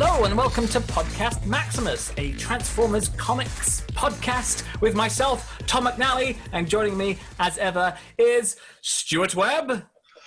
Hello 0.00 0.22
and 0.22 0.36
welcome 0.36 0.68
to 0.68 0.78
Podcast 0.78 1.44
Maximus, 1.44 2.12
a 2.18 2.30
Transformers 2.34 3.08
comics 3.08 3.80
podcast 3.94 4.62
with 4.80 4.94
myself, 4.94 5.58
Tom 5.66 5.88
McNally, 5.88 6.36
and 6.52 6.68
joining 6.68 6.96
me 6.96 7.18
as 7.40 7.58
ever 7.58 7.98
is 8.16 8.54
Stuart 8.80 9.34
Webb. 9.34 9.82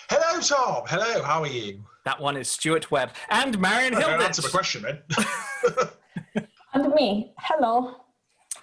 Hello, 0.10 0.42
Tom. 0.42 0.84
Hello. 0.88 1.24
How 1.24 1.44
are 1.44 1.48
you? 1.48 1.86
That 2.04 2.20
one 2.20 2.36
is 2.36 2.52
Stuart 2.52 2.92
Webb 2.92 3.12
and 3.30 3.58
Marion 3.60 3.94
Don't 3.94 4.04
Hilditch. 4.04 4.26
answer 4.26 4.42
my 4.42 4.50
question, 4.50 4.82
man. 4.82 5.00
And 6.74 6.94
me. 6.94 7.32
Hello. 7.38 7.96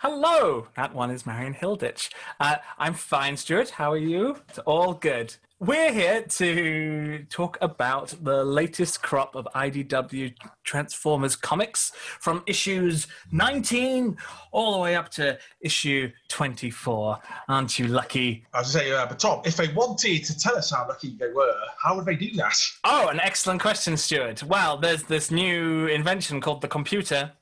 Hello, 0.00 0.68
that 0.76 0.94
one 0.94 1.10
is 1.10 1.26
Marion 1.26 1.54
Hilditch. 1.54 2.10
Uh, 2.38 2.58
I'm 2.78 2.94
fine, 2.94 3.36
Stuart. 3.36 3.70
How 3.70 3.90
are 3.90 3.98
you? 3.98 4.36
It's 4.48 4.60
all 4.60 4.94
good. 4.94 5.34
We're 5.58 5.92
here 5.92 6.22
to 6.22 7.26
talk 7.28 7.58
about 7.60 8.14
the 8.22 8.44
latest 8.44 9.02
crop 9.02 9.34
of 9.34 9.48
IDW 9.56 10.36
Transformers 10.62 11.34
comics 11.34 11.90
from 12.20 12.44
issues 12.46 13.08
19 13.32 14.16
all 14.52 14.74
the 14.74 14.78
way 14.78 14.94
up 14.94 15.08
to 15.08 15.36
issue 15.60 16.12
24. 16.28 17.18
Aren't 17.48 17.80
you 17.80 17.88
lucky? 17.88 18.46
I 18.54 18.60
was 18.60 18.70
say, 18.70 18.92
uh, 18.92 19.04
but 19.04 19.18
Tom, 19.18 19.42
if 19.44 19.56
they 19.56 19.66
wanted 19.72 20.24
to 20.24 20.38
tell 20.38 20.56
us 20.56 20.70
how 20.70 20.86
lucky 20.86 21.16
they 21.18 21.32
were, 21.32 21.56
how 21.82 21.96
would 21.96 22.04
they 22.04 22.14
do 22.14 22.32
that? 22.34 22.56
Oh, 22.84 23.08
an 23.08 23.18
excellent 23.18 23.60
question, 23.60 23.96
Stuart. 23.96 24.44
Well, 24.44 24.76
there's 24.76 25.02
this 25.02 25.32
new 25.32 25.88
invention 25.88 26.40
called 26.40 26.60
the 26.60 26.68
computer. 26.68 27.32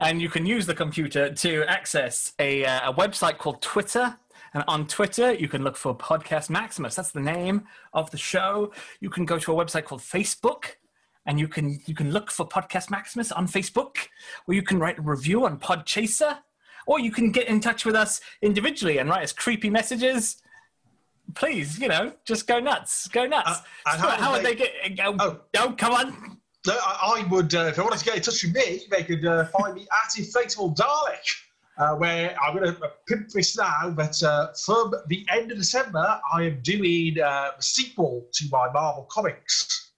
And 0.00 0.20
you 0.20 0.28
can 0.28 0.44
use 0.46 0.66
the 0.66 0.74
computer 0.74 1.32
to 1.32 1.64
access 1.68 2.32
a, 2.38 2.64
uh, 2.64 2.90
a 2.90 2.94
website 2.94 3.38
called 3.38 3.62
Twitter. 3.62 4.16
And 4.54 4.64
on 4.68 4.86
Twitter, 4.86 5.32
you 5.32 5.48
can 5.48 5.62
look 5.62 5.76
for 5.76 5.96
Podcast 5.96 6.48
Maximus. 6.50 6.94
That's 6.94 7.10
the 7.12 7.20
name 7.20 7.66
of 7.92 8.10
the 8.10 8.18
show. 8.18 8.72
You 9.00 9.10
can 9.10 9.24
go 9.24 9.38
to 9.38 9.52
a 9.52 9.64
website 9.64 9.84
called 9.84 10.00
Facebook, 10.00 10.76
and 11.26 11.38
you 11.38 11.48
can 11.48 11.80
you 11.86 11.94
can 11.94 12.10
look 12.10 12.30
for 12.30 12.46
Podcast 12.48 12.90
Maximus 12.90 13.32
on 13.32 13.46
Facebook, 13.48 13.96
or 14.46 14.54
you 14.54 14.62
can 14.62 14.78
write 14.78 14.98
a 14.98 15.02
review 15.02 15.44
on 15.44 15.58
Podchaser, 15.58 16.38
or 16.86 17.00
you 17.00 17.10
can 17.10 17.32
get 17.32 17.48
in 17.48 17.60
touch 17.60 17.84
with 17.84 17.94
us 17.96 18.20
individually 18.40 18.98
and 18.98 19.10
write 19.10 19.24
us 19.24 19.32
creepy 19.32 19.68
messages. 19.68 20.36
Please, 21.34 21.78
you 21.78 21.88
know, 21.88 22.12
just 22.24 22.46
go 22.46 22.60
nuts, 22.60 23.08
go 23.08 23.26
nuts. 23.26 23.60
Uh, 23.84 23.98
how 23.98 24.08
how 24.10 24.32
would 24.32 24.42
would 24.42 24.46
they 24.46 24.54
get? 24.54 24.72
Oh, 25.04 25.16
Oh. 25.18 25.40
oh, 25.58 25.74
come 25.76 25.92
on! 25.92 26.40
No, 26.66 26.76
I, 26.84 27.20
I 27.20 27.26
would, 27.28 27.54
uh, 27.54 27.66
if 27.66 27.76
they 27.76 27.82
wanted 27.82 27.98
to 28.00 28.04
get 28.04 28.16
in 28.16 28.22
touch 28.22 28.42
with 28.42 28.54
me, 28.54 28.82
they 28.90 29.04
could 29.04 29.24
uh, 29.24 29.46
find 29.46 29.74
me 29.74 29.82
at 29.82 30.10
Inflatable 30.16 30.76
Dalek, 30.76 31.34
uh, 31.78 31.94
where 31.96 32.36
I'm 32.40 32.56
going 32.56 32.74
to 32.74 32.92
pimp 33.06 33.28
this 33.28 33.56
now. 33.56 33.90
But 33.90 34.20
uh, 34.22 34.48
from 34.64 34.92
the 35.06 35.24
end 35.30 35.52
of 35.52 35.58
December, 35.58 36.20
I 36.32 36.42
am 36.42 36.60
doing 36.62 37.20
uh, 37.20 37.50
the 37.56 37.62
sequel 37.62 38.26
to 38.32 38.48
my 38.50 38.68
Marvel 38.72 39.06
Comics 39.10 39.92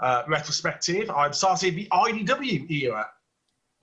uh, 0.00 0.24
retrospective. 0.28 1.08
I'm 1.10 1.32
starting 1.32 1.74
the 1.74 1.88
IDW 1.90 2.70
era. 2.70 3.08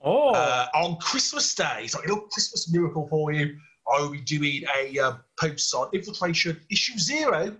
Oh, 0.00 0.32
uh, 0.32 0.68
on 0.74 0.96
Christmas 0.98 1.52
Day. 1.56 1.80
It's 1.80 1.94
like 1.94 2.04
a 2.04 2.08
little 2.08 2.28
Christmas 2.28 2.72
miracle 2.72 3.08
for 3.08 3.32
you. 3.32 3.56
I 3.92 4.00
will 4.00 4.10
be 4.10 4.20
doing 4.20 4.62
a 4.76 4.96
um, 5.00 5.20
post 5.40 5.74
on 5.74 5.88
Infiltration 5.92 6.60
issue 6.70 6.98
zero, 6.98 7.56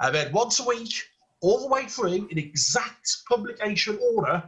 and 0.00 0.14
then 0.14 0.32
once 0.32 0.60
a 0.60 0.64
week, 0.64 0.92
all 1.40 1.60
the 1.60 1.68
way 1.68 1.84
through 1.86 2.28
in 2.30 2.38
exact 2.38 3.16
publication 3.28 3.98
order, 4.14 4.42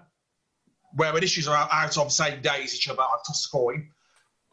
where 0.95 1.17
issues 1.19 1.49
are 1.49 1.69
out, 1.73 1.99
on 1.99 2.07
the 2.07 2.11
same 2.11 2.43
day 2.43 2.63
as 2.63 2.75
each 2.75 2.89
other, 2.89 3.03
I've 3.03 3.25
tossed 3.27 3.47
a 3.47 3.51
coin. 3.51 3.89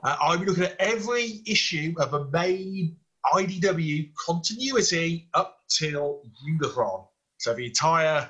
Uh, 0.03 0.15
I'll 0.21 0.37
be 0.37 0.45
looking 0.45 0.63
at 0.63 0.75
every 0.79 1.41
issue 1.45 1.93
of 1.99 2.11
the 2.11 2.25
main 2.25 2.95
IDW 3.33 4.11
continuity 4.25 5.27
up 5.33 5.59
till 5.69 6.23
Unicron. 6.47 7.05
So 7.37 7.53
the 7.53 7.65
entire 7.65 8.29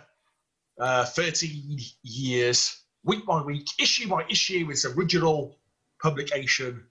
uh, 0.79 1.05
13 1.05 1.79
years, 2.01 2.83
week 3.03 3.25
by 3.25 3.41
week, 3.41 3.67
issue 3.79 4.07
by 4.07 4.25
issue, 4.29 4.67
its 4.71 4.85
original 4.85 5.57
publication 6.01 6.85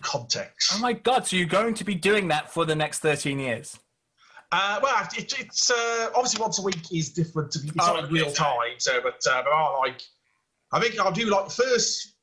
context. 0.00 0.72
oh 0.74 0.78
my 0.78 0.92
God! 0.92 1.26
So 1.26 1.36
you're 1.36 1.46
going 1.46 1.74
to 1.74 1.84
be 1.84 1.96
doing 1.96 2.28
that 2.28 2.52
for 2.52 2.64
the 2.64 2.76
next 2.76 3.00
13 3.00 3.40
years? 3.40 3.78
Uh, 4.52 4.80
well, 4.82 5.08
it, 5.16 5.32
it's 5.38 5.70
uh, 5.70 6.10
obviously 6.14 6.40
once 6.40 6.58
a 6.58 6.62
week 6.62 6.92
is 6.92 7.10
different 7.10 7.52
to 7.52 7.60
it's 7.60 7.72
Oh, 7.80 7.94
not 7.94 8.04
in 8.04 8.10
real 8.12 8.32
time. 8.32 8.78
So, 8.78 9.00
but 9.00 9.20
uh, 9.30 9.42
there 9.42 9.52
are 9.52 9.78
like, 9.78 10.02
I 10.72 10.80
think 10.80 10.98
I'll 10.98 11.12
do 11.12 11.26
like 11.26 11.46
the 11.46 11.62
first 11.62 12.14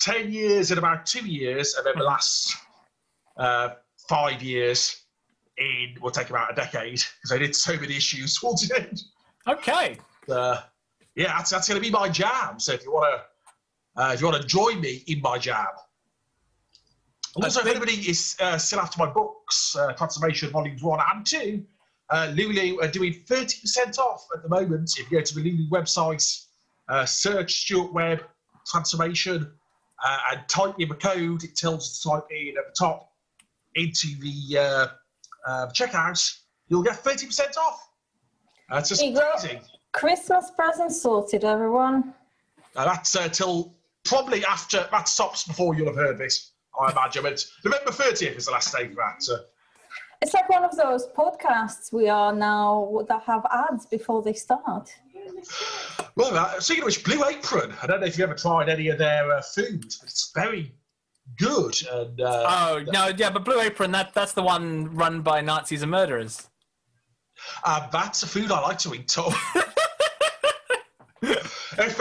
ten 0.00 0.30
years 0.30 0.70
in 0.70 0.78
about 0.78 1.06
two 1.06 1.26
years, 1.26 1.74
and 1.74 1.86
then 1.86 1.94
the 1.96 2.04
last 2.04 2.56
uh, 3.38 3.70
five 4.08 4.42
years 4.42 5.04
in 5.56 5.96
will 6.00 6.10
take 6.10 6.30
about 6.30 6.52
a 6.52 6.54
decade 6.54 7.02
because 7.22 7.32
I 7.32 7.38
did 7.38 7.56
so 7.56 7.78
many 7.78 7.96
issues 7.96 8.36
towards 8.40 8.68
the 8.68 8.76
end. 8.76 9.02
Okay. 9.48 9.98
Yeah, 11.14 11.36
that's, 11.36 11.50
that's 11.50 11.68
going 11.68 11.80
to 11.80 11.86
be 11.86 11.90
my 11.90 12.08
jam. 12.08 12.58
So 12.58 12.72
if 12.72 12.84
you 12.84 12.92
want 12.92 13.20
to, 13.96 14.02
uh, 14.02 14.12
if 14.12 14.20
you 14.20 14.26
want 14.26 14.40
to 14.40 14.48
join 14.48 14.80
me 14.80 15.04
in 15.06 15.20
my 15.20 15.38
jam. 15.38 15.66
Also, 17.36 17.60
if 17.60 17.66
anybody 17.66 17.94
is 17.94 18.36
uh, 18.40 18.58
still 18.58 18.80
after 18.80 18.98
my 18.98 19.10
books, 19.10 19.74
uh, 19.76 19.92
Transformation 19.94 20.50
Volumes 20.50 20.82
1 20.82 21.00
and 21.14 21.26
2, 21.26 21.64
uh, 22.10 22.32
Lulu 22.34 22.80
are 22.82 22.88
doing 22.88 23.14
30% 23.26 23.98
off 23.98 24.26
at 24.34 24.42
the 24.42 24.48
moment. 24.48 24.92
If 24.98 25.10
you 25.10 25.18
go 25.18 25.24
to 25.24 25.34
the 25.34 25.40
Lulu 25.40 25.68
website, 25.70 26.46
uh, 26.88 27.06
search 27.06 27.62
Stuart 27.62 27.92
Webb 27.94 28.24
Transformation 28.66 29.50
uh, 30.04 30.18
and 30.32 30.40
type 30.48 30.74
in 30.78 30.88
the 30.88 30.94
code, 30.94 31.42
it 31.42 31.56
tells 31.56 32.04
you 32.04 32.12
to 32.12 32.20
type 32.20 32.28
in 32.30 32.54
at 32.58 32.66
the 32.66 32.74
top 32.78 33.12
into 33.74 34.08
the 34.20 34.58
uh, 34.58 34.86
uh, 35.46 35.66
checkout, 35.68 36.38
you'll 36.68 36.82
get 36.82 37.02
30% 37.02 37.56
off. 37.56 37.88
Uh, 38.70 38.78
it's 38.78 38.90
just 38.90 39.02
amazing. 39.02 39.60
Christmas 39.92 40.50
present 40.50 40.92
sorted, 40.92 41.44
everyone. 41.44 42.14
Uh, 42.74 42.84
that's 42.84 43.14
uh, 43.14 43.28
till 43.28 43.74
probably 44.04 44.44
after 44.46 44.86
that 44.90 45.08
stops 45.08 45.46
before 45.46 45.74
you'll 45.74 45.86
have 45.86 45.96
heard 45.96 46.18
this, 46.18 46.51
I 46.80 46.90
imagine. 46.90 47.22
But 47.22 47.44
November 47.64 47.90
30th 47.90 48.36
is 48.36 48.46
the 48.46 48.52
last 48.52 48.74
day 48.74 48.88
for 48.88 48.94
that. 48.96 49.22
So. 49.22 49.38
It's 50.20 50.34
like 50.34 50.48
one 50.48 50.64
of 50.64 50.76
those 50.76 51.08
podcasts 51.08 51.92
we 51.92 52.08
are 52.08 52.32
now 52.32 53.04
that 53.08 53.22
have 53.24 53.44
ads 53.50 53.86
before 53.86 54.22
they 54.22 54.32
start. 54.32 54.88
Well, 56.16 56.36
uh, 56.36 56.60
speaking 56.60 56.82
of 56.82 56.86
which, 56.86 57.04
Blue 57.04 57.24
Apron. 57.24 57.74
I 57.82 57.86
don't 57.86 58.00
know 58.00 58.06
if 58.06 58.16
you've 58.16 58.28
ever 58.28 58.38
tried 58.38 58.68
any 58.68 58.88
of 58.88 58.98
their 58.98 59.32
uh, 59.32 59.42
food, 59.42 59.82
but 59.82 60.02
it's 60.04 60.30
very 60.34 60.74
good. 61.38 61.76
And 61.90 62.20
uh, 62.20 62.44
Oh 62.48 62.84
no, 62.92 63.10
yeah, 63.16 63.30
but 63.30 63.44
Blue 63.44 63.60
Apron 63.60 63.90
that 63.92 64.14
that's 64.14 64.32
the 64.32 64.42
one 64.42 64.94
run 64.94 65.22
by 65.22 65.40
Nazis 65.40 65.82
and 65.82 65.90
murderers. 65.90 66.48
uh, 67.64 67.88
that's 67.90 68.22
a 68.22 68.26
food 68.26 68.50
I 68.52 68.60
like 68.60 68.78
to 68.78 68.94
eat, 68.94 69.08
Tom. 69.08 69.32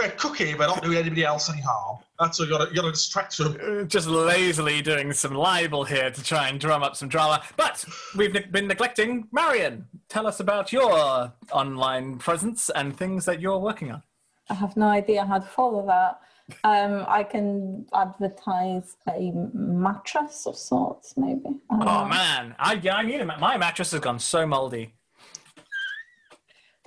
if 0.03 0.09
they're 0.09 0.17
cooking, 0.17 0.57
they're 0.57 0.67
not 0.67 0.81
doing 0.83 0.97
anybody 0.97 1.23
else 1.23 1.49
any 1.49 1.61
harm. 1.61 1.99
That's 2.19 2.39
what 2.39 2.47
you 2.49 2.57
got 2.57 2.65
to 2.65 2.69
you 2.69 2.75
got 2.75 2.85
to 2.87 2.91
distract 2.91 3.37
them. 3.37 3.57
Uh, 3.61 3.83
Just 3.83 4.07
lazily 4.07 4.81
doing 4.81 5.11
some 5.13 5.33
libel 5.33 5.83
here 5.83 6.11
to 6.11 6.23
try 6.23 6.49
and 6.49 6.59
drum 6.59 6.83
up 6.83 6.95
some 6.95 7.09
drama. 7.09 7.43
But 7.57 7.83
we've 8.15 8.33
ne- 8.33 8.45
been 8.45 8.67
neglecting 8.67 9.27
Marion. 9.31 9.87
Tell 10.09 10.27
us 10.27 10.39
about 10.39 10.71
your 10.71 11.33
online 11.51 12.17
presence 12.17 12.69
and 12.69 12.95
things 12.95 13.25
that 13.25 13.41
you're 13.41 13.59
working 13.59 13.91
on. 13.91 14.03
I 14.49 14.53
have 14.55 14.75
no 14.75 14.87
idea 14.87 15.25
how 15.25 15.39
to 15.39 15.45
follow 15.45 15.85
that. 15.87 16.19
Um, 16.63 17.05
I 17.07 17.23
can 17.23 17.85
advertise 17.93 18.97
a 19.07 19.31
mattress 19.53 20.45
of 20.45 20.57
sorts, 20.57 21.15
maybe. 21.15 21.59
Oh 21.69 21.77
know. 21.77 22.05
man, 22.05 22.55
I 22.59 22.73
yeah, 22.73 22.95
I 22.97 23.03
need 23.03 23.21
a 23.21 23.25
ma- 23.25 23.39
my 23.39 23.57
mattress 23.57 23.91
has 23.91 24.01
gone 24.01 24.19
so 24.19 24.45
moldy. 24.45 24.93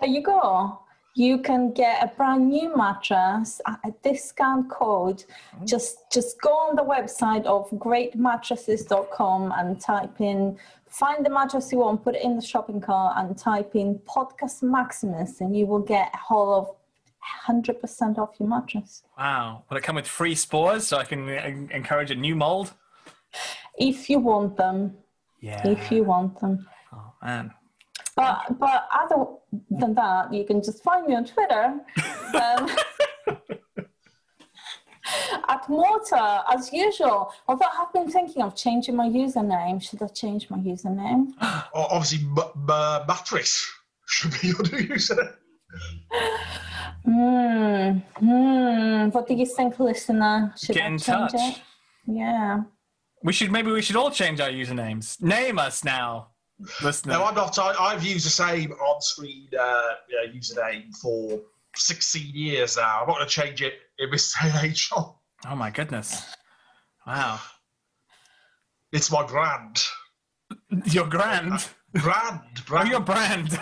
There 0.01 0.09
you 0.11 0.23
go. 0.23 0.81
You 1.17 1.39
can 1.39 1.73
get 1.73 2.03
a 2.03 2.09
brand 2.17 2.49
new 2.49 2.77
mattress 2.77 3.61
at 3.67 3.79
a 3.85 3.93
discount 4.03 4.69
code. 4.69 5.25
Mm-hmm. 5.55 5.67
Just 5.67 6.11
just 6.13 6.41
go 6.41 6.51
on 6.51 6.77
the 6.77 6.83
website 6.83 7.45
of 7.45 7.71
greatmattresses.com 7.71 9.53
and 9.57 9.81
type 9.81 10.21
in 10.21 10.59
find 10.89 11.27
the 11.27 11.31
mattress 11.31 11.73
you 11.73 11.79
want, 11.79 12.05
put 12.05 12.15
it 12.15 12.23
in 12.23 12.37
the 12.37 12.43
shopping 12.43 12.81
cart 12.81 13.15
and 13.17 13.37
type 13.37 13.75
in 13.75 13.99
podcast 14.01 14.63
maximus 14.63 15.41
and 15.41 15.57
you 15.57 15.67
will 15.67 15.81
get 15.81 16.11
a 16.15 16.17
whole 16.17 16.55
of 16.55 16.69
100% 17.49 18.19
off 18.19 18.37
your 18.39 18.49
mattress. 18.49 19.03
Wow, 19.19 19.65
will 19.69 19.77
it 19.77 19.83
come 19.83 19.97
with 19.97 20.07
free 20.07 20.35
spores 20.35 20.87
so 20.87 20.99
I 20.99 21.05
can 21.05 21.29
encourage 21.29 22.11
a 22.11 22.15
new 22.15 22.37
mold? 22.37 22.75
If 23.77 24.09
you 24.09 24.21
want 24.21 24.57
them. 24.57 24.97
Yeah. 25.41 25.67
If 25.67 25.91
you 25.91 26.05
want 26.05 26.41
them. 26.41 26.67
Oh 26.93 27.13
man. 27.23 27.53
But 28.17 28.59
but 28.59 28.89
other 29.01 29.27
than 29.71 29.95
that, 29.95 30.33
you 30.33 30.45
can 30.45 30.63
just 30.63 30.83
find 30.83 31.07
me 31.07 31.15
on 31.17 31.25
Twitter. 31.25 31.81
Um, 32.35 32.71
at 35.49 35.69
Mortar, 35.69 36.41
as 36.53 36.73
usual. 36.73 37.33
Although 37.49 37.67
I 37.67 37.77
have 37.77 37.93
been 37.93 38.11
thinking 38.11 38.43
of 38.43 38.55
changing 38.57 38.97
my 38.97 39.09
username. 39.09 39.83
Should 39.83 40.03
I 40.03 40.07
change 40.09 40.49
my 40.51 40.59
username? 40.59 41.33
O- 41.75 41.89
Obviously, 41.91 42.27
m- 42.27 42.39
m- 42.39 43.07
mattress 43.07 43.71
should 44.07 44.33
be 44.41 44.49
your 44.49 44.63
new 44.63 44.95
username. 44.95 45.35
Hmm. 47.05 47.99
Hmm. 48.25 49.09
What 49.11 49.27
do 49.29 49.35
you 49.35 49.47
think, 49.47 49.79
listener? 49.79 50.55
Should 50.57 50.75
Get 50.77 50.85
I 50.85 50.87
in 50.87 50.99
change 50.99 51.33
touch. 51.33 51.35
it? 51.35 51.61
Yeah. 52.07 52.63
We 53.23 53.33
should 53.33 53.51
maybe 53.51 53.71
we 53.73 53.83
should 53.83 53.97
all 53.97 54.11
change 54.11 54.41
our 54.41 54.51
usernames. 54.51 55.21
Name 55.23 55.59
us 55.59 55.83
now, 55.85 56.29
listener. 56.83 57.15
No, 57.15 57.25
I'm 57.25 57.35
not. 57.35 57.59
I, 57.59 57.73
I've 57.79 58.05
used 58.05 58.27
the 58.27 58.31
same 58.31 58.73
on-screen 58.73 59.49
uh, 59.59 59.63
uh, 59.63 59.95
username 60.35 60.95
for 61.01 61.41
16 61.77 62.35
years 62.35 62.77
now. 62.77 63.01
I'm 63.03 63.09
not 63.09 63.17
going 63.17 63.29
to 63.29 63.33
change 63.35 63.63
it 63.63 63.75
in 63.99 64.11
this 64.11 64.33
day 64.35 64.51
and 64.51 64.71
age. 64.71 64.89
Oh, 64.95 65.19
Oh 65.47 65.55
my 65.57 65.71
goodness. 65.71 66.25
Wow. 67.07 67.39
It's 68.93 69.11
my 69.11 69.27
brand. 69.27 69.83
Your 70.87 71.07
grand. 71.07 71.69
Brand. 71.93 72.41
Oh, 72.59 72.63
brand. 72.67 72.89
your 72.89 73.01
brand. 73.01 73.53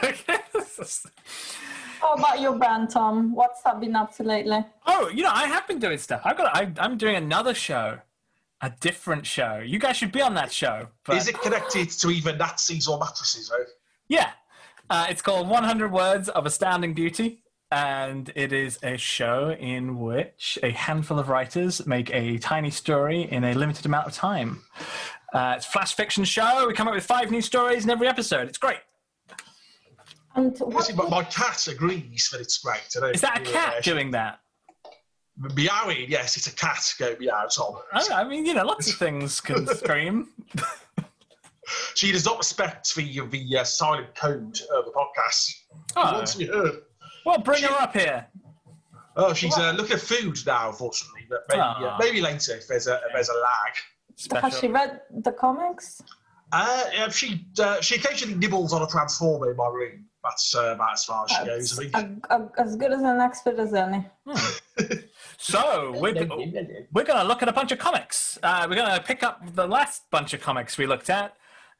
How 2.00 2.14
about 2.14 2.40
your 2.40 2.56
brand, 2.56 2.90
Tom? 2.90 3.34
What's 3.34 3.62
that 3.62 3.80
been 3.80 3.96
up 3.96 4.14
to 4.16 4.22
lately? 4.22 4.64
oh, 4.86 5.08
you 5.08 5.22
know, 5.22 5.30
I 5.32 5.46
have 5.46 5.66
been 5.66 5.78
doing 5.78 5.98
stuff. 5.98 6.20
I've 6.24 6.36
got. 6.36 6.54
I, 6.56 6.70
I'm 6.78 6.96
doing 6.98 7.16
another 7.16 7.54
show, 7.54 7.98
a 8.62 8.70
different 8.80 9.26
show. 9.26 9.60
You 9.64 9.78
guys 9.78 9.96
should 9.96 10.12
be 10.12 10.22
on 10.22 10.34
that 10.34 10.52
show. 10.52 10.88
But 11.04 11.16
Is 11.16 11.28
it 11.28 11.40
connected 11.40 11.90
to 11.90 12.10
either 12.10 12.34
Nazis 12.34 12.86
or 12.86 12.98
mattresses? 12.98 13.48
Though? 13.48 13.64
Yeah. 14.08 14.30
Uh, 14.88 15.06
it's 15.10 15.20
called 15.20 15.48
100 15.48 15.92
Words 15.92 16.28
of 16.28 16.46
Astounding 16.46 16.94
Beauty. 16.94 17.40
And 17.72 18.30
it 18.36 18.52
is 18.52 18.78
a 18.82 18.98
show 18.98 19.50
in 19.50 19.98
which 19.98 20.58
a 20.62 20.70
handful 20.70 21.18
of 21.18 21.28
writers 21.30 21.86
make 21.86 22.12
a 22.14 22.38
tiny 22.38 22.70
story 22.70 23.22
in 23.22 23.44
a 23.44 23.54
limited 23.54 23.86
amount 23.86 24.06
of 24.06 24.12
time. 24.12 24.62
Uh, 25.32 25.54
it's 25.56 25.66
a 25.66 25.70
flash 25.70 25.94
fiction 25.94 26.24
show. 26.24 26.66
We 26.68 26.74
come 26.74 26.86
up 26.86 26.94
with 26.94 27.06
five 27.06 27.30
new 27.30 27.40
stories 27.40 27.84
in 27.84 27.90
every 27.90 28.06
episode. 28.06 28.46
It's 28.46 28.58
great. 28.58 28.80
And 30.34 30.52
what, 30.58 30.62
Obviously, 30.66 30.94
but 30.96 31.10
my 31.10 31.24
cat 31.24 31.66
agrees 31.66 32.28
that 32.30 32.42
it's 32.42 32.58
great. 32.58 32.82
I 32.96 33.00
don't 33.00 33.14
Is 33.14 33.22
that 33.22 33.40
a 33.40 33.44
cat 33.44 33.82
doing 33.82 34.10
that? 34.10 34.40
Meowing, 35.38 36.06
yes, 36.08 36.36
it's 36.36 36.46
a 36.46 36.52
cat. 36.52 36.94
Go 36.98 37.16
meow, 37.18 37.46
Tom. 37.46 37.76
I, 37.92 38.06
I 38.12 38.24
mean, 38.24 38.44
you 38.46 38.54
know, 38.54 38.64
lots 38.64 38.88
of 38.90 38.96
things 38.96 39.40
can 39.40 39.66
scream. 39.74 40.28
She 41.94 42.12
does 42.12 42.24
not 42.26 42.38
respect 42.38 42.94
the 42.94 43.20
the 43.30 43.58
uh, 43.58 43.64
silent 43.64 44.14
code 44.14 44.60
of 44.76 44.84
the 44.84 44.92
podcast. 44.92 45.48
She 45.48 45.54
Oh, 45.96 46.12
wants 46.12 46.32
to 46.32 46.38
be 46.38 46.46
heard. 46.46 46.82
well, 47.24 47.38
bring 47.38 47.62
her 47.62 47.70
up 47.80 47.94
here. 47.94 48.26
Oh, 49.16 49.32
she's 49.32 49.56
uh, 49.56 49.72
looking 49.72 49.94
at 49.94 50.00
food 50.00 50.38
now, 50.46 50.68
unfortunately. 50.68 51.22
But 51.28 51.44
maybe, 51.48 51.60
uh, 51.60 51.96
maybe 51.98 52.20
later 52.20 52.56
if 52.56 52.68
there's 52.68 52.86
a 52.86 52.96
if 52.96 53.12
there's 53.14 53.28
a 53.30 53.34
lag. 54.32 54.42
has 54.42 54.58
she 54.58 54.68
read 54.68 55.00
the 55.10 55.32
comics? 55.32 56.02
Uh, 56.52 56.84
yeah, 56.92 57.08
she 57.08 57.46
uh, 57.58 57.80
she 57.80 57.94
occasionally 57.96 58.34
nibbles 58.34 58.72
on 58.74 58.82
a 58.82 58.86
transformer 58.86 59.50
in 59.50 59.56
my 59.56 59.68
room. 59.68 60.04
That's 60.22 60.54
uh, 60.54 60.72
about 60.74 60.92
as 60.92 61.04
far 61.04 61.24
as 61.24 61.30
she 61.30 61.44
goes. 61.46 61.78
I 61.78 61.88
think. 62.02 62.26
A- 62.30 62.36
a- 62.36 62.50
as 62.60 62.76
good 62.76 62.92
as 62.92 63.00
an 63.02 63.20
expert 63.20 63.58
as 63.58 63.72
any. 63.74 64.04
So, 65.42 65.90
we're, 65.96 66.14
we're 66.92 67.02
going 67.02 67.18
to 67.18 67.24
look 67.24 67.42
at 67.42 67.48
a 67.48 67.52
bunch 67.52 67.72
of 67.72 67.80
comics. 67.80 68.38
Uh, 68.44 68.64
we're 68.70 68.76
going 68.76 68.94
to 68.94 69.02
pick 69.02 69.24
up 69.24 69.42
the 69.56 69.66
last 69.66 70.08
bunch 70.12 70.34
of 70.34 70.40
comics 70.40 70.78
we 70.78 70.86
looked 70.86 71.10
at. 71.10 71.34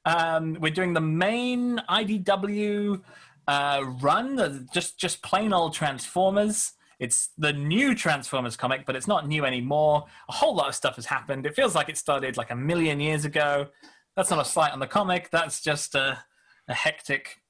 Um, 0.04 0.56
we're 0.60 0.72
doing 0.72 0.94
the 0.94 1.00
main 1.00 1.80
IDW 1.88 3.00
uh, 3.46 3.84
run, 4.00 4.68
just 4.74 4.98
just 4.98 5.22
plain 5.22 5.52
old 5.52 5.74
Transformers. 5.74 6.72
It's 6.98 7.30
the 7.38 7.52
new 7.52 7.94
Transformers 7.94 8.56
comic, 8.56 8.84
but 8.84 8.96
it's 8.96 9.06
not 9.06 9.28
new 9.28 9.44
anymore. 9.44 10.06
A 10.28 10.32
whole 10.32 10.56
lot 10.56 10.68
of 10.68 10.74
stuff 10.74 10.96
has 10.96 11.06
happened. 11.06 11.46
It 11.46 11.54
feels 11.54 11.76
like 11.76 11.88
it 11.88 11.96
started 11.96 12.36
like 12.36 12.50
a 12.50 12.56
million 12.56 12.98
years 12.98 13.24
ago. 13.24 13.68
That's 14.16 14.30
not 14.30 14.44
a 14.44 14.44
slight 14.44 14.72
on 14.72 14.80
the 14.80 14.88
comic. 14.88 15.30
That's 15.30 15.60
just 15.60 15.94
a, 15.94 16.18
a 16.66 16.74
hectic, 16.74 17.40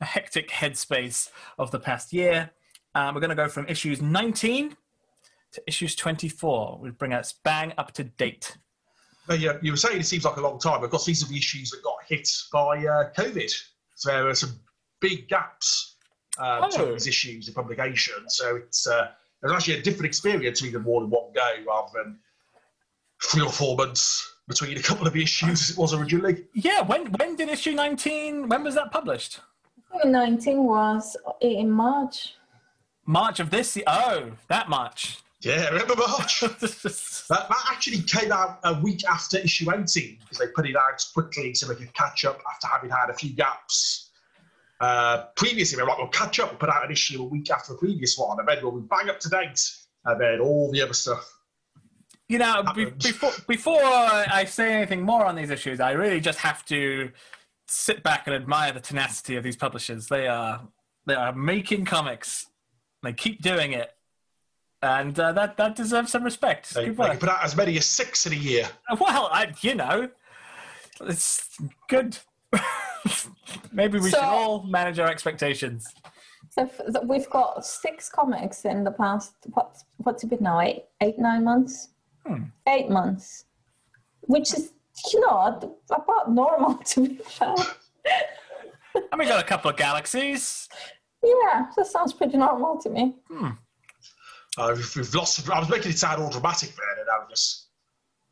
a 0.00 0.04
hectic 0.04 0.50
headspace 0.50 1.30
of 1.58 1.72
the 1.72 1.80
past 1.80 2.12
year. 2.12 2.50
Um, 2.94 3.16
we're 3.16 3.20
going 3.20 3.30
to 3.30 3.36
go 3.36 3.48
from 3.48 3.66
issues 3.66 4.00
19 4.00 4.76
to 5.52 5.62
issues 5.66 5.94
24. 5.96 6.78
We'll 6.80 6.92
bring 6.92 7.12
us 7.12 7.34
bang 7.44 7.72
up 7.78 7.92
to 7.92 8.04
date. 8.04 8.56
No, 9.28 9.34
yeah, 9.34 9.58
you 9.62 9.72
were 9.72 9.76
saying 9.76 10.00
it 10.00 10.06
seems 10.06 10.24
like 10.24 10.36
a 10.36 10.40
long 10.40 10.58
time. 10.58 10.82
Of 10.82 10.90
course, 10.90 11.04
these 11.04 11.22
are 11.22 11.28
the 11.28 11.36
issues 11.36 11.70
that 11.70 11.82
got 11.82 11.96
hit 12.06 12.28
by 12.52 12.78
uh, 12.78 13.10
COVID. 13.16 13.50
So 13.94 14.10
there 14.10 14.28
are 14.28 14.34
some 14.34 14.58
big 15.00 15.28
gaps 15.28 15.96
uh, 16.38 16.60
Oh. 16.62 16.68
between 16.68 16.92
these 16.92 17.06
issues 17.06 17.48
in 17.48 17.54
publication. 17.54 18.14
So 18.28 18.56
it's 18.56 18.86
uh, 18.86 19.08
there's 19.42 19.52
actually 19.52 19.78
a 19.78 19.82
different 19.82 20.06
experience 20.06 20.62
reading 20.62 20.82
more 20.82 21.00
than 21.02 21.10
one 21.10 21.32
go 21.34 21.50
rather 21.66 21.90
than 21.94 22.18
three 23.22 23.42
or 23.42 23.50
four 23.52 23.76
months 23.76 24.34
between 24.48 24.76
a 24.78 24.82
couple 24.82 25.06
of 25.06 25.14
issues 25.16 25.60
as 25.62 25.70
it 25.70 25.76
was 25.78 25.92
originally. 25.92 26.44
Yeah, 26.54 26.80
when 26.82 27.06
when 27.12 27.36
did 27.36 27.48
issue 27.50 27.72
19, 27.72 28.48
when 28.48 28.62
was 28.64 28.74
that 28.76 28.90
published? 28.92 29.40
19 30.04 30.64
was 30.64 31.16
in 31.40 31.70
March. 31.70 32.34
March 33.04 33.40
of 33.40 33.50
this 33.50 33.76
year. 33.76 33.84
Oh, 33.88 34.32
that 34.48 34.68
March. 34.68 35.18
Yeah, 35.40 35.68
remember 35.68 35.94
March? 35.96 36.40
that, 36.40 37.28
that 37.28 37.64
actually 37.70 38.02
came 38.02 38.32
out 38.32 38.58
a 38.64 38.80
week 38.80 39.04
after 39.04 39.38
issue 39.38 39.70
18 39.70 40.18
because 40.20 40.38
they 40.38 40.46
put 40.48 40.68
it 40.68 40.74
out 40.76 41.04
quickly 41.14 41.54
so 41.54 41.66
they 41.66 41.76
could 41.76 41.94
catch 41.94 42.24
up 42.24 42.40
after 42.50 42.66
having 42.66 42.90
had 42.90 43.08
a 43.10 43.14
few 43.14 43.30
gaps. 43.30 44.10
Uh, 44.80 45.26
previously, 45.36 45.76
they 45.76 45.82
were 45.82 45.88
like, 45.88 45.98
we'll 45.98 46.08
catch 46.08 46.40
up, 46.40 46.50
we'll 46.50 46.58
put 46.58 46.68
out 46.68 46.84
an 46.84 46.90
issue 46.90 47.22
a 47.22 47.24
week 47.24 47.50
after 47.50 47.72
the 47.72 47.78
previous 47.78 48.18
one, 48.18 48.38
and 48.38 48.48
then 48.48 48.58
we'll 48.62 48.72
be 48.72 48.86
bang 48.88 49.08
up 49.08 49.20
to 49.20 49.28
date, 49.28 49.60
and 50.04 50.20
then 50.20 50.40
all 50.40 50.70
the 50.72 50.82
other 50.82 50.92
stuff. 50.92 51.28
you 52.28 52.38
know, 52.38 52.64
be, 52.74 52.86
before 52.86 53.32
before 53.46 53.80
I 53.82 54.44
say 54.44 54.74
anything 54.74 55.02
more 55.02 55.24
on 55.24 55.36
these 55.36 55.50
issues, 55.50 55.80
I 55.80 55.92
really 55.92 56.20
just 56.20 56.38
have 56.40 56.64
to 56.66 57.10
sit 57.68 58.02
back 58.02 58.26
and 58.26 58.34
admire 58.34 58.72
the 58.72 58.80
tenacity 58.80 59.36
of 59.36 59.44
these 59.44 59.56
publishers. 59.56 60.08
They 60.08 60.26
are 60.26 60.62
they 61.06 61.14
are 61.14 61.32
making 61.32 61.84
comics. 61.84 62.46
They 63.02 63.12
keep 63.12 63.42
doing 63.42 63.72
it, 63.72 63.90
and 64.82 65.18
uh, 65.18 65.32
that 65.32 65.56
that 65.56 65.74
deserves 65.76 66.12
some 66.12 66.22
respect. 66.24 66.72
They, 66.74 66.86
Good 66.86 66.98
work. 66.98 67.10
can 67.12 67.18
put 67.20 67.28
out 67.28 67.42
as 67.44 67.56
many 67.56 67.76
as 67.76 67.86
six 67.86 68.26
in 68.26 68.32
a 68.32 68.36
year. 68.36 68.68
Well, 69.00 69.28
I, 69.32 69.52
you 69.60 69.74
know, 69.74 70.08
it's 71.00 71.48
good. 71.88 72.16
Maybe 73.72 73.98
we 73.98 74.10
So- 74.10 74.18
should 74.18 74.24
all 74.24 74.62
manage 74.64 74.98
our 74.98 75.08
expectations. 75.08 75.86
So 76.50 76.62
f- 76.62 76.80
we've 77.04 77.28
got 77.30 77.64
six 77.66 78.08
comics 78.08 78.64
in 78.64 78.82
the 78.84 78.90
past, 78.90 79.32
what, 79.52 79.76
what's 79.98 80.24
it 80.24 80.30
been 80.30 80.38
now, 80.42 80.60
eight, 80.60 80.84
eight 81.02 81.18
nine 81.18 81.44
months? 81.44 81.88
Hmm. 82.26 82.44
Eight 82.66 82.88
months. 82.88 83.44
Which 84.22 84.52
is, 84.54 84.72
you 85.12 85.20
know, 85.20 85.76
about 85.90 86.32
normal 86.32 86.74
to 86.84 87.08
be 87.08 87.14
fair. 87.16 87.54
And 89.12 89.18
we 89.18 89.26
got 89.26 89.40
a 89.40 89.46
couple 89.46 89.70
of 89.70 89.76
galaxies. 89.76 90.68
Yeah, 91.22 91.66
that 91.76 91.86
sounds 91.86 92.12
pretty 92.12 92.36
normal 92.38 92.78
to 92.80 92.90
me. 92.90 93.14
Uh, 94.58 94.74
we've, 94.76 94.96
we've 94.96 95.14
lost. 95.14 95.48
I 95.48 95.58
was 95.58 95.68
making 95.68 95.92
it 95.92 95.98
sound 95.98 96.22
all 96.22 96.30
dramatic 96.30 96.70
then, 96.70 97.00
and 97.00 97.08
I 97.08 97.18
was 97.18 97.28
just. 97.30 97.64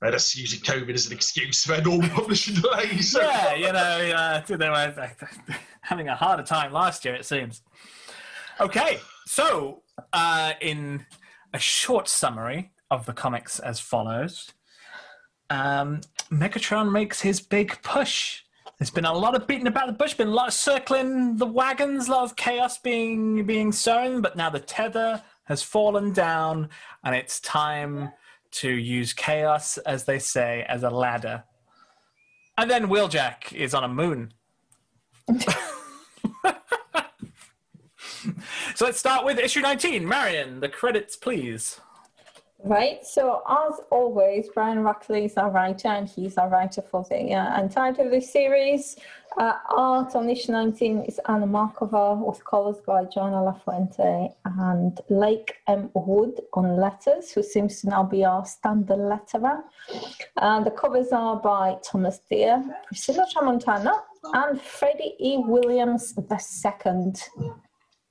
Just 0.02 0.36
using 0.36 0.60
COVID 0.60 0.94
as 0.94 1.06
an 1.06 1.14
excuse 1.14 1.64
for 1.64 1.80
normal 1.80 2.08
publishing 2.14 2.54
delays. 2.54 3.16
Yeah, 3.18 3.54
you 3.54 3.72
know, 3.72 4.12
uh, 4.14 4.40
they 4.46 4.68
were 4.68 5.16
having 5.80 6.08
a 6.08 6.14
harder 6.14 6.42
time 6.42 6.72
last 6.72 7.04
year, 7.04 7.14
it 7.14 7.24
seems. 7.24 7.62
Okay, 8.60 8.98
so 9.24 9.82
uh, 10.12 10.52
in 10.60 11.06
a 11.54 11.58
short 11.58 12.08
summary 12.08 12.72
of 12.90 13.06
the 13.06 13.14
comics 13.14 13.58
as 13.58 13.80
follows 13.80 14.52
um, 15.50 16.00
Megatron 16.30 16.90
makes 16.90 17.20
his 17.20 17.40
big 17.40 17.80
push. 17.82 18.42
There's 18.78 18.90
been 18.90 19.04
a 19.04 19.12
lot 19.12 19.34
of 19.34 19.46
beating 19.46 19.66
about 19.66 19.86
the 19.86 19.92
bush, 19.92 20.14
been 20.14 20.28
a 20.28 20.34
lot 20.34 20.48
of 20.48 20.54
circling 20.54 21.36
the 21.36 21.46
wagons, 21.46 22.08
a 22.08 22.12
lot 22.12 22.24
of 22.24 22.36
chaos 22.36 22.78
being 22.78 23.44
being 23.46 23.72
sown, 23.72 24.20
but 24.20 24.36
now 24.36 24.50
the 24.50 24.60
tether 24.60 25.22
has 25.46 25.62
fallen 25.62 26.12
down, 26.12 26.68
and 27.02 27.14
it's 27.14 27.40
time 27.40 28.12
to 28.52 28.70
use 28.70 29.12
chaos, 29.12 29.78
as 29.78 30.04
they 30.04 30.18
say, 30.18 30.64
as 30.68 30.82
a 30.82 30.90
ladder. 30.90 31.44
And 32.58 32.70
then 32.70 32.88
Wheeljack 32.88 33.52
is 33.52 33.74
on 33.74 33.84
a 33.84 33.88
moon. 33.88 34.32
so 38.74 38.84
let's 38.84 38.98
start 38.98 39.24
with 39.24 39.38
issue 39.38 39.60
19. 39.60 40.06
Marion, 40.06 40.60
the 40.60 40.68
credits, 40.68 41.16
please. 41.16 41.80
Right, 42.64 43.06
so 43.06 43.42
as 43.48 43.80
always, 43.90 44.48
Brian 44.52 44.78
Ruckley 44.78 45.26
is 45.26 45.36
our 45.36 45.50
writer, 45.50 45.88
and 45.88 46.08
he's 46.08 46.38
our 46.38 46.48
writer 46.48 46.82
for 46.82 47.04
the 47.08 47.34
uh, 47.34 47.62
of 47.62 48.10
this 48.10 48.32
series. 48.32 48.96
Uh, 49.36 49.52
art 49.68 50.16
on 50.16 50.30
issue 50.30 50.52
19 50.52 51.02
is 51.02 51.20
Anna 51.28 51.46
Malkova, 51.46 52.16
with 52.16 52.42
colours 52.46 52.78
by 52.86 53.04
Joana 53.04 53.44
Lafuente 53.44 54.32
and 54.44 54.98
Jake 55.10 55.56
M. 55.68 55.90
Wood 55.94 56.40
on 56.54 56.78
letters, 56.78 57.30
who 57.30 57.42
seems 57.42 57.82
to 57.82 57.90
now 57.90 58.02
be 58.02 58.24
our 58.24 58.46
standard 58.46 58.98
letterer. 58.98 59.60
And 60.38 60.64
the 60.64 60.70
covers 60.70 61.12
are 61.12 61.36
by 61.36 61.76
Thomas 61.84 62.20
Deere, 62.30 62.64
Priscilla 62.86 63.26
Tramontano, 63.32 64.00
and 64.32 64.60
Freddie 64.60 65.14
E. 65.20 65.36
Williams 65.36 66.14
II. 66.16 67.12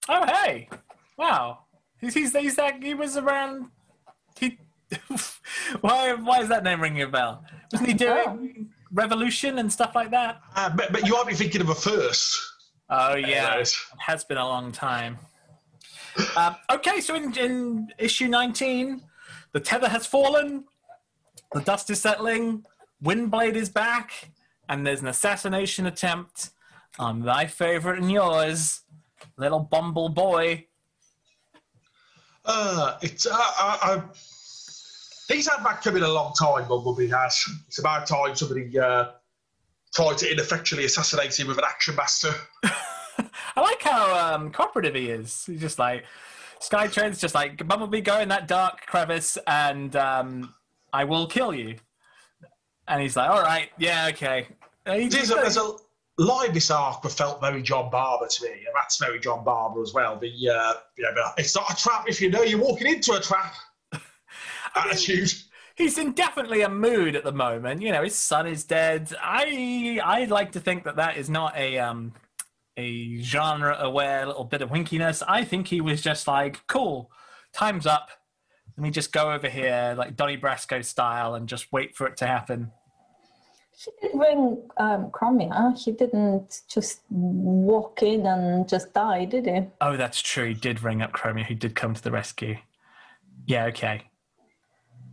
Oh, 0.07 0.25
hey. 0.27 0.69
Wow. 1.17 1.59
He's, 1.99 2.13
he's, 2.13 2.35
he's 2.37 2.55
that, 2.57 2.83
he 2.83 2.93
was 2.93 3.17
around. 3.17 3.71
He, 4.39 4.57
why, 5.81 6.13
why 6.13 6.41
is 6.41 6.49
that 6.49 6.63
name 6.63 6.81
ringing 6.81 7.01
a 7.01 7.07
bell? 7.07 7.43
Wasn't 7.71 7.89
he 7.89 7.95
doing 7.95 8.69
Revolution 8.91 9.59
and 9.59 9.71
stuff 9.71 9.95
like 9.95 10.11
that? 10.11 10.41
Uh, 10.55 10.69
but, 10.75 10.91
but 10.91 11.05
you 11.05 11.13
might 11.13 11.27
be 11.27 11.33
thinking 11.33 11.61
of 11.61 11.69
a 11.69 11.75
first. 11.75 12.39
Oh, 12.89 13.15
yeah. 13.15 13.55
Right. 13.55 13.61
It 13.61 13.77
has 13.99 14.23
been 14.23 14.37
a 14.37 14.47
long 14.47 14.71
time. 14.71 15.17
Um, 16.37 16.55
okay, 16.71 17.01
so 17.01 17.15
in, 17.15 17.37
in 17.37 17.87
issue 17.97 18.27
19, 18.27 19.01
the 19.51 19.59
tether 19.59 19.89
has 19.89 20.05
fallen, 20.05 20.65
the 21.53 21.61
dust 21.61 21.89
is 21.89 22.01
settling, 22.01 22.65
Windblade 23.03 23.55
is 23.55 23.69
back, 23.69 24.31
and 24.69 24.85
there's 24.85 25.01
an 25.01 25.07
assassination 25.07 25.85
attempt 25.85 26.51
on 26.97 27.21
thy 27.21 27.45
favorite 27.45 27.99
and 27.99 28.11
yours, 28.11 28.81
little 29.37 29.59
Bumble 29.59 30.09
Boy. 30.09 30.67
Uh, 32.45 32.97
it's 33.01 33.25
uh, 33.25 33.31
I, 33.33 33.77
I, 33.81 35.33
he's 35.33 35.47
had 35.47 35.63
that 35.63 35.81
coming 35.81 36.03
a 36.03 36.07
long 36.07 36.33
time, 36.33 36.67
Bumblebee 36.67 37.07
has. 37.07 37.43
It's 37.67 37.79
about 37.79 38.07
time 38.07 38.35
somebody 38.35 38.77
uh, 38.77 39.11
tried 39.93 40.17
to 40.19 40.31
ineffectually 40.31 40.85
assassinate 40.85 41.39
him 41.39 41.47
with 41.47 41.57
an 41.57 41.63
action 41.67 41.95
master. 41.95 42.33
I 42.63 43.61
like 43.61 43.81
how 43.81 44.35
um, 44.35 44.51
cooperative 44.51 44.95
he 44.95 45.09
is. 45.09 45.45
He's 45.45 45.61
just 45.61 45.79
like 45.79 46.05
Skytrain's 46.59 47.19
just 47.19 47.33
like 47.33 47.65
Bumblebee, 47.67 48.01
go 48.01 48.19
in 48.19 48.29
that 48.29 48.47
dark 48.47 48.85
crevice, 48.85 49.37
and 49.47 49.95
um, 49.95 50.53
I 50.93 51.03
will 51.05 51.27
kill 51.27 51.53
you. 51.53 51.77
And 52.87 53.01
he's 53.01 53.15
like, 53.15 53.29
all 53.29 53.41
right, 53.41 53.69
yeah, 53.79 54.09
okay. 54.11 54.47
And 54.85 55.01
he 55.01 55.07
There's 55.07 55.31
a, 55.31 55.35
there's 55.35 55.57
a 55.57 55.75
this 56.17 56.71
arc 56.71 57.03
felt 57.09 57.41
very 57.41 57.61
John 57.61 57.89
Barber 57.89 58.27
to 58.27 58.43
me, 58.43 58.51
and 58.51 58.73
that's 58.73 58.97
very 58.97 59.19
John 59.19 59.43
Barber 59.43 59.81
as 59.81 59.93
well. 59.93 60.17
The 60.17 60.27
uh, 60.49 60.73
know, 60.97 61.31
it's 61.37 61.55
not 61.55 61.71
a 61.71 61.75
trap 61.75 62.05
if 62.07 62.21
you 62.21 62.29
know 62.29 62.43
you're 62.43 62.59
walking 62.59 62.87
into 62.87 63.13
a 63.13 63.19
trap 63.19 63.53
attitude. 64.75 65.33
he's 65.75 65.97
in 65.97 66.13
definitely 66.13 66.61
a 66.61 66.69
mood 66.69 67.15
at 67.15 67.23
the 67.23 67.31
moment. 67.31 67.81
You 67.81 67.91
know, 67.91 68.03
his 68.03 68.15
son 68.15 68.47
is 68.47 68.63
dead. 68.63 69.13
I 69.21 69.99
I 70.03 70.25
like 70.25 70.53
to 70.53 70.59
think 70.59 70.83
that 70.85 70.95
that 70.95 71.17
is 71.17 71.29
not 71.29 71.55
a 71.57 71.79
um 71.79 72.13
a 72.77 73.21
genre 73.21 73.77
aware 73.79 74.25
little 74.25 74.43
bit 74.43 74.61
of 74.61 74.69
winkiness. 74.69 75.23
I 75.27 75.43
think 75.43 75.67
he 75.67 75.81
was 75.81 76.01
just 76.01 76.27
like, 76.27 76.65
cool, 76.67 77.09
time's 77.53 77.85
up. 77.85 78.09
Let 78.77 78.83
me 78.83 78.91
just 78.91 79.13
go 79.13 79.31
over 79.31 79.47
here 79.47 79.95
like 79.97 80.17
Donnie 80.17 80.37
Brasco 80.37 80.83
style 80.83 81.35
and 81.35 81.47
just 81.47 81.71
wait 81.71 81.95
for 81.95 82.07
it 82.07 82.17
to 82.17 82.27
happen. 82.27 82.71
He 83.77 83.91
did 84.01 84.17
ring 84.17 84.61
um, 84.77 85.11
Chromia. 85.11 85.77
He 85.77 85.91
didn't 85.91 86.61
just 86.67 87.01
walk 87.09 88.01
in 88.03 88.25
and 88.25 88.67
just 88.67 88.93
die, 88.93 89.25
did 89.25 89.45
he? 89.45 89.63
Oh, 89.81 89.97
that's 89.97 90.21
true. 90.21 90.47
He 90.47 90.53
did 90.53 90.81
ring 90.81 91.01
up 91.01 91.11
Chromia, 91.11 91.45
who 91.45 91.55
did 91.55 91.75
come 91.75 91.93
to 91.93 92.01
the 92.01 92.11
rescue. 92.11 92.57
Yeah, 93.45 93.65
okay. 93.65 94.03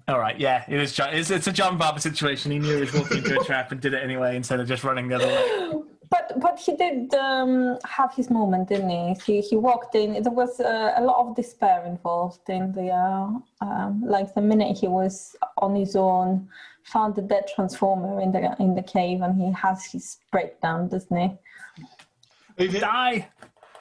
All 0.09 0.19
right, 0.19 0.39
yeah, 0.39 0.65
it 0.69 0.77
was. 0.77 0.93
John, 0.93 1.13
it's, 1.13 1.31
it's 1.31 1.47
a 1.47 1.53
John 1.53 1.79
Barber 1.79 2.01
situation. 2.01 2.51
He 2.51 2.59
knew 2.59 2.75
he 2.75 2.81
was 2.81 2.93
walking 2.93 3.19
into 3.19 3.41
a 3.41 3.45
trap 3.49 3.73
and 3.73 3.81
did 3.81 3.95
it 3.95 4.03
anyway 4.03 4.37
instead 4.37 4.59
of 4.59 4.67
just 4.67 4.85
running 4.85 5.09
the 5.09 5.17
other 5.17 5.27
way. 5.27 5.83
But 6.11 6.41
but 6.41 6.59
he 6.59 6.77
did 6.77 7.15
um, 7.15 7.79
have 7.85 8.13
his 8.15 8.29
moment, 8.29 8.69
didn't 8.69 8.91
he? 8.91 9.15
He 9.25 9.41
he 9.41 9.57
walked 9.57 9.95
in. 9.95 10.21
There 10.23 10.33
was 10.33 10.61
uh, 10.61 10.93
a 10.97 11.03
lot 11.03 11.27
of 11.27 11.37
despair 11.37 11.85
involved 11.87 12.49
in 12.49 12.73
the 12.73 12.89
uh, 12.91 13.29
um, 13.65 14.03
like 14.05 14.35
the 14.35 14.43
minute 14.43 14.77
he 14.77 14.89
was 14.89 15.37
on 15.57 15.75
his 15.75 15.95
own, 15.97 16.49
found 16.85 17.15
the 17.17 17.23
dead 17.23 17.45
transformer 17.55 18.21
in 18.21 18.33
the 18.33 18.57
in 18.59 18.75
the 18.75 18.83
cave, 18.83 19.21
and 19.23 19.41
he 19.41 19.53
has 19.53 19.85
his 19.85 20.19
breakdown, 20.31 20.89
doesn't 20.89 21.17
he? 21.17 21.31
If 22.59 22.75
it- 22.75 22.81
Die. 22.81 23.29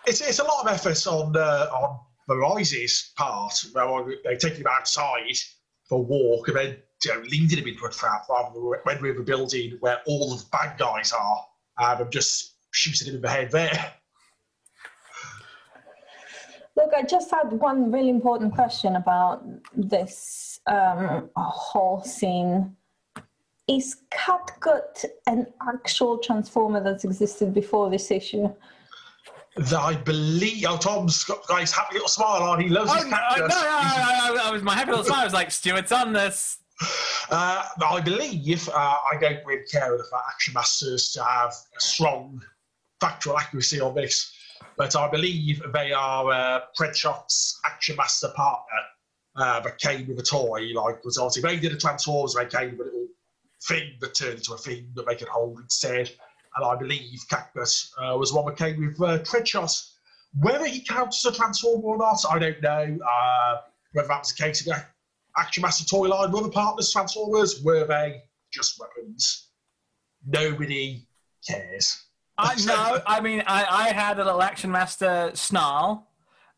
it's, 0.07 0.21
it's 0.21 0.39
a 0.39 0.43
lot 0.43 0.65
of 0.65 0.73
effort 0.73 1.05
on 1.07 1.35
uh, 1.35 1.67
on 1.73 1.99
Marise's 2.27 3.11
part. 3.15 3.53
Where 3.73 4.15
they 4.23 4.35
take 4.37 4.55
him 4.55 4.67
outside 4.67 5.37
for 5.87 5.99
a 5.99 6.01
walk 6.01 6.47
and 6.47 6.57
then 6.57 6.77
you 7.03 7.13
know, 7.13 7.21
leading 7.21 7.59
him 7.59 7.67
into 7.67 7.85
a 7.85 7.89
trap 7.89 8.25
rather 8.29 8.53
than 8.53 8.63
when 8.83 9.01
we're 9.01 9.19
a 9.19 9.23
building 9.23 9.77
where 9.79 9.99
all 10.05 10.33
of 10.33 10.39
the 10.39 10.45
bad 10.51 10.77
guys 10.77 11.11
are 11.11 11.45
and 11.79 12.01
I'm 12.03 12.09
just 12.11 12.55
shooting 12.71 13.07
him 13.07 13.15
in 13.15 13.21
the 13.21 13.29
head 13.29 13.51
there. 13.51 13.93
Look, 16.77 16.93
I 16.95 17.03
just 17.03 17.29
had 17.29 17.51
one 17.51 17.91
really 17.91 18.09
important 18.09 18.53
question 18.53 18.95
about 18.95 19.43
this 19.75 20.59
um, 20.67 21.29
whole 21.35 22.01
scene. 22.03 22.75
Is 23.71 24.01
Catgut 24.11 25.05
an 25.27 25.47
actual 25.65 26.17
transformer 26.17 26.83
that's 26.83 27.05
existed 27.05 27.53
before 27.53 27.89
this 27.89 28.11
issue? 28.11 28.53
That 29.55 29.79
I 29.79 29.95
believe. 29.95 30.65
Oh, 30.67 30.75
Tom's 30.77 31.23
got 31.23 31.47
got 31.47 31.61
his 31.61 31.71
happy 31.71 31.93
little 31.93 32.09
smile 32.09 32.43
on. 32.43 32.59
He 32.59 32.67
loves 32.67 32.91
Oh, 32.91 32.95
his 32.95 33.05
no, 33.05 33.11
no, 33.11 33.17
no, 33.17 33.47
cactus. 33.47 33.55
no, 33.55 34.33
no, 34.35 34.43
I 34.43 34.49
was 34.51 34.61
my 34.61 34.73
happy 34.75 34.91
little 34.91 35.05
smile. 35.05 35.21
I 35.21 35.23
was 35.23 35.33
like, 35.33 35.51
Stuart's 35.51 35.93
on 35.93 36.11
this. 36.11 36.57
Uh, 37.29 37.63
I 37.81 38.01
believe, 38.01 38.67
uh, 38.69 38.73
I 38.73 39.17
don't 39.21 39.45
really 39.45 39.63
care 39.71 39.95
enough 39.95 40.07
about 40.09 40.23
Action 40.29 40.53
Masters 40.53 41.11
to 41.13 41.23
have 41.23 41.51
a 41.77 41.79
strong 41.79 42.41
factual 42.99 43.37
accuracy 43.37 43.79
on 43.79 43.95
this, 43.95 44.33
but 44.77 44.95
I 44.97 45.09
believe 45.09 45.61
they 45.73 45.93
are 45.93 46.29
uh, 46.31 46.61
Treadshot's 46.77 47.59
Action 47.65 47.95
Master 47.95 48.29
partner 48.35 48.79
uh, 49.37 49.59
that 49.61 49.77
came 49.77 50.07
with 50.07 50.19
a 50.19 50.23
toy. 50.23 50.71
Like, 50.73 51.05
was 51.05 51.17
obviously 51.17 51.43
they 51.43 51.59
did 51.59 51.71
a 51.71 51.77
Transformers, 51.77 52.33
they 52.33 52.45
came 52.47 52.71
with 52.77 52.87
a 52.87 52.91
little 52.91 53.07
thing 53.67 53.93
that 54.01 54.15
turned 54.15 54.37
into 54.37 54.53
a 54.53 54.57
thing 54.57 54.89
that 54.95 55.05
they 55.07 55.15
could 55.15 55.27
hold 55.27 55.59
instead. 55.59 56.11
And 56.55 56.65
I 56.65 56.75
believe 56.75 57.19
Cactus 57.29 57.93
uh, 57.97 58.17
was 58.17 58.33
one 58.33 58.45
that 58.45 58.57
came 58.57 58.79
with 58.79 59.01
uh, 59.01 59.19
Treadshot. 59.19 59.89
Whether 60.39 60.65
he 60.65 60.81
counts 60.81 61.25
as 61.25 61.33
a 61.33 61.35
Transformer 61.35 61.83
or 61.83 61.97
not, 61.97 62.23
I 62.29 62.39
don't 62.39 62.61
know. 62.61 62.97
Uh, 63.05 63.57
whether 63.93 64.07
that 64.07 64.19
was 64.19 64.33
the 64.33 64.43
case 64.43 64.61
again. 64.61 64.83
Action 65.37 65.61
Master 65.61 65.85
toy 65.85 66.07
line, 66.07 66.31
were 66.31 66.41
the 66.41 66.49
partners 66.49 66.91
Transformers? 66.91 67.61
Were 67.63 67.85
they 67.85 68.21
just 68.51 68.79
weapons? 68.79 69.49
Nobody 70.25 71.07
cares. 71.47 72.05
I 72.37 72.55
no, 72.65 73.01
I 73.05 73.21
mean, 73.21 73.43
I, 73.45 73.65
I 73.69 73.93
had 73.93 74.19
a 74.19 74.23
little 74.23 74.41
Action 74.41 74.71
Master 74.71 75.31
Snarl, 75.33 76.07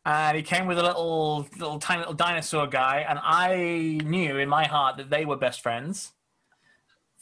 and 0.04 0.36
he 0.36 0.42
came 0.42 0.66
with 0.66 0.78
a 0.78 0.82
little, 0.82 1.46
little 1.58 1.78
tiny 1.78 2.00
little 2.00 2.14
dinosaur 2.14 2.66
guy, 2.66 3.04
and 3.08 3.18
I 3.22 4.00
knew 4.04 4.38
in 4.38 4.48
my 4.48 4.66
heart 4.66 4.96
that 4.96 5.10
they 5.10 5.24
were 5.24 5.36
best 5.36 5.60
friends. 5.60 6.12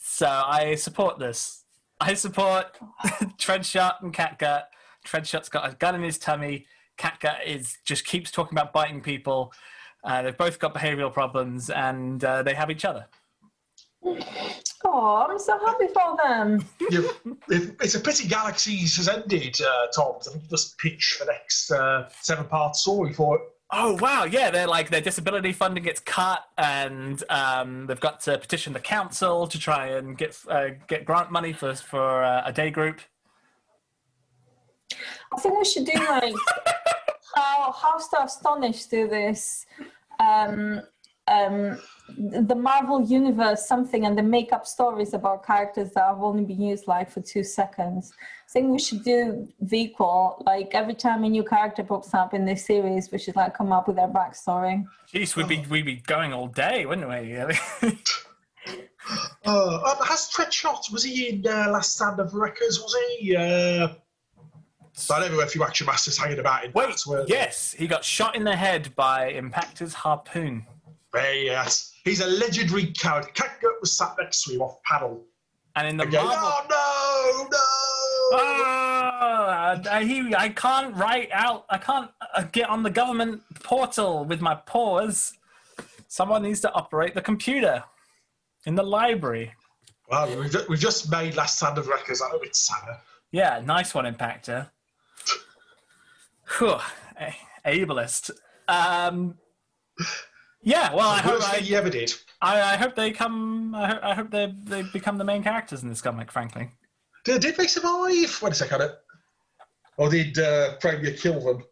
So 0.05 0.27
I 0.27 0.75
support 0.75 1.17
this. 1.17 1.63
I 2.01 2.13
support 2.13 2.77
Treadshot 3.39 4.03
and 4.03 4.13
Catgut. 4.13 4.63
Treadshot's 5.07 5.47
got 5.47 5.71
a 5.71 5.75
gun 5.77 5.95
in 5.95 6.03
his 6.03 6.17
tummy. 6.17 6.65
Catgut 6.97 7.45
is 7.45 7.77
just 7.85 8.03
keeps 8.05 8.29
talking 8.29 8.57
about 8.57 8.73
biting 8.73 8.99
people. 8.99 9.53
Uh, 10.03 10.21
they've 10.21 10.37
both 10.37 10.59
got 10.59 10.73
behavioural 10.73 11.11
problems, 11.11 11.69
and 11.69 12.21
uh, 12.25 12.43
they 12.43 12.53
have 12.53 12.69
each 12.69 12.83
other. 12.83 13.07
Oh, 14.05 15.25
I'm 15.29 15.39
so 15.39 15.57
happy 15.65 15.87
for 15.87 16.17
them. 16.21 16.65
It's 17.79 17.95
a 17.95 17.99
pity 18.01 18.27
Galaxies 18.27 18.97
has 18.97 19.07
ended, 19.07 19.57
uh, 19.61 19.87
Tom. 19.95 20.15
I 20.19 20.23
think 20.31 20.43
you 20.43 20.49
just 20.49 20.77
pitch 20.79 21.17
the 21.19 21.25
next 21.25 21.71
uh, 21.71 22.09
seven 22.21 22.45
part 22.45 22.75
story 22.75 23.13
for 23.13 23.37
it. 23.37 23.41
Oh 23.75 23.97
wow, 23.99 24.25
yeah, 24.25 24.51
they're 24.51 24.67
like 24.67 24.91
their 24.91 25.01
disability 25.01 25.51
funding 25.51 25.83
gets 25.83 25.99
cut, 25.99 26.45
and 26.59 27.23
um, 27.29 27.87
they've 27.87 27.99
got 27.99 28.19
to 28.21 28.37
petition 28.37 28.71
the 28.71 28.79
council 28.79 29.47
to 29.47 29.57
try 29.57 29.87
and 29.87 30.15
get 30.15 30.37
uh, 30.47 30.69
get 30.87 31.05
grant 31.05 31.31
money 31.31 31.53
for 31.53 31.73
for 31.73 32.23
uh, 32.23 32.43
a 32.45 32.53
day 32.53 32.69
group. 32.69 33.01
I 35.35 35.41
think 35.41 35.57
we 35.57 35.65
should 35.65 35.85
do 35.85 35.93
like 35.95 36.35
how 37.35 37.71
House 37.71 38.09
to 38.09 38.23
Astonish 38.23 38.85
do 38.85 39.07
this. 39.07 39.65
Um, 40.19 40.83
um, 41.27 41.81
the 42.09 42.55
Marvel 42.55 43.01
Universe 43.01 43.65
something, 43.67 44.05
and 44.05 44.17
they 44.17 44.21
make 44.21 44.51
up 44.51 44.67
stories 44.67 45.13
about 45.13 45.45
characters 45.45 45.91
that 45.91 46.05
have 46.05 46.21
only 46.21 46.43
been 46.43 46.61
used 46.61 46.87
like 46.87 47.09
for 47.09 47.21
two 47.21 47.43
seconds. 47.43 48.13
I 48.47 48.51
think 48.51 48.71
we 48.71 48.79
should 48.79 49.03
do 49.03 49.47
the 49.59 49.77
equal. 49.77 50.43
Like 50.45 50.71
every 50.73 50.95
time 50.95 51.23
a 51.23 51.29
new 51.29 51.43
character 51.43 51.83
pops 51.83 52.13
up 52.13 52.33
in 52.33 52.45
this 52.45 52.65
series, 52.65 53.11
we 53.11 53.17
should 53.17 53.35
like 53.35 53.55
come 53.55 53.71
up 53.71 53.87
with 53.87 53.95
their 53.95 54.07
backstory. 54.07 54.85
Jeez, 55.11 55.35
we'd 55.35 55.47
be 55.47 55.63
we'd 55.69 55.85
be 55.85 55.95
going 55.95 56.33
all 56.33 56.47
day, 56.47 56.85
wouldn't 56.85 57.07
we? 57.07 57.37
Uh, 57.37 57.47
um, 59.45 59.97
has 60.05 60.29
Treadshot, 60.29 60.91
was 60.91 61.03
he 61.03 61.29
in 61.29 61.47
uh, 61.47 61.69
Last 61.69 61.95
Stand 61.95 62.19
of 62.19 62.33
Wreckers, 62.33 62.79
was 62.79 62.95
he? 63.17 63.35
Uh, 63.35 63.89
so 64.93 65.15
I 65.15 65.21
know 65.21 65.27
there 65.27 65.37
were 65.37 65.43
a 65.43 65.47
few 65.47 65.63
Action 65.63 65.87
Masters 65.87 66.17
hanging 66.17 66.39
about 66.39 66.65
in 66.65 66.71
Wait, 66.73 66.87
that, 66.87 67.03
weren't 67.07 67.29
yes, 67.29 67.73
he 67.77 67.87
got 67.87 68.05
shot 68.05 68.35
in 68.35 68.43
the 68.43 68.55
head 68.55 68.95
by 68.95 69.31
Impactor's 69.31 69.93
harpoon. 69.93 70.65
Yes. 71.15 71.93
He's 72.03 72.21
a 72.21 72.27
legendary 72.27 72.87
character. 72.87 73.31
Catgut 73.33 73.79
was 73.81 73.97
sat 73.97 74.15
next 74.19 74.43
to 74.43 74.53
him 74.53 74.61
off 74.61 74.81
paddle. 74.83 75.23
And 75.75 75.87
in 75.87 75.97
the 75.97 76.03
Again, 76.03 76.25
Marvel, 76.25 76.49
oh, 76.49 77.47
no, 77.49 77.49
no! 77.51 78.39
Ah, 78.39 79.81
I, 79.91 80.03
he, 80.03 80.35
I 80.35 80.49
can't 80.49 80.95
write 80.95 81.29
out. 81.31 81.65
I 81.69 81.77
can't 81.77 82.11
uh, 82.35 82.43
get 82.51 82.69
on 82.69 82.83
the 82.83 82.89
government 82.89 83.41
portal 83.63 84.25
with 84.25 84.41
my 84.41 84.55
paws. 84.55 85.33
Someone 86.07 86.43
needs 86.43 86.59
to 86.61 86.71
operate 86.73 87.15
the 87.15 87.21
computer 87.21 87.83
in 88.65 88.75
the 88.75 88.83
library. 88.83 89.53
Well, 90.09 90.27
we've, 90.37 90.55
we've 90.69 90.79
just 90.79 91.09
made 91.09 91.35
Last 91.35 91.57
Stand 91.57 91.77
of 91.77 91.87
Wreckers 91.87 92.21
out 92.21 92.35
of 92.35 92.43
it, 92.43 92.55
Santa. 92.55 92.99
Yeah, 93.31 93.61
nice 93.65 93.95
one, 93.95 94.05
Impactor. 94.05 94.69
Whew, 96.59 96.77
ableist. 97.65 98.29
Um, 98.67 99.39
yeah, 100.63 100.93
well, 100.93 101.09
I 101.09 101.19
hope 101.19 101.35
Worst 101.35 101.51
thing 101.51 101.63
I, 101.63 101.65
he 101.65 101.75
ever 101.75 101.89
did. 101.89 102.13
I, 102.41 102.73
I 102.73 102.75
hope 102.77 102.95
they 102.95 103.11
come. 103.11 103.75
I 103.75 103.87
hope, 103.87 104.03
I 104.03 104.13
hope 104.15 104.31
they 104.31 104.53
they 104.63 104.83
become 104.93 105.17
the 105.17 105.23
main 105.23 105.43
characters 105.43 105.83
in 105.83 105.89
this 105.89 106.01
comic. 106.01 106.31
Frankly, 106.31 106.69
Did, 107.25 107.41
did 107.41 107.57
they 107.57 107.67
survive? 107.67 108.41
Wait 108.41 108.51
a 108.51 108.55
second. 108.55 108.91
Or 109.97 110.09
did 110.09 110.39
uh, 110.39 110.75
Premier 110.77 111.11
kill 111.11 111.39
them? 111.39 111.63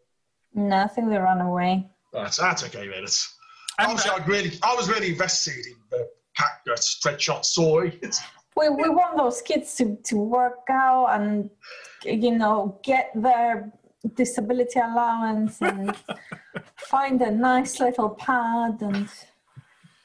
No, 0.54 0.84
I 0.84 0.88
think 0.88 1.10
they 1.10 1.18
ran 1.18 1.42
away. 1.42 1.90
That's, 2.14 2.38
that's 2.38 2.64
okay, 2.66 2.88
man. 2.88 3.04
It's, 3.04 3.36
And, 3.80 3.88
obviously, 3.88 4.12
uh, 4.12 4.20
I 4.20 4.26
really, 4.26 4.52
I 4.64 4.76
was 4.76 4.90
really 4.90 5.10
invested 5.10 5.66
in 5.66 5.76
the 5.90 6.08
Catgut 6.38 7.02
Treadshot 7.02 7.46
story. 7.46 8.00
We, 8.58 8.68
we 8.68 8.90
want 8.90 9.16
those 9.16 9.42
kids 9.42 9.76
to, 9.76 9.96
to 10.04 10.18
work 10.18 10.68
out 10.70 11.08
and 11.14 11.50
you 12.04 12.32
know 12.32 12.78
get 12.84 13.10
their 13.16 13.72
disability 14.10 14.80
allowance 14.80 15.62
and 15.62 15.96
find 16.78 17.22
a 17.22 17.32
nice 17.32 17.80
little 17.80 18.10
pad 18.10 18.78
and 18.82 19.08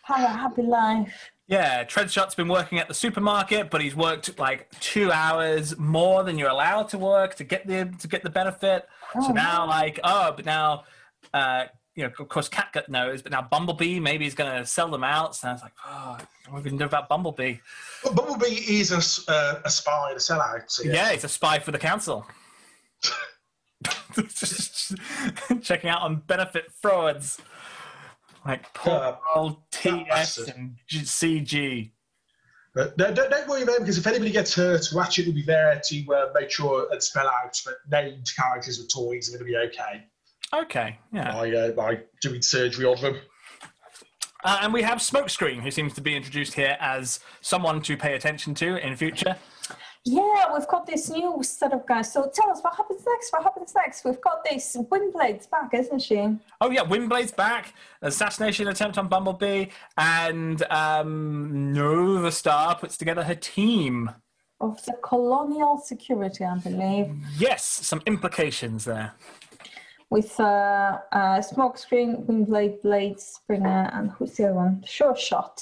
have 0.03 0.21
a 0.23 0.29
happy 0.29 0.62
life. 0.62 1.31
Yeah, 1.49 1.85
Treadshot's 1.85 2.35
been 2.35 2.49
working 2.49 2.79
at 2.79 2.88
the 2.88 2.95
supermarket, 2.95 3.71
but 3.71 3.81
he's 3.81 3.95
worked 3.95 4.37
like 4.38 4.69
two 4.81 5.12
hours 5.12 5.79
more 5.79 6.25
than 6.25 6.38
you're 6.38 6.49
allowed 6.50 6.88
to 6.88 6.99
work 6.99 7.37
to 7.37 7.45
get 7.45 7.67
the 7.69 7.93
to 8.00 8.09
get 8.09 8.23
the 8.25 8.31
benefit. 8.31 8.88
so 9.15 9.29
Oh, 9.29 9.33
now, 9.33 9.67
like, 9.67 10.00
oh, 10.03 10.33
but 10.35 10.45
now, 10.45 10.85
uh, 11.33 11.67
you 11.95 12.03
know, 12.03 12.11
of 12.19 12.29
course, 12.29 12.49
Catgut 12.49 12.88
knows, 12.88 13.23
but 13.23 13.31
now 13.31 13.43
Bumblebee 13.43 14.00
maybe 14.00 14.25
he's 14.25 14.35
going 14.35 14.50
to 14.61 14.67
sell 14.67 14.88
them 14.88 15.05
out. 15.05 15.37
So 15.37 15.49
I 15.49 15.53
was 15.53 15.62
like, 15.62 15.73
oh, 15.87 16.19
what 16.49 16.59
are 16.59 16.62
we 16.62 16.62
going 16.62 16.79
to 16.79 16.85
do 16.85 16.85
about 16.85 17.09
Bumblebee? 17.09 17.59
But 18.03 18.17
Bumblebee 18.17 18.55
is 18.69 18.91
a, 18.93 18.97
s- 18.97 19.26
uh, 19.29 19.61
a 19.65 19.71
spy, 19.71 20.11
a 20.12 20.17
sellout. 20.17 20.65
So 20.69 20.83
Yeah, 20.83 21.12
he's 21.12 21.23
a 21.25 21.29
spy 21.29 21.61
for 21.61 21.71
the 21.71 21.79
council. 21.79 22.26
Checking 25.62 25.90
out 25.90 26.02
on 26.02 26.16
benefit 26.26 26.73
frauds 26.73 27.38
like 28.45 28.73
poor 28.75 28.95
Uh, 28.95 29.16
old 29.35 29.71
TS 29.71 30.38
and 30.49 30.76
G- 30.87 31.00
CG. 31.00 31.90
But 32.75 32.97
no, 32.99 33.12
don't, 33.12 33.31
don't 33.31 33.49
worry 33.49 33.62
about 33.62 33.76
it 33.76 33.81
because 33.81 33.99
if 33.99 34.07
anybody 34.07 34.31
gets 34.31 34.55
hurt, 34.55 34.87
Ratchet 34.95 35.26
will 35.26 35.35
be 35.35 35.43
there 35.43 35.81
to 35.83 36.14
uh, 36.14 36.31
make 36.38 36.50
sure 36.50 36.87
and 36.93 37.02
spell 37.02 37.26
out 37.26 37.59
that 37.64 38.05
named 38.05 38.28
characters 38.37 38.78
with 38.78 38.93
toys 38.93 39.28
are 39.28 39.38
going 39.38 39.47
to 39.47 39.50
be 39.50 39.57
okay 39.69 40.05
Okay, 40.55 40.99
yeah. 41.12 41.33
by, 41.33 41.50
uh, 41.50 41.71
by 41.73 42.00
doing 42.23 42.40
surgery 42.43 42.85
on 42.85 43.00
them. 43.00 43.16
Uh, 44.45 44.61
and 44.62 44.73
we 44.73 44.83
have 44.83 44.99
Smokescreen, 44.99 45.61
who 45.61 45.71
seems 45.71 45.93
to 45.95 46.00
be 46.00 46.14
introduced 46.14 46.55
here 46.55 46.76
as 46.78 47.19
someone 47.40 47.83
to 47.83 47.97
pay 47.97 48.14
attention 48.14 48.55
to 48.55 48.76
in 48.76 48.95
future. 48.97 49.37
Yeah, 50.09 50.53
we've 50.55 50.69
got 50.69 50.87
this 50.87 51.11
new 51.11 51.43
set 51.43 51.73
of 51.73 51.85
guys. 51.85 52.13
So 52.13 52.31
tell 52.33 52.49
us 52.51 52.61
what 52.63 52.77
happens 52.77 53.03
next. 53.05 53.33
What 53.33 53.43
happens 53.43 53.75
next? 53.75 54.05
We've 54.05 54.21
got 54.21 54.45
this 54.49 54.77
Windblade's 54.79 55.49
back, 55.49 55.75
isn't 55.75 55.99
she? 56.01 56.19
Oh 56.61 56.71
yeah, 56.71 56.85
Windblade's 56.85 57.33
back. 57.33 57.75
Assassination 58.03 58.69
attempt 58.69 58.99
on 58.99 59.09
Bumblebee, 59.09 59.67
and 59.99 60.63
um, 60.71 61.73
Nova 61.73 62.31
Star 62.31 62.77
puts 62.77 62.97
together 62.97 63.25
her 63.25 63.35
team. 63.35 64.11
Of 64.61 64.83
the 64.85 64.95
colonial 65.03 65.79
security, 65.79 66.45
I 66.45 66.57
believe. 66.59 67.13
Yes, 67.37 67.65
some 67.65 68.01
implications 68.07 68.85
there. 68.85 69.13
with 70.09 70.39
uh, 70.39 70.99
uh, 71.11 71.41
Smokescreen, 71.41 72.25
Windblade, 72.27 72.81
Blade, 72.83 73.19
Springer, 73.19 73.91
and 73.93 74.13
who's 74.13 74.37
the 74.37 74.45
other 74.45 74.55
one? 74.55 74.85
Sure 74.87 75.17
Shot. 75.17 75.61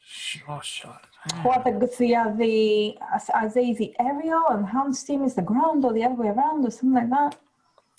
Sure 0.00 0.60
shot. 0.62 1.06
Who 1.42 1.48
are 1.48 1.62
the, 1.64 1.70
the, 1.98 2.14
are 2.14 2.36
the, 2.36 2.98
are 3.32 3.48
they 3.48 3.72
the 3.72 3.94
aerial 3.98 4.44
and 4.50 4.66
Hound's 4.66 5.02
team 5.02 5.24
is 5.24 5.34
the 5.34 5.42
ground 5.42 5.84
or 5.84 5.92
the 5.92 6.04
other 6.04 6.14
way 6.14 6.28
around 6.28 6.66
or 6.66 6.70
something 6.70 6.92
like 6.92 7.10
that? 7.10 7.38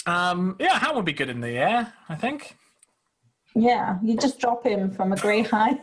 Um, 0.05 0.55
yeah, 0.59 0.77
Hound 0.77 0.95
would 0.95 1.05
be 1.05 1.13
good 1.13 1.29
in 1.29 1.41
the 1.41 1.57
air, 1.57 1.91
I 2.07 2.15
think. 2.15 2.55
Yeah, 3.55 3.97
you 4.03 4.15
just 4.17 4.39
drop 4.39 4.65
him 4.65 4.91
from 4.91 5.13
a 5.13 5.15
grey 5.15 5.41
height. 5.41 5.79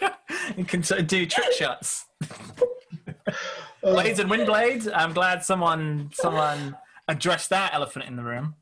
You 0.56 0.64
can 0.64 0.80
do 1.06 1.26
trick 1.26 1.52
shots. 1.52 2.06
Blades 3.82 4.18
and 4.18 4.28
wind 4.28 4.46
blades. 4.46 4.88
I'm 4.88 5.12
glad 5.12 5.44
someone 5.44 6.10
someone 6.12 6.76
addressed 7.08 7.50
that 7.50 7.74
elephant 7.74 8.06
in 8.06 8.16
the 8.16 8.22
room. 8.22 8.54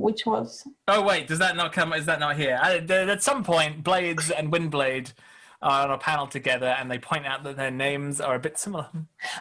Which 0.00 0.26
was 0.26 0.66
Oh 0.88 1.02
wait, 1.02 1.26
does 1.26 1.38
that 1.38 1.56
not 1.56 1.72
come? 1.72 1.92
Is 1.92 2.06
that 2.06 2.20
not 2.20 2.36
here? 2.36 2.58
Uh, 2.62 2.80
I, 2.88 2.94
at 2.94 3.22
some 3.22 3.44
point, 3.44 3.84
Blades 3.84 4.30
and 4.30 4.52
Windblade 4.52 5.12
are 5.60 5.84
on 5.84 5.90
a 5.92 5.98
panel 5.98 6.26
together, 6.26 6.66
and 6.66 6.90
they 6.90 6.98
point 6.98 7.24
out 7.26 7.44
that 7.44 7.56
their 7.56 7.70
names 7.70 8.20
are 8.20 8.34
a 8.34 8.38
bit 8.40 8.58
similar. 8.58 8.88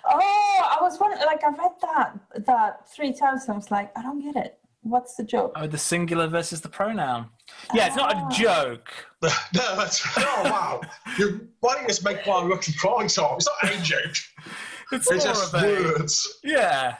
oh 0.05 0.59
I 0.63 0.77
was 0.81 0.99
wondering 0.99 1.25
like 1.25 1.43
I've 1.43 1.57
read 1.57 1.71
that 1.81 2.19
that 2.45 2.89
three 2.89 3.13
times 3.13 3.43
and 3.43 3.53
I 3.53 3.55
was 3.55 3.71
like 3.71 3.97
I 3.97 4.01
don't 4.01 4.21
get 4.21 4.35
it 4.35 4.57
what's 4.83 5.15
the 5.15 5.23
joke 5.23 5.53
Oh, 5.55 5.67
the 5.67 5.77
singular 5.77 6.27
versus 6.27 6.61
the 6.61 6.69
pronoun. 6.69 7.27
Yeah, 7.73 7.87
it's 7.87 7.95
not 7.95 8.13
a 8.13 8.17
ah. 8.17 8.29
joke. 8.29 8.89
no, 9.21 9.75
that's 9.75 10.01
oh 10.17 10.41
wow. 10.45 10.81
You, 11.17 11.47
why 11.59 11.73
don't 11.73 11.83
you 11.83 11.87
just 11.89 12.03
make 12.03 12.25
one 12.25 12.49
lucky 12.49 12.73
cry 12.73 13.07
song? 13.07 13.35
It's 13.37 13.47
not 13.63 13.73
a 13.73 13.81
joke. 13.81 14.15
It's 14.93 15.09
It's 15.09 15.25
more 15.25 15.33
just 15.33 15.53
of 15.53 15.63
a 15.63 15.67
words. 15.67 16.39
yeah. 16.43 16.97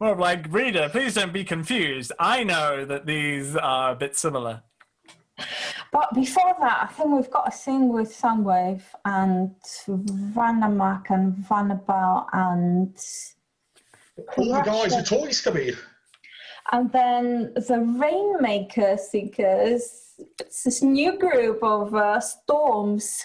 More 0.00 0.12
of 0.12 0.18
like 0.18 0.52
reader. 0.52 0.88
Please 0.90 1.14
don't 1.14 1.32
be 1.32 1.44
confused. 1.44 2.12
I 2.18 2.44
know 2.44 2.84
that 2.84 3.06
these 3.06 3.56
are 3.56 3.92
a 3.92 3.96
bit 3.96 4.14
similar. 4.16 4.62
but 5.92 6.12
before 6.14 6.54
that 6.60 6.88
I 6.88 6.92
think 6.92 7.10
we've 7.10 7.30
got 7.30 7.48
a 7.48 7.52
scene 7.52 7.88
with 7.88 8.08
Soundwave 8.08 8.82
and 9.04 9.54
Vanamak 9.86 11.10
and 11.10 11.34
Vanabal 11.36 12.26
and 12.32 12.96
All 14.36 14.52
the 14.52 14.62
guys 14.62 14.94
with 14.94 15.08
toys 15.08 15.40
come 15.40 15.56
in. 15.56 15.76
And 16.72 16.90
then 16.92 17.52
the 17.54 17.80
Rainmaker 17.80 18.96
Seekers, 18.98 20.14
it's 20.40 20.64
this 20.64 20.82
new 20.82 21.18
group 21.18 21.62
of 21.62 21.94
uh, 21.94 22.20
storms 22.20 23.24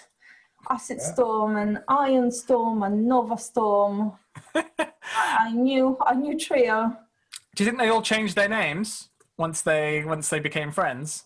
Acid 0.70 1.02
Storm 1.02 1.58
and 1.58 1.80
Iron 1.88 2.32
Storm 2.32 2.84
and 2.84 3.08
Nova 3.08 3.38
Storm. 3.38 4.14
a, 5.18 5.48
a 5.48 5.52
new, 5.52 5.98
a 6.08 6.16
new 6.16 6.38
trio. 6.38 6.96
Do 7.56 7.64
you 7.64 7.70
think 7.70 7.80
they 7.80 7.90
all 7.90 8.02
changed 8.02 8.36
their 8.36 8.50
names 8.50 9.10
once 9.38 9.62
they 9.62 10.04
once 10.06 10.30
they 10.30 10.40
became 10.40 10.72
friends? 10.72 11.24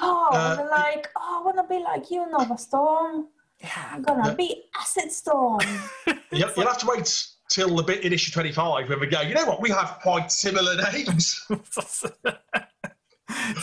Oh, 0.00 0.28
Uh, 0.32 0.56
they're 0.56 0.68
like, 0.68 1.08
oh, 1.16 1.40
I 1.40 1.44
want 1.44 1.56
to 1.56 1.64
be 1.64 1.82
like 1.82 2.10
you, 2.10 2.28
Nova 2.30 2.56
Storm. 2.58 3.28
Yeah. 3.60 3.90
I'm 3.92 4.02
gonna 4.02 4.34
be 4.34 4.64
Acid 4.80 5.12
Storm. 5.12 5.60
You'll, 6.32 6.50
you'll 6.56 6.66
have 6.66 6.78
to 6.78 6.86
wait 6.86 7.26
till 7.50 7.74
the 7.76 7.82
bit 7.82 8.04
in 8.04 8.12
issue 8.12 8.30
25 8.30 8.88
when 8.88 9.00
we 9.00 9.06
go, 9.08 9.20
you 9.20 9.34
know 9.34 9.44
what, 9.44 9.60
we 9.60 9.68
have 9.70 9.98
quite 10.00 10.30
similar 10.30 10.76
names. 10.92 11.44
it's 11.50 12.04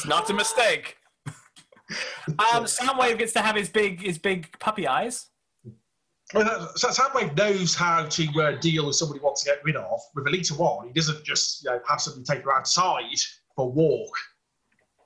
not 0.05 0.29
a 0.29 0.33
mistake. 0.33 0.97
Um, 2.27 2.65
Soundwave 2.65 3.17
gets 3.17 3.31
to 3.31 3.41
have 3.41 3.55
his 3.55 3.69
big 3.69 4.01
his 4.01 4.17
big 4.17 4.59
puppy 4.59 4.85
eyes. 4.85 5.27
Well, 6.33 6.71
so 6.75 6.89
Soundwave 6.89 7.37
knows 7.37 7.73
how 7.73 8.05
to 8.05 8.41
uh, 8.41 8.51
deal 8.59 8.87
with 8.87 8.95
somebody 8.97 9.21
wants 9.21 9.43
to 9.43 9.49
get 9.49 9.63
rid 9.63 9.77
of. 9.77 9.99
With 10.13 10.27
a 10.27 10.29
Elita 10.29 10.57
1, 10.57 10.87
he 10.87 10.93
doesn't 10.93 11.23
just 11.23 11.63
you 11.63 11.69
know, 11.69 11.79
have 11.87 12.01
somebody 12.01 12.25
take 12.25 12.43
her 12.43 12.53
outside 12.53 13.19
for 13.55 13.65
a 13.65 13.69
walk 13.69 14.09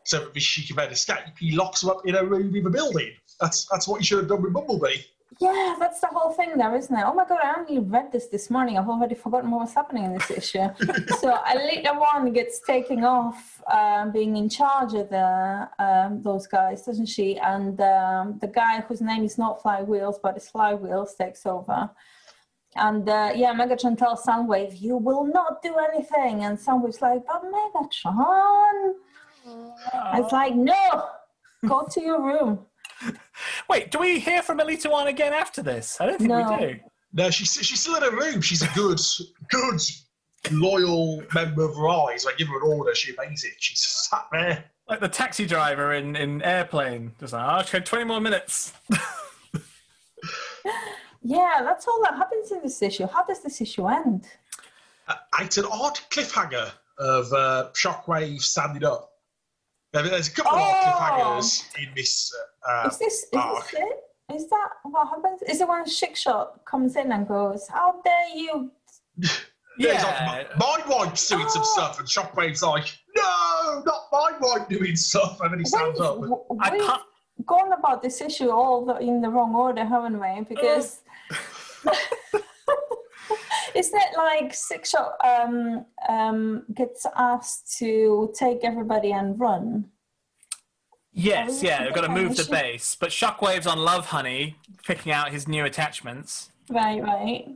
so 0.03 0.25
that 0.25 0.39
she 0.39 0.65
can 0.65 0.77
then 0.77 0.89
escape. 0.89 1.37
He 1.39 1.55
locks 1.55 1.83
her 1.83 1.91
up 1.91 2.01
in 2.05 2.15
a 2.15 2.23
room 2.23 2.55
in 2.55 2.63
the 2.63 2.69
building. 2.69 3.13
That's 3.39 3.65
that's 3.65 3.87
what 3.87 4.01
he 4.01 4.05
should 4.05 4.19
have 4.19 4.27
done 4.27 4.41
with 4.41 4.53
Bumblebee. 4.53 5.01
Yeah, 5.39 5.75
that's 5.79 6.01
the 6.01 6.07
whole 6.07 6.31
thing 6.31 6.57
there, 6.57 6.75
isn't 6.75 6.95
it? 6.95 7.03
Oh 7.05 7.13
my 7.13 7.25
god, 7.25 7.39
I 7.41 7.55
only 7.57 7.79
read 7.79 8.11
this 8.11 8.27
this 8.27 8.49
morning. 8.49 8.77
I've 8.77 8.89
already 8.89 9.15
forgotten 9.15 9.49
what 9.49 9.61
was 9.61 9.73
happening 9.73 10.03
in 10.03 10.13
this 10.13 10.29
issue. 10.29 10.67
so 11.19 11.37
Elita 11.47 11.97
One 11.97 12.33
gets 12.33 12.59
taken 12.59 13.03
off 13.03 13.61
um, 13.71 14.11
being 14.11 14.35
in 14.35 14.49
charge 14.49 14.93
of 14.93 15.09
the 15.09 15.69
um, 15.79 16.21
those 16.21 16.47
guys, 16.47 16.83
doesn't 16.83 17.05
she? 17.05 17.37
And 17.37 17.79
um, 17.79 18.39
the 18.39 18.47
guy 18.47 18.81
whose 18.81 19.01
name 19.01 19.23
is 19.23 19.37
not 19.37 19.63
Flywheels, 19.63 20.15
but 20.21 20.35
is 20.35 20.49
Flywheels, 20.53 21.15
takes 21.17 21.45
over. 21.45 21.89
And 22.75 23.07
uh, 23.07 23.31
yeah, 23.33 23.53
Megatron 23.53 23.97
tells 23.97 24.23
Soundwave, 24.23 24.79
"You 24.81 24.97
will 24.97 25.25
not 25.25 25.61
do 25.61 25.75
anything." 25.75 26.43
And 26.43 26.57
Soundwave's 26.57 27.01
like, 27.01 27.21
"But 27.25 27.43
Megatron," 27.43 28.93
it's 30.15 30.31
like, 30.31 30.55
"No, 30.55 31.05
go 31.67 31.87
to 31.89 32.01
your 32.01 32.21
room." 32.21 32.65
Wait, 33.69 33.91
do 33.91 33.99
we 33.99 34.19
hear 34.19 34.41
from 34.41 34.59
Elita 34.59 34.89
One 34.91 35.07
again 35.07 35.33
after 35.33 35.61
this? 35.61 35.99
I 36.01 36.05
don't 36.07 36.17
think 36.17 36.29
No. 36.29 36.57
we 36.59 36.65
do. 36.67 36.79
No, 37.13 37.29
she's, 37.29 37.53
she's 37.53 37.81
still 37.81 37.95
in 37.95 38.03
her 38.03 38.11
room. 38.11 38.41
She's 38.41 38.61
a 38.61 38.69
good, 38.73 38.99
good, 39.49 39.81
loyal 40.51 41.21
member 41.33 41.63
of 41.65 41.75
her 41.75 41.89
eyes. 41.89 42.25
I 42.25 42.33
give 42.37 42.47
her 42.47 42.57
an 42.57 42.63
order, 42.77 42.95
she 42.95 43.13
obeys 43.17 43.43
it. 43.43 43.53
She's 43.59 43.79
sat 44.09 44.25
there. 44.31 44.63
Like 44.87 44.99
the 45.01 45.09
taxi 45.09 45.45
driver 45.45 45.93
in, 45.93 46.15
in 46.15 46.41
Airplane. 46.41 47.11
Just 47.19 47.33
like, 47.33 47.45
oh, 47.45 47.59
okay, 47.61 47.79
20 47.81 48.05
more 48.05 48.19
minutes. 48.21 48.73
Yeah, 51.23 51.59
that's 51.63 51.87
all 51.87 52.01
that 52.01 52.15
happens 52.15 52.51
in 52.51 52.61
this 52.63 52.81
issue. 52.81 53.05
How 53.05 53.23
does 53.23 53.43
this 53.43 53.61
issue 53.61 53.87
end? 53.87 54.27
Uh, 55.07 55.15
it's 55.39 55.57
an 55.57 55.65
odd 55.71 55.99
cliffhanger 56.09 56.71
of 56.97 57.31
uh, 57.31 57.69
Shockwave 57.73 58.41
standing 58.41 58.83
up. 58.83 59.10
There- 59.93 60.03
There's 60.03 60.27
a 60.29 60.31
couple 60.31 60.57
of 60.57 60.61
odd 60.61 60.83
Oh. 60.85 61.39
cliffhangers 61.39 61.77
in 61.83 61.93
this. 61.95 62.33
Uh, 62.67 62.87
Is 62.89 62.97
this 62.97 63.23
is 63.23 63.29
arc. 63.33 63.71
this 63.71 63.79
it? 63.79 64.03
Is 64.35 64.49
that 64.49 64.69
what 64.83 65.09
happens? 65.09 65.41
Is 65.43 65.59
it 65.61 65.67
when 65.67 65.85
Six 65.85 66.21
Shot 66.21 66.63
comes 66.65 66.95
in 66.95 67.11
and 67.11 67.27
goes, 67.27 67.67
"How 67.67 68.01
dare 68.03 68.29
you?" 68.35 68.71
Yeah, 69.77 69.93
he's 69.93 70.03
Yeah. 70.03 70.27
like, 70.27 70.57
my 70.57 70.83
wife's 70.95 71.27
doing 71.27 71.47
some 71.49 71.61
Oh. 71.61 71.73
stuff, 71.73 71.97
and 71.99 72.07
Shockwave's 72.07 72.61
like, 72.61 72.87
no, 73.15 73.81
not 73.85 74.01
my 74.11 74.33
wife 74.39 74.67
doing 74.67 74.95
stuff. 74.97 75.39
And 75.41 75.51
then 75.53 75.59
he 75.59 75.65
stands 75.65 75.97
We've, 75.97 76.07
up. 76.09 76.15
And, 76.17 76.29
w- 76.29 76.45
I 76.61 76.71
we've 76.71 76.81
can't. 76.85 77.01
gone 77.45 77.71
about 77.71 78.01
this 78.03 78.19
issue 78.21 78.49
all 78.51 78.85
the, 78.85 78.97
in 78.99 79.21
the 79.21 79.29
wrong 79.29 79.55
order, 79.55 79.85
haven't 79.85 80.19
we? 80.19 80.41
Because 80.43 80.99
isn't 83.81 83.99
it 83.99 84.15
like 84.15 84.53
Six 84.53 84.91
Shot 84.91 85.13
um, 85.25 85.85
um, 86.07 86.63
gets 86.75 87.07
asked 87.15 87.77
to 87.79 88.31
take 88.37 88.59
everybody 88.63 89.11
and 89.11 89.39
run? 89.39 89.85
Yes, 91.13 91.63
yeah, 91.63 91.83
they've 91.83 91.93
got 91.93 92.01
to 92.01 92.09
move 92.09 92.37
the 92.37 92.47
base. 92.49 92.95
But 92.95 93.09
Shockwave's 93.09 93.65
on 93.65 93.79
Love 93.79 94.05
Honey, 94.05 94.55
picking 94.85 95.11
out 95.11 95.31
his 95.31 95.47
new 95.47 95.65
attachments. 95.65 96.51
Right, 96.69 97.01
right. 97.03 97.47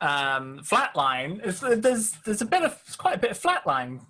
um, 0.00 0.60
Flatline. 0.64 1.40
It's, 1.44 1.60
there's 1.60 2.12
there's 2.24 2.40
a 2.40 2.46
bit 2.46 2.62
of 2.62 2.80
quite 2.96 3.16
a 3.16 3.18
bit 3.18 3.30
of 3.30 3.38
Flatline 3.38 4.00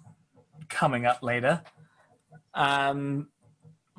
coming 0.69 1.07
up 1.07 1.23
later. 1.23 1.61
Um, 2.55 3.29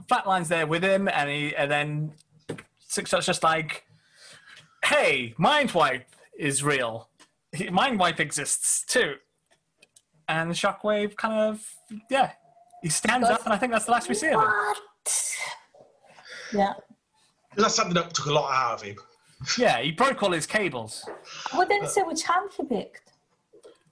Flatline's 0.09 0.47
there 0.47 0.65
with 0.65 0.83
him, 0.83 1.09
and 1.09 1.29
he 1.29 1.53
and 1.55 1.69
then 1.69 2.13
Six 2.87 3.09
Shot's 3.09 3.25
just 3.25 3.43
like, 3.43 3.85
"Hey, 4.85 5.35
Mind 5.37 5.71
Wipe 5.71 6.07
is 6.39 6.63
real. 6.63 7.09
He- 7.55 7.69
Mind 7.69 7.99
Wipe 7.99 8.19
exists 8.19 8.83
too." 8.85 9.15
And 10.27 10.49
the 10.49 10.55
Shockwave 10.55 11.15
kind 11.15 11.33
of 11.33 11.63
yeah, 12.09 12.31
he 12.81 12.89
stands 12.89 13.27
up, 13.29 13.43
and 13.45 13.53
I 13.53 13.57
think 13.57 13.71
that's 13.71 13.85
the 13.85 13.91
last 13.91 14.09
we 14.09 14.15
see 14.15 14.27
of 14.27 14.33
him. 14.33 14.39
What? 14.39 14.81
Yeah. 16.53 16.73
That's 17.55 17.75
something 17.75 17.93
that 17.95 18.13
took 18.13 18.25
a 18.27 18.31
lot 18.33 18.51
out 18.53 18.73
of 18.75 18.81
him. 18.81 18.97
Yeah, 19.57 19.81
he 19.81 19.91
broke 19.91 20.21
all 20.23 20.31
his 20.31 20.45
cables. 20.45 21.07
We 21.57 21.65
didn't 21.65 21.89
say 21.89 22.01
which 22.03 22.23
hand 22.23 22.51
he 22.55 22.63
picked. 22.63 23.11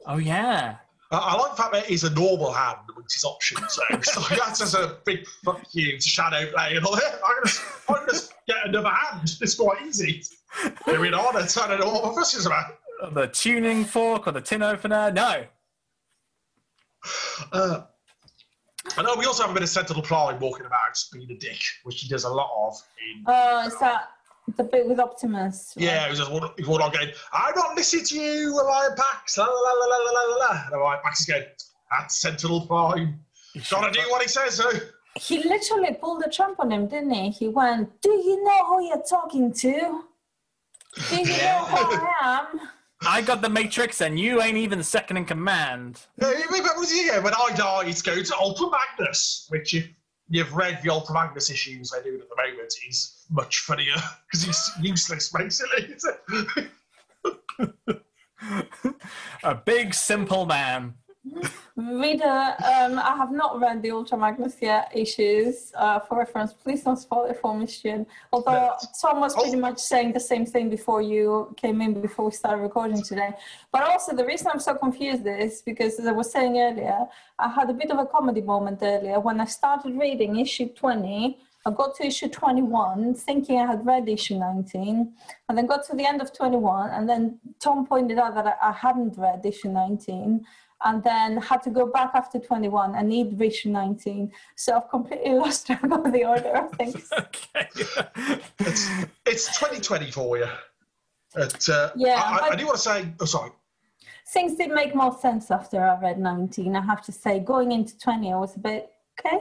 Oh 0.05 0.17
yeah. 0.17 0.77
I, 1.11 1.17
I 1.17 1.35
like 1.37 1.51
the 1.51 1.57
fact 1.57 1.73
that 1.73 1.85
he's 1.85 2.03
a 2.03 2.09
normal 2.13 2.51
hand 2.51 2.79
amongst 2.89 3.15
his 3.15 3.23
options. 3.23 3.73
So 3.73 3.81
it's 3.91 4.15
like, 4.29 4.39
that's 4.39 4.59
just 4.59 4.75
a 4.75 4.97
big 5.05 5.25
fuck 5.45 5.61
you 5.71 5.97
to 5.97 6.01
Shadow 6.09 6.51
Play 6.51 6.75
and 6.75 6.85
all 6.85 6.95
that. 6.95 7.19
I'm 7.25 7.43
gonna, 7.43 7.55
I'm 7.99 8.05
gonna 8.07 8.19
get 8.47 8.57
another 8.65 8.89
hand. 8.89 9.37
It's 9.41 9.55
quite 9.55 9.81
easy. 9.85 10.23
Moving 10.87 11.13
on, 11.13 11.35
I 11.35 11.45
don't 11.45 11.79
know 11.79 11.89
what 11.89 12.05
my 12.05 12.13
fuss 12.13 12.33
is 12.35 12.45
about. 12.45 12.65
The 13.11 13.27
tuning 13.27 13.83
fork 13.83 14.27
or 14.27 14.31
the 14.31 14.39
tin 14.41 14.63
opener? 14.63 15.11
No. 15.11 15.43
Uh, 17.51 17.81
I 18.97 19.01
know 19.01 19.15
we 19.17 19.25
also 19.25 19.43
have 19.43 19.51
a 19.51 19.53
bit 19.53 19.63
of 19.63 19.69
Sentinel 19.69 20.01
Prime 20.03 20.39
walking 20.39 20.65
about 20.65 20.97
being 21.11 21.29
a 21.31 21.35
dick, 21.35 21.59
which 21.83 21.99
he 22.01 22.07
does 22.07 22.23
a 22.23 22.29
lot 22.29 22.49
of. 22.67 22.81
In, 23.15 23.23
Oh, 23.27 23.67
is 23.67 23.77
that 23.79 24.09
the 24.55 24.63
bit 24.63 24.87
with 24.87 24.99
Optimus? 24.99 25.73
right? 25.75 25.83
yeah, 25.85 26.03
he 26.05 26.09
was 26.11 26.19
just 26.19 26.31
one, 26.31 26.49
he 26.57 26.63
was 26.63 26.77
going, 26.91 27.11
I'm 27.33 27.55
not 27.55 27.75
listening 27.75 28.05
to 28.05 28.15
you, 28.19 28.57
Orion 28.57 28.95
Pax, 28.95 29.37
la 29.37 29.45
la 29.45 29.51
la 29.51 29.85
la 29.85 29.97
la 29.97 30.11
la 30.11 30.21
la 30.21 30.35
la. 30.47 30.63
And 30.65 30.73
Orion 30.75 30.99
Pax 31.03 31.21
is 31.21 31.25
going, 31.25 31.43
that's 31.91 32.21
Sentinel 32.21 32.65
Prime. 32.67 33.19
Gotta 33.69 33.91
do 33.91 33.99
what 34.09 34.21
he 34.21 34.27
says, 34.29 34.57
though. 34.57 34.79
He 35.15 35.43
literally 35.43 35.93
pulled 35.99 36.23
a 36.23 36.29
trump 36.29 36.59
on 36.59 36.71
him, 36.71 36.87
didn't 36.87 37.11
he? 37.11 37.29
He 37.31 37.47
went, 37.49 38.01
Do 38.01 38.09
you 38.11 38.43
know 38.43 38.65
who 38.65 38.87
you're 38.87 39.03
talking 39.07 39.51
to? 39.53 40.03
Do 41.09 41.15
you 41.17 41.25
know 41.25 41.65
who 41.65 41.95
I 41.95 42.47
am? 42.51 42.59
I 43.05 43.21
got 43.21 43.41
the 43.41 43.49
Matrix 43.49 44.01
and 44.01 44.19
you 44.19 44.41
ain't 44.41 44.57
even 44.57 44.81
second 44.83 45.17
in 45.17 45.25
command. 45.25 46.01
Yeah, 46.19 46.31
you 46.31 46.45
remember 46.49 46.83
yeah, 46.93 47.19
when 47.19 47.33
I 47.33 47.49
die, 47.55 47.83
it's 47.87 48.01
going 48.01 48.23
to 48.23 48.37
Ultra 48.37 48.67
Magnus, 48.69 49.47
which 49.49 49.73
if 49.73 49.87
you've 50.29 50.53
read 50.53 50.79
the 50.83 50.89
Ultra 50.89 51.13
Magnus 51.13 51.49
issues 51.49 51.91
they're 51.91 52.03
doing 52.03 52.21
at 52.21 52.29
the 52.29 52.35
moment, 52.35 52.73
is 52.87 53.25
much 53.29 53.59
funnier 53.59 53.95
because 54.31 54.43
he's 54.45 54.71
useless, 54.81 55.31
basically. 55.31 55.95
A 59.43 59.55
big, 59.55 59.93
simple 59.93 60.45
man. 60.45 60.95
Reader, 61.75 62.55
um, 62.65 62.99
I 62.99 63.15
have 63.17 63.31
not 63.31 63.59
read 63.59 63.81
the 63.81 63.91
Ultra 63.91 64.17
Magnus 64.17 64.57
yet 64.61 64.91
issues. 64.93 65.71
Uh, 65.75 65.99
for 65.99 66.19
reference, 66.19 66.53
please 66.53 66.83
don't 66.83 66.97
spoil 66.97 67.25
it 67.25 67.39
for 67.39 67.55
me, 67.57 67.65
Stuart. 67.65 68.05
Although 68.31 68.75
Tom 69.01 69.21
was 69.21 69.33
pretty 69.33 69.55
Oh. 69.57 69.59
much 69.61 69.79
saying 69.79 70.13
the 70.13 70.19
same 70.19 70.45
thing 70.45 70.69
before 70.69 71.01
you 71.01 71.53
came 71.57 71.81
in, 71.81 71.99
before 72.01 72.25
we 72.25 72.31
started 72.31 72.61
recording 72.61 73.01
today. 73.01 73.33
But 73.71 73.83
also, 73.83 74.13
the 74.15 74.25
reason 74.25 74.47
I'm 74.53 74.59
so 74.59 74.75
confused 74.75 75.25
is 75.25 75.61
because, 75.61 75.97
as 75.99 76.05
I 76.07 76.11
was 76.11 76.31
saying 76.31 76.59
earlier, 76.59 77.07
I 77.39 77.47
had 77.49 77.69
a 77.69 77.73
bit 77.73 77.89
of 77.89 77.97
a 77.99 78.05
comedy 78.05 78.41
moment 78.41 78.79
earlier 78.81 79.19
when 79.19 79.39
I 79.39 79.45
started 79.45 79.97
reading 79.97 80.39
issue 80.39 80.67
20. 80.67 81.39
I 81.65 81.71
got 81.71 81.95
to 81.95 82.05
issue 82.05 82.27
21 82.27 83.13
thinking 83.13 83.57
I 83.57 83.65
had 83.65 83.85
read 83.85 84.09
issue 84.09 84.37
19, 84.37 85.13
and 85.47 85.57
then 85.57 85.65
got 85.65 85.85
to 85.85 85.95
the 85.95 86.05
end 86.05 86.21
of 86.21 86.33
21, 86.33 86.89
and 86.89 87.07
then 87.07 87.39
Tom 87.61 87.87
pointed 87.87 88.19
out 88.19 88.35
that 88.35 88.45
I, 88.45 88.69
I 88.69 88.71
hadn't 88.73 89.17
read 89.17 89.45
issue 89.45 89.69
19 89.69 90.45
and 90.83 91.03
then 91.03 91.37
had 91.37 91.61
to 91.63 91.69
go 91.69 91.85
back 91.85 92.11
after 92.13 92.39
21 92.39 92.95
and 92.95 93.09
need 93.09 93.41
issue 93.41 93.69
19. 93.69 94.31
So 94.55 94.75
I've 94.75 94.89
completely 94.89 95.33
lost 95.43 95.67
track 95.67 95.83
of 95.83 96.11
the 96.11 96.25
order 96.25 96.57
of 96.57 96.71
things. 96.73 97.11
Okay. 97.23 97.67
it's, 98.59 98.89
it's 99.25 99.59
2020 99.59 100.11
for 100.11 100.37
you. 100.37 100.47
But, 101.33 101.67
uh, 101.69 101.91
Yeah, 101.95 102.21
I, 102.23 102.49
I, 102.49 102.49
I 102.51 102.55
do 102.55 102.65
want 102.65 102.77
to 102.77 102.81
say, 102.83 103.07
oh, 103.19 103.25
sorry. 103.25 103.51
Things 104.27 104.55
did 104.55 104.71
make 104.71 104.95
more 104.95 105.17
sense 105.19 105.51
after 105.51 105.83
I 105.83 105.99
read 105.99 106.19
19. 106.19 106.75
I 106.75 106.81
have 106.81 107.01
to 107.03 107.11
say, 107.11 107.39
going 107.39 107.71
into 107.71 107.97
20, 107.97 108.31
I 108.31 108.35
was 108.37 108.55
a 108.55 108.59
bit, 108.59 108.91
okay, 109.19 109.39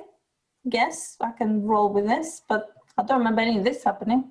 guess 0.69 1.17
I 1.21 1.33
can 1.33 1.63
roll 1.63 1.93
with 1.93 2.07
this, 2.07 2.43
but 2.49 2.75
I 2.99 3.03
don't 3.03 3.19
remember 3.19 3.41
any 3.41 3.59
of 3.59 3.65
this 3.65 3.85
happening. 3.85 4.31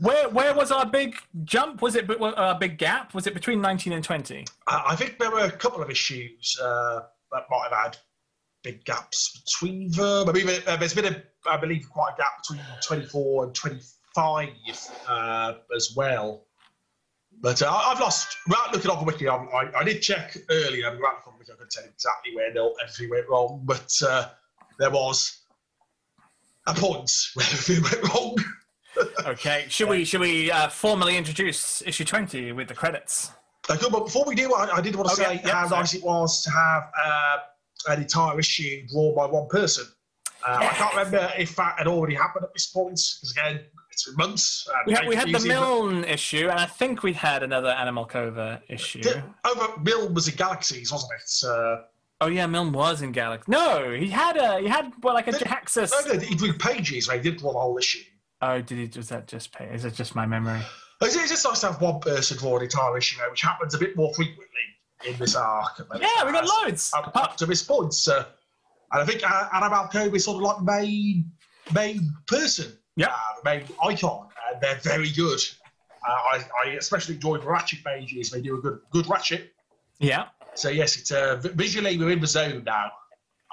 Where 0.00 0.28
where 0.28 0.54
was 0.54 0.70
our 0.72 0.86
big 0.86 1.16
jump? 1.44 1.82
Was 1.82 1.94
it 1.96 2.08
our 2.20 2.58
big 2.58 2.78
gap? 2.78 3.14
Was 3.14 3.26
it 3.26 3.34
between 3.34 3.60
19 3.60 3.92
and 3.92 4.02
20? 4.04 4.44
I, 4.66 4.82
I 4.88 4.96
think 4.96 5.18
there 5.18 5.30
were 5.30 5.40
a 5.44 5.50
couple 5.50 5.82
of 5.82 5.90
issues 5.90 6.58
uh, 6.62 7.00
that 7.32 7.42
might 7.50 7.68
have 7.70 7.82
had 7.84 7.96
big 8.62 8.84
gaps 8.84 9.40
between 9.44 9.90
them. 9.90 10.28
I 10.28 10.32
mean, 10.32 10.46
there- 10.46 10.76
there's 10.76 10.94
been, 10.94 11.06
a, 11.06 11.22
I 11.48 11.56
believe, 11.56 11.88
quite 11.90 12.12
a 12.14 12.16
gap 12.18 12.42
between 12.42 12.64
24 12.86 13.44
and 13.44 13.54
25 13.54 14.48
uh, 15.08 15.52
as 15.74 15.94
well. 15.96 16.44
But 17.40 17.62
uh, 17.62 17.70
I- 17.70 17.92
I've 17.92 18.00
lost, 18.00 18.36
without 18.46 18.72
looking 18.74 18.90
on 18.90 18.98
the 18.98 19.04
wiki, 19.04 19.28
I, 19.28 19.36
I, 19.36 19.80
I 19.80 19.84
did 19.84 20.00
check 20.02 20.36
earlier, 20.50 20.90
without 20.90 21.22
on 21.26 21.32
the 21.34 21.38
wiki, 21.38 21.52
I 21.52 21.56
could 21.56 21.70
tell 21.70 21.84
you 21.84 21.90
exactly 21.90 22.34
where 22.36 22.52
no, 22.52 22.74
everything 22.82 23.08
went 23.10 23.28
wrong, 23.30 23.62
but 23.64 23.90
uh, 24.06 24.28
there 24.78 24.90
was 24.90 25.38
a 26.66 26.74
point 26.74 27.10
where 27.34 27.46
everything 27.46 27.82
went 27.82 28.14
wrong. 28.14 28.36
Okay. 29.26 29.66
Should 29.68 29.88
we 29.88 30.04
should 30.04 30.20
we 30.20 30.50
uh, 30.50 30.68
formally 30.68 31.16
introduce 31.16 31.82
issue 31.86 32.04
20 32.04 32.52
with 32.52 32.68
the 32.68 32.74
credits? 32.74 33.30
Uh, 33.68 33.76
good, 33.76 33.92
but 33.92 34.04
before 34.04 34.24
we 34.26 34.34
do, 34.34 34.52
I, 34.54 34.76
I 34.76 34.80
did 34.80 34.96
want 34.96 35.08
to 35.10 35.12
Oh, 35.12 35.16
say 35.16 35.34
yeah, 35.36 35.40
yeah, 35.46 35.54
how 35.54 35.68
sorry. 35.68 35.80
nice 35.80 35.94
it 35.94 36.02
was 36.02 36.42
to 36.42 36.50
have 36.50 36.82
uh, 37.04 37.36
an 37.88 38.02
entire 38.02 38.38
issue 38.38 38.86
drawn 38.88 39.14
by 39.14 39.26
one 39.26 39.48
person. 39.48 39.84
Uh, 40.46 40.58
I 40.60 40.66
can't 40.68 40.94
remember 40.96 41.30
if 41.38 41.54
that 41.56 41.76
had 41.78 41.86
already 41.86 42.14
happened 42.14 42.44
at 42.44 42.52
this 42.54 42.66
point, 42.68 42.92
because 42.94 43.32
again, 43.36 43.60
it's 43.92 44.06
been 44.06 44.16
months. 44.16 44.66
and 44.68 44.76
We 44.86 44.92
had, 44.94 45.06
we 45.08 45.14
had 45.14 45.28
the 45.30 45.46
Milne 45.46 46.04
issue, 46.04 46.48
and 46.48 46.58
I 46.58 46.66
think 46.66 47.02
we 47.02 47.12
had 47.12 47.42
another 47.42 47.68
Anna 47.68 47.92
Malkova 47.92 48.60
issue. 48.68 49.02
Di- 49.02 49.22
Over 49.44 49.78
Milne 49.82 50.14
was 50.14 50.26
in 50.28 50.34
Galaxies, 50.36 50.90
wasn't 50.90 51.12
it? 51.12 51.46
Uh, 51.48 51.82
Oh 52.22 52.26
yeah, 52.26 52.46
Milne 52.46 52.70
was 52.72 53.00
in 53.00 53.12
Galaxy. 53.12 53.50
No, 53.50 53.92
he 53.92 54.10
had 54.10 54.36
a 54.36 54.60
he 54.60 54.68
had 54.68 54.92
well 55.02 55.14
like 55.14 55.26
a 55.28 55.32
Did- 55.32 55.40
Jaxus. 55.42 55.90
no, 56.06 56.12
no, 56.14 56.18
he 56.20 56.34
did 56.34 56.58
pages 56.58 57.08
where 57.08 57.16
he 57.16 57.22
did 57.22 57.38
the 57.40 57.48
whole 57.48 57.78
issue. 57.78 58.02
Oh, 58.42 58.60
did 58.60 58.78
he? 58.92 58.98
Was 58.98 59.08
that 59.10 59.26
just 59.26 59.52
pay? 59.52 59.66
Is 59.66 59.84
it 59.84 59.94
just 59.94 60.14
my 60.14 60.26
memory? 60.26 60.60
It's, 61.02 61.14
it's 61.16 61.28
just 61.30 61.44
nice 61.44 61.60
to 61.60 61.68
have 61.72 61.80
one 61.80 62.00
person 62.00 62.36
draw 62.38 62.56
an 62.58 62.62
entire 62.64 62.96
issue, 62.98 63.20
which 63.30 63.42
happens 63.42 63.74
a 63.74 63.78
bit 63.78 63.96
more 63.96 64.12
frequently 64.14 64.46
in 65.06 65.16
this 65.18 65.34
arc. 65.34 65.80
Yeah, 66.00 66.24
we 66.26 66.32
got 66.32 66.46
loads. 66.64 66.90
Up, 66.94 67.10
up 67.14 67.36
to 67.38 67.46
this 67.46 67.62
point. 67.62 67.94
Uh, 68.08 68.24
and 68.92 69.02
I 69.02 69.04
think 69.06 69.22
uh, 69.28 69.48
Annabelle 69.52 69.88
Cove 69.88 70.14
is 70.14 70.24
sort 70.24 70.36
of 70.36 70.42
like 70.42 70.56
the 70.58 70.64
main, 70.64 71.30
main 71.74 72.12
person, 72.26 72.72
Yeah. 72.96 73.08
uh, 73.08 73.18
main 73.44 73.64
icon, 73.82 74.28
and 74.52 74.60
they're 74.60 74.80
very 74.82 75.10
good. 75.10 75.40
Uh, 76.06 76.12
I, 76.12 76.44
I 76.64 76.68
especially 76.70 77.14
enjoy 77.16 77.38
the 77.38 77.46
Ratchet 77.46 77.84
pages. 77.84 78.30
They 78.30 78.40
do 78.40 78.58
a 78.58 78.60
good 78.60 78.80
good 78.90 79.06
Ratchet. 79.06 79.52
Yeah. 79.98 80.26
So 80.54 80.68
yes, 80.70 80.96
it's 80.96 81.10
uh, 81.12 81.36
visually 81.54 81.98
we're 81.98 82.10
in 82.10 82.20
the 82.20 82.26
zone 82.26 82.64
now. 82.64 82.90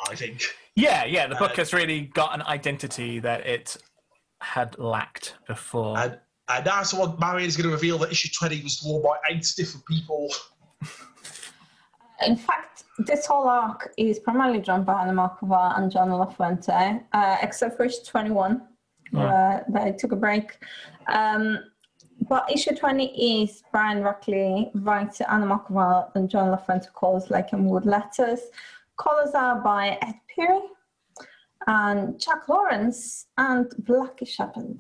I 0.10 0.16
think. 0.16 0.44
Yeah, 0.76 1.06
yeah. 1.06 1.28
The 1.28 1.36
book 1.36 1.52
Uh, 1.52 1.56
has 1.58 1.74
really 1.74 2.02
got 2.02 2.34
an 2.36 2.42
identity 2.44 3.20
that 3.20 3.46
it 3.46 3.78
had 4.42 4.78
lacked 4.78 5.36
before. 5.48 5.98
And 5.98 6.20
and 6.50 6.66
now 6.66 6.84
someone 6.84 7.18
Marion 7.20 7.48
is 7.48 7.58
going 7.58 7.70
to 7.70 7.74
reveal 7.74 7.98
that 8.00 8.12
issue 8.12 8.30
twenty 8.38 8.62
was 8.64 8.80
drawn 8.80 9.02
by 9.02 9.18
eight 9.30 9.46
different 9.56 9.86
people. 9.86 10.34
In 12.26 12.36
fact, 12.36 12.84
this 13.00 13.26
whole 13.28 13.48
arc 13.48 13.94
is 13.98 14.18
primarily 14.20 14.60
drawn 14.60 14.84
by 14.84 15.04
Anna 15.04 15.14
Malkova 15.14 15.78
and 15.78 15.92
John 15.92 16.10
Lafuente, 16.10 17.04
uh, 17.14 17.38
except 17.44 17.78
for 17.78 17.86
issue 17.86 18.04
21, 18.08 18.60
where 19.12 19.64
they 19.70 19.92
took 19.92 20.14
a 20.14 20.16
break. 20.16 20.58
Um, 21.08 21.60
but 22.28 22.52
issue 22.52 22.76
20 22.76 23.44
is 23.44 23.64
Brian 23.72 24.02
Ruckley 24.02 24.72
writes 24.74 25.22
Anna 25.22 25.46
Malkova 25.46 26.10
and 26.16 26.28
John 26.28 26.50
Lafuente 26.50 26.92
calls 26.92 27.30
like 27.30 27.54
and 27.54 27.70
Wood 27.70 27.86
letters. 27.86 28.40
Colors 28.98 29.36
are 29.36 29.62
by 29.62 30.00
Ed 30.02 30.16
Pirrie 30.36 30.70
and 31.78 32.20
Jack 32.20 32.48
Lawrence 32.48 33.28
and 33.38 33.66
Blackie 33.84 34.28
Shepherd. 34.28 34.80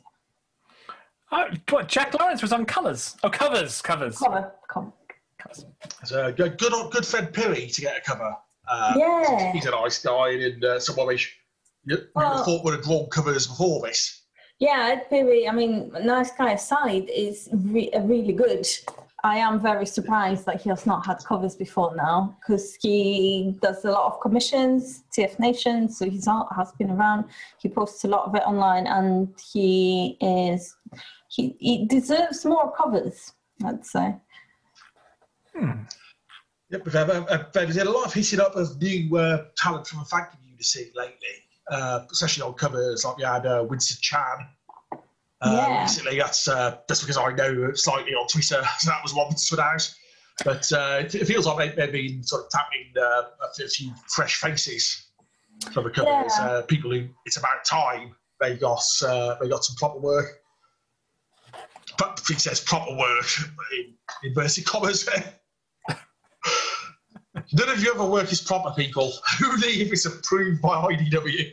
oh, 1.32 1.46
what? 1.70 1.88
Jack 1.90 2.18
Lawrence 2.20 2.42
was 2.42 2.52
on 2.54 2.66
covers. 2.66 3.16
Oh, 3.24 3.30
covers, 3.30 3.82
covers. 3.82 4.18
Cover, 4.18 4.54
cover. 4.70 4.92
covers. 5.38 5.66
So 6.06 6.32
good, 6.32 6.58
good, 6.58 6.74
old- 6.74 6.92
good 6.94 7.06
friend 7.06 7.28
Pirrie 7.28 7.74
to 7.74 7.82
get 7.82 7.98
a 7.98 8.02
cover. 8.02 8.36
Uh, 8.68 8.94
Yeah. 8.98 9.52
he's 9.54 9.66
a 9.66 9.72
nice 9.72 10.02
guy, 10.02 10.30
and 10.32 10.64
uh, 10.64 10.80
someone 10.80 11.08
we, 11.08 11.14
you, 11.16 11.98
you 11.98 11.98
Well- 12.16 12.38
have 12.38 12.46
thought 12.46 12.64
would 12.64 12.74
have 12.74 12.84
drawn 12.84 13.08
covers 13.10 13.48
before 13.48 13.82
this. 13.86 14.24
Yeah, 14.60 14.90
Ed 14.94 15.06
Pirrie, 15.12 15.48
I 15.48 15.52
mean, 15.52 15.92
Nice 16.02 16.32
Guy 16.32 16.54
aside, 16.54 17.10
is 17.14 17.48
re- 17.54 17.92
uh, 17.92 18.02
really 18.02 18.34
good. 18.34 18.66
I 19.24 19.38
am 19.38 19.60
very 19.60 19.86
surprised 19.86 20.46
that 20.46 20.62
he 20.62 20.70
has 20.70 20.86
not 20.86 21.06
had 21.06 21.18
covers 21.26 21.56
before 21.56 21.96
now 21.96 22.38
because 22.40 22.76
he 22.76 23.58
does 23.62 23.84
a 23.84 23.92
lot 23.92 24.12
of 24.12 24.22
commissions, 24.22 25.04
TF 25.16 25.40
Nation, 25.40 25.90
so 25.90 26.08
he's 26.08 26.28
not, 26.28 26.48
has 26.56 26.72
been 26.74 26.92
around. 26.92 27.26
He 27.60 27.68
posts 27.68 28.04
a 28.04 28.08
lot 28.08 28.28
of 28.28 28.36
it 28.36 28.44
online 28.46 28.86
and 28.86 29.34
he 29.52 30.18
is, 30.22 30.76
he, 31.30 31.56
he 31.60 31.88
deserves 31.88 32.46
more 32.46 32.72
covers, 32.72 33.34
I'd 33.66 33.86
say. 33.86 34.16
Yep, 35.56 36.86
we've 36.86 36.94
had, 36.94 37.08
there's 37.54 37.78
a 37.78 37.86
lot 37.86 38.06
of 38.06 38.14
hitting 38.14 38.40
up 38.40 38.56
of 38.56 38.80
new 38.80 39.18
uh, 39.18 39.46
talent 39.56 39.88
from 39.88 40.00
the 40.00 40.06
fan 40.06 40.28
community 40.32 40.92
lately, 40.96 41.16
uh, 41.72 42.02
especially 42.12 42.44
on 42.44 42.54
covers. 42.54 43.04
Like 43.04 43.18
we 43.18 43.24
had 43.24 43.48
uh, 43.48 43.66
Winston 43.68 43.98
Chan 44.00 44.48
uh, 45.42 45.66
Yeah. 45.68 45.82
recently. 45.82 46.18
That's 46.18 46.48
uh, 46.48 46.78
just 46.88 47.02
because 47.02 47.18
I 47.18 47.32
know 47.34 47.74
slightly 47.74 48.14
on 48.14 48.28
Twitter, 48.28 48.64
so 48.80 48.90
that 48.90 49.04
was 49.04 49.14
one 49.14 49.30
that 49.30 49.40
stood 49.40 49.60
out. 49.60 49.94
But 50.46 50.72
uh, 50.72 51.04
it, 51.04 51.26
feels 51.26 51.48
like 51.48 51.76
they, 51.76 51.76
they've 51.76 51.92
been 51.92 52.24
sort 52.24 52.46
of 52.46 52.52
tapping 52.52 52.94
uh, 52.96 53.24
a 53.44 53.68
few 53.68 53.92
fresh 54.08 54.36
faces 54.40 55.08
for 55.74 55.82
the. 55.82 55.92
Yeah. 55.96 56.28
Uh, 56.40 56.62
people 56.64 56.92
who 56.92 57.08
it's 57.26 57.38
about 57.38 57.66
time 57.66 58.16
they 58.40 58.56
got 58.56 58.84
uh, 59.06 59.36
they 59.40 59.50
got 59.50 59.64
some 59.64 59.76
proper 59.76 60.00
work. 60.00 60.42
But 61.98 62.22
he 62.28 62.36
says 62.36 62.60
proper 62.60 62.96
work 62.96 63.26
in 63.74 63.96
inverted 64.24 64.66
commas. 64.66 65.10
None 67.54 67.70
of 67.70 67.82
you 67.84 67.92
ever 67.94 68.06
work 68.06 68.32
is 68.32 68.42
proper 68.42 68.72
people. 68.76 69.14
Only 69.46 69.82
if 69.82 69.92
it's 69.92 70.06
approved 70.06 70.62
by 70.62 70.94
IDW. 70.94 71.52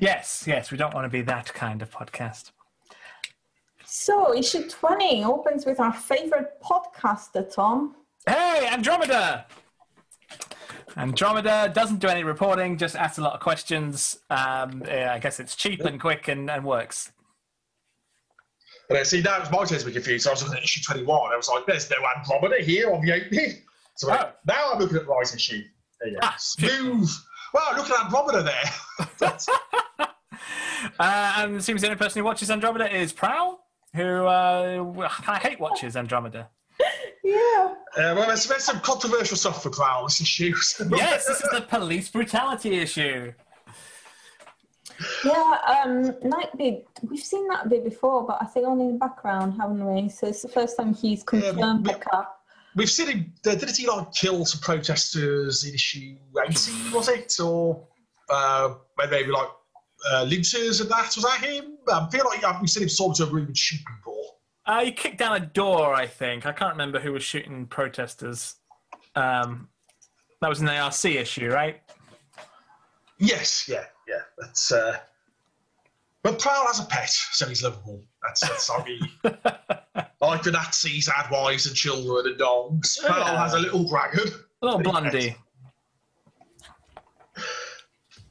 Yes, 0.00 0.44
yes, 0.46 0.70
we 0.70 0.76
don't 0.78 0.94
want 0.94 1.04
to 1.04 1.08
be 1.08 1.22
that 1.22 1.52
kind 1.54 1.82
of 1.82 1.90
podcast. 1.90 2.50
So, 3.84 4.34
issue 4.36 4.68
20 4.68 5.24
opens 5.24 5.64
with 5.64 5.80
our 5.80 5.92
favorite 5.92 6.60
podcaster, 6.62 7.52
Tom. 7.52 7.96
Hey, 8.26 8.68
Andromeda! 8.70 9.46
Andromeda 10.96 11.70
doesn't 11.74 11.98
do 11.98 12.08
any 12.08 12.24
reporting, 12.24 12.76
just 12.76 12.96
asks 12.96 13.18
a 13.18 13.22
lot 13.22 13.34
of 13.34 13.40
questions. 13.40 14.18
Um, 14.30 14.82
yeah, 14.86 15.12
I 15.14 15.18
guess 15.18 15.38
it's 15.40 15.54
cheap 15.54 15.80
and 15.80 16.00
quick 16.00 16.28
and, 16.28 16.50
and 16.50 16.64
works. 16.64 17.12
And 18.88 18.98
I 18.98 19.02
see 19.02 19.20
now 19.20 19.40
it's 19.40 19.50
my 19.50 19.64
turn 19.64 19.78
to 19.78 19.84
be 19.86 19.92
confused. 19.92 20.24
So 20.24 20.30
I 20.30 20.32
was 20.32 20.42
looking 20.42 20.56
at 20.58 20.64
issue 20.64 20.80
21. 20.82 21.32
I 21.32 21.36
was 21.36 21.48
like, 21.48 21.66
there's 21.66 21.90
no 21.90 21.96
Andromeda 22.16 22.62
here 22.62 22.92
on 22.92 23.00
the 23.04 23.12
opening. 23.12 23.62
So 23.96 24.10
Oh. 24.10 24.30
now 24.46 24.72
I'm 24.72 24.78
looking 24.78 24.96
at 24.96 25.06
Rise 25.06 25.34
issue. 25.34 25.62
There 26.00 26.08
you 26.10 26.14
go. 26.14 26.20
Ah, 26.22 26.36
Smooth. 26.38 27.10
Wow, 27.54 27.72
look 27.76 27.90
at 27.90 28.04
Andromeda 28.04 28.42
there. 28.42 29.38
Uh, 31.00 31.34
and 31.38 31.56
it 31.56 31.62
seems 31.62 31.80
the 31.80 31.88
only 31.88 31.98
person 31.98 32.20
who 32.20 32.24
watches 32.24 32.50
Andromeda 32.50 32.94
is 32.94 33.12
Prowl, 33.12 33.60
who 33.94 34.26
uh, 34.26 35.08
I 35.26 35.38
hate 35.38 35.58
watches 35.58 35.96
Andromeda. 35.96 36.48
Yeah. 37.24 37.34
Uh, 37.96 38.14
well, 38.14 38.26
there's, 38.28 38.46
there's 38.46 38.64
some 38.64 38.80
controversial 38.80 39.36
stuff 39.36 39.62
for 39.62 39.70
Prowl 39.70 40.04
this 40.04 40.20
issue. 40.20 40.54
Yes, 40.90 41.26
this 41.26 41.40
is 41.40 41.50
the 41.50 41.62
police 41.62 42.08
brutality 42.08 42.78
issue. 42.78 43.32
Yeah, 45.24 45.56
um, 45.84 46.12
Nightbeat, 46.24 46.84
we've 47.02 47.20
seen 47.20 47.46
that 47.48 47.68
bit 47.68 47.84
before, 47.84 48.26
but 48.26 48.38
I 48.40 48.46
think 48.46 48.66
only 48.66 48.86
in 48.86 48.92
the 48.92 48.98
background, 48.98 49.54
haven't 49.60 49.84
we? 49.84 50.08
So 50.08 50.28
it's 50.28 50.42
the 50.42 50.48
first 50.48 50.76
time 50.76 50.94
he's 50.94 51.22
confirmed 51.22 51.86
we- 51.86 51.92
the 51.92 51.98
cup. 51.98 52.37
We've 52.76 52.90
seen 52.90 53.08
him. 53.08 53.32
Didn't 53.42 53.76
he 53.76 53.86
like 53.86 54.12
kill 54.12 54.44
some 54.44 54.60
protesters 54.60 55.64
in 55.64 55.74
issue 55.74 56.16
80, 56.46 56.92
was 56.92 57.08
it? 57.08 57.34
Or 57.40 57.86
uh, 58.28 58.74
maybe 59.10 59.30
like 59.30 59.48
uh, 60.10 60.26
lynchers 60.28 60.80
and 60.80 60.90
that? 60.90 61.12
Was 61.16 61.24
that 61.24 61.44
him? 61.44 61.78
I 61.90 62.08
feel 62.10 62.24
like 62.24 62.60
we've 62.60 62.70
seen 62.70 62.84
him 62.84 62.88
sort 62.88 63.20
of 63.20 63.30
a 63.30 63.32
room 63.32 63.46
and 63.46 63.56
shoot 63.56 63.80
people. 63.80 64.38
Uh, 64.66 64.84
he 64.84 64.92
kicked 64.92 65.18
down 65.18 65.34
a 65.34 65.40
door, 65.40 65.94
I 65.94 66.06
think. 66.06 66.44
I 66.44 66.52
can't 66.52 66.72
remember 66.72 67.00
who 67.00 67.12
was 67.12 67.22
shooting 67.22 67.66
protesters. 67.66 68.56
Um, 69.16 69.68
that 70.40 70.48
was 70.48 70.60
an 70.60 70.68
ARC 70.68 71.04
issue, 71.04 71.48
right? 71.50 71.80
Yes, 73.18 73.66
yeah, 73.68 73.84
yeah. 74.06 74.20
That's. 74.36 74.70
Uh, 74.70 74.98
but 76.22 76.38
Prowl 76.38 76.66
has 76.66 76.80
a 76.80 76.84
pet, 76.84 77.08
so 77.08 77.46
he's 77.46 77.62
lovable. 77.62 78.02
That's, 78.22 78.40
that's 78.40 78.68
how 78.68 78.82
he. 78.82 79.00
like 80.20 80.42
the 80.42 80.50
Nazis 80.50 81.08
had 81.08 81.30
wives 81.30 81.66
and 81.66 81.74
children 81.76 82.26
and 82.26 82.38
dogs. 82.38 82.98
Prowl 83.04 83.18
Yeah. 83.20 83.42
has 83.42 83.54
a 83.54 83.58
little 83.58 83.88
dragon. 83.88 84.28
A 84.62 84.66
little 84.66 84.80
blondie. 84.80 85.36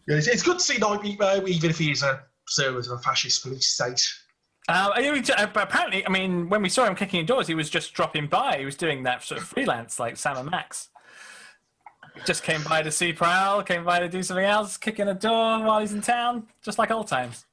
Yeah, 0.08 0.16
it's, 0.16 0.28
it's 0.28 0.42
good 0.42 0.58
to 0.60 0.64
see 0.64 0.76
Nightbeat 0.76 1.18
though, 1.18 1.46
even 1.48 1.70
if 1.70 1.78
he 1.78 1.92
is 1.92 2.02
a 2.02 2.22
servant 2.48 2.86
of 2.86 2.94
a 2.94 2.98
fascist 3.00 3.44
police 3.44 3.68
state. 3.68 4.02
Uh, 4.70 4.90
uh, 4.96 5.48
apparently, 5.56 6.06
I 6.06 6.10
mean, 6.10 6.48
when 6.50 6.62
we 6.62 6.70
saw 6.70 6.86
him 6.86 6.96
kicking 6.96 7.26
doors, 7.26 7.48
he 7.48 7.56
was 7.56 7.70
just 7.70 7.94
dropping 7.94 8.28
by. 8.28 8.58
He 8.58 8.66
was 8.66 8.76
doing 8.76 9.04
that 9.04 9.24
sort 9.24 9.42
of 9.42 9.48
freelance, 9.48 10.00
like 10.00 10.16
Sam 10.18 10.38
and 10.38 10.50
Max. 10.50 10.90
Just 12.26 12.44
came 12.44 12.64
by 12.64 12.82
to 12.84 12.92
see 12.92 13.14
Prowl, 13.14 13.64
came 13.64 13.84
by 13.84 14.00
to 14.00 14.10
do 14.10 14.24
something 14.24 14.46
else, 14.46 14.78
kicking 14.78 15.08
a 15.08 15.14
door 15.14 15.60
while 15.62 15.80
he's 15.82 15.94
in 15.94 16.02
town, 16.02 16.48
just 16.62 16.80
like 16.80 16.90
old 16.90 17.08
times. 17.08 17.46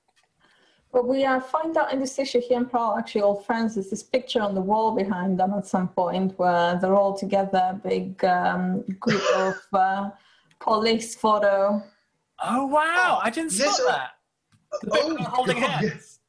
But 0.95 1.09
we 1.09 1.25
uh, 1.25 1.41
find 1.41 1.77
out 1.77 1.93
in 1.93 1.99
this 1.99 2.21
issue 2.21 2.41
he 2.41 2.55
and 2.55 2.71
Prowl 2.71 2.93
are 2.93 3.01
actually 3.01 3.23
old 3.23 3.45
friends. 3.45 3.75
There's 3.75 3.91
this 3.91 4.05
picture 4.05 4.41
on 4.41 4.55
the 4.55 4.61
wall 4.61 4.95
behind 4.95 5.41
them 5.41 5.53
at 5.55 5.67
some 5.67 5.89
point 5.89 6.39
where 6.39 6.79
they're 6.81 6.95
all 6.95 7.19
together, 7.19 7.81
big 7.83 8.25
um, 8.25 8.83
group 9.01 9.21
of 9.35 9.57
uh, 9.73 10.11
police 10.61 11.17
photo. 11.17 11.83
Oh 12.45 12.67
wow! 12.67 13.19
I 13.21 13.29
didn't 13.31 13.53
Yes, 13.55 13.77
spot 13.77 13.89
uh, 13.89 13.93
that. 13.93 14.11
The 14.83 14.91
bit 14.93 15.05
where 15.07 15.19
holding 15.29 15.61
God, 15.61 15.63
yeah. 15.83 15.89
hands. 15.91 16.21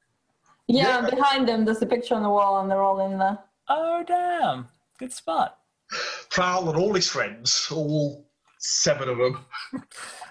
Yeah, 0.67 1.01
Yeah. 1.03 1.09
behind 1.11 1.47
them 1.47 1.63
there's 1.63 1.83
a 1.83 1.85
picture 1.85 2.15
on 2.15 2.23
the 2.23 2.29
wall 2.29 2.59
and 2.61 2.69
they're 2.69 2.81
all 2.81 3.05
in 3.05 3.19
there. 3.19 3.37
Oh 3.69 4.03
damn! 4.07 4.67
Good 4.97 5.13
spot. 5.13 5.59
Prowl 6.31 6.69
and 6.69 6.77
all 6.79 6.95
his 6.95 7.07
friends, 7.07 7.67
all 7.71 8.25
seven 8.57 9.09
of 9.09 9.17
them. 9.19 9.45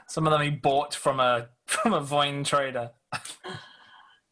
Some 0.09 0.27
of 0.27 0.33
them 0.33 0.42
he 0.42 0.51
bought 0.51 0.92
from 0.92 1.20
a 1.20 1.47
from 1.66 1.92
a 1.92 2.01
Vine 2.01 2.42
trader. 2.42 2.90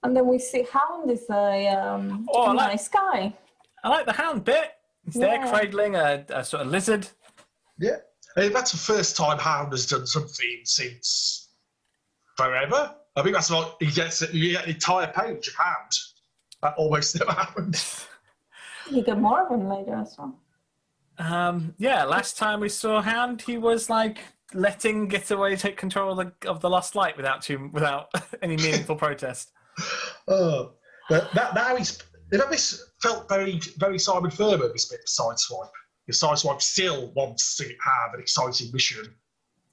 And 0.02 0.16
then 0.16 0.26
we 0.26 0.38
see 0.38 0.64
Hound 0.72 1.10
is 1.10 1.24
a, 1.30 1.68
um, 1.68 2.26
Oh, 2.32 2.42
I 2.42 2.50
a 2.50 2.54
like- 2.54 2.70
nice 2.72 2.88
guy. 2.88 3.32
I 3.84 3.88
like 3.88 4.06
the 4.06 4.12
hound 4.12 4.44
bit. 4.44 4.70
He's 5.04 5.14
there 5.14 5.44
cradling 5.48 5.96
a, 5.96 6.24
a 6.28 6.44
sort 6.44 6.62
of 6.62 6.68
lizard. 6.68 7.08
Yeah. 7.78 7.96
Hey, 8.36 8.48
that's 8.48 8.70
the 8.70 8.78
first 8.78 9.16
time 9.16 9.38
Hound 9.38 9.72
has 9.72 9.86
done 9.86 10.06
something 10.06 10.60
since 10.64 11.48
forever. 12.36 12.94
I 13.16 13.22
think 13.22 13.34
that's 13.34 13.50
like 13.50 13.72
he 13.80 13.86
gets 13.90 14.22
you 14.32 14.52
get 14.52 14.64
an 14.64 14.70
entire 14.70 15.08
page 15.08 15.48
of 15.48 15.54
Hound. 15.56 15.92
That 16.62 16.74
almost 16.76 17.16
never 17.18 17.32
happened. 17.32 17.84
You 18.90 19.02
get 19.02 19.18
more 19.18 19.42
of 19.44 19.50
him 19.50 19.68
later 19.68 19.96
as 19.96 20.14
well. 20.16 20.38
Um, 21.18 21.74
yeah, 21.78 22.04
last 22.04 22.38
time 22.38 22.60
we 22.60 22.68
saw 22.68 23.02
Hound, 23.02 23.42
he 23.42 23.58
was 23.58 23.90
like 23.90 24.18
letting 24.54 25.08
Getaway 25.08 25.56
take 25.56 25.76
control 25.76 26.18
of 26.18 26.32
the, 26.40 26.48
of 26.48 26.60
the 26.60 26.70
Lost 26.70 26.94
Light 26.94 27.16
without 27.16 27.42
too, 27.42 27.68
without 27.72 28.10
any 28.42 28.56
meaningful 28.56 28.94
protest. 28.96 29.50
Oh, 30.28 30.72
but 31.08 31.32
that, 31.34 31.54
now 31.54 31.76
he's. 31.76 32.02
You 32.30 32.38
know, 32.38 32.48
this 32.48 32.82
felt 33.02 33.28
very, 33.28 33.60
very 33.76 33.98
Simon 33.98 34.30
Furman, 34.30 34.70
this 34.72 34.86
bit 34.86 35.00
of 35.00 35.06
Sideswipe. 35.06 35.68
Because 36.06 36.20
Sideswipe 36.20 36.62
still 36.62 37.12
wants 37.14 37.56
to 37.56 37.64
have 37.64 38.14
an 38.14 38.20
exciting 38.20 38.70
mission, 38.72 39.14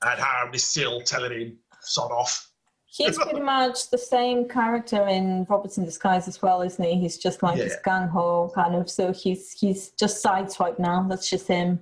and 0.04 0.20
Hound 0.20 0.54
is 0.54 0.64
still 0.64 1.02
telling 1.02 1.32
him, 1.32 1.58
sod 1.82 2.12
off. 2.12 2.52
He's 2.86 3.18
pretty 3.22 3.40
much 3.40 3.90
the 3.92 3.98
same 3.98 4.48
character 4.50 5.08
in 5.08 5.46
Robots 5.50 5.78
in 5.78 5.86
Disguise 5.86 6.28
as 6.28 6.42
well, 6.42 6.62
isn't 6.62 6.84
he? 6.84 6.96
He's 7.00 7.18
just 7.18 7.44
like 7.44 7.56
this 7.56 7.78
Yeah. 7.86 7.92
gung 7.92 8.10
ho 8.10 8.52
kind 8.54 8.76
of. 8.76 8.90
So 8.90 9.14
he's 9.14 9.52
he's 9.52 9.92
just 9.92 10.24
sideswipe 10.24 10.80
now. 10.80 11.06
That's 11.08 11.30
just 11.30 11.48
him. 11.48 11.80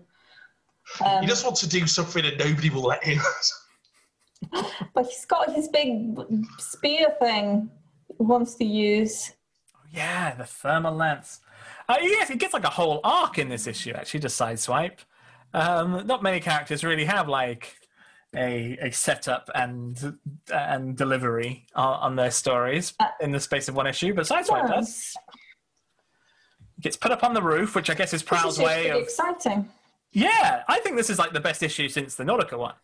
Um, 1.04 1.22
he 1.22 1.28
just 1.28 1.44
wants 1.44 1.62
to 1.62 1.70
do 1.70 1.88
something 1.88 2.24
and 2.24 2.38
nobody 2.38 2.70
will 2.70 2.84
let 2.84 3.04
him. 3.04 3.20
but 4.94 5.06
he's 5.08 5.26
got 5.26 5.52
his 5.54 5.68
big 5.68 6.16
spear 6.60 7.16
thing 7.20 7.70
wants 8.20 8.56
to 8.56 8.66
use. 8.66 9.34
Yeah, 9.92 10.36
the 10.36 10.46
thermal 10.46 10.94
lance. 10.94 11.40
Uh, 11.90 11.98
yes, 12.02 12.28
he 12.28 12.36
gets 12.36 12.54
like 12.54 12.66
a 12.66 12.70
whole 12.70 13.00
arc 13.04 13.38
in 13.38 13.50
this 13.50 13.68
issue. 13.68 13.92
Actually, 13.92 14.20
just 14.22 14.40
sideswipe. 14.40 15.00
Um, 15.54 16.06
not 16.06 16.22
many 16.22 16.40
characters 16.40 16.84
really 16.84 17.06
have 17.06 17.30
like 17.30 17.78
a 18.36 18.78
a 18.82 18.92
setup 18.92 19.50
and 19.56 20.20
and 20.54 20.98
delivery 20.98 21.66
on, 21.74 22.00
on 22.00 22.16
their 22.16 22.32
stories 22.32 22.94
in 23.22 23.32
the 23.32 23.40
space 23.40 23.70
of 23.70 23.76
one 23.76 23.88
issue, 23.88 24.14
but 24.14 24.26
sideswipe 24.26 24.68
does. 24.68 25.16
Gets 26.82 26.98
put 26.98 27.12
up 27.12 27.24
on 27.24 27.34
the 27.34 27.42
roof, 27.42 27.74
which 27.74 27.90
I 27.90 27.94
guess 27.96 28.14
is 28.14 28.22
Prowl's 28.22 28.60
way 28.60 28.90
of. 28.90 29.02
exciting. 29.02 29.70
Yeah, 30.12 30.64
I 30.68 30.80
think 30.80 30.96
this 30.96 31.10
is 31.10 31.18
like 31.18 31.34
the 31.34 31.40
best 31.40 31.64
issue 31.64 31.90
since 31.90 32.16
the 32.16 32.24
Nautica 32.24 32.58
one. 32.58 32.76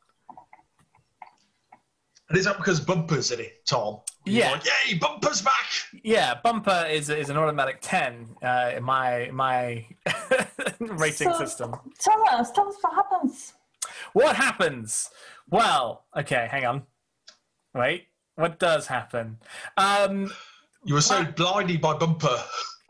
And 2.33 2.39
is 2.39 2.45
that 2.45 2.57
because 2.57 2.79
Bumper's 2.79 3.29
in 3.29 3.41
it, 3.41 3.63
Tom? 3.67 3.99
He's 4.25 4.33
Yeah. 4.37 4.53
Like, 4.53 4.63
Yay, 4.87 4.97
Bumper's 4.97 5.43
back! 5.43 5.69
Yeah, 6.03 6.33
Bumper 6.43 6.87
is 6.89 7.07
is 7.11 7.29
an 7.29 7.37
automatic 7.37 7.77
ten 7.79 8.27
uh, 8.41 8.71
in 8.75 8.83
my 8.83 9.29
my 9.31 9.85
rating 10.79 11.29
So- 11.31 11.37
system. 11.37 11.75
Tell 11.99 12.27
us, 12.31 12.49
tell 12.49 12.67
us 12.67 12.75
what 12.81 12.95
happens. 12.95 13.53
What 14.13 14.35
happens? 14.35 15.11
Well, 15.47 16.05
okay, 16.17 16.47
hang 16.49 16.65
on. 16.65 16.83
Wait, 17.75 18.07
what 18.33 18.57
does 18.57 18.87
happen? 18.87 19.37
Um, 19.77 20.31
You 20.83 20.95
were 20.95 21.01
so 21.01 21.23
blinded 21.25 21.81
by 21.81 21.93
Bumper. 21.93 22.35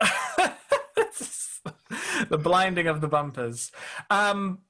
the 2.30 2.38
blinding 2.38 2.86
of 2.86 3.02
the 3.02 3.08
bumpers. 3.08 3.72
Um, 4.08 4.60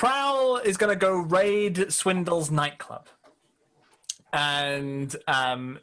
Prowl 0.00 0.56
is 0.56 0.78
going 0.78 0.88
to 0.88 0.96
go 0.96 1.12
raid 1.12 1.92
Swindle's 1.92 2.50
nightclub. 2.50 3.06
And 4.32 5.14
um, 5.28 5.78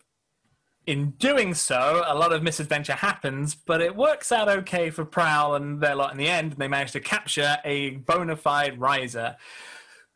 in 0.88 1.12
doing 1.20 1.54
so, 1.54 2.04
a 2.04 2.16
lot 2.16 2.34
of 2.34 2.42
misadventure 2.42 2.94
happens, 2.94 3.54
but 3.54 3.80
it 3.80 3.96
works 3.96 4.32
out 4.32 4.50
okay 4.50 4.90
for 4.90 5.06
Prowl 5.06 5.54
and 5.54 5.80
their 5.80 5.94
lot 5.94 6.12
in 6.14 6.18
the 6.18 6.28
end. 6.28 6.54
And 6.54 6.60
they 6.60 6.68
manage 6.68 6.94
to 6.94 7.00
capture 7.00 7.58
a 7.64 7.92
bona 8.08 8.36
fide 8.36 8.80
riser. 8.80 9.36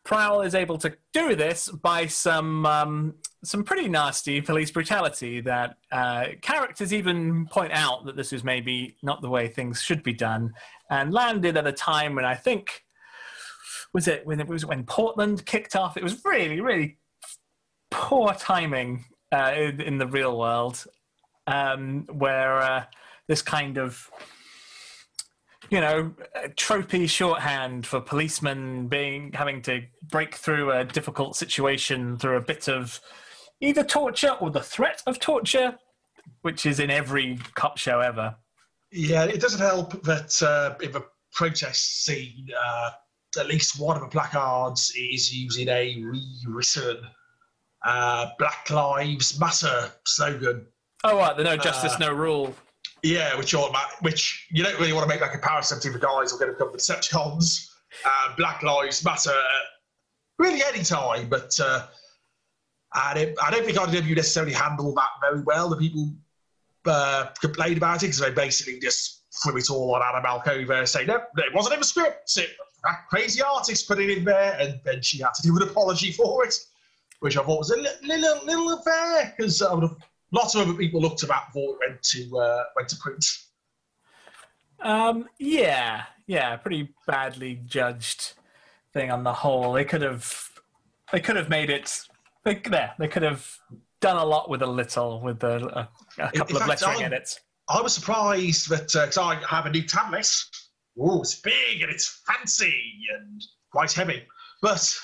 Prowl 0.03 0.41
is 0.41 0.55
able 0.55 0.79
to 0.79 0.97
do 1.13 1.35
this 1.35 1.69
by 1.69 2.07
some 2.07 2.65
um, 2.65 3.13
some 3.43 3.63
pretty 3.63 3.87
nasty 3.87 4.41
police 4.41 4.71
brutality. 4.71 5.41
That 5.41 5.77
uh, 5.91 6.29
characters 6.41 6.91
even 6.91 7.45
point 7.51 7.71
out 7.71 8.05
that 8.05 8.15
this 8.15 8.33
is 8.33 8.43
maybe 8.43 8.95
not 9.03 9.21
the 9.21 9.29
way 9.29 9.47
things 9.47 9.79
should 9.79 10.01
be 10.01 10.13
done, 10.13 10.53
and 10.89 11.13
landed 11.13 11.55
at 11.55 11.67
a 11.67 11.71
time 11.71 12.15
when 12.15 12.25
I 12.25 12.33
think 12.33 12.83
was 13.93 14.07
it 14.07 14.25
when 14.25 14.39
it 14.39 14.47
was 14.47 14.65
when 14.65 14.83
Portland 14.83 15.45
kicked 15.45 15.75
off. 15.75 15.97
It 15.97 16.03
was 16.03 16.23
really 16.25 16.61
really 16.61 16.97
poor 17.89 18.33
timing 18.33 19.05
uh, 19.31 19.53
in, 19.55 19.81
in 19.81 19.97
the 19.97 20.07
real 20.07 20.37
world, 20.37 20.85
um, 21.47 22.07
where 22.11 22.57
uh, 22.57 22.83
this 23.27 23.41
kind 23.41 23.77
of 23.77 24.09
you 25.71 25.79
know, 25.79 26.13
tropey 26.57 27.09
shorthand 27.09 27.87
for 27.87 28.01
policemen 28.01 28.87
being 28.87 29.31
having 29.33 29.61
to 29.61 29.81
break 30.09 30.35
through 30.35 30.69
a 30.69 30.83
difficult 30.83 31.37
situation 31.37 32.17
through 32.17 32.35
a 32.35 32.41
bit 32.41 32.67
of 32.67 32.99
either 33.61 33.83
torture 33.83 34.35
or 34.41 34.51
the 34.51 34.59
threat 34.59 35.01
of 35.07 35.17
torture, 35.17 35.77
which 36.41 36.65
is 36.65 36.81
in 36.81 36.91
every 36.91 37.39
cop 37.55 37.77
show 37.77 38.01
ever. 38.01 38.35
Yeah, 38.91 39.23
it 39.23 39.39
doesn't 39.39 39.61
help 39.61 40.03
that 40.03 40.41
uh, 40.43 40.75
the 40.77 41.05
protest 41.31 42.03
scene, 42.03 42.49
uh, 42.61 42.89
at 43.39 43.47
least 43.47 43.79
one 43.79 43.95
of 43.95 44.01
the 44.01 44.09
placards 44.09 44.93
is 44.95 45.33
using 45.33 45.67
a 45.69 46.03
rewritten 46.03 46.97
uh, 47.85 48.29
Black 48.37 48.69
Lives 48.69 49.39
Matter 49.39 49.91
slogan. 50.05 50.65
Oh, 51.03 51.17
right, 51.17 51.35
the 51.35 51.43
no 51.43 51.57
justice, 51.57 51.97
no 51.99 52.13
rule. 52.13 52.53
Yeah, 53.03 53.35
which 53.37 53.55
all 53.55 53.75
which 54.01 54.47
you 54.51 54.63
don't 54.63 54.79
really 54.79 54.93
want 54.93 55.03
to 55.03 55.09
make 55.09 55.19
that 55.21 55.31
comparison 55.31 55.79
to 55.79 55.89
the 55.89 55.97
guys 55.97 56.31
who 56.31 56.37
are 56.37 56.39
going 56.39 56.51
to 56.51 56.53
become 56.53 56.71
the 56.71 56.77
Decepticons. 56.77 57.69
Uh, 58.05 58.35
Black 58.37 58.61
Lives 58.63 59.03
Matter, 59.03 59.33
really 60.37 60.61
any 60.63 60.83
time, 60.83 61.27
but 61.27 61.57
uh, 61.59 61.87
I, 62.93 63.13
don't, 63.13 63.43
I 63.43 63.51
don't 63.51 63.65
think 63.65 63.77
IDW 63.77 64.15
necessarily 64.15 64.53
handled 64.53 64.95
that 64.95 65.09
very 65.21 65.41
well. 65.41 65.69
The 65.69 65.77
people 65.77 66.13
uh, 66.85 67.27
complained 67.39 67.77
about 67.77 67.97
it 67.97 68.07
because 68.07 68.19
they 68.19 68.31
basically 68.31 68.79
just 68.79 69.23
threw 69.43 69.57
it 69.57 69.69
all 69.69 69.95
on 69.95 70.01
Anna 70.01 70.25
Malkova, 70.25 70.87
saying, 70.87 71.07
no, 71.07 71.21
it 71.37 71.53
wasn't 71.53 71.73
in 71.73 71.79
the 71.79 71.85
script. 71.85 72.37
It, 72.37 72.49
crazy 73.09 73.41
artist 73.41 73.87
put 73.87 73.99
it 73.99 74.09
in 74.09 74.23
there, 74.23 74.57
and 74.59 74.79
then 74.83 75.01
she 75.01 75.19
had 75.19 75.33
to 75.35 75.41
do 75.41 75.55
an 75.55 75.63
apology 75.63 76.11
for 76.11 76.45
it, 76.45 76.55
which 77.19 77.37
I 77.37 77.43
thought 77.43 77.59
was 77.59 77.69
a 77.71 77.77
little, 77.77 78.07
little, 78.07 78.45
little 78.45 78.69
unfair 78.69 79.33
because 79.37 79.61
would 79.61 79.89
lots 80.31 80.55
of 80.55 80.61
other 80.67 80.73
people 80.77 81.01
looked 81.01 81.23
at 81.23 81.29
that 81.29 81.47
before 81.47 81.75
it 81.75 81.79
went 81.89 82.01
to 82.03 82.37
uh, 82.37 82.63
went 82.75 82.89
to 82.89 82.95
print. 82.97 83.25
Um, 84.79 85.27
yeah, 85.37 86.03
yeah, 86.25 86.55
pretty 86.57 86.89
badly 87.05 87.61
judged 87.65 88.33
thing 88.93 89.11
on 89.11 89.23
the 89.23 89.33
whole. 89.33 89.73
They 89.73 89.85
could 89.85 90.01
have, 90.01 90.49
they 91.11 91.19
could 91.19 91.35
have 91.35 91.49
made 91.49 91.69
it. 91.69 92.01
They, 92.43 92.55
there, 92.55 92.93
they 92.97 93.07
could 93.07 93.21
have 93.21 93.47
done 93.99 94.17
a 94.17 94.25
lot 94.25 94.49
with 94.49 94.63
a 94.63 94.67
little, 94.67 95.21
with 95.21 95.43
a, 95.43 95.87
a, 96.17 96.23
a 96.23 96.31
couple 96.31 96.55
In 96.57 96.61
of 96.63 96.67
fact, 96.67 96.81
lettering 96.81 97.03
I- 97.03 97.05
edits. 97.05 97.39
I 97.69 97.79
was 97.79 97.93
surprised 97.93 98.69
that 98.69 98.87
because 98.91 99.17
I 99.17 99.35
have 99.47 99.65
a 99.65 99.69
new 99.69 99.83
tablet. 99.83 100.27
Oh, 101.03 101.21
it's 101.21 101.35
big 101.35 101.81
and 101.81 101.91
it's 101.91 102.21
fancy 102.27 102.75
and 103.17 103.41
quite 103.71 103.91
heavy, 103.91 104.23
but 104.61 104.95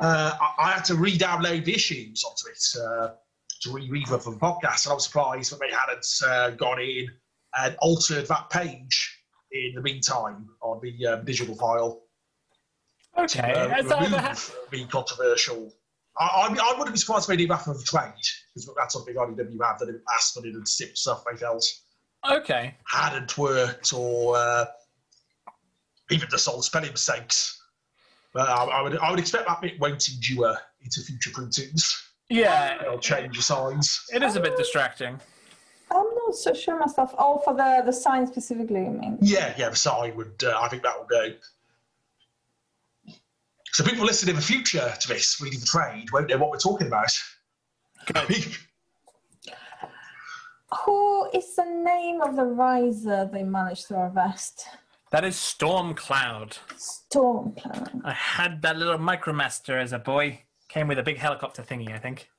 uh, 0.00 0.36
I, 0.40 0.54
I 0.58 0.70
had 0.72 0.84
to 0.86 0.94
re-download 0.94 1.64
the 1.64 1.74
issues 1.74 2.22
onto 2.24 2.50
it 2.50 2.80
uh, 2.80 3.14
to 3.62 3.72
reread 3.72 4.06
them 4.06 4.20
for 4.20 4.32
the 4.32 4.38
podcast, 4.38 4.86
and 4.86 4.92
I 4.92 4.94
was 4.94 5.06
surprised 5.06 5.52
that 5.52 5.60
they 5.60 5.70
hadn't 5.70 6.06
uh, 6.24 6.50
gone 6.50 6.80
in 6.80 7.08
and 7.58 7.76
altered 7.80 8.26
that 8.28 8.50
page 8.50 9.22
in 9.52 9.72
the 9.74 9.82
meantime 9.82 10.48
on 10.60 10.80
the 10.82 11.06
um, 11.06 11.24
digital 11.24 11.56
file. 11.56 12.02
Okay, 13.18 13.52
uh, 13.52 13.68
that 13.68 13.78
ever 13.78 14.04
remove 14.04 14.56
the 14.70 14.84
controversial. 14.86 15.72
I, 16.18 16.24
I, 16.24 16.46
I 16.46 16.78
wouldn't 16.78 16.94
be 16.94 16.98
surprised 16.98 17.24
if 17.24 17.28
they 17.28 17.36
did 17.36 17.50
that 17.50 17.62
for 17.62 17.74
the 17.74 17.82
trade, 17.82 18.12
because 18.54 18.70
that's 18.76 18.94
something 18.94 19.14
IDW 19.14 19.64
have 19.64 19.78
that 19.80 19.88
it 19.88 20.00
asked 20.14 20.34
for 20.34 20.46
it 20.46 20.54
and 20.54 20.68
sip 20.68 20.96
stuff 20.96 21.24
they 21.28 21.36
felt 21.36 21.64
okay. 22.30 22.74
hadn't 22.86 23.36
worked 23.36 23.92
or 23.92 24.36
uh, 24.36 24.64
even 26.10 26.28
just 26.30 26.48
old 26.48 26.64
spelling 26.64 26.90
mistakes. 26.90 27.60
But 28.32 28.48
I, 28.48 28.64
I 28.64 28.82
would 28.82 28.98
I 28.98 29.10
would 29.10 29.20
expect 29.20 29.46
that 29.46 29.60
bit 29.60 29.78
won't 29.78 30.08
endure 30.08 30.58
into 30.82 31.00
future 31.00 31.30
printings. 31.32 32.10
Yeah, 32.28 32.82
it'll 32.82 32.98
change 32.98 33.36
the 33.36 33.42
signs. 33.42 34.06
it 34.12 34.22
is 34.22 34.36
a 34.36 34.40
bit 34.40 34.56
distracting. 34.56 35.20
I'm 35.90 36.06
not 36.26 36.34
so 36.34 36.52
sure 36.52 36.78
myself. 36.78 37.14
Oh, 37.16 37.40
for 37.44 37.54
the 37.54 37.82
the 37.84 37.92
sign 37.92 38.26
specifically, 38.26 38.80
you 38.80 38.90
mean? 38.90 39.18
Yeah, 39.20 39.54
yeah, 39.56 39.68
the 39.68 39.76
sign 39.76 40.16
would. 40.16 40.42
Uh, 40.42 40.58
I 40.60 40.68
think 40.68 40.82
that 40.82 40.98
will 40.98 41.06
go. 41.06 41.34
So 43.72 43.84
people 43.84 44.04
listening 44.04 44.30
in 44.30 44.36
the 44.36 44.46
future 44.46 44.92
to 45.00 45.08
this 45.08 45.40
reading 45.40 45.60
the 45.60 45.66
trade 45.66 46.10
won't 46.12 46.28
know 46.28 46.38
what 46.38 46.50
we're 46.50 46.58
talking 46.58 46.86
about. 46.86 47.10
Good. 50.70 50.78
Who 50.84 51.30
is 51.32 51.56
the 51.56 51.64
name 51.64 52.20
of 52.20 52.36
the 52.36 52.44
riser 52.44 53.28
they 53.32 53.42
managed 53.42 53.88
to 53.88 53.96
arrest? 53.96 54.66
That 55.10 55.24
is 55.24 55.36
Storm 55.36 55.94
Cloud. 55.94 56.56
Stormcloud. 56.76 58.00
I 58.04 58.12
had 58.12 58.62
that 58.62 58.76
little 58.76 58.98
Micromaster 58.98 59.80
as 59.80 59.92
a 59.92 59.98
boy. 59.98 60.42
Came 60.68 60.88
with 60.88 60.98
a 60.98 61.04
big 61.04 61.18
helicopter 61.18 61.62
thingy, 61.62 61.92
I 61.94 61.98
think. 61.98 62.30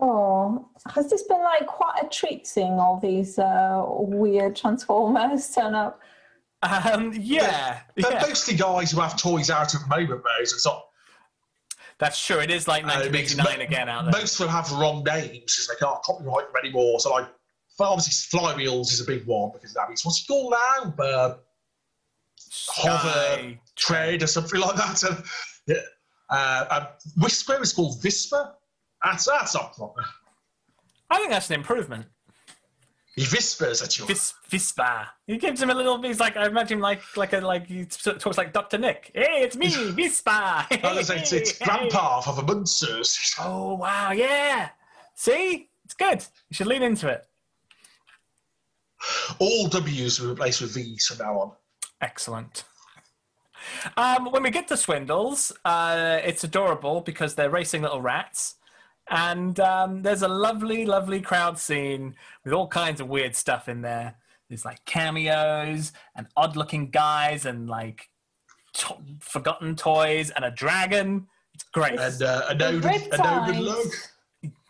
Oh, 0.00 0.68
has 0.94 1.10
this 1.10 1.22
been 1.24 1.42
like 1.42 1.66
quite 1.66 2.02
a 2.02 2.08
treat 2.08 2.46
seeing 2.46 2.72
all 2.72 2.98
these 2.98 3.38
uh, 3.38 3.84
weird 3.86 4.56
Transformers 4.56 5.50
turn 5.54 5.74
up? 5.74 6.00
Um, 6.62 7.12
yeah, 7.14 7.80
They're 7.96 8.12
yeah, 8.12 8.22
mostly 8.26 8.54
guys 8.54 8.90
who 8.90 9.00
have 9.00 9.16
toys 9.16 9.48
out 9.48 9.74
at 9.74 9.80
the 9.80 9.86
moment, 9.86 10.22
though. 10.24 10.44
So 10.44 10.56
it's 10.56 10.66
not. 10.66 10.86
That's 12.00 12.24
true. 12.24 12.40
It 12.40 12.50
is 12.50 12.66
like 12.66 12.84
uh, 12.84 12.98
1989 13.04 13.58
mo- 13.58 13.64
again 13.64 13.88
out 13.88 14.04
there. 14.04 14.20
Most 14.20 14.40
of 14.40 14.46
them 14.46 14.48
have 14.48 14.72
wrong 14.72 15.04
names 15.04 15.38
because 15.38 15.68
they 15.68 15.76
can't 15.78 16.02
copyright 16.02 16.46
them 16.46 16.56
anymore. 16.64 16.98
So, 16.98 17.10
like, 17.10 17.28
obviously, 17.78 18.38
Flywheels 18.38 18.92
is 18.92 19.00
a 19.00 19.04
big 19.04 19.26
one 19.26 19.50
because 19.52 19.74
that 19.74 19.88
means 19.88 20.04
what's 20.04 20.22
it 20.22 20.26
called 20.26 20.52
now? 20.52 20.94
Uh, 20.98 21.34
hover 22.68 23.54
trade 23.76 24.22
or 24.22 24.26
something 24.26 24.60
like 24.60 24.76
that. 24.76 25.02
And, 25.02 25.24
yeah. 25.66 25.76
uh, 26.30 26.66
and 26.70 26.86
Whisper 27.22 27.60
is 27.60 27.72
called 27.72 28.00
Visper. 28.00 28.52
That's 29.04 29.26
that's 29.26 29.56
proper. 29.56 30.04
I 31.10 31.18
think 31.18 31.30
that's 31.30 31.50
an 31.50 31.54
improvement. 31.56 32.06
He 33.20 33.26
whispers 33.26 33.82
at 33.82 33.98
you. 33.98 34.06
Vis- 34.06 34.32
Vispa. 34.50 35.08
He 35.26 35.36
gives 35.36 35.60
him 35.60 35.68
a 35.68 35.74
little. 35.74 36.00
He's 36.00 36.18
like 36.18 36.38
I 36.38 36.46
imagine 36.46 36.78
him 36.78 36.80
like 36.80 37.02
like 37.18 37.34
a 37.34 37.40
like 37.40 37.66
he 37.66 37.84
talks 37.84 38.38
like 38.38 38.54
Doctor 38.54 38.78
Nick. 38.78 39.10
Hey, 39.14 39.42
it's 39.42 39.56
me, 39.56 39.66
Vispa. 39.70 40.64
Oh, 40.82 40.96
it's, 40.96 41.10
it's, 41.10 41.32
it's 41.34 41.58
Grandpa 41.58 42.22
for 42.22 42.34
the 42.34 42.42
Munsters. 42.42 43.36
Oh 43.38 43.74
wow, 43.74 44.12
yeah. 44.12 44.70
See, 45.16 45.68
it's 45.84 45.92
good. 45.92 46.24
You 46.48 46.54
should 46.54 46.66
lean 46.66 46.82
into 46.82 47.08
it. 47.08 47.26
All 49.38 49.68
W's 49.68 50.18
will 50.18 50.28
be 50.28 50.30
replaced 50.30 50.62
with 50.62 50.72
V's 50.72 51.04
from 51.04 51.18
now 51.18 51.38
on. 51.40 51.52
Excellent. 52.00 52.64
Um, 53.98 54.32
when 54.32 54.42
we 54.42 54.50
get 54.50 54.66
to 54.68 54.78
Swindles, 54.78 55.52
uh, 55.66 56.20
it's 56.24 56.42
adorable 56.42 57.02
because 57.02 57.34
they're 57.34 57.50
racing 57.50 57.82
little 57.82 58.00
rats. 58.00 58.54
And 59.10 59.58
um, 59.60 60.02
there's 60.02 60.22
a 60.22 60.28
lovely, 60.28 60.86
lovely 60.86 61.20
crowd 61.20 61.58
scene 61.58 62.14
with 62.44 62.52
all 62.52 62.68
kinds 62.68 63.00
of 63.00 63.08
weird 63.08 63.34
stuff 63.34 63.68
in 63.68 63.82
there. 63.82 64.14
There's 64.48 64.64
like 64.64 64.84
cameos 64.84 65.92
and 66.16 66.26
odd 66.36 66.56
looking 66.56 66.90
guys 66.90 67.44
and 67.44 67.68
like 67.68 68.08
to- 68.74 68.96
forgotten 69.20 69.76
toys 69.76 70.30
and 70.30 70.44
a 70.44 70.50
dragon. 70.50 71.26
It's 71.54 71.64
great. 71.72 71.98
And 71.98 72.22
uh, 72.22 72.42
a 72.48 72.54
The 72.54 72.72
node, 72.72 72.84
a 72.84 73.16
node 73.18 73.48
and 73.56 73.60
lug. 73.64 73.86
Riptides. 73.86 74.06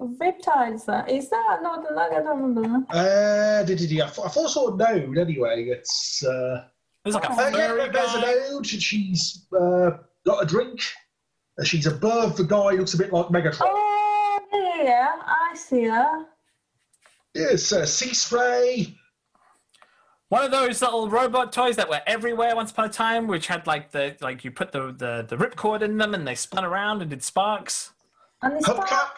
Riptides, 0.01 0.85
that 0.87 1.11
is 1.11 1.29
that 1.31 1.59
not 1.63 1.87
the 1.87 1.95
lug? 1.95 2.13
I 2.13 2.21
don't 2.23 2.43
remember. 2.55 2.87
Uh, 2.91 3.63
did, 3.65 3.79
did, 3.79 4.01
I, 4.01 4.09
thought, 4.09 4.27
I 4.27 4.29
thought 4.31 4.47
I 4.47 4.49
saw 4.49 4.75
a 4.75 4.77
node 4.77 5.19
anyway. 5.19 5.65
It's. 5.69 6.25
Uh, 6.25 6.65
There's 7.05 7.15
like 7.15 7.25
a 7.25 7.33
Uh, 7.33 7.37
yeah, 7.55 7.69
furry 7.69 7.89
there's 7.91 8.15
a 8.15 8.21
guy. 8.21 8.35
node. 8.51 8.73
and 8.73 8.83
She's 8.83 9.47
uh, 9.59 9.91
got 10.27 10.43
a 10.43 10.47
drink. 10.47 10.81
She's 11.63 11.87
above 11.87 12.37
the 12.39 12.45
guy 12.45 12.71
who 12.71 12.79
looks 12.79 12.95
a 12.95 12.99
bit 12.99 13.13
like 13.13 13.27
Megatron. 13.27 13.61
Oh, 13.67 13.90
I 15.23 15.55
see 15.55 15.87
that. 15.87 16.27
Yes, 17.35 17.73
uh, 17.73 17.83
Seaspray. 17.83 18.95
One 20.29 20.45
of 20.45 20.53
those 20.53 20.81
little 20.81 21.09
robot 21.09 21.53
toys 21.53 21.77
that 21.77 21.89
were 21.89 22.03
everywhere 22.07 22.55
once 22.55 22.71
upon 22.71 22.85
a 22.85 22.89
time, 22.89 23.27
which 23.27 23.49
had 23.49 23.67
like 23.67 23.91
the 23.91 24.17
like 24.21 24.45
you 24.45 24.51
put 24.51 24.71
the 24.73 24.95
the, 24.97 25.27
the 25.29 25.37
ripcord 25.37 25.83
in 25.83 25.97
them 25.97 26.15
and 26.15 26.27
they 26.27 26.37
spun 26.37 26.65
around 26.65 27.03
and 27.03 27.11
did 27.11 27.23
sparks. 27.23 27.91
And 28.43 28.57
is 28.57 28.65
that, 28.65 28.77
Hubcap. 28.77 29.11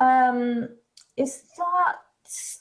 um, 0.00 0.68
is 1.16 1.44
that 1.56 1.96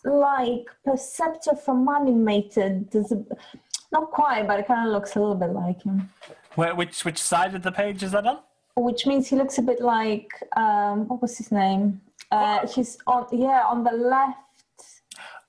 like 0.06 0.66
Perceptor 0.86 1.56
from 1.56 1.88
Animated? 1.90 2.92
Does 2.92 3.12
it, 3.12 3.26
not 3.92 4.12
quite, 4.12 4.48
but 4.48 4.60
it 4.60 4.68
kind 4.68 4.88
of 4.88 4.94
looks 4.94 5.16
a 5.16 5.20
little 5.20 5.36
bit 5.36 5.50
like 5.50 5.82
him. 5.82 6.10
Where 6.56 6.76
which 6.76 7.04
which 7.04 7.18
side 7.18 7.56
of 7.56 7.64
the 7.64 7.72
page 7.72 8.04
is 8.04 8.12
that 8.12 8.28
on? 8.28 8.40
Which 8.76 9.06
means 9.06 9.28
he 9.28 9.36
looks 9.36 9.58
a 9.60 9.62
bit 9.62 9.82
like 9.82 10.30
um, 10.58 11.08
what 11.08 11.22
was 11.22 11.38
his 11.38 11.52
name? 11.52 12.02
Uh, 12.32 12.66
he's 12.68 12.98
on 13.06 13.28
yeah 13.32 13.64
on 13.68 13.84
the 13.84 13.92
left 13.92 14.38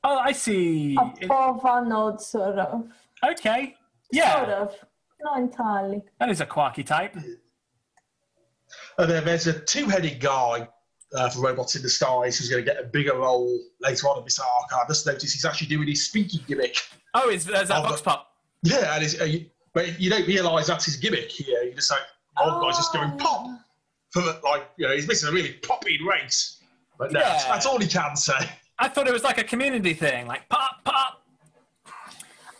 Oh, 0.06 0.18
I 0.18 0.32
see. 0.32 0.98
It- 1.18 1.24
above 1.24 1.64
Arnold, 1.64 2.20
sort 2.20 2.58
of. 2.58 2.86
okay. 3.26 3.74
Yeah, 4.12 4.34
Sort 4.36 4.48
of. 4.50 4.74
Not 5.22 5.38
entirely. 5.38 6.02
that 6.20 6.28
is 6.28 6.42
a 6.42 6.46
quirky 6.46 6.84
type. 6.84 7.16
And 8.98 9.10
then 9.10 9.24
there's 9.24 9.46
a 9.46 9.58
two-headed 9.60 10.20
guy 10.20 10.68
uh, 11.16 11.30
for 11.30 11.40
Robots 11.40 11.74
in 11.76 11.80
Disguise 11.82 12.36
who's 12.38 12.50
going 12.50 12.62
to 12.62 12.70
get 12.70 12.78
a 12.78 12.84
bigger 12.86 13.16
role 13.16 13.58
later 13.80 14.08
on 14.08 14.18
in 14.18 14.24
this 14.24 14.38
arc. 14.38 14.70
I 14.74 14.86
just 14.86 15.06
noticed 15.06 15.32
he's 15.34 15.46
actually 15.46 15.68
doing 15.68 15.88
his 15.88 16.04
speaking 16.04 16.40
gimmick. 16.46 16.76
Oh, 17.14 17.30
is 17.30 17.46
there's 17.46 17.68
that 17.68 17.82
box 17.82 18.02
but- 18.02 18.10
pop? 18.10 18.30
Yeah, 18.62 18.94
and 18.94 19.02
it's, 19.04 19.18
uh, 19.20 19.24
you, 19.24 19.46
but 19.72 19.98
you 19.98 20.10
don't 20.10 20.26
realise 20.26 20.66
that's 20.66 20.84
his 20.84 20.96
gimmick 20.96 21.30
here. 21.30 21.62
You 21.62 21.72
just 21.74 21.90
like, 21.90 22.00
oh, 22.38 22.62
guy's 22.62 22.76
just 22.76 22.92
going 22.92 23.16
pop 23.18 23.46
ah. 23.46 23.64
for 24.10 24.22
like 24.44 24.68
you 24.76 24.86
know 24.86 24.94
he's 24.94 25.08
missing 25.08 25.28
a 25.28 25.32
really 25.32 25.54
poppy 25.54 25.98
race. 26.06 26.60
But 26.98 27.12
no, 27.12 27.20
that's, 27.20 27.44
Yeah. 27.44 27.52
that's 27.52 27.66
all 27.66 27.78
he 27.78 27.88
can 27.88 28.16
say. 28.16 28.34
I 28.78 28.88
thought 28.88 29.06
it 29.06 29.12
was 29.12 29.24
like 29.24 29.38
a 29.38 29.44
community 29.44 29.94
thing, 29.94 30.26
like 30.26 30.48
pop, 30.48 30.84
pop. 30.84 31.22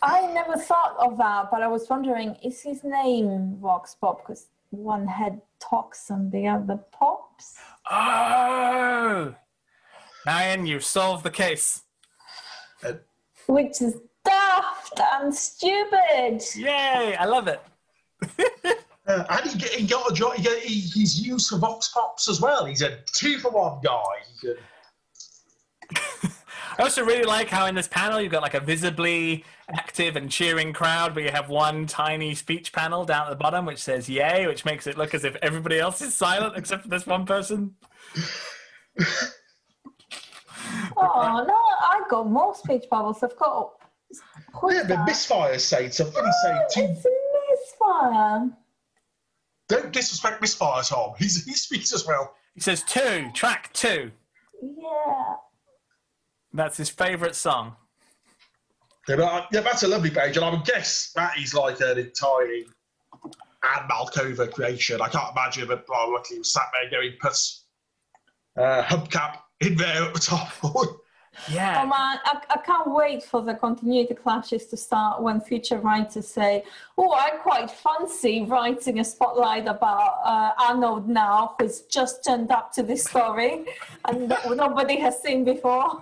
I 0.01 0.31
never 0.33 0.55
thought 0.55 0.95
of 0.99 1.17
that, 1.17 1.49
but 1.51 1.61
I 1.63 1.67
was 1.67 1.89
wondering, 1.89 2.35
is 2.43 2.61
his 2.61 2.83
name 2.83 3.57
Vox 3.59 3.95
Pop? 3.95 4.21
Because 4.21 4.47
one 4.69 5.07
head 5.07 5.41
talks 5.59 6.09
and 6.09 6.31
the 6.31 6.47
other 6.47 6.77
pops. 6.91 7.57
Oh, 7.89 9.33
Ryan, 10.25 10.65
you 10.65 10.79
solved 10.79 11.23
the 11.23 11.31
case. 11.31 11.83
Uh, 12.83 12.93
Which 13.47 13.81
is 13.81 13.97
daft 14.23 14.99
and 15.13 15.33
stupid. 15.33 16.41
Yay! 16.55 17.15
I 17.15 17.25
love 17.25 17.47
it. 17.47 17.61
Uh, 19.07 19.23
and 19.29 19.49
he, 19.51 19.57
get- 19.59 19.69
he 19.71 19.85
got 19.85 20.11
a 20.11 20.13
job. 20.13 20.33
He 20.33 20.43
get, 20.43 20.59
he, 20.63 20.79
he's 20.79 21.19
used 21.25 21.49
for 21.49 21.57
Vox 21.59 21.89
Pops 21.89 22.27
as 22.27 22.41
well. 22.41 22.65
He's 22.65 22.81
a 22.81 22.97
two 23.13 23.37
for 23.37 23.51
one 23.51 23.79
guy. 23.83 24.01
I 26.77 26.83
also 26.83 27.05
really 27.05 27.23
like 27.23 27.47
how 27.47 27.67
in 27.67 27.75
this 27.75 27.87
panel 27.87 28.19
you've 28.19 28.31
got 28.31 28.41
like 28.41 28.53
a 28.55 28.59
visibly 28.59 29.45
active 29.71 30.15
and 30.15 30.29
cheering 30.29 30.73
crowd, 30.73 31.13
but 31.13 31.23
you 31.23 31.29
have 31.29 31.47
one 31.49 31.85
tiny 31.87 32.35
speech 32.35 32.73
panel 32.73 33.05
down 33.05 33.27
at 33.27 33.29
the 33.29 33.35
bottom 33.37 33.65
which 33.65 33.77
says 33.79 34.09
"Yay," 34.09 34.45
which 34.47 34.65
makes 34.65 34.85
it 34.87 34.97
look 34.97 35.13
as 35.13 35.23
if 35.23 35.37
everybody 35.41 35.79
else 35.79 36.01
is 36.01 36.13
silent 36.13 36.57
except 36.57 36.81
for 36.83 36.89
this 36.89 37.05
one 37.05 37.25
person. 37.25 37.75
Oh 40.97 41.43
no, 41.47 41.53
I 41.53 42.01
got 42.09 42.29
more 42.29 42.55
speech 42.55 42.85
bubbles. 42.89 43.21
I've 43.21 43.37
got. 43.37 43.73
Who's 44.55 44.75
yeah, 44.75 44.81
but 44.81 44.87
that? 44.89 45.05
Misfire's 45.05 45.63
saying 45.63 45.91
something. 45.91 46.23
He's 46.23 46.33
Oh, 46.47 46.63
saying, 46.73 46.87
two, 46.87 46.93
it's 46.93 47.05
a 47.05 47.09
misfire. 47.51 48.49
Don't 49.67 49.91
disrespect 49.91 50.41
Misfire, 50.41 50.83
Tom. 50.83 51.13
He's, 51.17 51.43
he 51.45 51.53
speaks 51.53 51.93
as 51.93 52.05
well. 52.05 52.33
He 52.53 52.61
says 52.61 52.83
two, 52.83 53.29
track 53.33 53.71
two. 53.73 54.11
Yeah. 54.61 55.35
That's 56.53 56.77
his 56.77 56.89
favourite 56.89 57.35
song. 57.35 57.75
Yeah, 59.07 59.17
but, 59.17 59.23
uh, 59.23 59.45
yeah, 59.51 59.61
that's 59.61 59.83
a 59.83 59.87
lovely 59.87 60.09
page, 60.09 60.37
and 60.37 60.45
I 60.45 60.49
would 60.49 60.65
guess 60.65 61.11
that 61.15 61.37
is 61.37 61.53
like 61.53 61.79
an 61.81 61.97
entirely 61.99 62.65
Anna 63.63 63.87
Malkova 63.89 64.51
creation. 64.51 65.01
I 65.01 65.09
can't 65.09 65.31
imagine 65.35 65.67
that 65.67 65.85
Brian 65.85 66.09
Ruckley 66.09 66.39
was 66.39 66.53
sat 66.53 66.67
there 66.73 66.99
going, 66.99 67.13
put 67.19 67.37
uh, 68.57 68.83
hubcap 68.83 69.39
in 69.61 69.75
there 69.75 70.03
at 70.03 70.13
the 70.13 70.19
top. 70.19 70.51
Yeah. 71.51 71.81
Oh 71.83 71.87
man, 71.87 72.19
I, 72.25 72.41
I 72.49 72.57
can't 72.57 72.91
wait 72.91 73.23
for 73.23 73.41
the 73.41 73.53
continuity 73.53 74.13
clashes 74.13 74.65
to 74.67 74.77
start 74.77 75.21
when 75.21 75.41
future 75.41 75.79
writers 75.79 76.27
say, 76.27 76.63
"Oh, 76.97 77.11
I 77.11 77.31
quite 77.31 77.69
fancy 77.69 78.43
writing 78.43 78.99
a 78.99 79.03
spotlight 79.03 79.67
about 79.67 80.19
uh, 80.23 80.51
Arnold 80.57 81.07
now, 81.07 81.55
who's 81.59 81.81
just 81.81 82.23
turned 82.23 82.51
up 82.51 82.71
to 82.73 82.83
this 82.83 83.03
story 83.03 83.65
and 84.07 84.29
nobody 84.55 84.97
has 84.99 85.21
seen 85.21 85.43
before." 85.43 86.01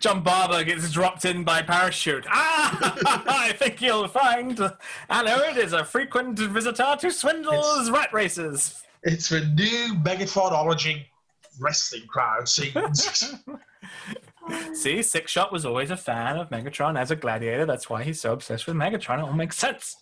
John 0.00 0.22
Barber 0.22 0.64
gets 0.64 0.90
dropped 0.90 1.24
in 1.24 1.44
by 1.44 1.62
parachute. 1.62 2.26
Ah! 2.28 3.24
I 3.28 3.52
think 3.52 3.82
you'll 3.82 4.08
find 4.08 4.58
Arnold 5.10 5.56
is 5.56 5.72
a 5.72 5.84
frequent 5.84 6.38
visitor 6.38 6.96
to 7.00 7.10
Swindle's 7.10 7.90
rat 7.90 8.12
races. 8.12 8.82
it's 9.02 9.28
the 9.28 9.40
new 9.40 9.94
Megatron 10.02 11.04
wrestling 11.60 12.06
crowd 12.06 12.48
scenes. 12.48 13.34
See, 14.74 15.02
Six 15.02 15.30
Shot 15.32 15.52
was 15.52 15.64
always 15.66 15.90
a 15.90 15.96
fan 15.96 16.36
of 16.36 16.50
Megatron 16.50 16.98
as 16.98 17.10
a 17.10 17.16
gladiator. 17.16 17.66
That's 17.66 17.88
why 17.90 18.02
he's 18.04 18.20
so 18.20 18.32
obsessed 18.32 18.66
with 18.66 18.76
Megatron. 18.76 19.18
It 19.18 19.22
all 19.24 19.32
makes 19.32 19.56
sense. 19.58 19.96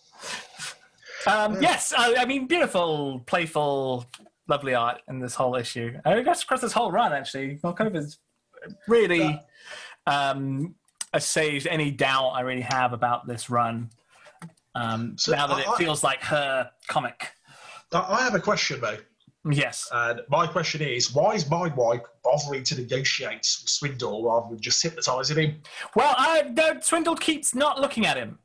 Um, 1.27 1.61
yes, 1.61 1.93
I, 1.97 2.15
I 2.17 2.25
mean, 2.25 2.47
beautiful, 2.47 3.21
playful, 3.27 4.07
lovely 4.49 4.75
art 4.75 5.01
in 5.09 5.19
this 5.19 5.35
whole 5.35 5.57
issue. 5.57 5.99
I 6.05 6.21
guess 6.23 6.43
across 6.43 6.61
this 6.61 6.73
whole 6.73 6.93
run, 6.93 7.13
actually, 7.13 7.59
Malkova's 7.65 8.19
really 8.87 9.43
um, 10.07 10.75
assuaged 11.13 11.67
any 11.67 11.91
doubt 11.91 12.31
I 12.31 12.41
really 12.43 12.61
have 12.63 12.93
about 12.93 13.27
this 13.27 13.51
run. 13.51 13.91
Um, 14.75 15.17
So, 15.19 15.33
now 15.33 15.47
that 15.49 15.59
it 15.61 15.69
I- 15.69 15.73
I- 15.73 15.79
feels 15.79 16.05
like 16.05 16.23
her 16.25 16.71
comic. 16.87 17.33
I 17.93 17.99
I 18.01 18.23
have 18.23 18.35
a 18.35 18.41
question, 18.41 18.81
though. 18.81 18.99
Yes. 19.51 19.89
And 19.93 20.23
my 20.29 20.47
question 20.47 20.81
is, 20.81 21.15
why 21.15 21.35
is 21.35 21.45
Mindwipe 21.45 22.05
bothering 22.25 22.65
to 22.65 22.81
negotiate 22.81 23.37
with 23.39 23.69
Swindle 23.69 24.25
rather 24.25 24.49
than 24.51 24.61
just 24.61 24.83
hypnotising 24.83 25.37
him? 25.37 25.63
Well, 25.95 26.15
I, 26.17 26.43
no, 26.43 26.81
Swindle 26.81 27.17
keeps 27.17 27.55
not 27.55 27.81
looking 27.81 28.07
at 28.07 28.17
him. 28.17 28.39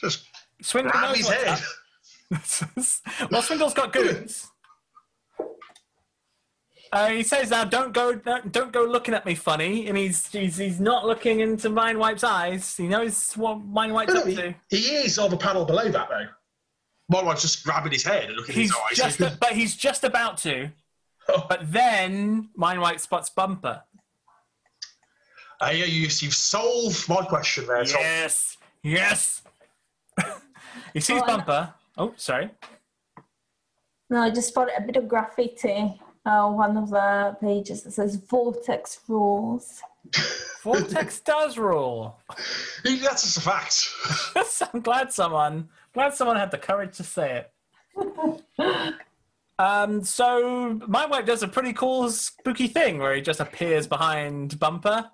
Just 0.00 0.26
Swindle 0.62 0.92
grab 0.92 1.08
knows 1.08 1.16
his 1.16 1.28
head. 1.28 1.60
well, 3.30 3.42
Swindle's 3.42 3.74
got 3.74 3.92
goons. 3.92 4.50
Uh, 6.92 7.08
he 7.08 7.22
says 7.22 7.50
now, 7.50 7.64
"Don't 7.64 7.92
go, 7.92 8.14
don't, 8.16 8.72
go 8.72 8.84
looking 8.84 9.14
at 9.14 9.24
me 9.24 9.36
funny," 9.36 9.86
and 9.86 9.96
he's 9.96 10.26
he's, 10.32 10.56
he's 10.56 10.80
not 10.80 11.06
looking 11.06 11.38
into 11.38 11.70
Mindwipe's 11.70 12.24
eyes. 12.24 12.76
He 12.76 12.88
knows 12.88 13.32
what 13.34 13.60
Mindwipe's 13.60 14.14
up 14.14 14.26
he, 14.26 14.34
to. 14.34 14.54
he 14.68 14.76
is 14.96 15.16
on 15.16 15.30
the 15.30 15.36
panel 15.36 15.64
below 15.64 15.88
that, 15.88 16.08
though. 16.08 16.26
Mindwipe's 17.10 17.42
just 17.42 17.64
grabbing 17.64 17.92
his 17.92 18.04
head 18.04 18.24
and 18.28 18.36
looking 18.36 18.54
He's 18.54 18.70
in 18.70 18.76
his 18.90 18.98
just, 18.98 19.20
eyes. 19.20 19.36
but 19.40 19.52
he's 19.52 19.76
just 19.76 20.04
about 20.04 20.38
to. 20.38 20.70
But 21.48 21.70
then 21.72 22.50
Mindwipe 22.58 23.00
spots 23.00 23.30
Bumper. 23.30 23.82
Hey, 25.60 25.78
you, 25.78 25.84
you've 26.02 26.12
solved 26.34 27.08
my 27.08 27.22
question 27.24 27.66
there, 27.66 27.84
Tom. 27.84 28.00
Yes, 28.00 28.56
yes. 28.82 29.42
he 30.94 31.00
sees 31.00 31.16
Oh, 31.20 31.24
and- 31.24 31.26
Bumper. 31.26 31.74
Oh, 31.98 32.14
sorry. 32.16 32.50
No, 34.08 34.22
I 34.22 34.30
just 34.30 34.48
spotted 34.48 34.74
a 34.76 34.80
bit 34.80 34.96
of 34.96 35.06
graffiti. 35.06 36.00
Uh, 36.26 36.50
one 36.50 36.76
of 36.76 36.90
the 36.90 37.36
pages 37.40 37.82
that 37.82 37.92
says 37.92 38.16
"Vortex 38.16 39.00
Rules." 39.08 39.80
Vortex 40.62 41.20
does 41.20 41.56
rule. 41.58 42.18
That's 42.84 43.22
just 43.22 43.36
a 43.36 43.40
fact. 43.40 43.88
I'm 44.74 44.80
glad 44.80 45.12
someone 45.12 45.68
glad 45.94 46.14
someone 46.14 46.36
had 46.36 46.50
the 46.50 46.58
courage 46.58 46.96
to 46.96 47.04
say 47.04 47.44
it. 47.98 48.44
um, 49.58 50.02
so 50.04 50.78
Mindwipe 50.80 51.26
does 51.26 51.42
a 51.42 51.48
pretty 51.48 51.72
cool 51.72 52.08
spooky 52.10 52.66
thing 52.68 52.98
where 52.98 53.14
he 53.14 53.20
just 53.20 53.40
appears 53.40 53.86
behind 53.86 54.58
Bumper. 54.58 55.10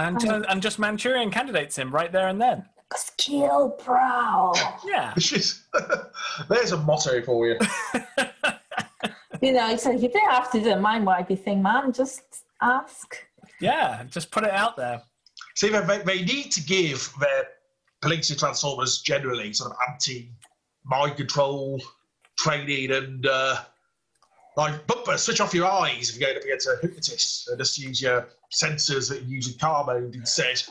And, 0.00 0.18
ju- 0.18 0.44
and 0.48 0.60
just 0.60 0.78
Manchurian 0.80 1.30
candidates 1.30 1.78
him 1.78 1.92
right 1.94 2.10
there 2.10 2.26
and 2.26 2.40
then. 2.40 2.64
Skill 2.96 3.70
Prowl. 3.70 4.56
Yeah. 4.84 5.14
Which 5.14 5.30
There's 6.48 6.72
a 6.72 6.76
motto 6.78 7.22
for 7.22 7.46
you. 7.46 7.58
you 9.40 9.52
know, 9.52 9.68
he 9.68 9.76
said 9.78 10.00
you 10.00 10.08
don't 10.08 10.30
have 10.32 10.50
to 10.52 10.60
do 10.60 10.70
a 10.72 10.80
mind 10.80 11.06
wipey 11.06 11.38
thing, 11.38 11.62
man. 11.62 11.92
Just 11.92 12.22
ask. 12.60 13.16
Yeah. 13.60 14.02
Just 14.10 14.32
put 14.32 14.42
it 14.44 14.50
out 14.50 14.76
there. 14.76 15.00
See, 15.54 15.68
they, 15.68 15.80
they- 15.80 16.02
they 16.02 16.24
need 16.24 16.50
to 16.52 16.60
give 16.64 17.12
their 17.20 17.44
police 18.04 18.28
and 18.30 18.38
transformers 18.38 19.00
generally 19.00 19.52
sort 19.52 19.72
of 19.72 19.78
anti 19.90 20.30
mind 20.84 21.16
control 21.16 21.82
training 22.38 22.92
and 22.92 23.26
uh, 23.26 23.56
like 24.56 24.86
bumper, 24.86 25.16
switch 25.16 25.40
off 25.40 25.54
your 25.54 25.66
eyes 25.66 26.10
if 26.10 26.18
you're 26.18 26.28
going 26.28 26.36
up 26.36 26.44
against 26.44 26.68
a 26.68 26.76
hypnotist 26.82 27.48
and 27.48 27.58
just 27.58 27.78
use 27.78 28.00
your 28.00 28.28
sensors 28.52 29.08
that 29.08 29.22
you 29.22 29.36
use 29.36 29.50
in 29.50 29.58
car 29.58 29.84
mode 29.84 30.14
instead. 30.14 30.62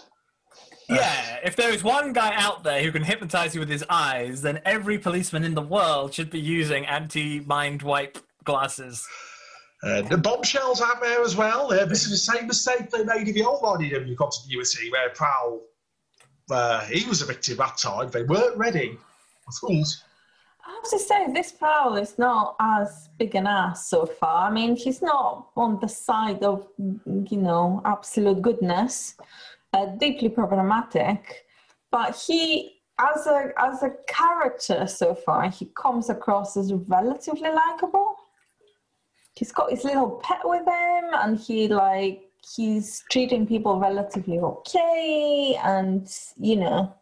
Yeah. 0.87 1.39
If 1.43 1.55
there 1.55 1.71
is 1.71 1.83
one 1.83 2.13
guy 2.13 2.33
out 2.35 2.63
there 2.63 2.83
who 2.83 2.91
can 2.91 3.03
hypnotize 3.03 3.55
you 3.55 3.59
with 3.59 3.69
his 3.69 3.83
eyes, 3.89 4.41
then 4.41 4.61
every 4.63 4.99
policeman 4.99 5.43
in 5.43 5.55
the 5.55 5.61
world 5.61 6.13
should 6.13 6.29
be 6.29 6.39
using 6.39 6.85
anti 6.85 7.39
mind 7.41 7.81
wipe 7.81 8.17
glasses. 8.43 9.07
And 9.81 10.07
the 10.07 10.17
bombshells 10.17 10.81
out 10.81 11.01
there 11.01 11.21
as 11.21 11.35
well. 11.35 11.73
Uh, 11.73 11.85
this 11.85 12.05
is 12.05 12.11
the 12.11 12.33
same 12.33 12.47
mistake 12.47 12.89
they 12.89 13.03
made 13.03 13.27
in 13.27 13.33
the 13.33 13.43
old 13.43 13.63
IDW 13.63 14.15
continuity 14.15 14.89
where 14.91 15.09
Prowl, 15.09 15.61
uh, 16.49 16.81
he 16.85 17.07
was 17.07 17.21
a 17.21 17.25
victim 17.25 17.57
that 17.57 17.77
time. 17.77 18.09
They 18.09 18.23
weren't 18.23 18.57
ready. 18.57 18.97
Fools. 19.59 20.03
I 20.65 20.71
have 20.71 20.89
to 20.91 20.99
say, 20.99 21.27
this 21.33 21.51
Prowl 21.51 21.97
is 21.97 22.17
not 22.17 22.55
as 22.61 23.09
big 23.19 23.35
an 23.35 23.47
ass 23.47 23.89
so 23.89 24.05
far. 24.05 24.49
I 24.49 24.51
mean, 24.51 24.77
he's 24.77 25.01
not 25.01 25.49
on 25.57 25.79
the 25.81 25.89
side 25.89 26.41
of, 26.43 26.67
you 26.77 27.37
know, 27.37 27.81
absolute 27.83 28.41
goodness, 28.41 29.15
uh, 29.73 29.87
deeply 29.97 30.29
problematic, 30.29 31.45
but 31.91 32.15
he 32.15 32.79
as 32.99 33.27
a 33.27 33.51
as 33.57 33.83
a 33.83 33.91
character 34.07 34.87
so 34.87 35.15
far, 35.15 35.49
he 35.49 35.65
comes 35.75 36.09
across 36.09 36.55
as 36.55 36.73
relatively 36.73 37.49
likable. 37.49 38.15
He's 39.35 39.51
got 39.51 39.71
his 39.71 39.83
little 39.83 40.21
pet 40.23 40.41
with 40.43 40.65
him, 40.65 41.05
and 41.13 41.39
he 41.39 41.67
like 41.67 42.22
he's 42.55 43.03
treating 43.11 43.45
people 43.47 43.79
relatively 43.79 44.39
okay, 44.39 45.57
and 45.63 46.07
you 46.37 46.55
know. 46.57 46.93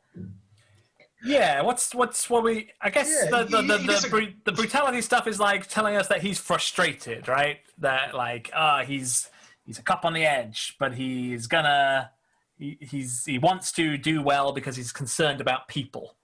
Yeah, 1.24 1.62
what's 1.62 1.94
what's 1.94 2.30
what 2.30 2.44
we? 2.44 2.72
I 2.82 2.90
guess 2.90 3.10
Yeah, 3.24 3.30
the 3.30 3.44
the 3.46 3.62
the, 3.62 3.78
the, 3.78 3.88
doesn't- 3.88 4.46
the 4.46 4.52
brutality 4.52 5.02
stuff 5.02 5.28
is 5.28 5.40
like 5.40 5.68
telling 5.68 5.96
us 5.96 6.08
that 6.08 6.22
he's 6.22 6.40
frustrated, 6.40 7.28
right? 7.28 7.60
That 7.78 8.16
like 8.16 8.50
ah 8.56 8.84
he's 8.84 9.30
he's 9.66 9.78
a 9.78 9.84
cup 9.84 10.04
on 10.04 10.14
the 10.14 10.26
edge, 10.26 10.76
but 10.80 10.96
he's 10.96 11.46
gonna 11.46 12.12
he, 12.58 12.78
he's 12.82 13.24
he 13.26 13.38
wants 13.38 13.72
to 13.74 13.98
do 13.98 14.24
well 14.24 14.52
because 14.52 14.76
he's 14.76 14.92
concerned 14.92 15.42
about 15.42 15.68
people. 15.68 16.16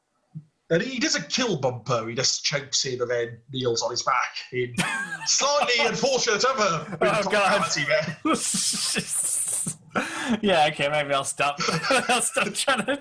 And 0.70 0.82
he 0.82 1.00
doesn't 1.00 1.30
kill 1.30 1.56
Bumper, 1.58 2.08
he 2.10 2.16
just 2.16 2.44
chokes 2.44 2.84
him 2.84 3.00
and 3.02 3.10
then 3.10 3.38
kneels 3.54 3.82
on 3.82 3.92
his 3.92 4.04
back 4.04 4.36
in 4.52 4.74
slightly 5.26 5.86
unfortunate 5.86 6.44
other 6.44 6.86
Oh, 6.92 6.98
God. 7.00 7.24
brutality 7.24 7.86
there. 7.86 8.18
yeah, 10.42 10.68
okay, 10.72 10.90
maybe 10.90 11.14
I'll 11.14 11.24
stop. 11.24 11.58
I'll 12.10 12.22
stop 12.22 12.54
trying 12.54 12.86
to 12.86 13.00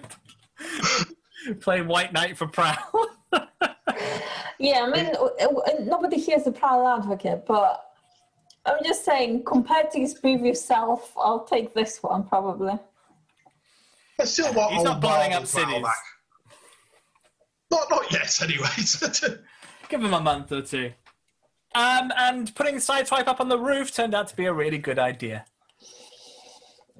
play 1.60 1.82
White 1.82 2.12
Knight 2.12 2.36
for 2.38 2.46
Prowl. 2.46 2.76
Yeah, 4.58 4.86
I 4.86 4.90
mean, 4.90 5.12
nobody 5.86 6.18
here 6.20 6.36
is 6.38 6.46
a 6.46 6.52
proud 6.52 6.98
advocate, 7.00 7.44
but 7.46 7.82
I'm 8.64 8.78
just 8.84 9.04
saying, 9.04 9.42
compared 9.44 9.90
to 9.90 9.98
his 10.00 10.14
previous 10.14 10.64
self, 10.64 11.12
I'll 11.16 11.44
take 11.44 11.74
this 11.74 12.00
one 12.02 12.22
probably. 12.24 12.78
But 14.16 14.28
still 14.28 14.52
want 14.54 14.72
He's 14.74 14.84
not 14.84 15.00
blowing 15.00 15.34
up 15.34 15.46
cities. 15.46 15.82
back. 15.82 15.98
Not, 17.70 17.90
not 17.90 18.12
yet, 18.12 18.38
anyway. 18.42 18.68
Give 19.88 20.02
him 20.02 20.14
a 20.14 20.20
month 20.20 20.52
or 20.52 20.62
two. 20.62 20.92
Um, 21.74 22.12
and 22.16 22.54
putting 22.54 22.76
Sideswipe 22.76 23.26
up 23.26 23.40
on 23.40 23.48
the 23.48 23.58
roof 23.58 23.94
turned 23.94 24.14
out 24.14 24.28
to 24.28 24.36
be 24.36 24.46
a 24.46 24.52
really 24.52 24.78
good 24.78 24.98
idea. 24.98 25.44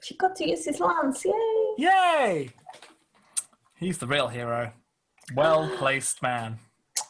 She 0.02 0.16
got 0.16 0.36
to 0.36 0.48
use 0.48 0.66
his 0.66 0.80
lance, 0.80 1.24
yay! 1.24 1.32
Yay! 1.78 2.50
He's 3.76 3.98
the 3.98 4.06
real 4.06 4.28
hero. 4.28 4.72
Well 5.34 5.70
placed 5.76 6.22
man. 6.22 6.58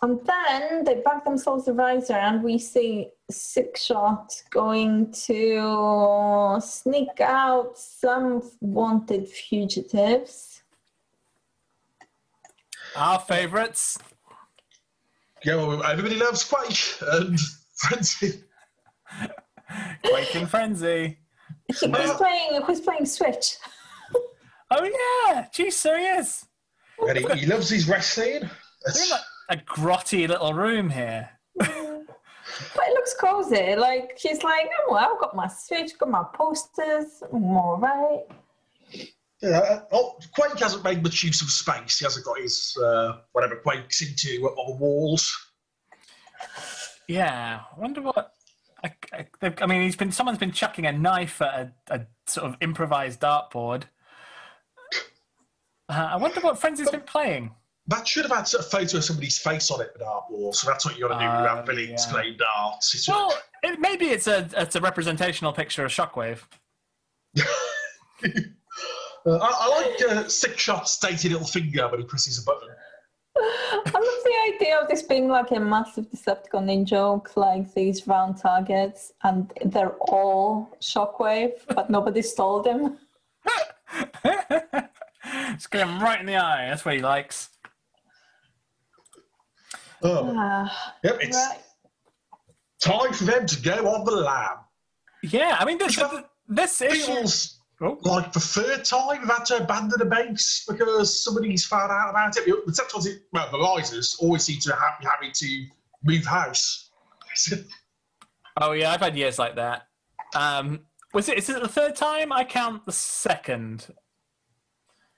And 0.02 0.20
then 0.24 0.84
they 0.84 0.96
back 0.96 1.24
themselves 1.24 1.68
a 1.68 1.72
visor, 1.72 2.14
and 2.14 2.42
we 2.42 2.59
see 2.59 3.09
Six 3.30 3.84
Shot 3.84 4.32
going 4.50 5.11
to 5.26 6.59
sneak 6.61 7.20
out 7.20 7.78
some 7.78 8.42
wanted 8.61 9.26
fugitives. 9.28 10.45
Our 12.97 13.18
favourites. 13.20 13.99
yeah, 15.44 15.57
well, 15.57 15.82
everybody 15.84 16.16
loves 16.16 16.44
Quake 16.44 16.78
and 17.03 17.38
Frenzy. 17.76 18.42
Quake 20.05 20.34
and 20.34 20.49
Frenzy. 20.49 21.18
He, 21.68 21.74
who's 21.86 22.12
playing? 22.12 22.62
Who's 22.62 22.80
playing 22.80 23.07
Switch? 23.07 23.57
Oh 24.70 24.90
yeah, 25.28 25.47
geez, 25.53 25.76
so 25.76 25.97
he 25.97 26.05
is. 26.05 26.47
And 27.01 27.18
he, 27.18 27.40
he 27.40 27.47
loves 27.47 27.68
his 27.68 27.88
wrestling. 27.88 28.40
They're 28.40 29.11
like 29.11 29.20
a 29.51 29.57
grotty 29.59 30.26
little 30.26 30.55
room 30.55 30.90
here. 30.90 31.28
But 31.59 32.84
it 32.86 32.94
looks 32.94 33.14
cozy. 33.14 33.76
Like 33.76 34.12
she's 34.16 34.42
like, 34.42 34.68
oh, 34.80 34.92
well, 34.92 35.12
I've 35.12 35.20
got 35.20 35.36
my 35.36 35.49
Switch, 35.49 35.99
got 35.99 36.09
my 36.11 36.24
posters. 36.32 37.22
I'm 37.32 37.44
all 37.57 37.76
right. 37.76 38.24
Yeah, 39.43 39.82
oh, 39.93 40.18
Quake 40.34 40.59
hasn't 40.59 40.82
made 40.82 41.03
much 41.03 41.22
use 41.22 41.43
of 41.43 41.51
space. 41.51 41.99
He 41.99 42.05
hasn't 42.05 42.24
got 42.24 42.41
his 42.41 42.76
uh, 42.82 43.18
whatever 43.32 43.57
Quake's 43.57 44.01
into 44.01 44.47
on 44.47 44.70
the 44.70 44.76
walls. 44.76 45.34
Yeah, 47.09 47.61
I 47.76 47.80
wonder 47.80 48.01
what. 48.03 48.32
I, 48.82 48.93
I, 49.12 49.55
I 49.61 49.66
mean, 49.66 49.82
he's 49.82 49.97
been. 49.97 50.11
Someone's 50.11 50.39
been 50.39 50.53
chucking 50.53 50.87
a 50.87 50.93
knife 50.93 51.43
at 51.43 51.72
a, 51.89 51.95
a 51.95 52.07
sort 52.26 52.47
of 52.47 52.57
improvised 52.61 53.20
dartboard. 53.20 53.84
Uh, 55.89 56.09
I 56.12 56.16
wonder 56.16 56.41
what 56.41 56.59
Frenzy's 56.61 56.91
been 56.91 57.01
playing. 57.03 57.53
That 57.89 58.09
should 58.09 58.24
have 58.24 58.37
had 58.37 58.53
a 58.59 58.62
photo 58.62 58.97
of 58.97 59.05
somebody's 59.05 59.39
face 59.39 59.70
on 59.70 59.80
it 59.80 59.91
with 59.93 60.03
art 60.03 60.24
wall. 60.28 60.53
So 60.53 60.68
that's 60.68 60.84
what 60.84 60.97
you 60.97 61.07
got 61.07 61.18
to 61.18 61.24
do 61.24 61.30
Uh, 61.30 61.41
without 61.41 61.66
villains 61.66 62.07
yeah. 62.12 62.30
darts. 62.37 62.95
It's 62.95 63.09
Well, 63.09 63.32
it, 63.62 63.78
maybe 63.78 64.07
it's 64.07 64.26
a 64.26 64.49
it's 64.57 64.74
a 64.74 64.80
representational 64.80 65.53
picture 65.53 65.84
of 65.84 65.93
Shockwave. 65.93 66.41
Uh, 69.26 69.38
I, 69.38 69.50
I 69.58 69.80
like 69.80 70.02
uh, 70.16 70.28
Six 70.28 70.60
Shot's 70.62 70.98
dainty 70.98 71.28
little 71.28 71.46
finger 71.46 71.88
when 71.88 72.00
he 72.00 72.06
presses 72.06 72.38
a 72.40 72.44
button. 72.44 72.68
I 73.36 73.82
love 73.84 74.24
the 74.24 74.54
idea 74.54 74.78
of 74.80 74.88
this 74.88 75.02
being 75.02 75.28
like 75.28 75.50
a 75.50 75.60
massive 75.60 76.06
Decepticon 76.10 76.70
in 76.72 76.86
joke, 76.86 77.36
like 77.36 77.74
these 77.74 78.06
round 78.06 78.38
targets, 78.38 79.12
and 79.24 79.52
they're 79.64 79.96
all 80.08 80.76
Shockwave, 80.80 81.52
but 81.74 81.90
nobody 81.90 82.22
stole 82.22 82.62
them. 82.62 82.98
Just 85.54 85.70
get 85.70 85.86
him 85.86 86.00
right 86.00 86.20
in 86.20 86.26
the 86.26 86.36
eye. 86.36 86.66
That's 86.68 86.84
what 86.84 86.94
he 86.94 87.00
likes. 87.02 87.50
Oh, 90.02 90.32
Ah, 90.36 90.94
yep, 91.02 91.18
it's 91.20 91.36
right. 91.36 91.58
time 92.80 93.12
for 93.12 93.24
them 93.24 93.46
to 93.46 93.60
go 93.62 93.88
on 93.88 94.04
the 94.04 94.12
lam. 94.12 94.48
Yeah, 95.22 95.56
I 95.58 95.64
mean 95.64 95.78
this 95.78 95.96
Which 95.96 96.24
this 96.48 96.80
issue. 96.80 97.12
Feels 97.12 97.55
Oh, 97.82 97.98
like 98.04 98.32
the 98.32 98.40
third 98.40 98.84
time 98.86 99.20
we've 99.20 99.28
had 99.28 99.44
to 99.46 99.58
abandon 99.58 100.00
a 100.00 100.06
base 100.06 100.64
because 100.66 101.22
somebody's 101.22 101.66
found 101.66 101.92
out 101.92 102.08
about 102.08 102.34
it. 102.36 102.46
The 102.46 102.72
Decepticons, 102.72 103.18
well, 103.32 103.50
the 103.52 103.58
risers 103.58 104.16
always 104.18 104.44
seem 104.44 104.60
to 104.60 104.74
have, 104.74 104.98
be 104.98 105.06
having 105.06 105.32
to 105.32 105.66
move 106.02 106.24
house. 106.24 106.90
oh 108.60 108.72
yeah, 108.72 108.92
I've 108.92 109.00
had 109.00 109.14
years 109.14 109.38
like 109.38 109.56
that. 109.56 109.88
Um, 110.34 110.86
was 111.12 111.28
it? 111.28 111.36
Is 111.36 111.50
it 111.50 111.60
the 111.60 111.68
third 111.68 111.96
time? 111.96 112.32
I 112.32 112.44
count 112.44 112.86
the 112.86 112.92
second. 112.92 113.86
It 113.90 113.96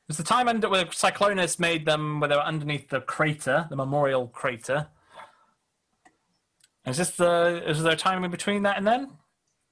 was 0.08 0.16
the 0.16 0.24
time 0.24 0.48
under 0.48 0.68
where 0.68 0.86
Cyclonus 0.86 1.60
made 1.60 1.86
them 1.86 2.18
where 2.18 2.28
they 2.28 2.34
were 2.34 2.42
underneath 2.42 2.88
the 2.88 3.00
crater, 3.00 3.66
the 3.70 3.76
memorial 3.76 4.26
crater. 4.26 4.88
Is 6.86 6.96
this 6.96 7.10
the? 7.10 7.62
Is 7.66 7.84
there 7.84 7.92
a 7.92 7.96
time 7.96 8.24
in 8.24 8.32
between 8.32 8.64
that 8.64 8.78
and 8.78 8.86
then? 8.86 9.10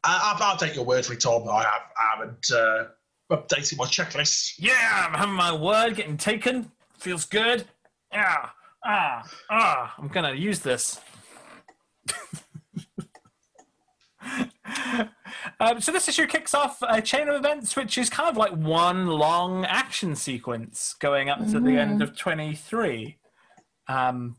I, 0.04 0.36
I'll 0.40 0.56
take 0.56 0.74
your 0.74 0.84
word 0.84 1.04
for 1.04 1.12
it, 1.14 1.20
Tom. 1.20 1.48
I, 1.48 1.62
have, 1.62 1.82
I 1.96 2.16
haven't 2.16 2.50
uh, 2.52 2.84
updated 3.30 3.78
my 3.78 3.86
checklist. 3.86 4.54
Yeah, 4.58 5.06
I'm 5.06 5.14
having 5.14 5.34
my 5.34 5.52
word 5.52 5.96
getting 5.96 6.16
taken. 6.16 6.70
Feels 6.98 7.24
good. 7.24 7.66
Yeah. 8.12 8.48
Ah. 8.84 9.22
Ah. 9.50 9.94
I'm 9.98 10.08
gonna 10.08 10.32
use 10.32 10.60
this. 10.60 11.00
um, 15.60 15.80
so 15.80 15.92
this 15.92 16.08
issue 16.08 16.26
kicks 16.26 16.54
off 16.54 16.78
a 16.88 17.02
chain 17.02 17.28
of 17.28 17.34
events, 17.34 17.76
which 17.76 17.98
is 17.98 18.08
kind 18.08 18.28
of 18.28 18.36
like 18.36 18.52
one 18.52 19.06
long 19.06 19.64
action 19.64 20.14
sequence 20.14 20.94
going 21.00 21.28
up 21.28 21.38
to 21.50 21.60
the 21.60 21.76
end 21.76 22.02
of 22.02 22.16
23. 22.16 23.18
Um, 23.88 24.36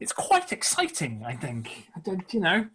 it's 0.00 0.12
quite 0.12 0.52
exciting, 0.52 1.22
I 1.24 1.34
think. 1.36 1.88
I 1.96 2.00
don't, 2.00 2.34
you 2.34 2.40
know, 2.40 2.66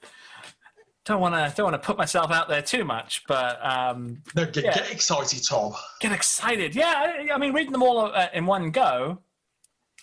don't 1.08 1.22
want 1.22 1.34
to 1.36 1.54
don't 1.56 1.72
want 1.72 1.82
to 1.82 1.86
put 1.86 1.98
myself 1.98 2.32
out 2.32 2.50
there 2.50 2.62
too 2.62 2.84
much, 2.84 3.24
but 3.28 3.58
um, 3.66 4.22
No, 4.36 4.46
get, 4.46 4.66
Yeah. 4.66 4.74
get 4.76 4.92
excited, 4.92 5.42
Tom. 5.48 5.74
get 6.02 6.12
excited. 6.12 6.76
Yeah, 6.76 6.94
I, 6.96 7.34
I 7.34 7.38
mean, 7.38 7.54
reading 7.54 7.72
them 7.72 7.82
all 7.84 8.00
uh, 8.14 8.28
in 8.34 8.46
one 8.46 8.72
go, 8.72 9.20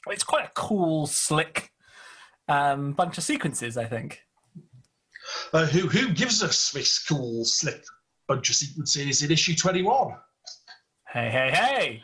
it's 0.08 0.24
quite 0.24 0.46
a 0.46 0.50
cool, 0.54 1.06
slick 1.06 1.70
um, 2.48 2.92
bunch 2.92 3.18
of 3.18 3.24
sequences. 3.24 3.76
I 3.76 3.84
think. 3.84 4.20
Uh, 5.52 5.66
who 5.66 5.80
who 5.88 6.12
gives 6.12 6.42
us 6.42 6.70
this 6.72 6.98
cool, 7.06 7.44
slick 7.44 7.82
bunch 8.28 8.48
of 8.50 8.56
sequences 8.56 9.22
in 9.22 9.30
issue 9.30 9.54
21? 9.54 10.16
Hey, 11.12 11.30
hey, 11.30 11.50
hey! 11.52 12.02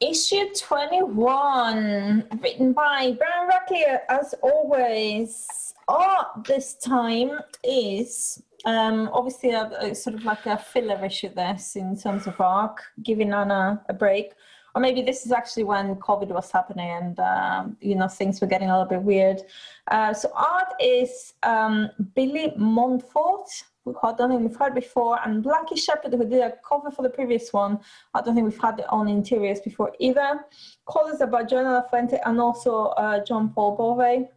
Issue 0.00 0.46
21, 0.58 2.26
written 2.42 2.72
by 2.72 3.16
Brian 3.18 3.48
Ruckley, 3.50 3.98
as 4.08 4.34
always. 4.42 5.46
Art 5.88 6.44
this 6.46 6.74
time 6.74 7.40
is 7.64 8.42
um, 8.64 9.10
obviously 9.12 9.50
a, 9.50 9.70
a 9.80 9.94
sort 9.94 10.16
of 10.16 10.24
like 10.24 10.46
a 10.46 10.56
filler 10.56 11.04
issue, 11.04 11.28
this 11.34 11.76
in 11.76 11.96
terms 11.98 12.26
of 12.26 12.40
arc, 12.40 12.82
giving 13.02 13.32
Anna 13.32 13.82
a 13.88 13.94
break. 13.94 14.32
Or 14.74 14.80
maybe 14.80 15.02
this 15.02 15.26
is 15.26 15.32
actually 15.32 15.64
when 15.64 15.96
COVID 15.96 16.28
was 16.28 16.50
happening 16.50 16.88
and, 16.88 17.20
um, 17.20 17.76
you 17.80 17.94
know, 17.94 18.08
things 18.08 18.40
were 18.40 18.46
getting 18.46 18.70
a 18.70 18.72
little 18.72 18.88
bit 18.88 19.02
weird. 19.02 19.42
Uh, 19.90 20.14
so 20.14 20.30
art 20.34 20.72
is 20.80 21.34
um, 21.42 21.90
Billy 22.14 22.54
Montfort, 22.56 23.50
who 23.84 23.94
I 24.02 24.14
don't 24.14 24.30
think 24.30 24.40
we've 24.40 24.56
heard 24.56 24.74
before, 24.74 25.18
and 25.26 25.44
Blacky 25.44 25.76
Shepherd, 25.76 26.14
who 26.14 26.24
did 26.24 26.40
a 26.40 26.54
cover 26.66 26.90
for 26.90 27.02
the 27.02 27.10
previous 27.10 27.52
one. 27.52 27.80
I 28.14 28.22
don't 28.22 28.34
think 28.34 28.48
we've 28.48 28.62
had 28.62 28.78
it 28.78 28.86
on 28.88 29.08
interiors 29.08 29.60
before 29.60 29.92
either. 29.98 30.46
Colors 30.90 31.20
are 31.20 31.26
by 31.26 31.44
Joana 31.44 31.82
Lafuente 31.82 32.18
and 32.24 32.40
also 32.40 32.86
uh, 32.96 33.22
John 33.24 33.50
Paul 33.50 33.76
Bove. 33.76 34.28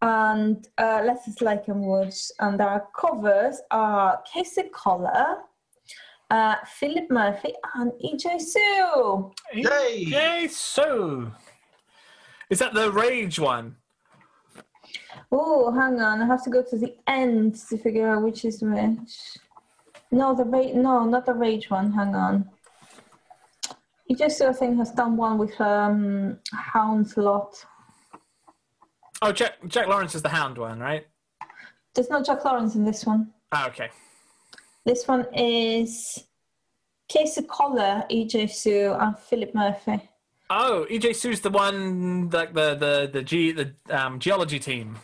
And 0.00 0.66
uh, 0.78 1.02
Letters 1.04 1.34
Jake 1.38 1.68
M. 1.68 1.86
Woods. 1.86 2.32
And 2.40 2.60
our 2.60 2.86
covers 2.98 3.60
are 3.70 4.22
Casey 4.32 4.64
Coller, 4.72 5.38
uh, 6.30 6.56
Philip 6.66 7.10
Murphy 7.10 7.52
and 7.74 7.92
EJ 8.04 8.40
Su. 8.40 9.32
Yay! 9.54 10.04
Yay, 10.06 10.48
so. 10.48 11.30
Is 12.50 12.58
that 12.58 12.74
the 12.74 12.90
Rage 12.90 13.38
one? 13.38 13.76
Oh, 15.30 15.72
hang 15.72 15.98
on. 16.00 16.20
I 16.20 16.26
have 16.26 16.44
to 16.44 16.50
go 16.50 16.62
to 16.62 16.76
the 16.76 16.94
end 17.06 17.54
to 17.70 17.78
figure 17.78 18.08
out 18.08 18.22
which 18.22 18.44
is 18.44 18.62
which. 18.62 19.38
No, 20.10 20.34
the 20.34 20.44
rage. 20.44 20.74
No, 20.74 21.04
not 21.06 21.24
the 21.24 21.32
rage 21.32 21.70
one. 21.70 21.90
Hang 21.90 22.14
on. 22.14 22.50
EJ 24.10 24.30
Su, 24.30 24.46
I 24.46 24.52
think, 24.52 24.76
has 24.76 24.90
done 24.90 25.16
one 25.16 25.38
with 25.38 25.58
um, 25.58 26.38
Hound 26.52 27.16
Lot. 27.16 27.64
Oh, 29.24 29.30
Jack, 29.30 29.52
Jack 29.68 29.86
Lawrence 29.86 30.16
is 30.16 30.22
the 30.22 30.28
Hound 30.28 30.58
one, 30.58 30.80
right? 30.80 31.06
There's 31.94 32.10
no 32.10 32.22
Jack 32.24 32.44
Lawrence 32.44 32.74
in 32.74 32.84
this 32.84 33.06
one. 33.06 33.30
Ah, 33.52 33.68
okay. 33.68 33.88
This 34.84 35.06
one 35.06 35.26
is 35.32 36.24
Casey 37.08 37.42
Coller, 37.42 38.04
EJ 38.10 38.50
Su, 38.50 38.96
and 38.98 39.16
Philip 39.16 39.54
Murphy. 39.54 40.10
Oh, 40.50 40.86
EJ 40.90 41.14
Su's 41.14 41.40
the 41.40 41.50
one, 41.50 42.30
like 42.30 42.52
the 42.52 42.74
the 42.74 43.10
the 43.12 43.22
G 43.22 43.52
the 43.52 43.74
um, 43.90 44.18
geology 44.18 44.58
team, 44.58 44.96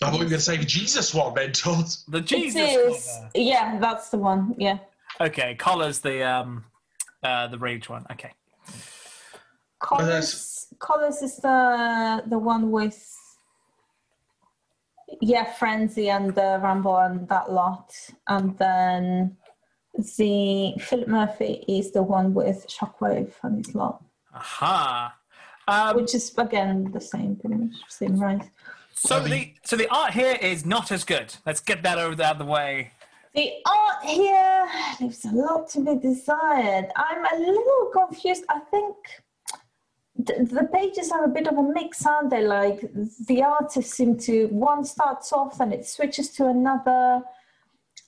I 0.00 0.10
thought 0.10 0.18
you 0.18 0.24
were 0.24 0.30
going 0.30 0.38
to 0.38 0.40
say 0.40 0.56
the 0.56 0.64
Jesus 0.64 1.12
one, 1.12 1.34
then, 1.34 1.50
Todd. 1.52 1.86
the 2.06 2.20
Jesus. 2.20 2.54
it 2.56 2.60
is. 2.60 3.06
cover. 3.06 3.30
Yeah, 3.34 3.78
that's 3.80 4.10
the 4.10 4.18
one. 4.18 4.54
Yeah. 4.56 4.78
Okay, 5.20 5.56
Coller's 5.56 5.98
the 5.98 6.22
um, 6.22 6.64
uh, 7.24 7.48
the 7.48 7.58
Rage 7.58 7.88
one. 7.88 8.06
Okay. 8.12 8.30
Coller's, 9.80 10.66
Coller's 10.78 11.22
is 11.22 11.36
the 11.36 12.22
the 12.26 12.38
one 12.38 12.70
with 12.70 13.16
yeah, 15.20 15.44
Frenzy 15.44 16.10
and 16.10 16.34
the 16.34 16.60
Rambo 16.62 16.96
and 16.96 17.28
that 17.28 17.50
lot, 17.50 17.94
and 18.28 18.56
then 18.58 19.36
the 19.94 20.74
Philip 20.78 21.08
Murphy 21.08 21.64
is 21.68 21.92
the 21.92 22.02
one 22.02 22.34
with 22.34 22.66
Shockwave 22.68 23.32
and 23.42 23.64
his 23.64 23.74
lot, 23.74 24.02
Aha. 24.34 25.14
Um, 25.66 25.96
which 25.96 26.14
is 26.14 26.32
again 26.38 26.90
the 26.92 27.00
same, 27.00 27.36
pretty 27.36 27.56
much 27.56 27.74
same 27.88 28.18
right. 28.18 28.48
so 28.94 29.20
the 29.20 29.54
so 29.64 29.76
the 29.76 29.88
art 29.88 30.12
here 30.12 30.36
is 30.40 30.64
not 30.64 30.92
as 30.92 31.04
good. 31.04 31.34
Let's 31.46 31.60
get 31.60 31.82
that 31.82 31.98
over 31.98 32.14
the 32.14 32.26
other 32.26 32.44
way. 32.44 32.92
The 33.34 33.52
art 33.66 34.04
here 34.04 34.68
leaves 35.00 35.24
a 35.24 35.30
lot 35.30 35.68
to 35.70 35.80
be 35.80 35.96
desired. 35.96 36.86
I'm 36.96 37.24
a 37.24 37.38
little 37.38 37.90
confused. 37.92 38.44
I 38.48 38.60
think 38.60 38.96
th- 39.04 39.27
the 40.18 40.68
pages 40.72 41.12
are 41.12 41.24
a 41.24 41.28
bit 41.28 41.46
of 41.46 41.56
a 41.56 41.62
mix, 41.62 42.04
aren't 42.04 42.30
they? 42.30 42.44
Like 42.44 42.80
the 43.26 43.42
artists 43.42 43.94
seem 43.94 44.18
to 44.20 44.46
one 44.48 44.84
starts 44.84 45.32
off 45.32 45.60
and 45.60 45.72
it 45.72 45.86
switches 45.86 46.30
to 46.32 46.46
another. 46.48 47.22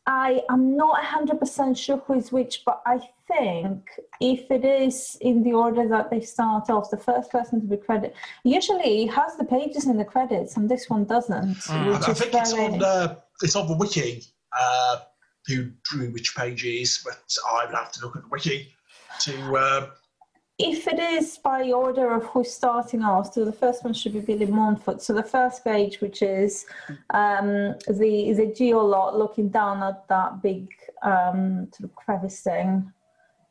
I 0.06 0.42
am 0.50 0.76
not 0.76 1.00
100% 1.04 1.76
sure 1.76 1.98
who 1.98 2.14
is 2.14 2.32
which, 2.32 2.62
but 2.64 2.82
I 2.84 2.98
think 3.28 3.88
if 4.20 4.50
it 4.50 4.64
is 4.64 5.16
in 5.20 5.44
the 5.44 5.52
order 5.52 5.86
that 5.88 6.10
they 6.10 6.20
start 6.20 6.68
off, 6.68 6.90
the 6.90 6.96
first 6.96 7.30
person 7.30 7.60
to 7.60 7.66
be 7.66 7.76
credited 7.76 8.14
usually 8.42 9.06
has 9.06 9.36
the 9.36 9.44
pages 9.44 9.86
in 9.86 9.96
the 9.98 10.04
credits, 10.04 10.56
and 10.56 10.68
this 10.68 10.90
one 10.90 11.04
doesn't. 11.04 11.48
Which 11.48 11.68
I 11.70 12.10
is 12.10 12.18
think 12.18 12.34
it's 12.34 12.52
very- 12.52 12.74
on, 12.74 12.82
uh, 12.82 13.16
it's 13.42 13.54
on 13.54 13.68
the 13.68 13.76
wiki, 13.76 14.24
uh, 14.58 14.96
who 15.46 15.70
drew 15.84 16.10
which 16.10 16.34
pages, 16.34 17.02
but 17.04 17.20
I 17.48 17.66
would 17.66 17.74
have 17.74 17.92
to 17.92 18.00
look 18.00 18.16
at 18.16 18.22
the 18.22 18.28
wiki 18.28 18.72
to. 19.20 19.56
Uh, 19.56 19.90
if 20.62 20.86
it 20.86 20.98
is 20.98 21.38
by 21.38 21.70
order 21.72 22.12
of 22.12 22.24
who's 22.24 22.52
starting 22.52 23.02
off, 23.02 23.32
so 23.32 23.44
the 23.44 23.52
first 23.52 23.82
one 23.84 23.94
should 23.94 24.12
be 24.12 24.20
Billy 24.20 24.46
Montfort. 24.46 25.02
So 25.02 25.12
the 25.14 25.22
first 25.22 25.64
page, 25.64 26.00
which 26.00 26.22
is 26.22 26.66
um, 27.10 27.74
the 27.88 28.32
the 28.40 28.54
geolot 28.56 29.16
looking 29.16 29.48
down 29.48 29.82
at 29.82 30.06
that 30.08 30.42
big 30.42 30.68
um, 31.02 31.68
sort 31.72 31.90
of 31.90 31.94
crevice 31.94 32.40
thing, 32.40 32.92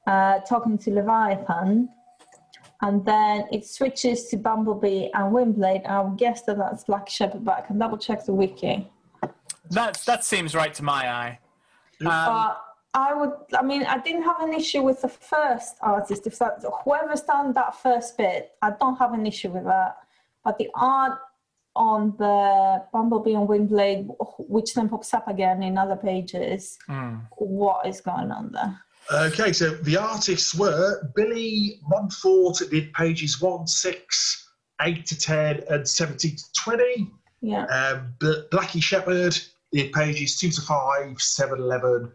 uh, 0.08 0.40
talking 0.40 0.78
to 0.78 0.92
Leviathan, 0.92 1.90
and 2.82 3.06
then 3.06 3.46
it 3.52 3.66
switches 3.66 4.28
to 4.30 4.38
Bumblebee 4.38 5.10
and 5.14 5.34
Windblade. 5.34 5.86
I 5.88 6.02
would 6.02 6.18
guess 6.18 6.44
that 6.44 6.58
that's 6.58 6.84
Black 6.84 7.10
Shepherd, 7.10 7.44
but 7.44 7.58
I 7.58 7.62
can 7.62 7.80
double 7.80 7.98
check 7.98 8.26
the 8.26 8.34
wiki. 8.34 8.90
That 9.72 10.02
that 10.06 10.24
seems 10.24 10.56
right 10.56 10.74
to 10.76 10.84
my 10.84 11.10
eye. 11.10 11.40
Um, 12.02 12.08
But 12.08 12.62
I 12.94 13.14
would, 13.14 13.32
I 13.58 13.62
mean, 13.62 13.84
I 13.84 14.00
didn't 14.00 14.24
have 14.24 14.42
an 14.42 14.54
issue 14.54 14.82
with 14.82 15.02
the 15.02 15.10
first 15.10 15.76
artist. 15.82 16.26
If 16.26 16.40
that, 16.40 16.64
whoever's 16.84 17.22
done 17.22 17.54
that 17.54 17.76
first 17.76 18.18
bit, 18.18 18.52
I 18.62 18.72
don't 18.72 18.96
have 18.98 19.14
an 19.14 19.28
issue 19.28 19.50
with 19.50 19.66
that. 19.66 19.98
But 20.44 20.58
the 20.58 20.70
art 20.74 21.20
on 21.76 22.16
the 22.18 22.84
Bumblebee 22.92 23.34
and 23.34 23.48
Windblade, 23.48 24.14
which 24.40 24.74
then 24.74 24.90
pops 24.90 25.14
up 25.14 25.28
again 25.28 25.62
in 25.62 25.78
other 25.78 25.96
pages, 25.96 26.80
what 27.38 27.86
is 27.86 28.02
going 28.02 28.32
on 28.32 28.52
there? 28.52 28.80
okay, 29.12 29.52
so 29.54 29.72
the 29.72 29.98
artists 29.98 30.54
were 30.56 31.12
Billy 31.16 31.80
Montfort 31.88 32.62
did 32.70 32.94
pages 32.94 33.42
1, 33.42 33.68
6, 33.68 34.50
8 34.82 35.06
to 35.06 35.20
10, 35.20 35.64
and 35.70 35.88
17 35.88 36.36
to 36.36 36.44
20. 36.54 37.12
Yeah. 37.42 37.66
Um, 37.66 38.14
Blacky 38.20 38.82
Shepherd 38.82 39.38
did 39.72 39.92
pages 39.94 40.38
2 40.40 40.50
to 40.50 40.62
5, 40.62 41.22
7, 41.22 41.60
11, 41.60 42.12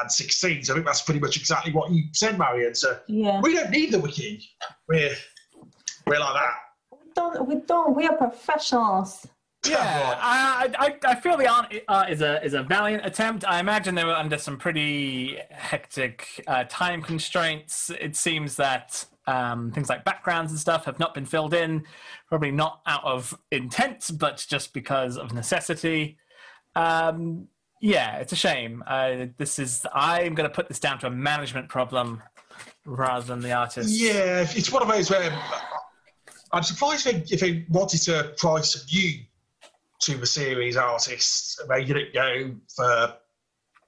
and 0.00 0.10
16. 0.10 0.64
So 0.64 0.72
I 0.72 0.76
think 0.76 0.86
that's 0.86 1.02
pretty 1.02 1.20
much 1.20 1.36
exactly 1.36 1.72
what 1.72 1.90
you 1.90 2.04
said, 2.12 2.38
Marion. 2.38 2.74
So 2.74 2.98
Yeah. 3.06 3.40
we 3.40 3.54
don't 3.54 3.70
need 3.70 3.92
the 3.92 4.00
wiki. 4.00 4.48
We're, 4.88 5.14
we're 6.06 6.18
like 6.20 6.34
that. 6.34 6.52
We 6.92 6.98
don't, 7.14 7.46
we 7.48 7.54
don't, 7.66 7.96
we 7.96 8.06
are 8.06 8.16
professionals. 8.16 9.26
Yeah, 9.66 10.16
I, 10.18 10.72
I, 10.78 10.96
I 11.04 11.14
feel 11.16 11.36
the 11.36 11.46
art 11.46 11.74
uh, 11.86 12.06
is 12.08 12.22
a 12.22 12.42
is 12.42 12.54
a 12.54 12.62
valiant 12.62 13.04
attempt. 13.04 13.44
I 13.46 13.60
imagine 13.60 13.94
they 13.94 14.04
were 14.04 14.14
under 14.14 14.38
some 14.38 14.56
pretty 14.56 15.38
hectic 15.50 16.42
uh, 16.46 16.64
time 16.66 17.02
constraints. 17.02 17.90
It 18.00 18.16
seems 18.16 18.56
that 18.56 19.04
um, 19.26 19.70
things 19.70 19.90
like 19.90 20.02
backgrounds 20.02 20.50
and 20.50 20.58
stuff 20.58 20.86
have 20.86 20.98
not 20.98 21.12
been 21.12 21.26
filled 21.26 21.52
in, 21.52 21.84
probably 22.26 22.50
not 22.50 22.80
out 22.86 23.04
of 23.04 23.36
intent, 23.50 24.10
but 24.18 24.42
just 24.48 24.72
because 24.72 25.18
of 25.18 25.34
necessity. 25.34 26.16
Um, 26.74 27.48
yeah, 27.80 28.16
it's 28.16 28.32
a 28.32 28.36
shame. 28.36 28.84
Uh, 28.86 29.26
this 29.38 29.58
is 29.58 29.86
I'm 29.92 30.34
going 30.34 30.48
to 30.48 30.54
put 30.54 30.68
this 30.68 30.78
down 30.78 30.98
to 31.00 31.06
a 31.06 31.10
management 31.10 31.68
problem 31.68 32.22
rather 32.84 33.26
than 33.26 33.40
the 33.40 33.52
artist. 33.52 33.90
Yeah, 33.90 34.46
it's 34.48 34.70
one 34.70 34.82
of 34.82 34.88
those 34.88 35.10
where 35.10 35.36
I'm 36.52 36.62
surprised 36.62 37.06
if 37.06 37.28
they, 37.28 37.34
if 37.34 37.40
they 37.40 37.66
wanted 37.70 38.02
to 38.02 38.34
try 38.36 38.60
some 38.60 38.82
new 38.92 39.20
to 40.00 40.16
the 40.16 40.26
series 40.26 40.76
artists. 40.76 41.58
They 41.68 41.84
didn't 41.84 42.12
go 42.12 42.54
for 42.74 43.14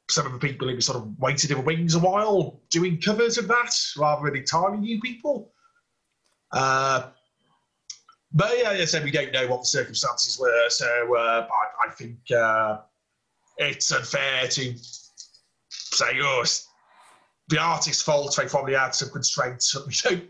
some 0.09 0.27
of 0.27 0.33
the 0.33 0.39
people 0.39 0.69
who 0.69 0.81
sort 0.81 0.99
of 0.99 1.19
waited 1.19 1.51
in 1.51 1.59
the 1.59 1.63
wings 1.63 1.95
a 1.95 1.99
while 1.99 2.61
doing 2.71 3.01
covers 3.01 3.39
of 3.39 3.49
that 3.49 3.75
rather 3.97 4.27
than 4.27 4.37
entirely 4.37 4.79
new 4.79 5.01
people. 5.01 5.51
Uh, 6.51 7.09
but 8.33 8.57
yeah, 8.59 8.71
as 8.71 8.81
I 8.81 8.85
said, 8.85 9.05
we 9.05 9.11
don't 9.11 9.33
know 9.33 9.47
what 9.49 9.61
the 9.61 9.67
circumstances 9.67 10.39
were, 10.39 10.69
so 10.69 11.17
uh, 11.17 11.47
I, 11.51 11.89
I 11.89 11.91
think 11.93 12.19
uh, 12.31 12.79
it's 13.69 13.91
unfair 13.91 14.49
to 14.49 14.75
say, 15.69 16.19
oh, 16.21 16.41
it's 16.43 16.69
the 17.49 17.59
artist's 17.59 18.03
fault. 18.03 18.37
They 18.37 18.47
probably 18.47 18.75
had 18.75 18.95
some 18.95 19.11
constraints 19.11 19.73
that 19.73 19.87
we 19.87 19.95
don't 20.03 20.29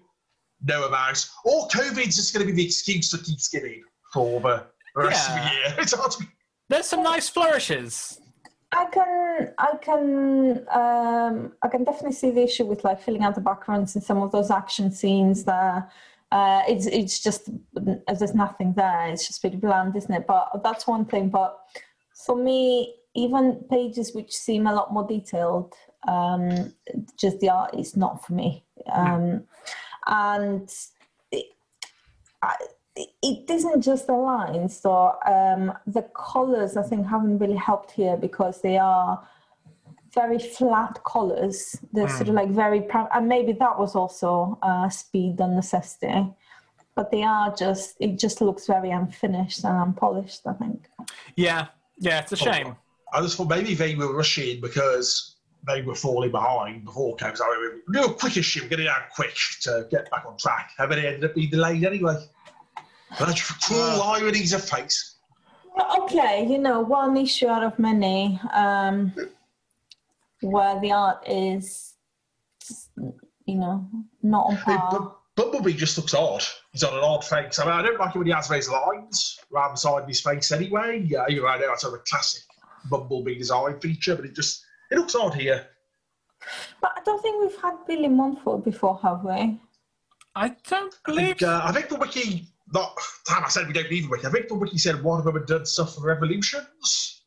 know 0.65 0.87
about. 0.87 1.25
Or 1.45 1.69
COVID's 1.69 2.17
just 2.17 2.35
going 2.35 2.47
to 2.47 2.53
be 2.53 2.57
the 2.57 2.67
excuse 2.67 3.11
to 3.11 3.19
keep 3.19 3.41
skinning 3.41 3.83
for 4.13 4.41
the 4.41 4.67
rest 4.95 5.31
of 5.31 5.37
the 5.37 5.43
year. 5.43 5.75
It's 5.79 5.95
hard 5.95 6.13
to 6.13 6.27
There's 6.69 6.87
some 6.87 7.03
nice 7.03 7.29
flourishes. 7.29 8.21
I 8.75 8.87
can, 8.87 9.53
I 9.59 9.77
can, 9.83 10.67
um, 10.71 11.53
I 11.63 11.69
can 11.69 11.85
definitely 11.85 12.13
see 12.13 12.31
the 12.31 12.43
issue 12.43 12.65
with 12.65 12.85
like 12.85 13.03
filling 13.03 13.23
out 13.23 13.35
the 13.35 13.43
backgrounds 13.43 13.95
in 13.97 14.01
some 14.01 14.23
of 14.23 14.33
those 14.33 14.51
action 14.51 14.91
scenes 14.91 15.45
there. 15.45 15.91
Uh, 16.31 16.63
it's 16.67 16.87
it's 16.87 17.23
just 17.23 17.51
there's 17.75 18.35
nothing 18.35 18.73
there. 18.73 19.09
It's 19.09 19.27
just 19.27 19.43
pretty 19.43 19.59
bland, 19.59 19.95
isn't 19.95 20.15
it? 20.15 20.27
But 20.27 20.63
that's 20.65 20.87
one 20.87 21.05
thing. 21.05 21.29
But 21.29 21.59
for 22.25 22.35
me, 22.35 22.95
even 23.15 23.65
pages 23.71 24.15
which 24.15 24.33
seem 24.33 24.67
a 24.67 24.75
lot 24.75 24.93
more 24.93 25.07
detailed, 25.07 25.75
um, 26.09 26.73
just 27.17 27.41
the 27.41 27.51
art 27.51 27.75
is 27.79 27.97
not 27.97 28.25
for 28.25 28.33
me. 28.33 28.65
Um, 28.93 29.45
and 30.07 30.73
it, 31.31 31.47
I, 32.43 32.57
it 32.97 33.51
isn't 33.51 33.83
just 33.83 34.07
the 34.07 34.15
lines, 34.15 34.81
though. 34.81 35.15
Um, 35.27 35.73
the 35.87 36.03
colors, 36.15 36.77
I 36.77 36.83
think, 36.83 37.07
haven't 37.07 37.39
really 37.39 37.57
helped 37.57 37.93
here 37.93 38.17
because 38.17 38.61
they 38.61 38.79
are 38.79 39.27
very 40.15 40.39
flat 40.39 41.03
colors. 41.05 41.79
They're 41.93 42.09
sort 42.09 42.29
of 42.29 42.35
like 42.35 42.51
very, 42.51 42.87
and 43.15 43.29
maybe 43.29 43.53
that 43.53 43.79
was 43.79 43.95
also 43.95 44.59
uh, 44.63 44.89
speed 44.89 45.41
and 45.41 45.57
necessity. 45.57 46.27
But 46.95 47.11
they 47.11 47.23
are 47.23 47.55
just, 47.55 47.97
it 48.01 48.19
just 48.19 48.43
looks 48.43 48.67
very 48.67 48.91
unfinished 48.91 49.65
and 49.65 49.75
unpolished, 49.75 50.43
I 50.47 50.53
think. 50.53 50.87
Yeah, 51.37 51.69
yeah, 51.99 52.21
it's 52.21 52.33
a 52.33 52.37
shame. 52.37 52.77
I 53.13 53.21
just 53.21 53.37
thought 53.37 53.49
maybe 53.49 53.75
they 53.75 53.95
were 53.95 54.15
rushing 54.15 54.61
because 54.61 55.37
they 55.67 55.83
were 55.83 55.95
falling 55.95 56.31
behind 56.31 56.85
before 56.85 57.17
COVID. 57.17 57.37
So 57.37 57.45
we 57.51 57.69
were 57.69 58.07
do 58.07 58.11
a 58.11 58.15
quick 58.15 58.37
issue, 58.37 58.67
get 58.69 58.81
it 58.81 58.89
out 58.89 59.11
quick 59.15 59.35
to 59.63 59.87
get 59.91 60.11
back 60.11 60.25
on 60.27 60.37
track. 60.39 60.71
And 60.79 60.91
then 60.91 60.99
it 60.99 61.05
ended 61.05 61.25
up 61.25 61.35
being 61.35 61.51
delayed 61.51 61.85
anyway. 61.85 62.17
But 63.19 63.41
cruel 63.63 64.03
ironies 64.03 64.55
of 64.55 64.65
fate. 64.65 64.95
Okay, 66.01 66.47
you 66.49 66.59
know, 66.59 66.81
one 66.81 67.17
issue 67.17 67.49
out 67.49 67.63
of 67.63 67.79
many. 67.79 68.41
Um, 68.53 69.13
where 70.41 70.81
the 70.81 70.91
art 70.91 71.23
is, 71.29 71.95
you 73.47 73.57
know, 73.57 73.87
not 74.23 74.47
on 74.47 74.57
Hey, 74.57 74.77
par. 74.77 74.91
Bu- 74.91 75.11
Bumblebee 75.35 75.75
just 75.75 75.97
looks 75.97 76.15
odd. 76.15 76.43
He's 76.73 76.83
on 76.83 76.95
an 76.95 77.05
odd 77.05 77.25
face. 77.25 77.59
I 77.59 77.65
mean, 77.65 77.75
I 77.75 77.83
don't 77.83 77.99
like 77.99 78.15
it 78.15 78.19
when 78.19 78.27
he 78.27 78.33
has 78.33 78.49
those 78.49 78.69
lines 78.69 79.39
around 79.55 79.73
the 79.73 79.79
side 79.79 80.03
of 80.03 80.09
his 80.09 80.21
face 80.21 80.51
anyway. 80.53 81.05
Yeah, 81.07 81.27
you 81.29 81.43
know, 81.43 81.47
I 81.47 81.59
that's 81.59 81.83
sort 81.83 81.95
of 81.95 82.01
a 82.01 82.03
classic 82.03 82.43
Bumblebee 82.91 83.39
design 83.39 83.79
feature, 83.81 84.17
but 84.17 84.25
it 84.25 84.35
just 84.35 84.65
it 84.91 84.99
looks 84.99 85.15
odd 85.15 85.35
here. 85.35 85.67
But 86.81 86.93
I 86.97 87.01
don't 87.05 87.23
think 87.23 87.43
we've 87.43 87.63
had 87.63 87.75
Billy 87.87 88.09
Montfort 88.09 88.65
before, 88.65 88.99
have 89.03 89.25
we? 89.25 89.61
I 90.35 90.49
don't 90.69 90.95
I 91.07 91.11
believe. 91.11 91.27
think, 91.39 91.43
uh, 91.43 91.61
I 91.65 91.73
think 91.73 91.89
the 91.89 91.97
wiki, 91.97 92.47
not 92.73 92.97
damn, 93.27 93.45
I 93.45 93.49
said 93.49 93.67
we 93.67 93.73
don't 93.73 93.91
need 93.91 94.05
the 94.05 94.09
wiki. 94.09 94.27
I 94.27 94.31
think 94.31 94.49
the 94.49 94.55
wiki 94.55 94.79
said 94.79 95.03
one 95.03 95.19
of 95.19 95.25
them 95.25 95.35
had 95.35 95.47
done 95.47 95.67
stuff 95.67 95.95
for 95.95 96.03
Revolutions, 96.07 97.23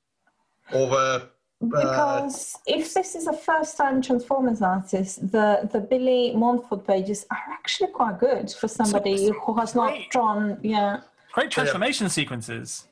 or 0.73 0.87
the 0.87 1.29
Because 1.61 2.57
if 2.65 2.93
this 2.93 3.15
is 3.15 3.27
a 3.27 3.33
first-time 3.33 4.01
Transformers 4.01 4.61
artist, 4.61 5.31
the 5.31 5.69
the 5.71 5.79
Billy 5.79 6.33
Montfort 6.35 6.85
pages 6.85 7.25
are 7.31 7.43
actually 7.53 7.91
quite 7.91 8.19
good 8.19 8.51
for 8.51 8.67
somebody 8.67 9.31
who 9.31 9.53
has 9.57 9.73
not 9.75 9.91
Great. 9.93 10.11
drawn. 10.11 10.57
Yeah. 10.61 11.01
Great 11.31 11.51
transformation 11.51 12.09
sequences. 12.09 12.87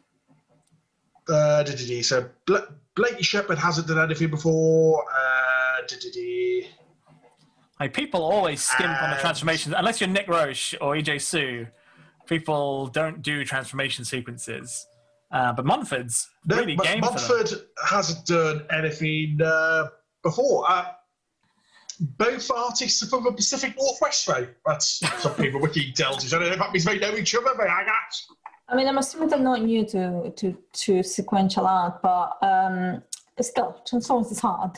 Uh, 1.27 1.63
so 2.01 2.29
Bla- 2.45 2.67
Blakey 2.95 3.23
Shepherd 3.23 3.57
hasn't 3.57 3.87
done 3.87 3.99
anything 3.99 4.29
before. 4.29 5.03
Uh. 5.03 5.63
Like 7.79 7.93
people 7.93 8.23
always 8.23 8.61
skimp 8.61 9.01
on 9.01 9.09
the 9.09 9.17
transformations, 9.17 9.75
unless 9.77 9.99
you're 9.99 10.09
Nick 10.09 10.27
Roche 10.27 10.75
or 10.79 10.95
EJ 10.95 11.21
Su. 11.21 11.67
People 12.27 12.87
don't 12.87 13.21
do 13.21 13.43
transformation 13.43 14.05
sequences, 14.05 14.87
uh, 15.31 15.51
but 15.51 15.65
Montfort's 15.65 16.29
No, 16.45 16.57
really 16.57 16.77
Mo- 16.77 16.83
game. 16.83 17.01
Montfort 17.01 17.51
hasn't 17.85 18.25
done 18.25 18.65
anything 18.71 19.39
uh, 19.43 19.87
before. 20.23 20.63
Uh, 20.69 20.85
both 21.99 22.49
artists 22.49 23.03
are 23.03 23.07
from 23.07 23.25
the 23.25 23.33
Pacific 23.33 23.75
Northwest, 23.77 24.25
though. 24.27 24.47
That's 24.65 25.01
some 25.21 25.33
people 25.35 25.59
wiki 25.59 25.91
tells 25.91 26.23
us. 26.23 26.31
I 26.31 26.39
don't 26.39 26.47
know 26.47 26.53
if 26.53 26.59
that 26.59 26.71
means 26.71 26.85
they 26.85 26.99
know 26.99 27.15
each 27.15 27.35
other, 27.35 27.51
but 27.57 27.69
I 27.69 27.83
guess. 27.83 28.27
I 28.69 28.75
mean, 28.75 28.87
I'm 28.87 28.97
assuming 28.97 29.29
they're 29.29 29.39
not 29.39 29.61
new 29.61 29.85
to 29.85 30.31
to, 30.35 30.57
to 30.73 31.03
sequential 31.03 31.67
art, 31.67 32.01
but 32.01 32.37
um, 32.41 33.03
still, 33.41 33.81
Transformers 33.85 34.31
is 34.31 34.39
hard. 34.39 34.77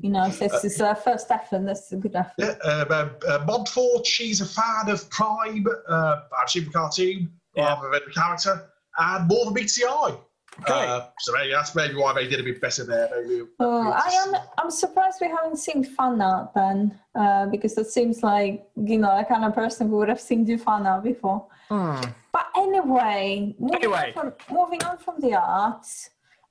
You 0.00 0.10
know, 0.10 0.30
so 0.30 0.46
this 0.46 0.64
is 0.64 0.80
a 0.80 0.94
first 0.94 1.28
effort. 1.30 1.66
This 1.66 1.86
is 1.86 1.92
a 1.92 1.96
good 1.96 2.14
effort. 2.14 2.34
Yeah, 2.38 2.54
uh, 2.64 2.84
uh, 2.88 3.08
uh, 3.28 3.44
Montfort, 3.44 4.06
she's 4.06 4.40
a 4.40 4.46
fan 4.46 4.88
of 4.88 5.10
Prime, 5.10 5.66
uh, 5.88 6.20
I've 6.40 6.48
seen 6.48 6.66
the 6.66 6.70
cartoon, 6.70 7.32
Yeah. 7.56 7.64
rather 7.64 7.90
than 7.90 8.02
the 8.06 8.12
character, 8.12 8.70
and 8.96 9.26
more 9.26 9.46
than 9.46 9.54
meets 9.54 9.76
the 9.76 9.86
eye. 9.88 10.14
Great. 10.62 10.88
Uh, 10.88 11.08
so 11.18 11.32
maybe 11.32 11.52
that's 11.52 11.74
maybe 11.74 11.94
why 11.94 12.12
they 12.12 12.26
did 12.26 12.40
a 12.40 12.42
bit 12.42 12.60
better 12.60 12.84
there. 12.84 13.08
Maybe. 13.22 13.42
Oh, 13.60 13.90
I 13.90 14.08
am. 14.08 14.34
I'm 14.58 14.70
surprised 14.70 15.18
we 15.20 15.28
haven't 15.28 15.56
seen 15.56 15.84
fan 15.84 16.20
art 16.20 16.52
then, 16.54 16.98
uh, 17.14 17.46
because 17.46 17.78
it 17.78 17.86
seems 17.86 18.22
like 18.22 18.68
you 18.76 18.98
know 18.98 19.18
a 19.18 19.24
kind 19.24 19.44
of 19.44 19.54
person 19.54 19.88
who 19.88 19.96
would 19.98 20.08
have 20.08 20.20
seen 20.20 20.44
do 20.44 20.58
fan 20.58 20.86
art 20.86 21.04
before. 21.04 21.46
Hmm. 21.68 22.00
But 22.32 22.46
anyway, 22.56 23.54
moving, 23.58 23.76
Anyway. 23.76 24.12
On, 24.16 24.32
from, 24.32 24.56
moving 24.56 24.82
on 24.82 24.98
from 24.98 25.20
the 25.20 25.34
art, 25.34 25.86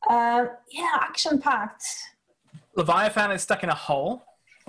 uh, 0.10 0.46
yeah, 0.72 0.92
action 1.02 1.40
packed. 1.40 1.86
Leviathan 2.76 3.32
is 3.32 3.42
stuck 3.42 3.64
in 3.64 3.70
a 3.70 3.76
hole. 3.76 4.24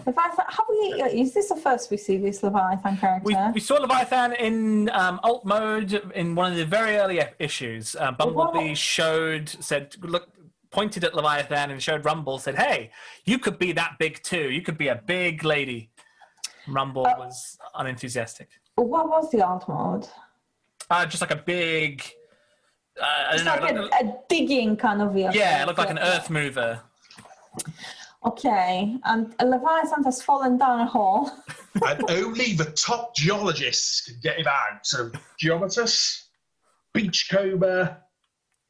Leviathan, 0.06 0.44
have 0.48 0.64
we? 0.68 0.76
Is 1.20 1.34
this 1.34 1.48
the 1.48 1.56
first 1.56 1.90
we 1.90 1.96
see 1.96 2.16
this 2.18 2.42
Leviathan 2.42 2.96
character? 2.96 3.24
We, 3.24 3.36
we 3.54 3.60
saw 3.60 3.74
Leviathan 3.76 4.34
in 4.34 4.88
um, 4.90 5.20
alt 5.22 5.44
mode 5.44 5.92
in 6.14 6.34
one 6.34 6.52
of 6.52 6.58
the 6.58 6.64
very 6.64 6.96
early 6.96 7.20
issues. 7.38 7.94
Uh, 7.96 8.12
Bumblebee 8.12 8.68
Wow. 8.68 8.74
showed, 8.74 9.48
said, 9.48 9.96
look, 10.00 10.28
pointed 10.70 11.04
at 11.04 11.14
Leviathan 11.14 11.70
and 11.70 11.82
showed 11.82 12.04
Rumble, 12.04 12.38
said, 12.38 12.56
hey, 12.56 12.90
you 13.24 13.38
could 13.38 13.58
be 13.58 13.72
that 13.72 13.96
big 13.98 14.22
too. 14.22 14.50
You 14.50 14.62
could 14.62 14.78
be 14.78 14.88
a 14.88 14.96
big 14.96 15.44
lady. 15.44 15.90
Rumble 16.66 17.06
Uh, 17.06 17.14
was 17.18 17.58
unenthusiastic. 17.74 18.48
what 18.76 19.08
was 19.08 19.30
the 19.30 19.42
alt 19.46 19.68
mode? 19.68 20.06
Uh, 20.90 21.04
just 21.06 21.20
like 21.20 21.30
a 21.30 21.36
big, 21.36 22.02
uh, 23.00 23.30
It's 23.32 23.44
like 23.44 23.60
a, 23.74 23.82
a 23.84 24.16
digging 24.28 24.76
kind 24.76 25.02
of 25.02 25.12
vehicle. 25.12 25.34
yeah, 25.34 25.62
it 25.62 25.66
looked 25.66 25.78
like 25.78 25.90
an 25.90 25.98
earth 25.98 26.30
mover. 26.30 26.80
Okay, 28.26 28.96
and 29.04 29.32
a 29.38 29.46
Leviathan 29.46 30.02
has 30.04 30.20
fallen 30.20 30.58
down 30.58 30.80
a 30.80 30.86
hole. 30.86 31.30
and 31.86 32.10
only 32.10 32.52
the 32.54 32.64
top 32.64 33.14
geologists 33.14 34.02
can 34.06 34.16
get 34.22 34.38
him 34.40 34.46
out. 34.48 34.84
So 34.84 35.10
Geomotus, 35.40 36.24
Beachcomber, 36.94 37.96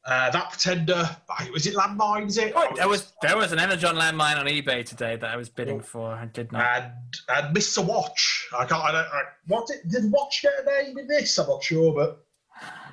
uh, 0.05 0.29
that 0.29 0.49
pretender. 0.51 1.09
Was 1.51 1.65
it 1.65 1.73
landmine? 1.75 2.27
Is 2.27 2.37
it? 2.37 2.53
Oh, 2.55 2.73
there 2.75 2.87
was 2.87 3.11
there 3.23 3.37
was 3.37 3.51
an 3.51 3.59
Energon 3.59 3.95
landmine 3.95 4.37
on 4.37 4.45
eBay 4.45 4.85
today 4.85 5.15
that 5.15 5.29
I 5.29 5.35
was 5.35 5.49
bidding 5.49 5.81
for. 5.81 6.13
I 6.13 6.25
did 6.27 6.51
not. 6.51 6.63
and 6.83 6.93
and 7.29 7.55
Mr. 7.55 7.83
Watch. 7.83 8.47
I 8.57 8.65
can't. 8.65 8.83
I 8.83 8.91
don't. 8.91 9.07
I, 9.07 9.21
what 9.47 9.67
did, 9.67 9.89
did 9.89 10.11
Watch 10.11 10.41
get 10.43 10.53
a 10.61 10.83
name 10.83 10.97
in 10.99 11.07
this? 11.07 11.37
I'm 11.39 11.47
not 11.47 11.63
sure, 11.63 11.93
but 11.93 12.23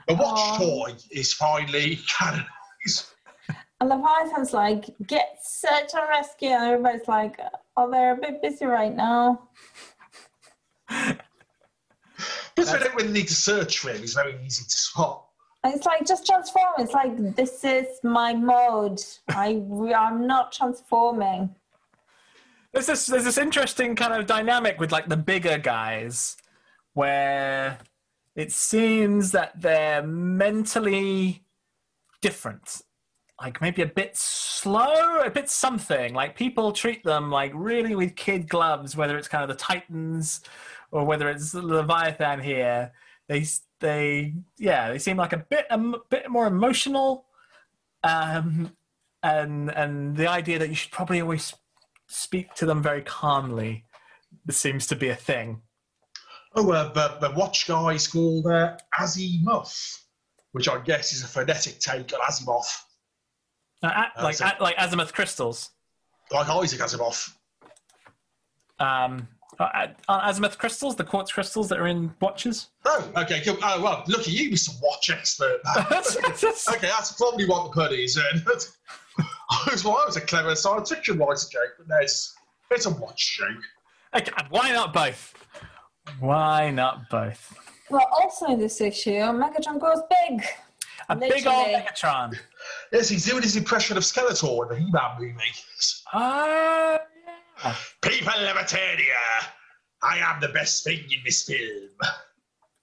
the 0.08 0.14
Watch 0.14 0.40
Oh. 0.60 0.84
toy 0.86 0.94
is 1.10 1.32
finally 1.34 1.96
canonized. 2.18 3.12
And 3.80 3.90
the 3.90 3.96
Leviathan's 3.96 4.52
like, 4.52 4.86
get 5.06 5.38
search 5.42 5.90
and 5.94 6.08
rescue. 6.08 6.48
And 6.48 6.64
everybody's 6.64 7.08
like, 7.08 7.38
oh, 7.76 7.90
they're 7.90 8.14
a 8.14 8.16
bit 8.16 8.40
busy 8.40 8.64
right 8.64 8.94
now. 8.94 9.48
Plus, 10.88 11.18
we 12.56 12.78
don't 12.78 12.94
really 12.94 13.12
need 13.12 13.28
to 13.28 13.34
search 13.34 13.80
for 13.80 13.90
him. 13.90 13.98
He's 13.98 14.14
very 14.14 14.34
easy 14.44 14.64
to 14.64 14.76
spot. 14.76 15.24
And 15.62 15.74
it's 15.74 15.84
like, 15.84 16.06
just 16.06 16.24
transform. 16.26 16.72
It's 16.78 16.94
like, 16.94 17.34
this 17.36 17.64
is 17.64 17.86
my 18.02 18.32
mode. 18.32 19.02
I, 19.28 19.62
I'm 19.94 20.26
not 20.26 20.52
transforming. 20.52 21.54
There's 22.72 22.86
this 22.86 23.06
there's 23.06 23.24
this 23.24 23.38
interesting 23.38 23.96
kind 23.96 24.12
of 24.12 24.26
dynamic 24.26 24.78
with 24.78 24.92
like 24.92 25.08
the 25.08 25.16
bigger 25.16 25.56
guys, 25.56 26.36
where 26.92 27.78
it 28.34 28.52
seems 28.52 29.32
that 29.32 29.58
they're 29.58 30.02
mentally 30.02 31.42
different, 32.20 32.82
like 33.40 33.60
maybe 33.60 33.82
a 33.82 33.86
bit 33.86 34.16
slow, 34.16 35.20
a 35.20 35.30
bit 35.30 35.48
something. 35.48 36.14
Like 36.14 36.36
people 36.36 36.72
treat 36.72 37.04
them 37.04 37.30
like 37.30 37.52
really 37.54 37.94
with 37.94 38.16
kid 38.16 38.48
gloves, 38.48 38.96
whether 38.96 39.18
it's 39.18 39.28
kind 39.28 39.42
of 39.42 39.48
the 39.48 39.62
Titans 39.62 40.40
or 40.90 41.04
whether 41.04 41.28
it's 41.28 41.54
Leviathan 41.54 42.40
here. 42.40 42.92
They 43.28 43.44
they 43.80 44.34
yeah 44.58 44.90
they 44.90 44.98
seem 44.98 45.16
like 45.16 45.32
a 45.32 45.38
bit 45.38 45.66
a 45.70 45.78
bit 46.08 46.30
more 46.30 46.46
emotional, 46.46 47.26
um, 48.02 48.72
and 49.22 49.70
and 49.70 50.16
the 50.16 50.28
idea 50.28 50.58
that 50.58 50.68
you 50.68 50.74
should 50.74 50.92
probably 50.92 51.20
always 51.20 51.54
speak 52.08 52.54
to 52.54 52.66
them 52.66 52.82
very 52.82 53.02
calmly 53.02 53.84
seems 54.50 54.86
to 54.86 54.96
be 54.96 55.08
a 55.08 55.16
thing. 55.16 55.60
Oh, 56.54 56.70
uh, 56.70 56.92
the, 56.92 57.28
the 57.28 57.34
Watch 57.34 57.66
guy 57.66 57.92
is 57.92 58.06
called 58.08 58.46
uh, 58.46 58.76
Azimuth, 58.98 60.04
which 60.52 60.68
I 60.68 60.78
guess 60.78 61.12
is 61.12 61.22
a 61.22 61.26
phonetic 61.26 61.80
take 61.80 62.12
on 62.14 62.20
Asimov, 62.20 62.64
Uh, 63.86 64.04
a- 64.16 64.22
like 64.22 64.40
a- 64.40 64.56
like 64.60 64.74
azimuth 64.78 65.12
crystals. 65.12 65.70
like 66.30 66.48
Isaac 66.48 66.80
Asimov. 66.80 67.30
Um, 68.78 69.28
uh, 69.58 69.86
azimuth 70.08 70.58
crystals, 70.58 70.96
the 70.96 71.04
quartz 71.04 71.32
crystals 71.32 71.68
that 71.70 71.78
are 71.78 71.86
in 71.86 72.14
watches. 72.20 72.68
Oh, 72.84 73.10
okay. 73.16 73.40
Cool. 73.42 73.56
Oh, 73.62 73.80
well, 73.82 74.04
look 74.06 74.20
at 74.20 74.28
you, 74.28 74.50
Mr. 74.50 74.70
Watch 74.82 75.08
expert. 75.10 75.60
okay, 75.76 76.88
that's 76.88 77.12
probably 77.12 77.46
what 77.46 77.64
the 77.64 77.70
pun 77.80 77.94
is. 77.94 78.16
Then. 78.16 78.44
I 79.18 79.68
was, 79.70 79.84
well, 79.84 79.96
I 79.96 80.04
was 80.06 80.16
a 80.16 80.20
clever 80.20 80.54
science 80.54 80.90
fiction 80.92 81.18
writer 81.18 81.46
joke, 81.50 81.74
but 81.78 81.88
no, 81.88 81.96
it's, 82.00 82.34
it's 82.70 82.84
a 82.86 82.90
watch 82.90 83.38
joke. 83.38 83.62
Okay, 84.14 84.32
why 84.50 84.72
not 84.72 84.92
both? 84.92 85.32
Why 86.20 86.70
not 86.70 87.08
both? 87.08 87.56
Well, 87.88 88.06
also 88.20 88.46
in 88.46 88.58
this 88.58 88.80
issue, 88.80 89.10
Megatron 89.12 89.80
goes 89.80 90.00
big. 90.28 90.42
A 91.08 91.16
big 91.16 91.46
old 91.46 91.68
Megatron. 91.68 92.36
Yes, 92.92 93.08
he's 93.08 93.24
doing 93.26 93.42
his 93.42 93.56
impression 93.56 93.96
of 93.96 94.02
Skeletor 94.02 94.62
in 94.62 94.68
the 94.68 94.76
He-Man 94.76 95.16
movie. 95.18 95.34
Uh, 96.12 96.98
yeah. 97.64 97.74
People 98.02 98.28
of 98.28 98.56
Eternia, 98.56 99.48
I 100.02 100.18
am 100.18 100.40
the 100.40 100.48
best 100.48 100.84
thing 100.84 100.98
in 100.98 101.20
this 101.24 101.42
film. 101.44 101.88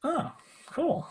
Oh, 0.04 0.32
cool. 0.72 1.08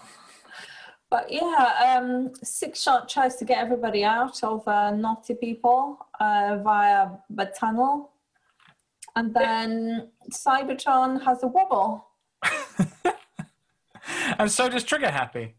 But 1.11 1.31
yeah, 1.31 1.99
um, 1.99 2.33
Six 2.43 2.83
Shot 2.83 3.09
tries 3.09 3.37
to 3.37 3.45
get 3.45 3.59
everybody 3.59 4.05
out 4.05 4.43
of 4.43 4.67
uh, 4.67 4.91
naughty 4.93 5.35
people 5.35 5.99
uh, 6.19 6.59
via 6.63 7.09
the 7.29 7.53
tunnel. 7.59 8.13
And 9.15 9.35
then 9.35 10.09
Cybertron 10.31 11.23
has 11.23 11.43
a 11.43 11.47
wobble. 11.47 12.07
And 14.39 14.51
so 14.51 14.69
does 14.69 14.85
Trigger 14.85 15.11
Happy. 15.11 15.55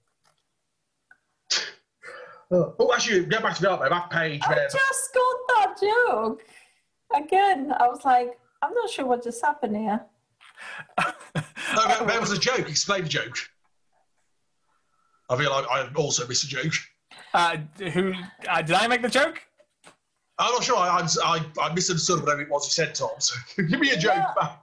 Oh, 2.54 2.76
oh, 2.78 2.93
actually, 2.93 3.26
go 3.26 3.41
back 3.41 3.56
to 3.56 3.62
the 3.64 3.72
art. 3.72 3.89
That 3.89 4.12
page 4.12 4.41
I 4.45 4.49
where 4.54 4.68
just 4.70 5.14
got 5.14 5.36
that 5.47 5.76
joke. 5.82 6.43
Again, 7.16 7.74
I 7.80 7.88
was 7.88 8.06
like, 8.06 8.38
I'm 8.62 8.74
not 8.76 8.91
sure 8.91 9.08
what 9.08 9.24
just 9.24 9.43
happened 9.43 9.76
here. 9.76 9.99
no, 11.06 11.14
that, 11.36 12.06
that 12.06 12.22
was 12.22 12.32
a 12.32 12.38
joke. 12.38 12.70
Explain 12.70 13.04
the 13.04 13.10
joke. 13.10 13.36
I 15.32 15.38
feel 15.38 15.49
like 15.49 15.66
I 15.68 15.89
also 15.95 16.28
missed 16.28 16.43
a 16.43 16.47
joke. 16.47 16.74
Uh, 17.34 17.58
who 17.91 18.14
uh, 18.47 18.62
did 18.62 18.76
I 18.76 18.88
make 18.88 19.01
the 19.01 19.10
joke? 19.10 19.41
I'm 20.38 20.54
not 20.54 20.64
sure. 20.64 20.78
I, 20.78 21.08
I, 21.24 21.45
I 21.60 21.74
misunderstood 21.74 22.22
whatever 22.22 22.41
it 22.41 22.49
was 22.51 22.66
you 22.68 22.72
said, 22.72 22.93
Tom. 22.93 23.10
So 23.18 23.36
give 23.64 23.80
me 23.80 23.91
a 23.91 23.97
joke 23.97 24.14
Yeah. 24.16 24.56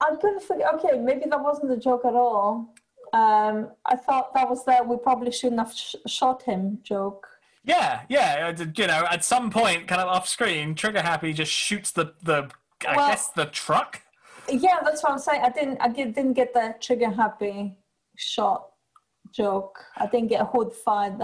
I'm 0.00 0.18
gonna 0.18 0.40
forget. 0.40 0.74
Okay, 0.74 0.98
maybe 0.98 1.24
that 1.30 1.40
wasn't 1.40 1.70
a 1.72 1.76
joke 1.76 2.04
at 2.04 2.14
all. 2.14 2.74
Um, 3.12 3.70
I 3.86 3.96
thought 3.96 4.34
that 4.34 4.48
was 4.48 4.64
the 4.64 4.82
we 4.86 4.96
probably 4.98 5.32
shouldn't 5.32 5.60
have 5.60 5.72
sh- 5.74 5.96
shot 6.06 6.42
him 6.42 6.78
joke. 6.82 7.26
Yeah, 7.64 8.02
yeah. 8.08 8.52
uh, 8.58 8.64
You 8.76 8.86
know, 8.86 9.06
at 9.10 9.24
some 9.24 9.50
point, 9.50 9.88
kind 9.88 10.00
of 10.00 10.08
off 10.08 10.28
screen, 10.28 10.74
Trigger 10.74 11.02
Happy 11.02 11.32
just 11.32 11.52
shoots 11.52 11.90
the 11.90 12.14
the 12.22 12.50
I 12.86 12.96
Well- 12.96 13.08
guess 13.10 13.28
the 13.30 13.46
truck. 13.46 14.02
Yeah, 14.50 14.78
that's 14.82 15.02
what 15.02 15.12
I'm 15.12 15.18
saying. 15.18 15.42
I 15.42 15.50
didn't. 15.50 15.78
I 15.80 15.88
get- 15.88 16.14
didn't 16.14 16.32
get 16.34 16.54
the 16.54 16.74
trigger 16.80 17.10
happy 17.10 17.76
shot 18.16 18.68
joke. 19.32 19.78
I 19.96 20.06
didn't 20.06 20.28
get 20.28 20.40
a 20.40 20.44
hood 20.46 20.72
fired. 20.72 21.20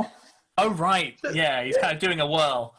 Oh 0.58 0.70
right, 0.70 1.18
yeah. 1.32 1.64
He's 1.64 1.76
kind 1.78 1.92
of 1.94 1.98
doing 1.98 2.20
a 2.20 2.26
whirl. 2.26 2.74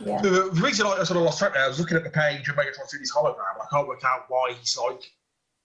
Yeah. 0.00 0.20
The, 0.22 0.30
the 0.52 0.60
reason 0.62 0.86
I 0.86 0.94
sort 1.02 1.16
of 1.16 1.22
lost 1.24 1.40
track 1.40 1.54
there, 1.54 1.64
I 1.64 1.68
was 1.68 1.80
looking 1.80 1.96
at 1.96 2.04
the 2.04 2.10
page 2.10 2.48
of 2.48 2.54
Megatron's 2.54 2.94
in 2.94 3.00
his 3.00 3.12
hologram. 3.12 3.36
I 3.60 3.66
can't 3.70 3.88
work 3.88 4.02
out 4.04 4.26
why 4.28 4.52
he's 4.58 4.78
like 4.78 5.10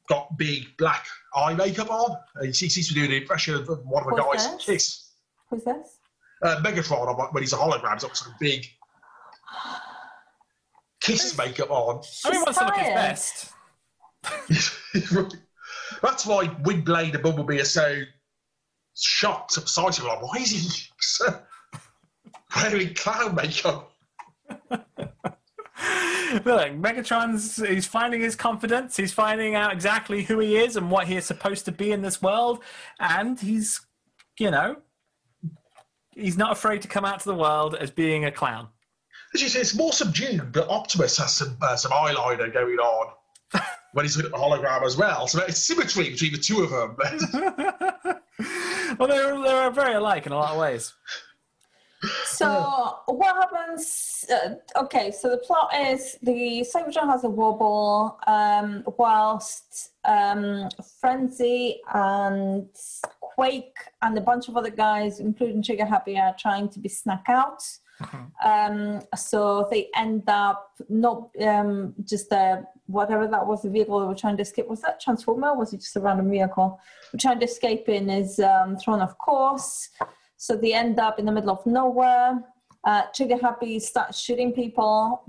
got 0.09 0.37
big 0.37 0.65
black 0.77 1.05
eye 1.35 1.53
makeup 1.53 1.89
on. 1.91 2.17
And 2.35 2.47
he 2.47 2.69
seems 2.69 2.87
to 2.87 2.93
be 2.93 3.01
doing 3.01 3.11
an 3.11 3.21
impression 3.21 3.55
of 3.55 3.67
one 3.85 4.03
of 4.03 4.09
the 4.15 4.23
What's 4.23 4.45
guys 4.45 4.51
that? 4.51 4.59
kiss. 4.59 5.11
Who's 5.49 5.63
this? 5.63 5.97
Uh, 6.41 6.61
Megatron, 6.61 7.07
on- 7.07 7.27
when 7.33 7.43
he's 7.43 7.53
a 7.53 7.57
hologram, 7.57 7.93
he's 7.93 8.03
got 8.03 8.17
sort 8.17 8.31
of 8.33 8.39
big 8.39 8.65
kiss 10.99 11.37
makeup 11.37 11.69
on. 11.69 12.01
I 12.25 12.29
mean, 12.29 12.39
he 12.39 12.43
wants 12.43 12.57
to 12.59 12.65
look 12.65 12.75
his 12.75 12.87
best. 12.93 13.53
That's 16.01 16.25
why 16.25 16.47
Windblade 16.47 17.13
and 17.13 17.23
Bumblebee 17.23 17.61
are 17.61 17.65
so 17.65 18.01
shocked, 18.97 19.57
excited. 19.57 20.03
Like, 20.03 20.21
why 20.21 20.41
is 20.41 20.51
he 20.51 20.59
so 20.99 21.39
wearing 22.55 22.93
clown 22.93 23.35
makeup? 23.35 23.91
Look, 26.45 26.71
Megatron's 26.71 27.57
he's 27.57 27.85
finding 27.85 28.21
his 28.21 28.35
confidence. 28.35 28.97
He's 28.97 29.13
finding 29.13 29.53
out 29.53 29.71
exactly 29.71 30.23
who 30.23 30.39
he 30.39 30.57
is 30.57 30.75
and 30.75 30.89
what 30.89 31.07
he 31.07 31.15
is 31.15 31.25
supposed 31.25 31.65
to 31.65 31.71
be 31.71 31.91
in 31.91 32.01
this 32.01 32.23
world, 32.23 32.63
and 32.99 33.39
he's, 33.39 33.81
you 34.39 34.49
know, 34.49 34.77
he's 36.11 36.37
not 36.37 36.51
afraid 36.51 36.81
to 36.81 36.87
come 36.87 37.05
out 37.05 37.19
to 37.19 37.25
the 37.25 37.35
world 37.35 37.75
as 37.75 37.91
being 37.91 38.25
a 38.25 38.31
clown. 38.31 38.69
As 39.35 39.43
you 39.43 39.49
say, 39.49 39.59
it's 39.59 39.75
more 39.75 39.93
subdued, 39.93 40.51
but 40.51 40.67
Optimus 40.69 41.17
has 41.17 41.33
some 41.33 41.55
uh, 41.61 41.75
some 41.75 41.91
eyeliner 41.91 42.51
going 42.51 42.79
on 42.79 43.13
when 43.93 44.05
he's 44.05 44.17
looking 44.17 44.33
at 44.33 44.39
the 44.39 44.43
hologram 44.43 44.83
as 44.83 44.97
well. 44.97 45.27
So 45.27 45.43
it's 45.43 45.59
symmetry 45.59 46.09
between 46.09 46.31
the 46.31 46.39
two 46.39 46.63
of 46.63 46.71
them. 46.71 46.97
well, 48.97 49.07
they're 49.07 49.39
they're 49.39 49.71
very 49.71 49.93
alike 49.93 50.25
in 50.25 50.31
a 50.31 50.37
lot 50.37 50.53
of 50.53 50.57
ways. 50.57 50.93
So 52.43 52.99
what 53.07 53.35
happens? 53.35 54.25
Uh, 54.31 54.55
okay, 54.83 55.11
so 55.11 55.29
the 55.29 55.37
plot 55.37 55.71
is 55.75 56.17
the 56.21 56.65
Cybertron 56.73 57.07
has 57.07 57.23
a 57.23 57.29
wobble, 57.29 58.19
um, 58.27 58.83
whilst 58.97 59.91
um, 60.05 60.69
Frenzy 60.99 61.81
and 61.93 62.67
Quake 63.21 63.77
and 64.01 64.17
a 64.17 64.21
bunch 64.21 64.47
of 64.47 64.57
other 64.57 64.69
guys, 64.69 65.19
including 65.19 65.63
Trigger 65.63 65.85
Happy, 65.85 66.17
are 66.17 66.35
trying 66.37 66.69
to 66.69 66.79
be 66.79 66.89
snuck 66.89 67.23
out. 67.27 67.63
Um, 68.43 69.01
so 69.15 69.67
they 69.71 69.89
end 69.95 70.23
up 70.27 70.71
not 70.89 71.29
um, 71.41 71.93
just 72.03 72.31
uh, 72.33 72.61
whatever 72.87 73.27
that 73.27 73.45
was 73.45 73.61
the 73.61 73.69
vehicle 73.69 73.99
they 73.99 74.07
were 74.07 74.15
trying 74.15 74.35
to 74.37 74.41
escape. 74.41 74.67
Was 74.67 74.81
that 74.81 74.99
Transformer? 74.99 75.55
Was 75.55 75.73
it 75.73 75.79
just 75.79 75.95
a 75.95 76.01
random 76.01 76.29
vehicle? 76.29 76.79
We're 77.13 77.19
trying 77.19 77.39
to 77.39 77.45
escape 77.45 77.87
in 77.87 78.09
is 78.09 78.39
um, 78.39 78.77
thrown 78.77 78.99
off 79.01 79.17
course. 79.17 79.89
So 80.43 80.57
they 80.57 80.73
end 80.73 80.99
up 80.99 81.19
in 81.19 81.25
the 81.25 81.31
middle 81.31 81.51
of 81.51 81.65
nowhere. 81.65 82.43
Uh, 82.83 83.03
Trigger 83.15 83.37
Happy 83.37 83.79
starts 83.79 84.19
shooting 84.19 84.51
people, 84.51 85.23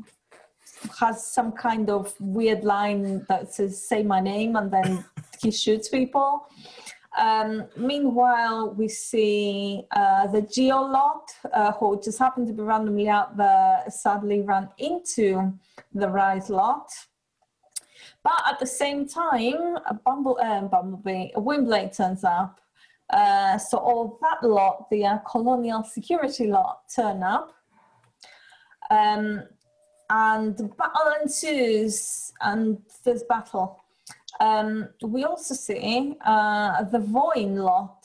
has 0.98 1.24
some 1.24 1.52
kind 1.52 1.88
of 1.88 2.12
weird 2.18 2.64
line 2.64 3.24
that 3.28 3.54
says 3.54 3.80
"Say 3.80 4.02
my 4.02 4.18
name," 4.18 4.56
and 4.56 4.72
then 4.72 5.04
he 5.40 5.52
shoots 5.52 5.88
people. 5.88 6.48
Um, 7.16 7.66
meanwhile, 7.76 8.74
we 8.74 8.88
see 8.88 9.86
uh, 9.92 10.26
the 10.26 10.42
Geolot, 10.42 11.26
uh, 11.52 11.70
who 11.74 12.00
just 12.02 12.18
happened 12.18 12.48
to 12.48 12.52
be 12.52 12.64
randomly 12.64 13.08
out 13.08 13.36
there, 13.36 13.84
sadly 13.90 14.40
ran 14.40 14.68
into 14.78 15.52
the 15.92 16.08
Rise 16.08 16.50
lot. 16.50 16.90
But 18.24 18.42
at 18.50 18.58
the 18.58 18.66
same 18.66 19.06
time, 19.06 19.78
a 19.86 19.94
Bumble, 19.94 20.40
uh, 20.42 20.62
Bumblebee, 20.62 21.30
a 21.36 21.88
turns 21.94 22.24
up. 22.24 22.58
Uh, 23.14 23.56
so 23.56 23.78
all 23.78 24.18
that 24.20 24.46
lot, 24.46 24.90
the 24.90 25.06
uh, 25.06 25.18
colonial 25.18 25.84
security 25.84 26.48
lot, 26.48 26.82
turn 26.94 27.22
up. 27.22 27.54
Um, 28.90 29.44
and 30.10 30.56
battle 30.76 31.14
ensues, 31.22 32.32
and 32.40 32.78
there's 33.04 33.22
battle. 33.22 33.80
Um, 34.40 34.88
we 35.02 35.24
also 35.24 35.54
see 35.54 36.16
uh, 36.24 36.82
the 36.84 36.98
Voin 36.98 37.56
lot 37.56 38.04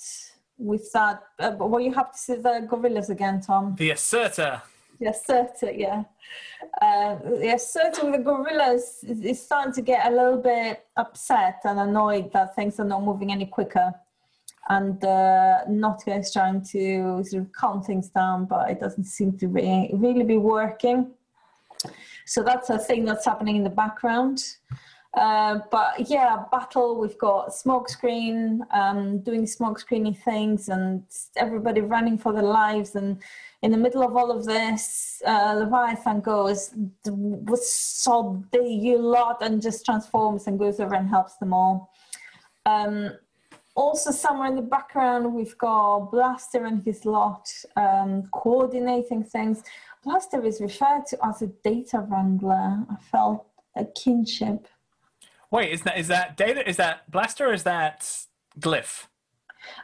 with 0.60 0.92
that. 0.94 1.24
Uh, 1.40 1.56
well, 1.58 1.82
you 1.82 1.92
have 1.94 2.12
to 2.12 2.18
see 2.18 2.36
the 2.36 2.66
gorillas 2.70 3.10
again, 3.10 3.42
Tom. 3.42 3.76
The 3.78 3.92
asserter. 3.92 4.62
The 5.00 5.08
asserter, 5.08 5.72
yeah. 5.72 6.04
Uh, 6.82 7.16
the 7.16 7.54
asserter 7.56 8.06
with 8.06 8.24
the 8.24 8.24
gorillas 8.24 9.04
is, 9.08 9.22
is 9.22 9.42
starting 9.42 9.74
to 9.74 9.82
get 9.82 10.06
a 10.06 10.16
little 10.16 10.38
bit 10.38 10.86
upset 10.98 11.62
and 11.64 11.80
annoyed 11.80 12.32
that 12.34 12.56
things 12.56 12.80
are 12.80 12.86
not 12.86 13.04
moving 13.04 13.32
any 13.32 13.48
quicker. 13.48 13.92
And 14.70 15.04
uh, 15.04 15.62
is 16.08 16.32
trying 16.32 16.62
to 16.72 17.24
sort 17.24 17.44
of 17.44 17.52
calm 17.54 17.82
things 17.82 18.10
down, 18.10 18.46
but 18.46 18.70
it 18.70 18.80
doesn't 18.80 19.06
seem 19.06 19.38
to 19.40 19.48
be, 19.48 19.90
really 19.94 20.24
be 20.24 20.38
working. 20.38 21.12
So 22.26 22.44
that's 22.44 22.70
a 22.70 22.78
thing 22.78 23.06
that's 23.06 23.26
happening 23.26 23.56
in 23.56 23.64
the 23.64 23.72
background. 23.72 24.44
Uh, 25.16 25.60
but 25.72 26.08
yeah, 26.08 26.44
battle. 26.52 27.00
We've 27.00 27.18
got 27.18 27.50
smokescreen 27.50 28.60
um, 28.72 29.20
doing 29.22 29.48
smoke 29.48 29.80
screening 29.80 30.14
things, 30.14 30.70
and 30.70 31.04
everybody 31.36 31.82
running 31.82 32.18
for 32.18 32.32
their 32.32 32.44
lives. 32.44 32.96
And 32.96 33.18
in 33.64 33.72
the 33.72 33.78
middle 33.78 34.04
of 34.04 34.16
all 34.16 34.30
of 34.30 34.46
this, 34.46 35.22
uh, 35.26 35.56
Leviathan 35.58 36.22
goes 36.22 36.76
with 37.08 37.64
so 37.64 38.44
you 38.54 39.00
lot 39.00 39.42
and 39.42 39.62
just 39.62 39.84
transforms 39.84 40.46
and 40.46 40.60
goes 40.60 40.80
over 40.80 40.94
and 40.94 41.10
helps 41.10 41.38
them 41.38 41.54
all. 41.54 41.92
Um, 42.68 43.14
also, 43.80 44.12
somewhere 44.12 44.50
in 44.50 44.56
the 44.58 44.62
background, 44.62 45.34
we've 45.34 45.58
got 45.58 46.12
Blaster 46.12 46.66
and 46.66 46.84
his 46.84 47.06
lot 47.06 47.50
um, 47.78 48.24
coordinating 48.34 49.24
things. 49.24 49.64
Blaster 50.04 50.44
is 50.46 50.60
referred 50.60 51.06
to 51.08 51.18
as 51.26 51.42
a 51.42 51.48
data 51.64 52.00
wrangler. 52.00 52.84
I 52.90 52.96
felt 53.10 53.48
a 53.78 53.86
kinship. 53.86 54.68
Wait, 55.50 55.72
is 55.72 55.82
that 55.84 55.98
is 55.98 56.10
that 56.10 56.36
data? 56.36 56.68
Is 56.68 56.76
that 56.76 57.10
Blaster? 57.10 57.48
Or 57.48 57.54
is 57.54 57.64
that 57.64 58.06
Glyph? 58.60 59.08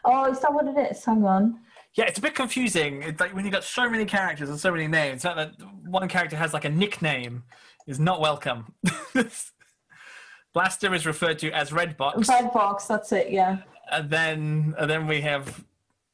Oh, 0.04 0.30
is 0.30 0.40
that 0.42 0.54
what 0.54 0.68
it 0.68 0.78
is? 0.92 1.04
Hang 1.06 1.24
on. 1.24 1.62
Yeah, 1.96 2.06
it's 2.06 2.18
a 2.18 2.22
bit 2.22 2.36
confusing. 2.36 3.02
It's 3.02 3.22
like 3.22 3.34
when 3.34 3.46
you've 3.46 3.54
got 3.54 3.64
so 3.64 3.90
many 3.90 4.04
characters 4.04 4.50
and 4.50 4.60
so 4.60 4.72
many 4.72 4.88
names. 4.88 5.22
That 5.22 5.38
that 5.38 5.54
one 5.86 6.08
character 6.10 6.36
has 6.36 6.54
like 6.54 6.66
a 6.66 6.70
nickname 6.70 7.44
is 7.88 7.98
not 8.00 8.20
welcome. 8.20 8.74
Blaster 10.54 10.94
is 10.94 11.06
referred 11.06 11.40
to 11.40 11.52
as 11.52 11.72
Redbox, 11.72 12.30
Red 12.30 12.52
box, 12.54 12.86
that's 12.86 13.12
it, 13.12 13.30
yeah. 13.30 13.58
And 13.92 14.10
then 14.10 14.76
and 14.78 14.90
then 14.90 15.08
we 15.08 15.22
have 15.22 15.64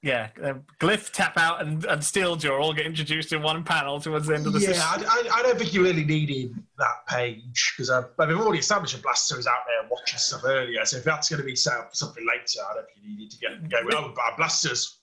yeah, 0.03 0.29
uh, 0.43 0.53
Glyph, 0.79 1.11
Tap 1.11 1.37
Out, 1.37 1.61
and, 1.61 1.85
and 1.85 2.01
Steeljaw 2.01 2.59
all 2.59 2.73
get 2.73 2.87
introduced 2.87 3.33
in 3.33 3.43
one 3.43 3.63
panel 3.63 3.99
towards 3.99 4.25
the 4.25 4.33
end 4.33 4.47
of 4.47 4.53
the 4.53 4.59
yeah, 4.59 4.73
system. 4.73 5.05
I, 5.07 5.29
I, 5.29 5.39
I 5.39 5.43
don't 5.43 5.59
think 5.59 5.75
you 5.75 5.83
really 5.83 6.03
needed 6.03 6.55
that 6.79 7.05
page 7.07 7.73
because 7.75 7.91
uh, 7.91 8.01
I 8.17 8.25
mean, 8.25 8.37
we've 8.37 8.45
already 8.45 8.59
established 8.59 8.95
that 8.95 9.03
Blaster 9.03 9.37
is 9.37 9.45
out 9.45 9.59
there 9.67 9.87
watching 9.91 10.17
stuff 10.17 10.41
earlier. 10.43 10.83
So 10.85 10.97
if 10.97 11.03
that's 11.03 11.29
going 11.29 11.39
to 11.39 11.45
be 11.45 11.55
set 11.55 11.73
up 11.73 11.89
for 11.91 11.95
something 11.95 12.25
later, 12.25 12.65
I 12.67 12.73
don't 12.73 12.85
think 12.87 12.97
you 13.03 13.15
needed 13.15 13.31
to 13.31 13.37
get 13.37 13.69
go. 13.69 13.77
Oh, 13.95 14.13
but 14.15 14.37
Blaster's 14.37 15.01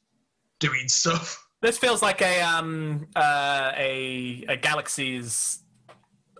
doing 0.58 0.88
stuff. 0.88 1.46
This 1.60 1.78
feels 1.78 2.02
like 2.02 2.20
a 2.20 2.40
um 2.40 3.06
uh 3.14 3.72
a 3.76 4.44
a 4.48 4.56
galaxy's 4.56 5.60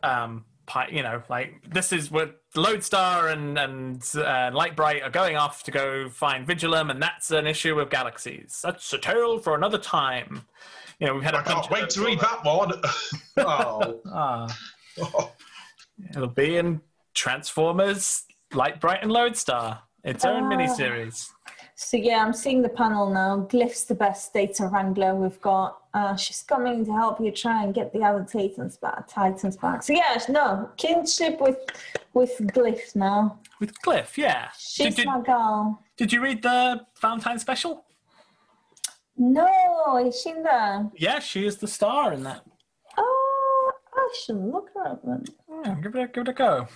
um 0.02 0.44
pi- 0.66 0.88
you 0.88 1.02
know 1.02 1.22
like 1.28 1.54
this 1.70 1.92
is 1.92 2.10
what 2.10 2.40
Lodestar 2.59 3.28
and 3.28 3.59
and 3.59 4.02
uh, 4.16 4.50
Lightbright 4.52 5.02
are 5.04 5.11
going 5.11 5.36
off 5.36 5.62
to 5.64 5.70
go 5.70 6.09
find 6.09 6.46
Vigilum 6.46 6.90
and 6.90 7.00
that's 7.02 7.30
an 7.30 7.46
issue 7.46 7.78
of 7.80 7.90
galaxies. 7.90 8.61
That's 8.62 8.92
a 8.92 8.98
tale 8.98 9.38
for 9.38 9.54
another 9.54 9.78
time. 9.78 10.42
You 11.00 11.06
know 11.06 11.14
we've 11.14 11.22
had 11.22 11.34
a 11.34 11.38
I 11.38 11.42
bunch 11.42 11.54
can't 11.54 11.64
of 11.66 11.70
wait 11.70 11.80
those 11.82 11.94
to 11.94 12.04
read 12.04 12.20
that 12.20 12.44
one. 12.44 12.72
oh. 13.38 14.00
Ah, 14.12 14.59
it'll 16.11 16.26
be 16.28 16.56
in 16.56 16.80
Transformers, 17.14 18.24
Lightbright 18.52 19.02
and 19.02 19.11
Lodestar. 19.12 19.82
Its 20.04 20.24
own 20.24 20.44
Ah. 20.44 20.56
miniseries. 20.56 21.30
So 21.80 21.96
yeah, 21.96 22.24
I'm 22.24 22.32
seeing 22.32 22.60
the 22.60 22.68
panel 22.68 23.08
now. 23.08 23.46
Glyph's 23.48 23.84
the 23.84 23.94
best 23.94 24.34
data 24.34 24.66
wrangler 24.66 25.14
we've 25.14 25.40
got. 25.40 25.80
Uh, 25.94 26.16
she's 26.16 26.42
coming 26.42 26.84
to 26.84 26.92
help 26.92 27.20
you 27.20 27.30
try 27.30 27.62
and 27.62 27.72
get 27.72 27.92
the 27.92 28.00
other 28.00 28.26
Titans 28.28 28.76
back. 28.76 29.06
Titans 29.06 29.56
back. 29.56 29.84
So 29.84 29.92
yeah, 29.92 30.18
no 30.28 30.68
kinship 30.76 31.40
with 31.40 31.56
with 32.14 32.36
Glyph 32.52 32.96
now. 32.96 33.38
With 33.60 33.80
Glyph, 33.80 34.16
yeah. 34.16 34.48
She's 34.58 34.86
Did, 34.86 34.96
did, 34.96 35.06
my 35.06 35.20
girl. 35.20 35.80
did 35.96 36.12
you 36.12 36.20
read 36.20 36.42
the 36.42 36.84
Valentine 37.00 37.38
special? 37.38 37.84
No, 39.16 40.02
is 40.04 40.20
she 40.20 40.30
in 40.30 40.42
there? 40.42 40.90
Yeah, 40.96 41.20
she 41.20 41.46
is 41.46 41.58
the 41.58 41.68
star 41.68 42.12
in 42.12 42.24
that. 42.24 42.44
Oh, 42.96 43.72
oh, 43.96 44.10
I 44.10 44.16
should 44.24 44.44
look 44.44 44.70
her 44.74 44.88
up 44.88 45.02
then. 45.04 45.24
Yeah, 45.64 45.76
give 45.80 45.94
it 45.94 46.02
a, 46.02 46.08
give 46.08 46.22
it 46.22 46.28
a 46.30 46.32
go. 46.32 46.66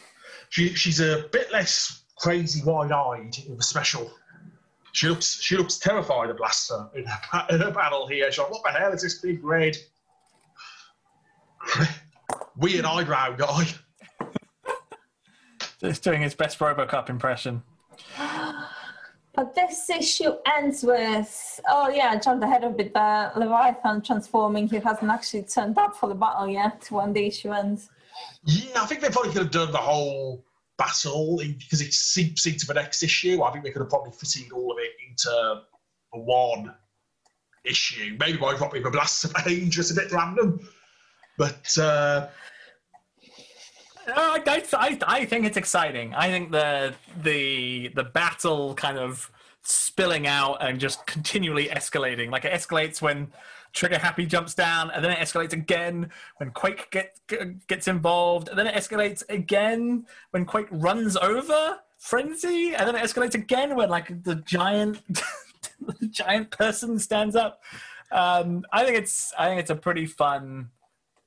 She, 0.50 0.74
she's 0.74 1.00
a 1.00 1.24
bit 1.32 1.50
less 1.50 2.04
crazy, 2.18 2.62
wide-eyed 2.64 3.36
in 3.48 3.56
the 3.56 3.64
special. 3.64 4.08
She 4.92 5.08
looks 5.08 5.40
she 5.40 5.56
looks 5.56 5.78
terrified 5.78 6.30
of 6.30 6.36
Blaster 6.36 6.86
in 6.94 7.04
her, 7.06 7.18
pa- 7.22 7.46
in 7.50 7.60
her 7.60 7.72
panel 7.72 8.06
here. 8.06 8.30
She's 8.30 8.38
like, 8.38 8.50
what 8.50 8.62
the 8.62 8.70
hell 8.70 8.92
is 8.92 9.02
this 9.02 9.18
big 9.18 9.42
red 9.42 9.76
weird 12.56 12.84
eyebrow 12.84 13.34
guy? 13.36 13.66
Just 15.80 16.04
doing 16.04 16.20
his 16.20 16.34
best 16.34 16.58
Robocop 16.58 17.08
impression. 17.08 17.62
But 19.34 19.54
this 19.54 19.88
issue 19.88 20.32
ends 20.58 20.82
with, 20.82 21.60
oh 21.66 21.88
yeah, 21.88 22.10
I 22.10 22.18
jumped 22.18 22.44
ahead 22.44 22.64
a 22.64 22.70
bit 22.70 22.92
there. 22.92 23.32
Leviathan 23.34 24.02
transforming. 24.02 24.68
He 24.68 24.78
hasn't 24.78 25.10
actually 25.10 25.44
turned 25.44 25.78
up 25.78 25.96
for 25.96 26.10
the 26.10 26.14
battle 26.14 26.46
yet 26.46 26.86
when 26.90 27.14
the 27.14 27.26
issue 27.28 27.50
ends. 27.50 27.88
Yeah, 28.44 28.82
I 28.82 28.84
think 28.84 29.00
they 29.00 29.08
probably 29.08 29.32
could 29.32 29.44
have 29.44 29.50
done 29.50 29.72
the 29.72 29.78
whole 29.78 30.44
battle 30.78 31.38
because 31.38 31.80
it 31.80 31.92
seeps 31.92 32.46
into 32.46 32.66
the 32.66 32.74
next 32.74 33.02
issue. 33.02 33.42
I 33.42 33.50
think 33.50 33.64
they 33.64 33.70
could 33.70 33.82
have 33.82 33.90
probably 33.90 34.12
fitted 34.12 34.52
all 34.52 34.72
of 34.72 34.78
it 34.78 34.92
into 35.08 35.62
one 36.12 36.74
issue. 37.64 38.16
Maybe 38.18 38.38
by 38.38 38.56
dropping 38.56 38.84
a 38.84 38.90
blaster 38.90 39.28
page 39.28 39.70
just 39.70 39.90
a 39.90 39.94
bit 39.94 40.10
random. 40.12 40.60
But 41.38 41.78
uh, 41.78 42.28
Uh, 44.08 44.40
I, 44.46 44.64
I, 44.72 44.98
I 45.06 45.24
think 45.24 45.46
it's 45.46 45.56
exciting. 45.56 46.12
I 46.14 46.28
think 46.28 46.50
the 46.50 46.94
the 47.22 47.88
the 47.94 48.02
battle 48.02 48.74
kind 48.74 48.98
of 48.98 49.30
spilling 49.62 50.26
out 50.26 50.56
and 50.60 50.80
just 50.80 51.06
continually 51.06 51.66
escalating. 51.68 52.30
Like 52.30 52.44
it 52.44 52.52
escalates 52.52 53.00
when 53.00 53.32
Trigger 53.72 53.98
Happy 53.98 54.26
jumps 54.26 54.54
down, 54.54 54.90
and 54.90 55.04
then 55.04 55.10
it 55.10 55.18
escalates 55.18 55.52
again 55.52 56.10
when 56.36 56.50
Quake 56.50 56.90
get, 56.90 57.18
gets 57.66 57.88
involved, 57.88 58.48
and 58.48 58.58
then 58.58 58.66
it 58.66 58.74
escalates 58.74 59.22
again 59.28 60.06
when 60.30 60.44
Quake 60.44 60.68
runs 60.70 61.16
over 61.16 61.78
Frenzy, 61.98 62.74
and 62.74 62.86
then 62.86 62.96
it 62.96 63.02
escalates 63.02 63.34
again 63.34 63.76
when 63.76 63.88
like 63.88 64.24
the 64.24 64.36
giant 64.36 65.00
the 65.80 66.06
giant 66.08 66.50
person 66.50 66.98
stands 66.98 67.36
up. 67.36 67.62
Um, 68.10 68.64
I 68.72 68.84
think 68.84 68.98
it's 68.98 69.32
I 69.38 69.48
think 69.48 69.60
it's 69.60 69.70
a 69.70 69.76
pretty 69.76 70.06
fun 70.06 70.70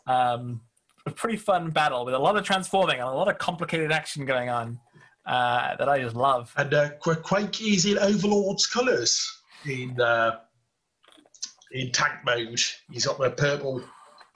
um, 0.08 0.62
a 1.06 1.12
pretty 1.12 1.38
fun 1.38 1.70
battle 1.70 2.06
with 2.06 2.14
a 2.14 2.20
lot 2.20 2.36
of 2.36 2.44
transforming 2.44 3.00
and 3.00 3.08
a 3.08 3.12
lot 3.12 3.28
of 3.28 3.38
complicated 3.38 3.92
action 3.92 4.26
going 4.26 4.50
on 4.50 4.80
uh, 5.26 5.76
that 5.78 5.90
I 5.90 6.02
just 6.02 6.16
love. 6.16 6.54
and 6.58 6.74
uh, 6.74 6.90
Quake 7.00 7.62
is 7.62 7.86
in 7.86 7.98
Overlord's 7.98 8.68
colours 8.68 9.42
in 9.66 10.00
uh, 10.00 10.40
in 11.76 11.92
tank 11.92 12.14
mode. 12.26 12.62
He's 12.92 13.06
got 13.06 13.20
the 13.20 13.32
purple, 13.32 13.84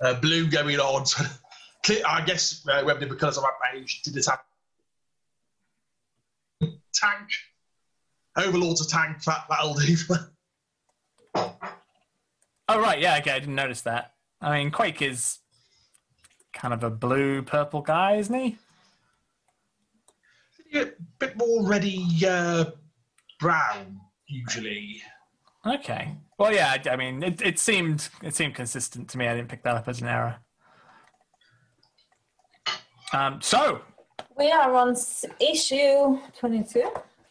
uh, 0.01 0.19
blue 0.19 0.47
going 0.47 0.79
on. 0.79 1.05
I 2.05 2.21
guess 2.25 2.65
uh, 2.69 2.83
whether 2.83 3.05
the 3.05 3.15
colours 3.15 3.37
on 3.37 3.43
that 3.43 3.71
page 3.71 4.01
did 4.03 4.13
this 4.13 4.27
have 4.27 4.41
tank. 6.93 7.27
Overlord's 8.37 8.85
a 8.85 8.89
tank. 8.89 9.23
That 9.23 9.45
that'll 9.49 9.73
do. 9.73 9.95
Oh 12.71 12.79
right, 12.79 12.99
yeah, 12.99 13.17
okay, 13.17 13.31
I 13.31 13.39
didn't 13.39 13.55
notice 13.55 13.81
that. 13.81 14.13
I 14.41 14.59
mean, 14.59 14.69
Quake 14.69 15.01
is 15.01 15.39
kind 16.53 16.71
of 16.71 16.83
a 16.83 16.91
blue 16.91 17.41
purple 17.41 17.81
guy, 17.81 18.17
isn't 18.17 18.35
he? 18.35 18.59
a 20.75 20.91
bit 21.17 21.35
more 21.35 21.65
ready 21.65 22.05
uh, 22.27 22.65
brown 23.39 23.99
usually. 24.27 25.01
Okay. 25.65 26.15
Well, 26.37 26.53
yeah, 26.53 26.77
I, 26.85 26.89
I 26.91 26.95
mean, 26.95 27.21
it, 27.21 27.41
it 27.41 27.59
seemed 27.59 28.07
it 28.23 28.33
seemed 28.35 28.55
consistent 28.55 29.09
to 29.09 29.17
me. 29.17 29.27
I 29.27 29.35
didn't 29.35 29.49
pick 29.49 29.63
that 29.63 29.75
up 29.75 29.87
as 29.87 30.01
an 30.01 30.07
error. 30.07 30.37
Um, 33.11 33.41
so 33.41 33.81
We 34.37 34.51
are 34.51 34.73
on 34.75 34.95
issue 35.39 36.19
22. 36.37 36.83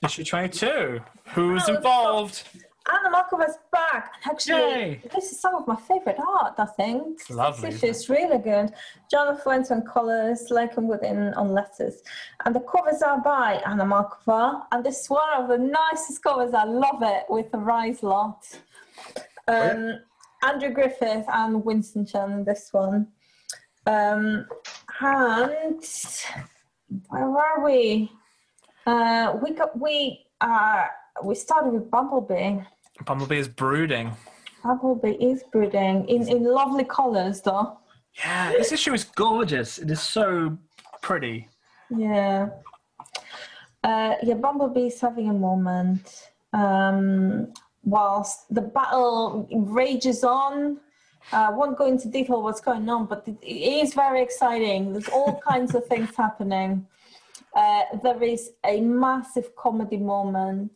issue 0.04 0.24
twenty-two. 0.24 1.00
Who's 1.34 1.68
involved? 1.68 2.42
Anna 2.90 3.14
Malkova's 3.14 3.58
back. 3.70 4.12
And 4.24 4.32
Actually, 4.32 4.56
Yay. 4.56 5.02
this 5.12 5.30
is 5.32 5.40
some 5.40 5.54
of 5.54 5.66
my 5.66 5.76
favorite 5.76 6.18
art, 6.18 6.54
I 6.58 6.66
think. 6.66 7.20
It's 7.20 7.30
lovely, 7.30 7.70
This 7.70 7.82
issue 7.82 7.90
is 7.90 8.08
really 8.08 8.38
good. 8.38 8.72
Joana 9.12 9.40
Lafuente 9.40 9.70
on 9.72 9.82
colours, 9.82 10.48
Laken 10.50 10.84
Woodin 10.84 11.34
on 11.34 11.52
letters. 11.52 12.02
And 12.44 12.54
the 12.54 12.60
covers 12.60 13.02
are 13.02 13.20
by 13.20 13.62
Anna 13.66 13.84
Malkova. 13.84 14.62
And 14.72 14.84
this 14.84 15.00
is 15.00 15.10
one 15.10 15.28
of 15.36 15.48
the 15.48 15.58
nicest 15.58 16.22
covers. 16.22 16.54
I 16.54 16.64
love 16.64 17.02
it 17.02 17.24
with 17.28 17.50
the 17.52 17.58
Rise 17.58 18.02
lot. 18.02 18.46
Um, 19.46 20.00
Andrew 20.42 20.70
Griffith 20.70 21.26
and 21.28 21.64
Winston 21.64 22.06
Chan 22.06 22.30
in 22.32 22.44
this 22.44 22.68
one. 22.72 23.08
Um, 23.86 24.46
and 25.00 25.82
where 27.08 27.36
are 27.36 27.64
we? 27.64 28.10
Uh, 28.86 29.36
we 29.42 29.52
got 29.52 29.78
we 29.78 30.26
are 30.40 30.90
we 31.24 31.34
started 31.34 31.72
with 31.72 31.90
Bumblebee. 31.90 32.60
Bumblebee 33.04 33.38
is 33.38 33.48
brooding. 33.48 34.12
Bumblebee 34.62 35.12
is 35.12 35.44
brooding 35.52 36.08
in, 36.08 36.28
in 36.28 36.44
lovely 36.44 36.84
colours 36.84 37.40
though. 37.40 37.78
Yeah, 38.18 38.52
this 38.52 38.72
issue 38.72 38.92
is 38.94 39.04
gorgeous. 39.04 39.78
It 39.78 39.90
is 39.90 40.00
so 40.00 40.58
pretty. 41.02 41.48
Yeah. 41.96 42.48
Uh, 43.84 44.14
yeah, 44.22 44.34
Bumblebee's 44.34 45.00
having 45.00 45.28
a 45.28 45.32
moment. 45.32 46.30
Um, 46.52 47.52
whilst 47.84 48.52
the 48.52 48.62
battle 48.62 49.48
rages 49.52 50.24
on, 50.24 50.78
I 51.32 51.50
won't 51.50 51.76
go 51.76 51.86
into 51.86 52.08
detail 52.08 52.42
what's 52.42 52.60
going 52.60 52.88
on, 52.88 53.06
but 53.06 53.26
it, 53.26 53.36
it 53.42 53.84
is 53.84 53.94
very 53.94 54.22
exciting. 54.22 54.92
There's 54.92 55.08
all 55.08 55.40
kinds 55.48 55.74
of 55.74 55.86
things 55.86 56.14
happening. 56.16 56.86
Uh, 57.54 57.82
there 58.02 58.22
is 58.22 58.50
a 58.64 58.80
massive 58.80 59.54
comedy 59.56 59.96
moment. 59.96 60.72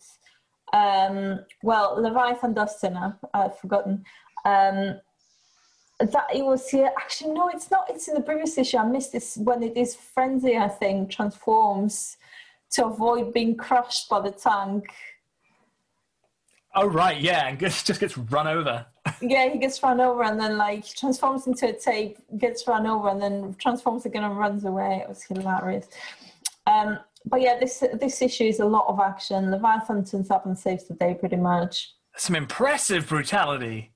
Um, 0.73 1.41
well, 1.63 2.01
Leviathan 2.01 2.55
Dustin, 2.55 2.97
I've, 2.97 3.15
I've 3.35 3.59
forgotten. 3.59 4.05
Um, 4.45 5.01
that 6.01 6.27
it 6.35 6.45
was 6.45 6.69
here. 6.69 6.91
Actually, 6.99 7.33
no, 7.33 7.49
it's 7.49 7.71
not. 7.71 7.89
It's 7.89 8.09
in 8.09 8.15
the 8.15 8.21
previous 8.21 8.59
issue. 8.59 8.79
I 8.79 8.85
missed 8.85 9.13
this 9.13 9.37
when 9.37 9.63
it 9.63 9.77
is 9.77 9.95
Frenzy, 9.95 10.57
I 10.57 10.69
think, 10.69 11.11
transforms 11.11 12.17
to 12.73 12.87
avoid 12.87 13.33
being 13.33 13.57
crushed 13.57 14.09
by 14.09 14.21
the 14.21 14.31
tank. 14.31 14.85
Oh 16.75 16.87
right, 16.87 17.21
yeah, 17.21 17.49
and 17.49 17.59
gets, 17.59 17.83
just 17.85 18.01
gets 18.01 18.17
run 18.17 18.47
over. 18.47 18.87
Yeah, 19.21 19.49
he 19.51 19.59
gets 19.59 19.83
run 19.83 20.01
over 20.01 20.23
and 20.23 20.41
then 20.41 20.57
like 20.57 20.87
transforms 20.87 21.47
into 21.47 21.69
a 21.69 21.73
tape, 21.73 22.19
gets 22.39 22.67
run 22.67 22.87
over 22.87 23.09
and 23.09 23.21
then 23.21 23.55
transforms 23.59 24.07
again 24.07 24.25
and 24.25 24.39
runs 24.39 24.65
away. 24.65 25.03
It 25.03 25.09
was 25.09 25.23
hilarious. 25.23 25.87
Um, 26.67 26.99
but 27.27 27.41
yeah, 27.41 27.59
this 27.59 27.83
this 28.01 28.23
issue 28.23 28.45
is 28.45 28.61
a 28.61 28.65
lot 28.65 28.87
of 28.89 29.01
action. 29.01 29.51
Leviathan 29.51 30.05
turns 30.05 30.31
up 30.31 30.47
and 30.47 30.59
saves 30.59 30.89
the 30.89 30.95
day 30.95 31.15
pretty 31.15 31.37
much. 31.37 31.95
Some 32.17 32.37
impressive 32.37 33.09
brutality. 33.09 33.93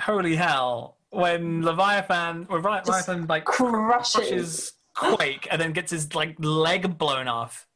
Holy 0.00 0.36
hell! 0.36 0.98
When 1.10 1.62
Leviathan, 1.64 2.46
or 2.48 2.60
Leviathan 2.60 3.26
like 3.26 3.44
Crushes. 3.44 4.12
crushes 4.12 4.72
Quake 4.94 5.48
and 5.50 5.60
then 5.60 5.72
gets 5.72 5.90
his 5.90 6.14
like 6.14 6.36
leg 6.38 6.96
blown 6.96 7.28
off. 7.28 7.66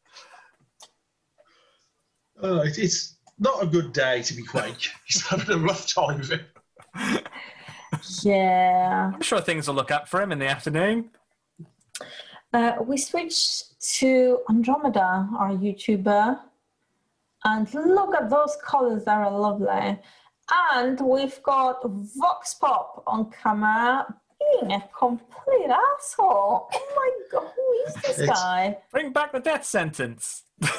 Uh, 2.42 2.62
it, 2.64 2.78
it's 2.78 3.16
not 3.38 3.62
a 3.62 3.66
good 3.66 3.92
day 3.92 4.22
to 4.22 4.34
be 4.34 4.42
Quake. 4.42 4.88
He's 5.06 5.26
having 5.26 5.50
a 5.50 5.58
rough 5.58 5.92
time 5.92 6.20
of 6.20 6.32
it. 6.32 7.26
Yeah. 8.22 9.12
I'm 9.14 9.20
sure 9.20 9.40
things 9.40 9.66
will 9.66 9.74
look 9.74 9.90
up 9.90 10.08
for 10.08 10.20
him 10.20 10.30
in 10.30 10.38
the 10.38 10.46
afternoon. 10.46 11.10
Uh, 12.52 12.74
we 12.80 12.96
switch 12.96 13.62
to 13.80 14.40
Andromeda, 14.50 15.28
our 15.38 15.50
YouTuber, 15.50 16.38
and 17.44 17.74
look 17.74 18.14
at 18.14 18.28
those 18.30 18.56
colors, 18.64 19.04
they're 19.04 19.30
lovely. 19.30 19.98
And 20.72 21.00
we've 21.00 21.42
got 21.42 21.80
Vox 22.16 22.54
Pop 22.54 23.02
on 23.06 23.30
camera 23.30 24.06
being 24.40 24.72
a 24.72 24.88
complete 24.98 25.70
asshole. 25.70 26.68
Oh 26.72 26.92
my 26.96 27.10
god, 27.30 27.52
who 27.54 27.72
is 27.86 27.94
this 28.02 28.18
It's- 28.20 28.28
guy? 28.42 28.78
Bring 28.90 29.12
back 29.12 29.32
the 29.32 29.40
death 29.40 29.64
sentence. 29.64 30.42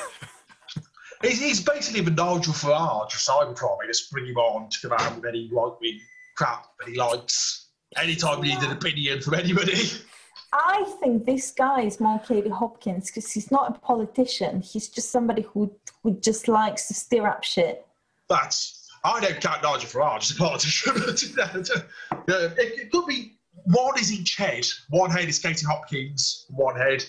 He's, 1.21 1.41
he's 1.41 1.61
basically 1.61 1.99
the 1.99 2.11
Nigel 2.11 2.53
Farage 2.53 3.13
of 3.13 3.19
Cybertron. 3.19 3.77
They 3.81 3.87
just 3.87 4.09
bring 4.09 4.25
him 4.25 4.37
on 4.37 4.69
to 4.69 4.77
come 4.87 4.93
out 4.97 5.15
with 5.17 5.25
any 5.25 5.49
right 5.51 5.73
wing 5.81 5.99
crap 6.37 6.65
that 6.79 6.87
he 6.89 6.95
likes. 6.97 7.67
Anytime 7.97 8.41
you 8.41 8.55
need 8.55 8.63
an 8.63 8.71
opinion 8.71 9.21
from 9.21 9.33
anybody. 9.33 9.73
I 10.51 10.83
think 10.99 11.25
this 11.25 11.51
guy 11.51 11.81
is 11.81 11.99
more 11.99 12.19
Katie 12.19 12.49
Hopkins 12.49 13.09
because 13.09 13.31
he's 13.31 13.51
not 13.51 13.75
a 13.75 13.79
politician. 13.79 14.61
He's 14.61 14.87
just 14.89 15.11
somebody 15.11 15.43
who, 15.43 15.71
who 16.01 16.19
just 16.19 16.47
likes 16.47 16.87
to 16.87 16.93
stir 16.93 17.27
up 17.27 17.43
shit. 17.43 17.85
That's 18.29 18.87
I 19.03 19.19
don't 19.21 19.39
count 19.39 19.63
Nigel 19.63 19.89
Farage 19.89 20.23
as 20.23 20.31
a 20.31 20.35
politician. 20.35 20.93
it, 22.27 22.53
it 22.57 22.91
could 22.91 23.05
be 23.05 23.37
one 23.65 23.97
is 23.99 24.11
each 24.11 24.35
head. 24.35 24.65
One 24.89 25.09
head 25.11 25.29
is 25.29 25.39
Katie 25.39 25.65
Hopkins. 25.65 26.45
One 26.49 26.75
head 26.75 27.03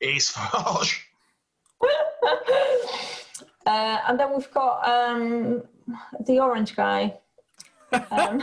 is 0.00 0.30
Farage. 0.30 1.00
Uh, 3.66 3.98
and 4.06 4.20
then 4.20 4.32
we've 4.32 4.50
got 4.52 4.88
um, 4.88 5.60
the 6.24 6.38
orange 6.38 6.76
guy. 6.76 7.18
Um, 8.10 8.42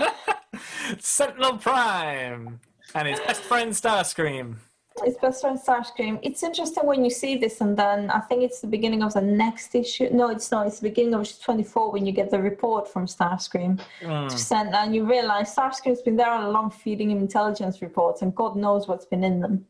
Sentinel 1.00 1.58
Prime. 1.58 2.60
And 2.96 3.08
his 3.08 3.20
best 3.22 3.41
friend 3.41 3.72
Starscream. 3.72 4.56
His 5.04 5.18
best 5.18 5.41
friend 5.41 5.60
Starscream. 5.60 6.20
It's 6.22 6.44
interesting 6.44 6.86
when 6.86 7.04
you 7.04 7.10
see 7.10 7.36
this, 7.36 7.62
and 7.62 7.76
then 7.76 8.12
I 8.12 8.20
think 8.20 8.44
it's 8.44 8.62
the 8.62 8.68
beginning 8.68 9.02
of 9.02 9.14
the 9.14 9.22
next 9.22 9.74
issue. 9.74 10.10
No, 10.12 10.30
it's 10.30 10.52
not. 10.52 10.68
It's 10.68 10.80
the 10.80 10.89
beginning 10.89 11.16
of 11.16 11.22
issue 11.22 11.41
24 11.44 11.91
when 11.91 12.06
you 12.06 12.12
get 12.12 12.30
the 12.30 12.39
report 12.39 12.88
from 12.88 13.08
Starscream 13.08 13.80
Mm. 14.02 14.30
to 14.30 14.38
send, 14.38 14.76
and 14.76 14.94
you 14.96 15.04
realize 15.06 15.56
Starscream's 15.56 16.02
been 16.04 16.16
there 16.16 16.30
all 16.30 16.48
along 16.50 16.72
feeding 16.72 17.10
him 17.10 17.18
intelligence 17.18 17.82
reports, 17.82 18.22
and 18.22 18.36
God 18.36 18.56
knows 18.56 18.88
what's 18.88 19.06
been 19.06 19.24
in 19.24 19.39
them. 19.39 19.66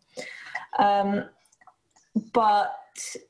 Um, 0.78 1.30
but 2.34 2.76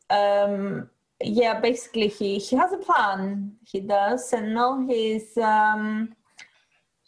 um, 0.10 0.89
yeah, 1.22 1.60
basically, 1.60 2.08
he 2.08 2.39
he 2.39 2.56
has 2.56 2.74
a 2.74 2.78
plan. 2.78 3.56
He 3.64 3.80
does, 3.82 4.34
and 4.34 4.56
now 4.56 4.84
he's. 4.88 5.38
Um, 5.38 6.16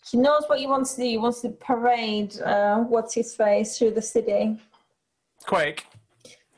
he 0.10 0.18
knows 0.18 0.44
what 0.48 0.60
he 0.60 0.68
wants 0.68 0.94
to 0.94 1.02
do. 1.02 1.08
He 1.08 1.18
wants 1.18 1.42
to 1.42 1.50
parade 1.50 2.40
uh, 2.42 2.80
what's 2.80 3.14
his 3.14 3.36
face 3.36 3.78
through 3.78 3.92
the 3.92 4.02
city. 4.02 4.60
Quake. 5.46 5.86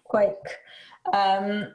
quake. 0.03 0.33
Um, 1.13 1.73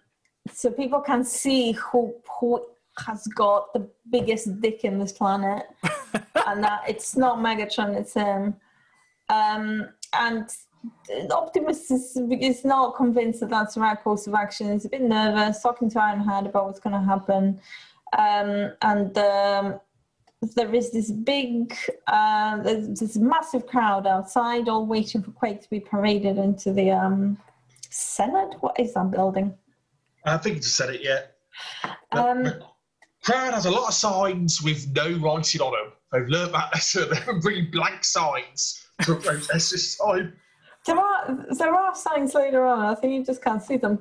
so 0.50 0.70
people 0.70 1.00
can 1.00 1.24
see 1.24 1.72
who 1.72 2.14
who 2.40 2.64
has 3.06 3.26
got 3.28 3.72
the 3.72 3.88
biggest 4.10 4.60
dick 4.60 4.84
in 4.84 4.98
this 4.98 5.12
planet. 5.12 5.66
And 6.44 6.64
that 6.64 6.82
it's 6.88 7.16
not 7.16 7.38
megatron 7.38 7.96
it's 7.96 8.14
him 8.14 8.56
um, 9.32 9.88
and 10.12 10.50
optimus 11.30 11.90
is, 11.90 12.16
is 12.30 12.64
not 12.64 12.96
convinced 12.96 13.40
that 13.40 13.50
that's 13.50 13.74
the 13.74 13.80
right 13.80 13.98
course 14.02 14.26
of 14.26 14.34
action. 14.34 14.72
He's 14.72 14.84
a 14.84 14.88
bit 14.88 15.02
nervous 15.02 15.62
talking 15.62 15.88
to 15.90 15.98
Ironhide 15.98 16.46
about 16.46 16.66
what's 16.66 16.80
going 16.80 17.00
to 17.00 17.06
happen. 17.06 17.60
Um, 18.18 18.72
and 18.82 19.16
um, 19.16 19.80
there 20.50 20.74
is 20.74 20.90
this 20.90 21.10
big, 21.10 21.74
uh, 22.06 22.62
there's 22.62 22.98
this 22.98 23.16
massive 23.16 23.66
crowd 23.66 24.06
outside, 24.06 24.68
all 24.68 24.86
waiting 24.86 25.22
for 25.22 25.30
Quake 25.30 25.62
to 25.62 25.70
be 25.70 25.80
paraded 25.80 26.36
into 26.36 26.72
the 26.72 26.90
um, 26.90 27.38
Senate. 27.90 28.56
What 28.60 28.78
is 28.78 28.94
that 28.94 29.10
building? 29.10 29.54
I 30.24 30.36
think 30.38 30.56
you 30.56 30.62
said 30.62 30.90
it 30.90 31.02
yet. 31.02 31.36
Um, 32.12 32.44
the 32.44 32.62
crowd 33.24 33.54
has 33.54 33.66
a 33.66 33.70
lot 33.70 33.88
of 33.88 33.94
signs 33.94 34.62
with 34.62 34.92
no 34.94 35.18
writing 35.18 35.60
on 35.60 35.72
them. 35.72 35.92
They've 36.12 36.28
learned 36.28 36.54
that 36.54 36.72
lesson. 36.74 37.08
They're 37.26 37.40
bringing 37.40 37.70
blank 37.70 38.04
signs 38.04 38.86
for 39.02 39.16
protest 39.16 39.70
this 39.70 39.96
time. 39.96 40.34
There 40.86 40.98
are 40.98 41.46
there 41.56 41.74
are 41.74 41.94
signs 41.94 42.34
later 42.34 42.64
on. 42.64 42.84
I 42.84 42.94
think 42.96 43.12
you 43.14 43.24
just 43.24 43.42
can't 43.42 43.62
see 43.62 43.76
them. 43.76 44.00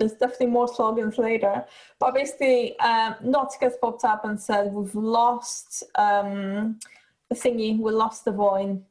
There's 0.00 0.14
definitely 0.14 0.46
more 0.46 0.66
slogans 0.66 1.18
later. 1.18 1.62
But 1.98 2.14
basically, 2.14 2.78
um, 2.80 3.16
Nauticus 3.22 3.74
popped 3.78 4.02
up 4.04 4.24
and 4.24 4.40
said, 4.40 4.72
"We've 4.72 4.94
lost 4.94 5.84
um, 5.94 6.80
the 7.28 7.36
thingy. 7.36 7.78
We 7.78 7.92
lost 7.92 8.24
the 8.24 8.32
Void." 8.32 8.82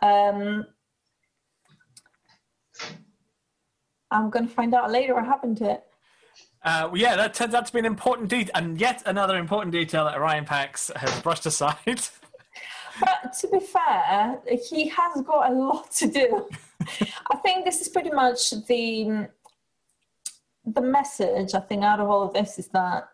Um, 0.00 0.66
I'm 4.10 4.30
going 4.30 4.48
to 4.48 4.52
find 4.52 4.74
out 4.74 4.90
later 4.90 5.14
what 5.14 5.26
happened 5.26 5.58
to 5.58 5.72
it. 5.72 5.84
Uh, 6.62 6.88
well, 6.90 6.96
yeah, 6.96 7.16
that 7.16 7.34
turns 7.34 7.52
out 7.52 7.66
to 7.66 7.72
be 7.72 7.80
an 7.80 7.84
important 7.84 8.30
detail, 8.30 8.52
and 8.54 8.80
yet 8.80 9.02
another 9.04 9.36
important 9.36 9.72
detail 9.72 10.06
that 10.06 10.16
Orion 10.16 10.46
Pax 10.46 10.90
has 10.96 11.20
brushed 11.20 11.46
aside. 11.46 11.76
But 13.00 13.32
to 13.40 13.48
be 13.48 13.58
fair, 13.58 14.38
he 14.70 14.86
has 14.86 15.20
got 15.22 15.50
a 15.50 15.52
lot 15.52 15.90
to 15.94 16.06
do. 16.06 16.48
I 17.32 17.36
think 17.42 17.64
this 17.64 17.80
is 17.80 17.88
pretty 17.88 18.12
much 18.12 18.50
the 18.68 19.26
the 20.66 20.80
message. 20.80 21.54
I 21.54 21.60
think 21.60 21.84
out 21.84 22.00
of 22.00 22.08
all 22.08 22.22
of 22.22 22.32
this 22.32 22.58
is 22.58 22.68
that 22.68 23.08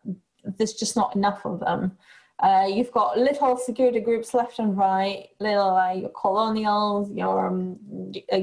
there's 0.44 0.74
just 0.74 0.96
not 0.96 1.14
enough 1.16 1.44
of 1.44 1.60
them. 1.60 1.96
Uh, 2.42 2.66
you've 2.66 2.90
got 2.92 3.18
little 3.18 3.54
security 3.54 4.00
groups 4.00 4.32
left 4.32 4.58
and 4.58 4.74
right, 4.74 5.28
little 5.40 5.74
like 5.74 6.00
your 6.00 6.10
colonials, 6.10 7.10
your 7.12 7.48
um, 7.48 7.78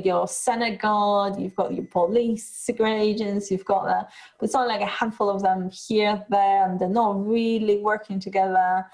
your 0.03 0.27
Senate 0.27 0.79
guard, 0.79 1.39
you've 1.39 1.55
got 1.55 1.73
your 1.73 1.85
police 1.85 2.47
secret 2.47 2.91
agents, 2.91 3.49
you've 3.49 3.65
got 3.65 3.85
that. 3.85 4.11
But 4.37 4.45
it's 4.45 4.55
only 4.55 4.67
like 4.67 4.81
a 4.81 4.85
handful 4.85 5.31
of 5.31 5.41
them 5.41 5.71
here, 5.71 6.23
there, 6.29 6.69
and 6.69 6.79
they're 6.79 6.87
not 6.89 7.25
really 7.27 7.79
working 7.79 8.19
together. 8.19 8.85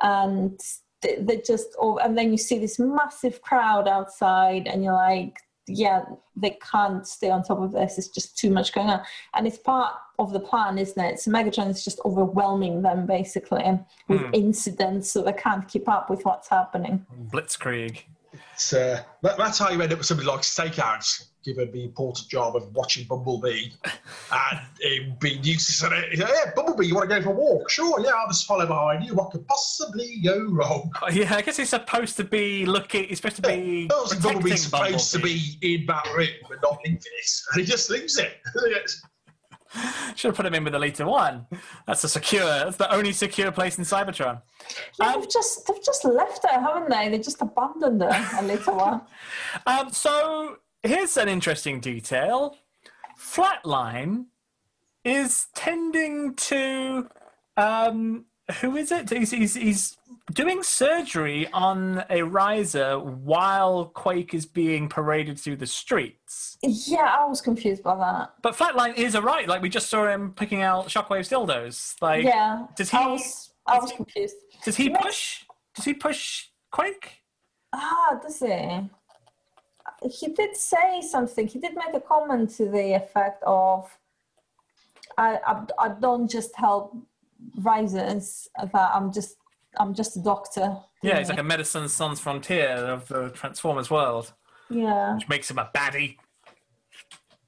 And 0.00 0.60
they- 1.02 1.42
just, 1.44 1.68
and 1.80 2.16
then 2.16 2.30
you 2.30 2.38
see 2.38 2.58
this 2.58 2.78
massive 2.78 3.42
crowd 3.42 3.88
outside, 3.88 4.68
and 4.68 4.84
you're 4.84 4.92
like, 4.92 5.38
yeah, 5.66 6.04
they 6.36 6.58
can't 6.70 7.06
stay 7.06 7.30
on 7.30 7.42
top 7.42 7.58
of 7.60 7.72
this. 7.72 7.98
It's 7.98 8.08
just 8.08 8.36
too 8.38 8.50
much 8.50 8.72
going 8.72 8.88
on, 8.88 9.02
and 9.34 9.46
it's 9.46 9.58
part 9.58 9.94
of 10.18 10.32
the 10.32 10.40
plan, 10.40 10.78
isn't 10.78 11.02
it? 11.02 11.20
So 11.20 11.30
Megatron 11.30 11.68
is 11.68 11.84
just 11.84 12.00
overwhelming 12.04 12.82
them 12.82 13.06
basically 13.06 13.78
with 14.08 14.20
Hmm. 14.22 14.30
incidents, 14.32 15.10
so 15.10 15.22
they 15.22 15.32
can't 15.32 15.66
keep 15.68 15.88
up 15.88 16.08
with 16.08 16.24
what's 16.24 16.48
happening. 16.48 17.04
Blitzkrieg. 17.30 18.02
It's, 18.54 18.72
uh, 18.72 19.02
that, 19.22 19.36
that's 19.38 19.58
how 19.58 19.70
you 19.70 19.80
end 19.80 19.92
up 19.92 19.98
with 19.98 20.06
somebody 20.06 20.28
like 20.28 20.42
Steakhouse, 21.46 21.56
given 21.56 21.72
the 21.72 21.84
important 21.84 22.28
job 22.28 22.56
of 22.56 22.74
watching 22.74 23.06
Bumblebee 23.06 23.70
and 24.32 24.60
him 24.80 25.16
being 25.20 25.42
useless 25.42 25.84
at 25.84 25.92
it. 25.92 26.18
Yeah, 26.18 26.52
Bumblebee, 26.54 26.86
you 26.86 26.94
want 26.94 27.08
to 27.08 27.16
go 27.16 27.22
for 27.22 27.30
a 27.30 27.34
walk? 27.34 27.70
Sure, 27.70 28.00
yeah, 28.00 28.10
I'll 28.16 28.28
just 28.28 28.46
follow 28.46 28.66
behind 28.66 29.04
you. 29.04 29.14
What 29.14 29.30
could 29.30 29.46
possibly 29.46 30.20
go 30.24 30.46
wrong? 30.50 30.90
Oh, 31.02 31.10
yeah, 31.10 31.34
I 31.34 31.42
guess 31.42 31.56
he's 31.56 31.70
supposed 31.70 32.16
to 32.16 32.24
be 32.24 32.66
looking. 32.66 33.04
He's 33.04 33.18
supposed 33.18 33.36
to 33.36 33.42
be 33.42 33.86
Girls 33.88 34.12
and 34.12 34.20
protecting 34.20 34.40
Bumblebee's 34.42 34.62
supposed 34.64 35.12
to 35.12 35.18
be 35.20 35.58
in 35.62 35.86
that 35.86 36.06
room, 36.16 36.28
but 36.48 36.58
not 36.62 36.78
in 36.84 36.94
this. 36.94 37.46
And 37.52 37.60
he 37.64 37.66
just 37.66 37.90
leaves 37.90 38.18
it. 38.18 38.32
Should 40.14 40.28
have 40.28 40.36
put 40.36 40.46
him 40.46 40.54
in 40.54 40.64
with 40.64 40.72
the 40.72 40.78
Elita 40.78 41.04
One. 41.04 41.46
That's 41.86 42.02
a 42.04 42.08
secure. 42.08 42.44
That's 42.46 42.76
the 42.76 42.90
only 42.94 43.12
secure 43.12 43.50
place 43.50 43.76
in 43.76 43.84
Cybertron. 43.84 44.40
Yeah, 44.98 45.08
Um, 45.12 45.20
they've 45.20 45.30
just 45.30 45.66
they've 45.66 45.84
just 45.84 46.04
left 46.04 46.46
her, 46.48 46.58
haven't 46.60 46.88
they? 46.88 47.10
They 47.10 47.18
just 47.18 47.42
abandoned 47.42 48.00
her 48.00 48.38
a 48.38 48.42
little 48.42 48.76
while. 48.76 49.06
Um, 49.66 49.90
so 49.90 50.56
here's 50.82 51.16
an 51.16 51.28
interesting 51.28 51.80
detail. 51.80 52.56
Flatline 53.18 54.26
is 55.04 55.46
tending 55.54 56.34
to 56.34 57.08
um, 57.56 58.26
who 58.60 58.76
is 58.76 58.92
it? 58.92 59.10
He's, 59.10 59.30
he's, 59.30 59.54
he's 59.54 59.96
doing 60.32 60.62
surgery 60.62 61.48
on 61.52 62.04
a 62.10 62.22
riser 62.22 62.98
while 62.98 63.86
Quake 63.86 64.34
is 64.34 64.46
being 64.46 64.88
paraded 64.88 65.38
through 65.38 65.56
the 65.56 65.66
streets. 65.66 66.58
Yeah, 66.62 67.16
I 67.18 67.24
was 67.26 67.40
confused 67.40 67.82
by 67.82 67.96
that. 67.96 68.34
But 68.42 68.54
Flatline 68.56 68.94
is 68.96 69.14
a 69.14 69.22
right. 69.22 69.48
Like 69.48 69.62
we 69.62 69.68
just 69.68 69.88
saw 69.88 70.06
him 70.06 70.32
picking 70.32 70.62
out 70.62 70.86
Shockwave's 70.88 71.28
dildos. 71.28 72.00
Like, 72.02 72.24
yeah, 72.24 72.66
does 72.76 72.90
he- 72.90 72.98
I 72.98 73.06
was 73.06 73.50
I 73.66 73.78
was 73.78 73.90
confused. 73.92 74.36
does 74.64 74.76
he 74.76 74.90
push? 74.90 75.44
Does 75.74 75.84
he 75.84 75.94
push 75.94 76.46
Quake? 76.70 77.22
Ah, 77.72 78.18
does 78.22 78.38
he? 78.38 78.46
He 80.10 80.28
did 80.28 80.56
say 80.56 81.00
something. 81.00 81.46
He 81.46 81.58
did 81.58 81.74
make 81.74 81.94
a 81.94 82.00
comment 82.00 82.50
to 82.56 82.68
the 82.68 82.94
effect 82.94 83.42
of, 83.46 83.90
"I 85.18 85.38
I, 85.46 85.64
I 85.78 85.88
don't 86.00 86.30
just 86.30 86.54
help 86.56 86.96
risers. 87.58 88.48
That 88.58 88.90
I'm 88.94 89.12
just 89.12 89.36
I'm 89.78 89.94
just 89.94 90.16
a 90.16 90.20
doctor." 90.20 90.76
Yeah, 91.02 91.18
he's 91.18 91.28
like 91.28 91.38
a 91.38 91.42
medicine 91.42 91.88
sans 91.88 92.20
frontier 92.20 92.68
of 92.68 93.08
the 93.08 93.30
Transformers 93.30 93.90
world, 93.90 94.32
yeah. 94.70 95.14
which 95.14 95.28
makes 95.28 95.50
him 95.50 95.58
a 95.58 95.70
baddie. 95.74 96.16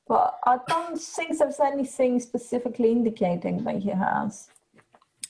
But 0.06 0.39
I 0.47 0.59
don't 0.66 0.98
think 0.98 1.39
there's 1.39 1.60
anything 1.60 2.18
specifically 2.20 2.93
indicating 2.93 3.62
that 3.64 3.76
he 3.76 3.90
has. 3.90 4.48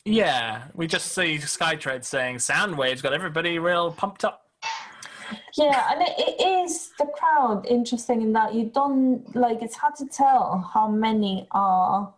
Yeah, 0.05 0.65
we 0.75 0.87
just 0.87 1.13
see 1.13 1.37
Skytread 1.39 2.05
saying 2.05 2.37
Soundwave's 2.37 3.03
got 3.03 3.13
everybody 3.13 3.59
real 3.59 3.91
pumped 3.93 4.25
up. 4.25 4.48
Yeah, 5.57 5.93
and 5.93 6.03
it, 6.03 6.15
it 6.19 6.47
is 6.65 6.91
the 6.99 7.07
crowd 7.07 7.67
interesting 7.67 8.23
in 8.23 8.33
that 8.33 8.55
you 8.55 8.67
don't 8.67 9.35
like 9.35 9.63
it's 9.63 9.77
hard 9.77 9.95
to 9.97 10.07
tell 10.07 10.71
how 10.73 10.89
many 10.89 11.47
are 11.51 12.13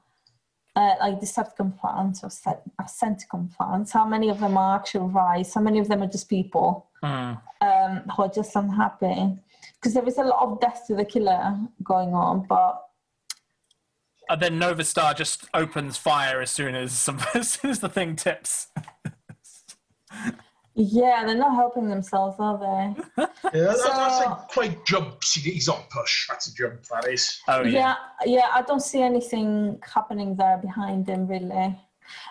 uh, 0.77 0.95
like 1.01 1.21
Decepticon 1.21 1.79
plants 1.79 2.23
or 2.23 2.31
or 2.47 2.85
Centicon 2.87 3.55
plants, 3.57 3.93
how 3.93 4.05
many 4.05 4.29
of 4.29 4.41
them 4.41 4.57
are 4.57 4.77
actual 4.77 5.09
rise, 5.09 5.55
how 5.55 5.61
many 5.61 5.79
of 5.79 5.89
them 5.89 6.03
are 6.03 6.07
just 6.09 6.29
people 6.29 6.87
Hmm. 7.03 7.33
um, 7.63 8.03
who 8.15 8.23
are 8.25 8.29
just 8.29 8.55
unhappy. 8.55 9.39
Because 9.75 9.95
there 9.95 10.07
is 10.07 10.19
a 10.19 10.23
lot 10.25 10.43
of 10.43 10.61
death 10.61 10.85
to 10.89 10.95
the 10.95 11.05
killer 11.05 11.57
going 11.83 12.13
on, 12.15 12.47
but 12.47 12.87
And 14.29 14.41
then 14.41 14.59
Nova 14.59 14.85
Star 14.85 15.15
just 15.15 15.47
opens 15.55 15.97
fire 15.97 16.41
as 16.43 16.51
soon 16.51 16.75
as 16.75 16.93
some, 16.93 17.19
as 17.35 17.53
soon 17.53 17.71
as 17.71 17.81
the 17.81 17.89
thing 17.89 18.17
tips. 18.17 18.69
yeah, 20.75 21.25
they're 21.27 21.37
not 21.37 21.55
helping 21.55 21.89
themselves, 21.89 22.37
are 22.39 22.59
they? 22.59 23.25
Yeah, 23.53 23.65
that's, 23.65 23.83
that's 23.83 24.21
a 24.21 24.47
quite 24.49 24.85
jumps. 24.87 25.35
He- 25.35 25.51
He's 25.51 25.69
on 25.69 25.83
push. 25.91 26.29
That's 26.29 26.47
a 26.47 26.55
jump, 26.55 26.85
that 26.85 27.09
is. 27.09 27.41
Oh 27.49 27.63
yeah. 27.63 27.71
yeah 27.71 27.95
yeah 28.27 28.49
i 28.55 28.61
don't 28.63 28.81
see 28.83 29.01
anything 29.03 29.79
happening 29.95 30.37
there 30.37 30.59
behind 30.59 31.09
him 31.09 31.27
really 31.27 31.77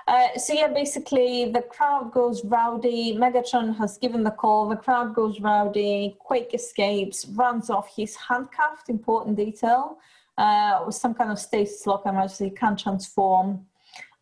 uh, 0.08 0.28
so 0.38 0.54
yeah 0.54 0.68
basically 0.68 1.52
the 1.52 1.62
crowd 1.64 2.12
goes 2.14 2.46
rowdy 2.46 3.16
megatron 3.18 3.76
has 3.76 3.98
given 3.98 4.24
the 4.24 4.32
call 4.32 4.70
the 4.70 4.76
crowd 4.76 5.16
goes 5.16 5.40
rowdy 5.42 6.16
quake 6.20 6.54
escapes 6.54 7.26
runs 7.30 7.70
off 7.70 7.88
he's 7.96 8.16
handcuffed 8.16 8.88
important 8.90 9.36
detail 9.36 9.98
uh, 10.38 10.84
with 10.86 10.96
some 10.96 11.14
kind 11.14 11.32
of 11.32 11.40
stasis 11.40 11.88
lock 11.88 12.04
i 12.06 12.10
imagine 12.10 12.50
he 12.50 12.56
can't 12.56 12.78
transform 12.80 13.66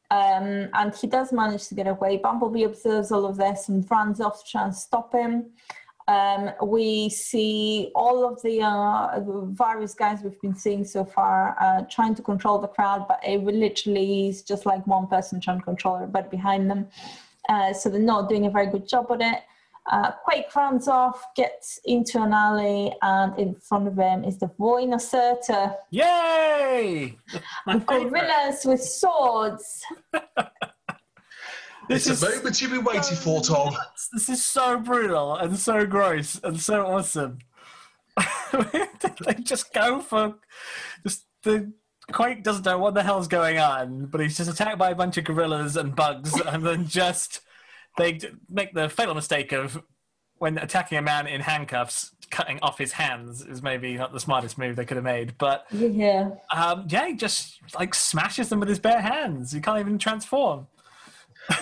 um, 0.09 0.69
and 0.73 0.95
he 0.95 1.07
does 1.07 1.31
manage 1.31 1.67
to 1.67 1.75
get 1.75 1.87
away 1.87 2.17
bumblebee 2.17 2.63
observes 2.63 3.11
all 3.11 3.25
of 3.25 3.37
this 3.37 3.69
and 3.69 3.89
runs 3.89 4.19
off 4.21 4.43
to 4.43 4.51
try 4.51 4.63
and 4.63 4.75
stop 4.75 5.13
him 5.13 5.47
Um, 6.07 6.51
we 6.63 7.09
see 7.09 7.91
all 7.93 8.23
of 8.23 8.41
the 8.41 8.61
uh, 8.61 9.19
various 9.51 9.93
guys 9.93 10.21
we've 10.23 10.39
been 10.41 10.55
seeing 10.55 10.85
so 10.85 11.03
far 11.03 11.57
uh, 11.59 11.81
trying 11.95 12.15
to 12.15 12.21
control 12.21 12.59
the 12.59 12.69
crowd, 12.69 13.07
but 13.09 13.19
it 13.25 13.43
literally 13.43 14.29
is 14.29 14.41
just 14.41 14.65
like 14.65 14.87
one 14.87 15.07
person 15.07 15.41
trying 15.41 15.59
to 15.59 15.65
control 15.65 15.95
everybody 15.97 16.29
behind 16.29 16.71
them. 16.71 16.87
Uh, 17.49 17.73
so 17.73 17.89
they're 17.89 17.99
not 17.99 18.29
doing 18.29 18.45
a 18.45 18.49
very 18.49 18.67
good 18.67 18.87
job 18.87 19.11
at 19.11 19.21
it. 19.21 19.39
Uh, 19.89 20.11
Quake 20.25 20.53
runs 20.55 20.87
off, 20.87 21.23
gets 21.35 21.79
into 21.85 22.21
an 22.21 22.33
alley, 22.33 22.93
and 23.01 23.37
in 23.39 23.55
front 23.55 23.87
of 23.87 23.95
him 23.97 24.23
is 24.25 24.37
the 24.37 24.51
Void 24.57 24.89
Assertor. 24.89 25.73
Yay! 25.91 27.17
My 27.65 27.73
And 27.73 27.87
favourite. 27.87 28.09
gorillas 28.09 28.65
with 28.65 28.83
swords. 28.83 29.83
This 31.89 32.05
it's 32.07 32.21
is 32.21 32.23
a 32.23 32.35
moment 32.35 32.61
you've 32.61 32.71
been 32.71 32.83
waiting 32.83 33.15
for, 33.15 33.39
Tom. 33.41 33.73
This 34.11 34.27
is 34.27 34.43
so 34.43 34.77
brutal 34.77 35.35
and 35.35 35.57
so 35.57 35.85
gross 35.85 36.37
and 36.43 36.59
so 36.59 36.85
awesome. 36.85 37.37
they 38.51 39.35
just 39.41 39.73
go 39.73 40.01
for 40.01 40.35
just 41.03 41.23
the 41.43 41.71
Quake 42.11 42.43
doesn't 42.43 42.65
know 42.65 42.77
what 42.77 42.93
the 42.93 43.03
hell's 43.03 43.29
going 43.29 43.57
on, 43.57 44.07
but 44.07 44.19
he's 44.19 44.35
just 44.35 44.49
attacked 44.49 44.77
by 44.77 44.89
a 44.89 44.95
bunch 44.95 45.17
of 45.17 45.23
gorillas 45.23 45.77
and 45.77 45.95
bugs, 45.95 46.37
and 46.41 46.65
then 46.65 46.87
just 46.87 47.39
they 47.97 48.19
make 48.49 48.73
the 48.73 48.89
fatal 48.89 49.13
mistake 49.15 49.51
of 49.51 49.81
when 50.37 50.57
attacking 50.59 50.97
a 50.97 51.01
man 51.01 51.25
in 51.27 51.41
handcuffs, 51.41 52.11
cutting 52.29 52.59
off 52.61 52.77
his 52.77 52.91
hands 52.91 53.41
is 53.45 53.63
maybe 53.63 53.95
not 53.95 54.13
the 54.13 54.19
smartest 54.19 54.57
move 54.57 54.75
they 54.75 54.85
could 54.85 54.97
have 54.97 55.03
made. 55.03 55.35
But 55.37 55.65
Yeah. 55.71 56.31
um, 56.55 56.85
yeah, 56.89 57.07
he 57.07 57.15
just 57.15 57.59
like 57.75 57.95
smashes 57.95 58.49
them 58.49 58.59
with 58.59 58.69
his 58.69 58.79
bare 58.79 59.01
hands. 59.01 59.51
He 59.51 59.59
can't 59.59 59.79
even 59.79 59.97
transform. 59.97 60.67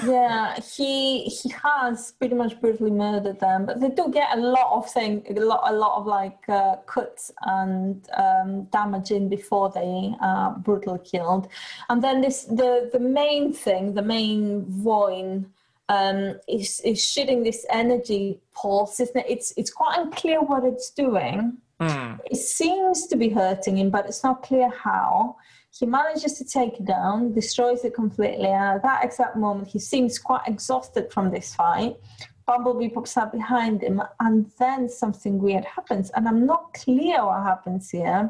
yeah, 0.03 0.59
he 0.75 1.25
he 1.25 1.49
has 1.63 2.11
pretty 2.13 2.33
much 2.35 2.59
brutally 2.59 2.91
murdered 2.91 3.39
them, 3.39 3.65
but 3.65 3.79
they 3.79 3.89
do 3.89 4.09
get 4.11 4.35
a 4.37 4.41
lot 4.41 4.71
of 4.75 4.89
thing, 4.91 5.23
a 5.29 5.33
lot, 5.39 5.61
a 5.71 5.73
lot 5.73 5.99
of 5.99 6.05
like 6.07 6.49
uh, 6.49 6.77
cuts 6.87 7.31
and 7.43 8.09
um, 8.17 8.63
damage 8.71 9.11
in 9.11 9.29
before 9.29 9.69
they 9.69 10.13
are 10.21 10.51
brutally 10.57 10.99
killed. 11.05 11.47
And 11.89 12.03
then 12.03 12.19
this 12.21 12.43
the 12.45 12.89
the 12.91 12.99
main 12.99 13.53
thing, 13.53 13.93
the 13.93 14.01
main 14.01 14.65
void. 14.65 15.45
Um, 15.87 16.39
is, 16.47 16.81
is 16.83 17.03
shooting 17.03 17.43
this 17.43 17.65
energy 17.69 18.39
pulse, 18.53 18.99
isn't 18.99 19.17
it? 19.17 19.25
It's 19.29 19.53
it's 19.55 19.69
quite 19.69 19.99
unclear 19.99 20.41
what 20.41 20.63
it's 20.63 20.89
doing. 20.89 21.57
Hmm. 21.79 22.13
It 22.25 22.37
seems 22.37 23.07
to 23.07 23.15
be 23.15 23.29
hurting 23.29 23.77
him, 23.77 23.89
but 23.91 24.05
it's 24.07 24.23
not 24.23 24.41
clear 24.41 24.69
how. 24.69 25.35
He 25.77 25.85
manages 25.85 26.37
to 26.37 26.45
take 26.45 26.79
it 26.79 26.85
down, 26.85 27.33
destroys 27.33 27.83
it 27.83 27.93
completely, 27.93 28.47
and 28.47 28.77
at 28.77 28.83
that 28.83 29.03
exact 29.03 29.35
moment, 29.35 29.67
he 29.67 29.79
seems 29.79 30.17
quite 30.17 30.47
exhausted 30.47 31.11
from 31.11 31.31
this 31.31 31.53
fight. 31.53 31.97
Bumblebee 32.45 32.89
pops 32.89 33.17
up 33.17 33.33
behind 33.33 33.81
him, 33.81 34.01
and 34.21 34.49
then 34.57 34.87
something 34.87 35.39
weird 35.39 35.65
happens. 35.65 36.11
And 36.11 36.27
I'm 36.27 36.45
not 36.45 36.73
clear 36.73 37.25
what 37.25 37.43
happens 37.43 37.89
here 37.89 38.29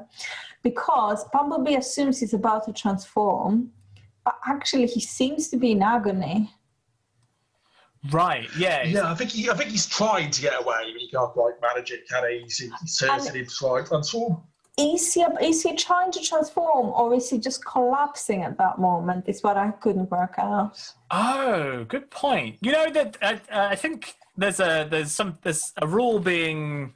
because 0.64 1.26
Bumblebee 1.32 1.76
assumes 1.76 2.20
he's 2.20 2.34
about 2.34 2.66
to 2.66 2.74
transform, 2.74 3.72
but 4.24 4.40
actually, 4.48 4.88
he 4.88 5.00
seems 5.00 5.50
to 5.50 5.58
be 5.58 5.74
in 5.74 5.84
agony. 5.84 6.52
Right? 8.10 8.50
Yeah. 8.58 8.84
Yeah, 8.84 9.12
I 9.12 9.16
think 9.16 9.32
he, 9.32 9.50
I 9.50 9.54
think 9.56 9.70
he's 9.70 9.88
trying 9.88 10.32
to 10.32 10.42
get 10.42 10.54
away, 10.54 10.92
but 10.92 11.02
he 11.02 11.10
can't 11.10 11.32
quite 11.32 11.54
manage 11.62 11.92
it, 11.92 12.08
can 12.08 12.30
he? 12.30 12.42
He's, 12.42 12.58
he's 12.58 12.98
turning 12.98 13.26
him 13.26 13.46
to 13.46 13.56
try 13.56 13.80
and 13.80 13.88
transform. 13.88 14.44
Is 14.78 15.14
he, 15.14 15.22
is 15.42 15.64
he 15.64 15.74
trying 15.76 16.12
to 16.12 16.22
transform, 16.22 16.88
or 16.90 17.14
is 17.14 17.30
he 17.30 17.38
just 17.40 17.64
collapsing 17.64 18.44
at 18.44 18.58
that 18.58 18.78
moment? 18.78 19.30
Is 19.30 19.42
what 19.42 19.56
I 19.56 19.72
couldn't 19.72 20.12
work 20.12 20.36
out. 20.38 20.78
Oh, 21.12 21.86
good 21.86 22.12
point. 22.12 22.58
You 22.62 22.74
know 22.74 22.90
that 22.92 23.18
I, 23.22 23.40
I 23.50 23.76
think 23.76 24.16
there's 24.36 24.60
a 24.60 24.86
there's 24.90 25.14
some 25.14 25.38
there's 25.44 25.72
a 25.82 25.88
rule 25.88 26.20
being 26.20 26.94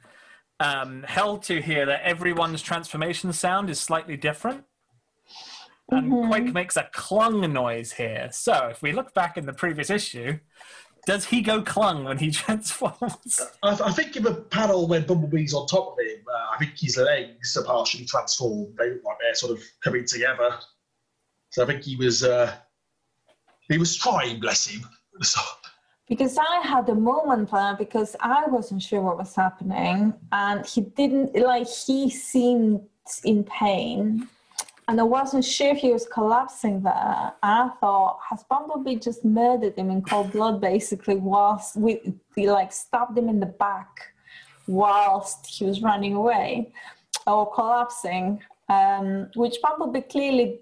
um, 0.60 1.04
held 1.04 1.42
to 1.44 1.62
here 1.62 1.86
that 1.86 2.02
everyone's 2.02 2.60
transformation 2.60 3.32
sound 3.32 3.70
is 3.70 3.80
slightly 3.80 4.18
different. 4.18 4.64
And 5.92 6.28
Quake 6.28 6.52
makes 6.52 6.76
a 6.76 6.88
clung 6.92 7.52
noise 7.52 7.92
here. 7.92 8.28
So 8.30 8.68
if 8.70 8.80
we 8.80 8.92
look 8.92 9.12
back 9.12 9.36
in 9.36 9.46
the 9.46 9.52
previous 9.52 9.90
issue, 9.90 10.38
does 11.10 11.24
he 11.24 11.40
go 11.40 11.60
clung 11.60 12.04
when 12.04 12.18
he 12.18 12.30
transforms? 12.42 13.40
I, 13.64 13.76
I 13.84 13.90
think 13.90 14.14
in 14.14 14.22
the 14.22 14.34
panel 14.34 14.86
when 14.86 15.02
Bumblebee's 15.02 15.54
on 15.54 15.66
top 15.66 15.92
of 15.92 15.98
him, 15.98 16.20
uh, 16.32 16.54
I 16.54 16.58
think 16.58 16.78
his 16.78 16.96
legs 16.98 17.56
are 17.56 17.64
partially 17.64 18.04
transformed. 18.04 18.76
They 18.78 18.90
look 18.90 19.04
like 19.04 19.16
they're 19.20 19.34
sort 19.34 19.58
of 19.58 19.64
coming 19.82 20.04
together. 20.04 20.50
So 21.50 21.64
I 21.64 21.66
think 21.66 21.82
he 21.82 21.96
was 21.96 22.22
uh, 22.22 22.54
he 23.68 23.76
was 23.76 23.96
trying, 23.96 24.38
bless 24.38 24.68
him. 24.68 24.82
So, 25.22 25.40
Because 26.08 26.38
I 26.38 26.60
had 26.62 26.88
a 26.88 26.94
moment 26.94 27.50
there 27.50 27.74
because 27.76 28.14
I 28.20 28.46
wasn't 28.46 28.80
sure 28.80 29.02
what 29.02 29.18
was 29.18 29.34
happening, 29.34 30.14
and 30.30 30.64
he 30.64 30.82
didn't 30.82 31.34
like 31.34 31.66
he 31.68 32.08
seemed 32.08 32.82
in 33.24 33.42
pain, 33.42 34.28
and 34.90 34.98
I 34.98 35.04
wasn't 35.04 35.44
sure 35.44 35.68
if 35.68 35.78
he 35.78 35.92
was 35.92 36.04
collapsing 36.04 36.82
there. 36.82 37.32
And 37.44 37.70
I 37.70 37.70
thought, 37.80 38.18
has 38.28 38.42
Bumblebee 38.42 38.96
just 38.96 39.24
murdered 39.24 39.76
him 39.78 39.88
in 39.88 40.02
cold 40.02 40.32
blood, 40.32 40.60
basically, 40.60 41.14
whilst 41.14 41.76
we 41.76 42.00
he 42.34 42.50
like 42.50 42.72
stabbed 42.72 43.16
him 43.16 43.28
in 43.28 43.38
the 43.38 43.46
back 43.46 44.12
whilst 44.66 45.46
he 45.46 45.64
was 45.64 45.80
running 45.80 46.14
away 46.14 46.72
or 47.24 47.48
collapsing, 47.52 48.40
um, 48.68 49.30
which 49.36 49.58
Bumblebee 49.62 50.00
clearly 50.00 50.58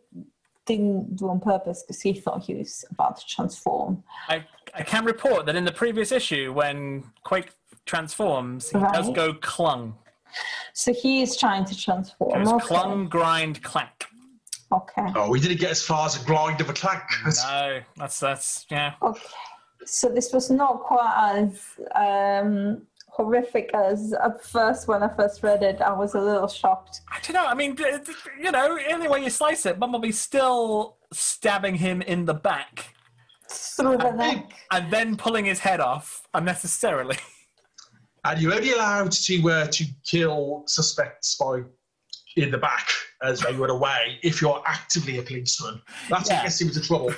didn't 0.66 1.16
do 1.16 1.30
on 1.30 1.40
purpose 1.40 1.82
because 1.82 2.02
he 2.02 2.12
thought 2.12 2.42
he 2.42 2.54
was 2.54 2.84
about 2.90 3.16
to 3.16 3.26
transform. 3.26 4.04
I, 4.28 4.44
I 4.74 4.82
can 4.82 5.06
report 5.06 5.46
that 5.46 5.56
in 5.56 5.64
the 5.64 5.72
previous 5.72 6.12
issue, 6.12 6.52
when 6.52 7.04
Quake 7.24 7.52
transforms, 7.86 8.68
he 8.68 8.78
does 8.92 9.08
go 9.08 9.32
clung. 9.32 9.94
So 10.74 10.92
he 10.92 11.22
is 11.22 11.36
trying 11.38 11.64
to 11.64 11.76
transform. 11.76 12.44
Goes 12.44 12.52
Okay. 12.52 12.66
clung, 12.66 13.08
grind, 13.08 13.62
clack. 13.62 14.07
Okay. 14.70 15.06
oh, 15.16 15.30
we 15.30 15.40
didn't 15.40 15.58
get 15.60 15.70
as 15.70 15.82
far 15.82 16.06
as 16.06 16.20
a 16.20 16.24
grind 16.26 16.60
of 16.60 16.68
a 16.68 16.72
clank. 16.74 17.02
No, 17.24 17.80
that's 17.96 18.20
that's 18.20 18.66
yeah. 18.70 18.94
Okay. 19.02 19.20
So 19.86 20.08
this 20.10 20.32
was 20.32 20.50
not 20.50 20.80
quite 20.80 21.38
as 21.38 21.62
um, 21.94 22.82
horrific 23.06 23.70
as 23.74 24.12
at 24.12 24.44
first 24.44 24.86
when 24.88 25.02
I 25.02 25.08
first 25.16 25.42
read 25.42 25.62
it. 25.62 25.80
I 25.80 25.92
was 25.92 26.14
a 26.14 26.20
little 26.20 26.48
shocked. 26.48 27.00
I 27.10 27.18
don't 27.22 27.34
know. 27.34 27.46
I 27.46 27.54
mean, 27.54 27.74
d- 27.74 27.84
d- 28.04 28.12
you 28.42 28.50
know, 28.52 28.76
any 28.76 29.08
way 29.08 29.22
you 29.24 29.30
slice 29.30 29.64
it, 29.64 29.78
Bumblebee's 29.78 30.20
still 30.20 30.96
stabbing 31.12 31.76
him 31.76 32.02
in 32.02 32.26
the 32.26 32.34
back 32.34 32.94
Through 33.48 33.96
the 33.98 34.10
neck. 34.12 34.52
and 34.70 34.92
then 34.92 35.16
pulling 35.16 35.46
his 35.46 35.60
head 35.60 35.80
off 35.80 36.26
unnecessarily. 36.34 37.16
And 38.24 38.42
you're 38.42 38.52
only 38.52 38.72
allowed 38.72 39.12
to 39.12 39.50
uh, 39.50 39.66
to 39.68 39.84
kill 40.04 40.64
suspects 40.66 41.36
by 41.36 41.62
in 42.42 42.50
the 42.50 42.58
back 42.58 42.88
as 43.22 43.40
they 43.40 43.52
run 43.54 43.70
away 43.70 44.18
if 44.22 44.40
you're 44.40 44.62
actively 44.66 45.18
a 45.18 45.22
policeman. 45.22 45.80
That's 46.08 46.28
Yeah. 46.30 46.36
what 46.36 46.42
gets 46.44 46.60
him 46.60 46.68
into 46.68 46.80
trouble. 46.80 47.12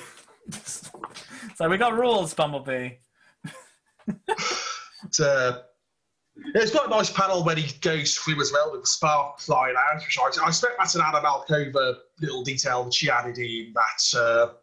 so 1.55 1.69
we 1.69 1.77
got 1.77 1.97
rules, 1.97 2.33
Bumblebee. 2.33 2.91
But, 5.03 5.19
uh, 5.19 5.59
it's 6.55 6.71
quite 6.71 6.85
a 6.87 6.89
nice 6.89 7.09
panel 7.11 7.43
when 7.43 7.57
he 7.57 7.77
goes 7.79 8.15
through 8.15 8.39
as 8.39 8.51
well 8.51 8.71
with 8.71 8.81
the 8.81 8.87
spark 8.87 9.39
flying 9.39 9.75
out, 9.75 9.99
which 10.01 10.17
I, 10.19 10.43
I 10.43 10.47
expect 10.49 10.73
that's 10.77 10.93
an 10.95 11.01
Anna 11.01 11.19
Malkova 11.21 11.95
little 12.21 12.43
detail 12.43 12.83
that 12.83 12.93
she 12.93 13.09
added 13.09 13.37
in 13.39 13.73
that 13.73 14.19
uh, 14.19 14.53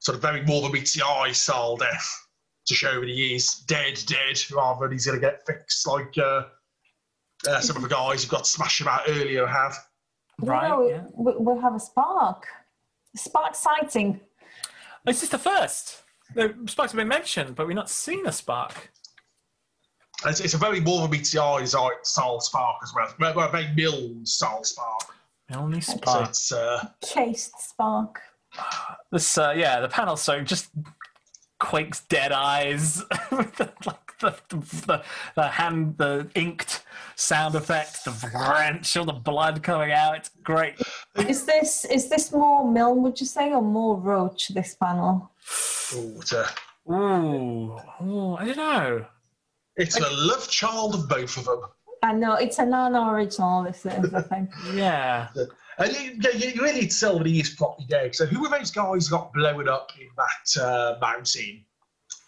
sort 0.00 0.16
of 0.16 0.22
very 0.22 0.42
more 0.42 0.62
than 0.62 0.72
meets 0.72 0.94
the 0.94 1.04
eye 1.06 1.30
style 1.32 1.76
death 1.76 2.26
to 2.66 2.74
show 2.74 3.00
that 3.00 3.08
he 3.08 3.36
is 3.36 3.54
dead, 3.68 4.00
dead, 4.06 4.40
rather 4.52 4.80
than 4.86 4.92
he's 4.92 5.06
going 5.06 5.18
to 5.18 5.24
get 5.24 5.46
fixed 5.46 5.86
like 5.86 6.16
uh, 6.18 6.42
uh, 7.48 7.60
some 7.60 7.76
of 7.76 7.82
the 7.82 7.88
guys 7.88 8.24
who 8.24 8.30
got 8.30 8.46
smashed 8.46 8.80
about 8.80 9.02
earlier 9.08 9.46
have. 9.46 9.76
Right, 10.40 10.68
No, 10.68 10.88
yeah. 10.88 11.02
we, 11.14 11.32
we 11.36 11.60
have 11.60 11.74
a 11.74 11.80
spark. 11.80 12.46
Spark 13.16 13.54
sighting. 13.54 14.20
This 15.04 15.22
is 15.22 15.28
the 15.30 15.38
first. 15.38 16.02
The 16.34 16.54
sparks 16.66 16.92
have 16.92 16.98
been 16.98 17.08
mentioned, 17.08 17.56
but 17.56 17.66
we've 17.66 17.74
not 17.76 17.90
seen 17.90 18.26
a 18.26 18.32
spark. 18.32 18.90
It's, 20.26 20.40
it's 20.40 20.54
a 20.54 20.58
very 20.58 20.80
more 20.80 21.00
than 21.02 21.10
meets 21.10 21.32
the 21.32 21.42
eye 21.42 21.64
style 21.64 22.40
spark 22.40 22.76
as 22.82 22.92
well. 22.94 23.12
Well, 23.18 23.34
well, 23.34 23.48
a 23.48 23.52
very 23.52 23.68
Milne 23.74 24.24
style 24.26 24.62
spark. 24.64 25.02
Only 25.52 25.80
So 25.80 25.96
spark. 25.96 26.28
it's 26.28 26.52
uh, 26.52 26.88
Cased 27.02 27.58
spark. 27.70 28.20
This, 29.10 29.36
uh, 29.38 29.52
yeah, 29.56 29.80
the 29.80 29.88
panel. 29.88 30.16
So 30.16 30.42
just 30.42 30.68
Quake's 31.60 32.00
dead 32.00 32.32
eyes 32.32 33.02
with 33.30 33.54
the, 33.56 33.70
like 33.86 34.18
the, 34.18 34.34
the 34.48 35.02
the 35.36 35.48
hand, 35.48 35.96
the 35.98 36.28
inked 36.34 36.82
sound 37.14 37.54
effect, 37.54 38.04
the 38.04 38.30
wrench, 38.34 38.96
all 38.96 39.04
the 39.04 39.12
blood 39.12 39.62
coming 39.62 39.92
out. 39.92 40.16
It's 40.16 40.30
great. 40.42 40.74
Is 41.28 41.44
this 41.44 41.84
is 41.84 42.08
this 42.08 42.32
more 42.32 42.68
Milne, 42.70 43.02
would 43.02 43.20
you 43.20 43.26
say, 43.26 43.52
or 43.52 43.62
more 43.62 43.96
Roche, 43.96 44.48
this 44.48 44.74
panel? 44.74 45.30
ooh, 45.94 46.20
a, 46.32 46.92
Ooh, 46.92 47.78
ooh, 48.02 48.34
I 48.36 48.44
don't 48.46 48.56
know. 48.56 49.06
it's 49.76 49.96
a 49.98 50.10
love 50.10 50.48
child 50.48 50.94
of 50.94 51.08
both 51.08 51.36
of 51.36 51.44
them. 51.44 51.60
I 52.02 52.12
know, 52.14 52.34
it's 52.34 52.58
a 52.58 52.64
non-original, 52.64 53.64
this 53.64 53.84
is, 53.84 54.14
I 54.14 54.22
think. 54.22 54.50
Yeah. 54.72 55.28
And 55.80 55.92
you, 55.96 56.30
you 56.38 56.62
really 56.62 56.80
need 56.82 56.90
to 56.90 57.00
tell 57.00 57.18
that 57.18 57.26
he 57.26 57.40
is 57.40 57.50
properly 57.50 57.86
dead. 57.88 58.14
So 58.14 58.26
who 58.26 58.44
are 58.46 58.50
those 58.58 58.70
guys 58.70 59.08
got 59.08 59.32
blown 59.32 59.68
up 59.68 59.90
in 59.98 60.08
that 60.16 60.62
uh, 60.62 60.98
mountain? 61.00 61.64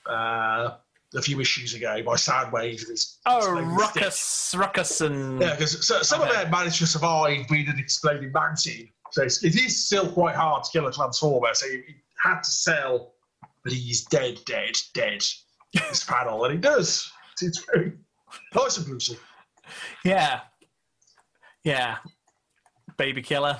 Uh, 0.07 0.77
a 1.15 1.20
few 1.20 1.39
issues 1.41 1.74
ago 1.74 2.03
by 2.03 2.15
Soundwave. 2.15 2.89
It's 2.89 3.19
Oh. 3.27 3.61
Ruckus, 3.61 4.55
Ruckus, 4.57 5.03
and 5.03 5.41
Yeah, 5.43 5.55
because 5.55 5.87
so, 5.87 6.01
some 6.03 6.23
Okay. 6.23 6.31
of 6.31 6.37
them 6.37 6.51
managed 6.51 6.79
to 6.79 6.87
survive 6.87 7.47
being 7.49 7.69
an 7.69 7.79
exploding 7.79 8.33
mountain. 8.33 8.89
So 9.11 9.23
it's, 9.23 9.45
it 9.45 9.55
is 9.55 9.87
still 9.87 10.11
quite 10.11 10.35
hard 10.35 10.65
to 10.65 10.70
kill 10.70 10.87
a 10.87 10.93
transformer. 10.93 11.53
So 11.53 11.66
you, 11.66 11.83
you 11.87 11.95
had 12.23 12.41
to 12.43 12.51
sell 12.51 13.12
that 13.65 13.73
he's 13.74 14.05
dead, 14.07 14.39
dead, 14.47 14.77
dead. 14.95 15.23
This 15.74 16.05
panel, 16.05 16.45
and 16.45 16.55
he 16.55 16.61
does. 16.61 17.11
It's, 17.33 17.43
it's 17.43 17.65
very 17.73 17.93
nice 18.55 18.77
and 18.79 18.87
gruesome. 18.87 19.16
yeah, 20.05 20.41
yeah, 21.65 21.97
baby 22.97 23.23
killer. 23.23 23.59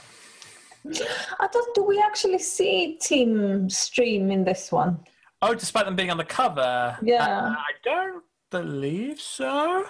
I 1.41 1.49
don't. 1.53 1.75
Do 1.75 1.85
we 1.85 2.01
actually 2.01 2.39
see 2.39 2.99
Team 3.01 3.71
Stream 3.71 4.31
in 4.31 4.45
this 4.45 4.73
one? 4.73 4.99
Oh, 5.41 5.55
despite 5.55 5.87
them 5.87 5.97
being 5.97 6.11
on 6.11 6.17
the 6.17 6.25
cover, 6.25 6.97
Yeah. 7.03 7.25
uh, 7.27 7.51
I 7.57 7.73
don't 7.85 8.23
believe 8.51 9.21
so. 9.21 9.85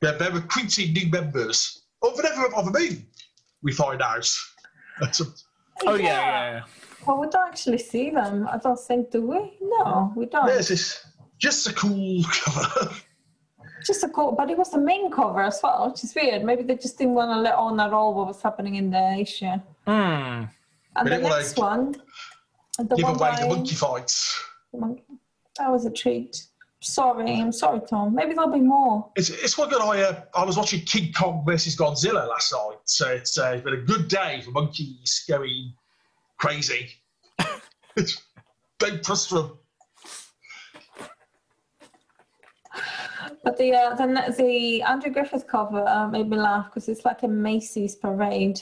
They're, 0.00 0.18
they're 0.18 0.32
recruiting 0.32 0.92
new 0.92 1.08
members. 1.10 1.82
Oh, 2.02 2.14
for 2.14 2.22
never 2.22 2.46
of 2.54 2.74
a 2.74 2.96
we 3.62 3.72
find 3.72 4.02
out. 4.02 4.28
That's 5.00 5.20
a, 5.20 5.24
Oh 5.86 5.94
yeah, 5.94 6.04
yeah. 6.04 6.50
yeah. 6.52 6.62
Well, 7.06 7.18
we 7.20 7.28
don't 7.28 7.48
actually 7.48 7.78
see 7.78 8.10
them. 8.10 8.48
I 8.50 8.58
don't 8.58 8.78
think, 8.78 9.10
do 9.10 9.22
we? 9.26 9.58
No, 9.60 10.12
we 10.16 10.26
don't. 10.26 10.46
there's 10.46 10.68
this 10.68 11.04
just 11.38 11.66
a 11.66 11.72
cool 11.72 12.22
cover. 12.32 12.94
Just 13.86 14.04
a 14.04 14.08
cool, 14.08 14.32
but 14.32 14.50
it 14.50 14.56
was 14.58 14.70
the 14.70 14.78
main 14.78 15.10
cover 15.10 15.42
as 15.42 15.60
well, 15.62 15.90
which 15.90 16.04
is 16.04 16.14
weird. 16.14 16.44
Maybe 16.44 16.62
they 16.62 16.76
just 16.76 16.98
didn't 16.98 17.14
want 17.14 17.30
to 17.30 17.40
let 17.40 17.54
on 17.54 17.78
at 17.80 17.92
all 17.92 18.14
what 18.14 18.26
was 18.28 18.40
happening 18.42 18.76
in 18.76 18.90
the 18.90 19.18
issue. 19.18 19.46
Hmm. 19.86 19.90
And 19.92 20.48
They 20.96 21.04
the 21.04 21.10
didn't 21.10 21.30
next 21.30 21.58
one, 21.58 21.92
the 22.78 22.96
Give 22.96 23.04
one 23.04 23.16
away 23.16 23.30
by, 23.30 23.40
the 23.40 23.46
monkey 23.48 23.74
fights. 23.74 24.42
the 24.72 24.78
monkey- 24.80 25.04
that 25.58 25.70
was 25.70 25.84
a 25.86 25.90
treat. 25.90 26.46
Sorry, 26.80 27.40
I'm 27.40 27.52
sorry, 27.52 27.80
Tom. 27.88 28.12
Maybe 28.14 28.34
there'll 28.34 28.50
be 28.50 28.58
more. 28.60 29.08
It's, 29.14 29.30
it's 29.30 29.56
one 29.56 29.68
good. 29.68 29.80
I 29.80 30.02
uh, 30.02 30.22
I 30.34 30.44
was 30.44 30.56
watching 30.56 30.80
King 30.80 31.12
Kong 31.12 31.44
versus 31.46 31.76
Godzilla 31.76 32.28
last 32.28 32.52
night, 32.52 32.78
so 32.86 33.08
it's 33.08 33.38
uh, 33.38 33.56
been 33.58 33.74
a 33.74 33.82
good 33.82 34.08
day 34.08 34.40
for 34.44 34.50
monkeys 34.50 35.24
going 35.28 35.72
crazy. 36.38 36.88
it's 37.96 38.20
don't 38.78 39.02
trust 39.04 39.30
them. 39.30 39.58
But 43.44 43.56
the 43.58 43.72
uh, 43.72 43.94
the 43.94 44.34
the 44.36 44.82
Andrew 44.82 45.10
Griffith 45.10 45.46
cover 45.46 45.86
uh, 45.86 46.08
made 46.08 46.28
me 46.28 46.36
laugh 46.36 46.66
because 46.66 46.88
it's 46.88 47.04
like 47.04 47.22
a 47.22 47.28
Macy's 47.28 47.96
parade. 47.96 48.60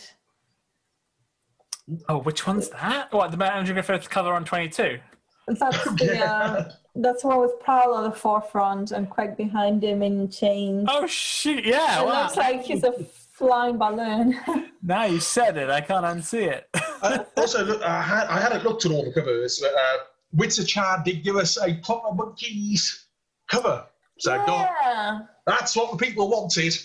Oh, 2.09 2.19
which 2.19 2.47
one's 2.47 2.71
that? 2.71 3.13
What 3.13 3.37
the 3.37 3.45
Andrew 3.45 3.75
Griffith 3.75 4.09
cover 4.09 4.33
on 4.33 4.45
twenty 4.45 4.69
two? 4.69 4.99
That's 5.47 5.85
the 5.85 6.25
uh, 6.25 6.71
that's 6.95 7.23
the 7.23 7.29
one 7.29 7.41
with 7.41 7.61
Prowl 7.61 7.95
on 7.95 8.05
the 8.05 8.17
forefront 8.17 8.93
and 8.93 9.11
Quake 9.11 9.37
behind 9.37 9.85
him 9.85 10.03
in 10.03 10.31
chains. 10.31 10.89
Oh 10.91 11.07
shit! 11.07 11.65
Yeah, 11.65 12.01
it 12.01 12.07
wow. 12.07 12.23
looks 12.23 12.37
like 12.37 12.63
he's 12.63 12.85
a 12.85 12.93
flying 13.41 13.79
balloon. 13.79 14.39
Now 14.83 15.05
you 15.05 15.21
said 15.21 15.59
it, 15.59 15.69
I 15.69 15.83
can't 15.83 16.07
unsee 16.07 16.47
it. 16.47 16.67
Uh, 17.03 17.25
also, 17.37 17.63
look, 17.65 17.83
I, 17.83 18.01
had, 18.01 18.27
I 18.29 18.41
hadn't 18.41 18.65
looked 18.65 18.87
at 18.87 18.93
all 18.93 19.05
the 19.05 19.13
covers, 19.13 19.59
but 19.61 19.75
uh, 19.75 20.05
Winston 20.33 20.65
Chan 20.65 21.03
did 21.05 21.23
give 21.23 21.37
us 21.37 21.59
a 21.59 21.75
Plot 21.83 22.03
of 22.07 22.17
Monkeys 22.17 23.07
cover. 23.51 23.85
So 24.21 24.37
God, 24.47 24.69
yeah, 24.83 25.19
that's 25.47 25.75
what 25.75 25.91
the 25.91 25.97
people 25.97 26.29
wanted. 26.29 26.77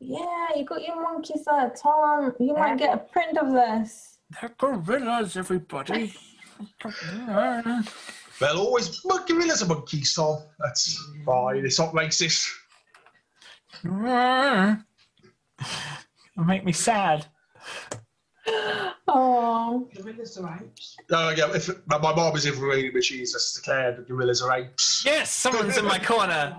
yeah, 0.00 0.48
you 0.56 0.64
got 0.64 0.82
your 0.82 1.00
monkeys 1.00 1.44
there, 1.46 1.72
Tom. 1.80 2.34
You 2.40 2.54
might 2.54 2.76
get 2.76 2.92
a 2.92 2.98
print 2.98 3.38
of 3.38 3.52
this. 3.52 4.18
They're 4.40 4.54
gorillas, 4.58 5.36
everybody. 5.36 6.14
Well, 8.40 8.58
always 8.58 9.02
monkey 9.04 9.32
gorillas 9.32 9.62
are 9.62 9.66
monkeys, 9.66 10.14
Tom. 10.14 10.42
That's 10.58 11.02
fine. 11.24 11.64
It's 11.64 11.78
not 11.78 11.94
racist. 11.94 12.46
Make 16.36 16.64
me 16.64 16.72
sad. 16.72 17.26
Oh, 19.08 19.88
Gorillas 19.96 20.36
are 20.38 20.60
apes. 20.62 20.96
Oh, 21.10 21.30
yeah, 21.30 21.52
if, 21.54 21.68
my 21.86 21.98
my 21.98 22.14
mom 22.14 22.34
is 22.36 22.46
in 22.46 22.54
the 22.54 22.60
room, 22.60 22.90
but 22.92 23.02
she's 23.04 23.32
just 23.32 23.56
declared 23.56 23.96
that 23.96 24.08
gorillas 24.08 24.42
are 24.42 24.52
apes. 24.56 25.02
Yes, 25.04 25.30
someone's 25.32 25.76
in 25.78 25.84
my 25.84 25.98
corner. 25.98 26.56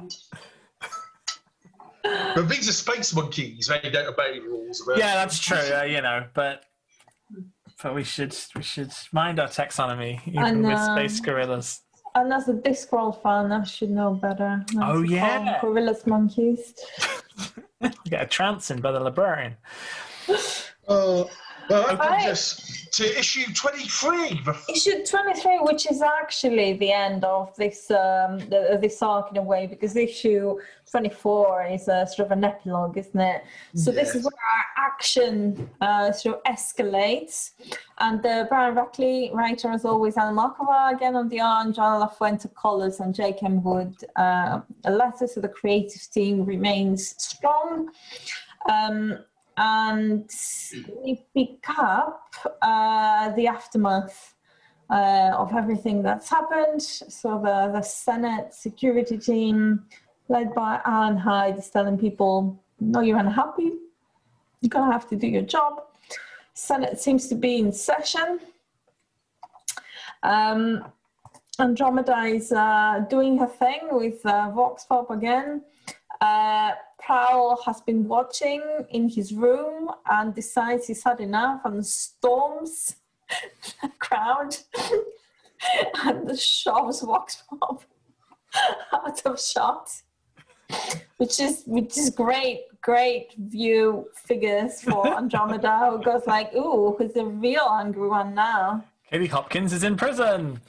But 2.04 2.48
these 2.48 2.70
are 2.70 2.74
space 2.74 3.14
monkeys. 3.14 3.68
They 3.68 3.90
don't 3.90 4.08
obey 4.08 4.40
rules. 4.40 4.82
But 4.86 4.98
Yeah, 4.98 5.16
that's 5.16 5.40
true. 5.40 5.58
Uh, 5.58 5.84
you 5.84 6.02
know, 6.02 6.26
but 6.34 6.64
but 7.84 7.94
we 7.94 8.04
should 8.04 8.36
we 8.56 8.64
should 8.64 8.92
mind 9.12 9.40
our 9.40 9.48
taxonomy 9.50 10.20
even 10.28 10.44
And, 10.44 10.64
with 10.64 10.78
um, 10.78 10.96
space 10.98 11.20
gorillas. 11.20 11.82
and 12.16 12.32
as 12.32 12.48
a 12.48 12.54
Discworld 12.54 13.22
fan, 13.22 13.52
I 13.52 13.64
should 13.66 13.92
know 13.92 14.14
better. 14.14 14.64
not 14.74 14.96
Oh, 14.96 15.02
yeah. 15.02 15.60
gorillas 15.62 16.08
monkeys. 16.08 16.74
Get 18.10 18.22
a 18.22 18.26
trance 18.26 18.72
in 18.72 18.80
by 18.82 18.92
the 18.94 19.00
librarian. 19.02 19.58
Uh, 21.70 21.98
Right. 22.00 22.36
to 22.94 23.20
issue 23.20 23.52
23. 23.54 24.42
Issue 24.70 25.04
23, 25.06 25.60
which 25.60 25.90
is 25.92 26.02
actually 26.02 26.74
the 26.74 26.92
end 26.92 27.24
of 27.26 27.56
this 27.58 27.92
um, 27.92 28.40
the, 28.52 28.78
this 28.82 29.02
arc 29.02 29.32
in 29.32 29.38
a 29.38 29.42
way, 29.44 29.68
because 29.68 29.96
issue 29.96 30.58
24 30.90 31.66
is 31.66 31.88
a 31.88 32.08
sort 32.08 32.28
of 32.28 32.32
an 32.32 32.44
epilogue, 32.44 32.98
isn't 32.98 33.20
it? 33.20 33.44
So 33.76 33.92
this 33.92 34.16
is 34.16 34.24
where 34.24 34.32
our 34.56 34.86
action 34.88 35.70
uh, 35.82 36.12
sort 36.12 36.38
of 36.38 36.44
escalates. 36.44 37.52
And 38.00 38.26
uh, 38.26 38.46
Brian 38.48 38.76
Ruckley, 38.76 39.34
writer 39.34 39.70
as 39.72 39.84
always, 39.84 40.18
Anna 40.18 40.32
Malkova 40.32 40.94
again 40.96 41.16
on 41.16 41.28
the 41.30 41.42
art, 41.42 41.68
Joana 41.76 42.08
Lafuente 42.08 42.54
Colors 42.56 43.00
and 43.00 43.14
Jake 43.14 43.44
M. 43.44 43.62
Wood. 43.64 43.96
Uh, 44.16 44.62
a 44.86 44.92
letter 44.92 45.28
to 45.28 45.42
the 45.42 45.50
creative 45.50 46.08
team 46.12 46.46
remains 46.46 47.16
strong. 47.22 47.90
Um, 48.70 49.20
and 49.58 50.30
we 51.04 51.26
pick 51.34 51.68
up 51.78 52.36
uh, 52.62 53.30
the 53.32 53.48
aftermath 53.48 54.36
uh, 54.90 55.32
of 55.36 55.54
everything 55.54 56.02
that's 56.04 56.30
happened. 56.30 56.82
So 56.82 57.42
the, 57.44 57.72
the 57.74 57.82
Senate 57.82 58.54
security 58.54 59.18
team, 59.18 59.86
led 60.30 60.54
by 60.54 60.80
Ironhide, 60.86 61.58
is 61.58 61.70
telling 61.70 61.98
people, 61.98 62.62
no, 62.80 63.02
you're 63.02 63.18
unhappy. 63.18 63.72
You're 64.62 64.70
going 64.70 64.88
to 64.88 64.94
have 64.94 65.10
to 65.10 65.16
do 65.16 65.28
your 65.28 65.42
job. 65.42 65.84
Senate 66.54 67.00
seems 67.00 67.28
to 67.28 67.36
be 67.36 67.58
in 67.58 67.72
session. 67.72 68.40
Um, 70.24 70.86
Andromeda 71.60 72.24
is 72.26 72.52
uh, 72.52 73.06
doing 73.10 73.38
her 73.40 73.48
thing 73.48 73.90
with 73.92 74.24
uh, 74.26 74.52
Vox 74.52 74.86
Pop 74.86 75.10
again. 75.10 75.64
Uh, 76.22 76.72
Prowl 77.00 77.62
has 77.66 77.82
been 77.82 78.08
watching 78.08 78.62
in 78.90 79.10
his 79.10 79.34
room 79.34 79.90
and 80.10 80.34
decides 80.34 80.88
he's 80.88 81.04
had 81.04 81.20
enough 81.20 81.62
and 81.66 81.86
storms 81.86 82.96
the 83.82 83.90
crowd 84.00 84.56
and 86.06 86.38
shoves 86.40 87.02
Vox 87.02 87.44
Pop 87.50 87.84
out 88.94 89.22
of 89.26 89.40
shot. 89.40 89.90
Which 91.18 91.40
is 91.40 91.64
which 91.66 91.98
is 91.98 92.10
great, 92.10 92.66
great 92.82 93.34
view 93.38 94.10
figures 94.14 94.82
for 94.82 95.08
Andromeda 95.18 95.92
who 95.92 96.04
goes 96.04 96.28
like, 96.28 96.54
ooh, 96.54 96.96
who's 96.98 97.14
the 97.14 97.26
real 97.26 97.68
angry 97.72 98.10
one 98.10 98.36
now? 98.36 98.84
Katie 99.10 99.28
Hopkins 99.28 99.72
is 99.72 99.84
in 99.84 99.96
prison. 99.96 100.60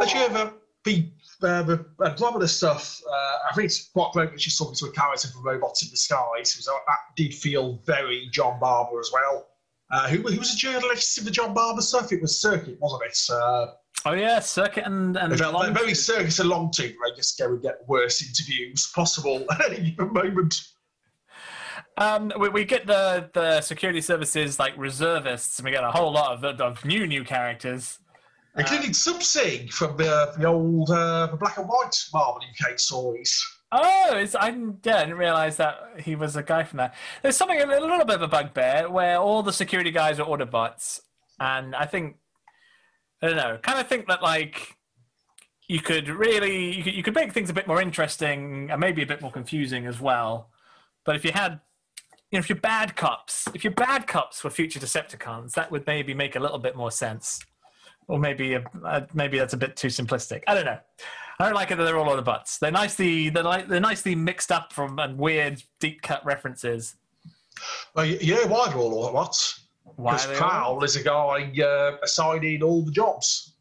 Actually, 0.00 0.20
ever 0.20 0.52
the 0.84 1.08
uh, 1.42 1.62
the 1.62 1.84
Andromeda 2.04 2.48
stuff? 2.48 3.00
Uh, 3.08 3.36
I 3.50 3.54
think 3.54 3.66
it's 3.66 3.88
quite 3.90 4.12
great 4.12 4.32
that 4.32 4.40
she's 4.40 4.56
talking 4.56 4.74
to 4.76 4.86
a 4.86 4.92
character 4.92 5.28
from 5.28 5.44
Robots 5.44 5.82
in 5.82 5.90
Disguise. 5.90 6.52
So 6.52 6.72
that 6.72 6.98
did 7.16 7.34
feel 7.34 7.80
very 7.84 8.28
John 8.32 8.58
Barber 8.60 9.00
as 9.00 9.10
well. 9.12 9.46
Uh, 9.90 10.08
who, 10.08 10.18
who 10.18 10.38
was 10.38 10.52
a 10.52 10.56
journalist 10.56 11.18
in 11.18 11.24
the 11.24 11.30
John 11.30 11.54
Barber 11.54 11.80
stuff? 11.80 12.12
It 12.12 12.20
was 12.20 12.40
Circuit, 12.40 12.78
wasn't 12.80 13.02
it? 13.04 13.18
Uh, 13.30 13.66
Oh 14.04 14.12
yeah, 14.12 14.38
Circuit 14.38 14.84
and 14.86 15.16
and 15.16 15.32
it 15.32 15.38
felt 15.38 15.54
like 15.54 15.64
Long- 15.64 15.74
very 15.74 15.94
Circus 15.94 16.38
and 16.38 16.48
Long 16.48 16.70
Team. 16.70 16.94
They 17.04 17.16
just 17.16 17.36
go 17.38 17.46
and 17.46 17.60
get 17.60 17.80
worse 17.88 18.22
interviews 18.22 18.92
possible 18.94 19.44
at 19.50 19.72
any 19.72 19.90
given 19.90 20.12
moment. 20.12 20.62
Um, 21.98 22.30
we, 22.38 22.50
we 22.50 22.64
get 22.64 22.86
the 22.86 23.30
the 23.32 23.60
security 23.62 24.00
services 24.00 24.60
like 24.60 24.74
reservists, 24.76 25.58
and 25.58 25.64
we 25.64 25.72
get 25.72 25.82
a 25.82 25.90
whole 25.90 26.12
lot 26.12 26.44
of, 26.44 26.60
of 26.60 26.84
new 26.84 27.06
new 27.06 27.24
characters. 27.24 27.98
Including 28.58 28.90
Subsig 28.92 29.70
from 29.70 29.96
the, 29.96 30.32
the 30.38 30.46
old 30.46 30.90
uh, 30.90 31.26
the 31.26 31.36
black 31.36 31.58
and 31.58 31.68
white 31.68 31.94
Marvel 32.12 32.40
UK 32.40 32.78
stories. 32.78 33.44
Oh, 33.72 34.12
it's, 34.14 34.34
I 34.34 34.50
didn't, 34.50 34.78
yeah, 34.84 34.98
I 34.98 35.00
didn't 35.00 35.18
realize 35.18 35.56
that 35.56 35.76
he 35.98 36.14
was 36.14 36.36
a 36.36 36.42
guy 36.42 36.62
from 36.64 36.78
that. 36.78 36.94
There's 37.22 37.36
something 37.36 37.60
a 37.60 37.66
little 37.66 38.04
bit 38.04 38.16
of 38.16 38.22
a 38.22 38.28
bugbear 38.28 38.88
where 38.88 39.18
all 39.18 39.42
the 39.42 39.52
security 39.52 39.90
guys 39.90 40.18
are 40.20 40.26
Autobots, 40.26 41.00
and 41.40 41.74
I 41.74 41.84
think 41.84 42.16
I 43.22 43.28
don't 43.28 43.36
know, 43.36 43.58
kind 43.62 43.78
of 43.78 43.88
think 43.88 44.06
that 44.08 44.22
like 44.22 44.76
you 45.68 45.80
could 45.80 46.08
really 46.08 46.72
you 46.72 46.84
could, 46.84 46.94
you 46.94 47.02
could 47.02 47.14
make 47.14 47.32
things 47.32 47.50
a 47.50 47.54
bit 47.54 47.66
more 47.66 47.82
interesting 47.82 48.70
and 48.70 48.80
maybe 48.80 49.02
a 49.02 49.06
bit 49.06 49.20
more 49.20 49.32
confusing 49.32 49.86
as 49.86 50.00
well. 50.00 50.50
But 51.04 51.16
if 51.16 51.24
you 51.24 51.32
had 51.32 51.60
you 52.30 52.38
know, 52.38 52.40
if 52.40 52.48
you're 52.48 52.58
bad 52.58 52.96
cops, 52.96 53.48
if 53.54 53.64
you're 53.64 53.72
bad 53.72 54.06
cops 54.06 54.42
were 54.42 54.50
future 54.50 54.80
Decepticons, 54.80 55.52
that 55.52 55.70
would 55.70 55.86
maybe 55.86 56.12
make 56.12 56.36
a 56.36 56.40
little 56.40 56.58
bit 56.58 56.76
more 56.76 56.90
sense. 56.90 57.40
Or 58.08 58.18
maybe 58.18 58.54
a, 58.54 58.64
uh, 58.84 59.06
maybe 59.14 59.38
that's 59.38 59.54
a 59.54 59.56
bit 59.56 59.76
too 59.76 59.88
simplistic. 59.88 60.42
I 60.46 60.54
don't 60.54 60.64
know. 60.64 60.78
I 61.38 61.44
don't 61.44 61.54
like 61.54 61.70
it 61.70 61.76
that 61.76 61.84
they're 61.84 61.98
all 61.98 62.08
on 62.08 62.16
the 62.16 62.22
butts. 62.22 62.58
They're 62.58 62.70
nicely 62.70 63.28
they're 63.28 63.42
like 63.42 63.68
they're 63.68 63.80
nicely 63.80 64.14
mixed 64.14 64.50
up 64.50 64.72
from 64.72 64.98
and 64.98 65.18
weird 65.18 65.62
deep 65.80 66.00
cut 66.02 66.24
references. 66.24 66.96
Well, 67.94 68.04
yeah, 68.06 68.46
why 68.46 68.66
are 68.72 68.76
all 68.78 69.06
at 69.06 69.12
once? 69.14 69.60
Why 69.96 70.12
Because 70.12 70.28
all- 70.30 70.36
Prowl 70.48 70.84
is 70.84 70.96
a 70.96 71.02
guy 71.02 71.52
uh, 71.62 71.96
assigning 72.02 72.62
all 72.62 72.82
the 72.84 72.90
jobs. 72.92 73.52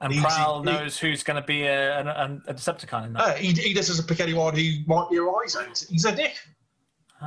and 0.00 0.12
Prowl 0.14 0.62
knows 0.64 0.98
who's 0.98 1.22
going 1.22 1.40
to 1.40 1.46
be 1.46 1.62
a, 1.64 2.00
a, 2.00 2.38
a 2.48 2.54
Decepticon 2.54 3.06
in 3.06 3.12
that. 3.12 3.20
Uh, 3.22 3.34
he, 3.34 3.52
he 3.52 3.72
doesn't 3.74 4.06
pick 4.08 4.18
anyone 4.20 4.54
who 4.56 4.62
might 4.86 5.08
be 5.10 5.16
a 5.18 5.22
riser. 5.22 5.64
He's, 5.68 5.88
he's 5.88 6.04
a 6.04 6.14
dick. 6.14 6.34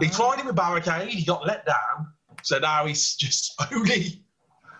He 0.01 0.07
Ah. 0.07 0.09
tried 0.09 0.39
him 0.39 0.47
with 0.47 0.55
Barricade, 0.57 1.07
he 1.07 1.23
got 1.23 1.45
let 1.47 1.65
down, 1.65 2.07
so 2.43 2.59
now 2.59 2.85
he's 2.85 3.15
just 3.23 3.53
only. 3.71 4.21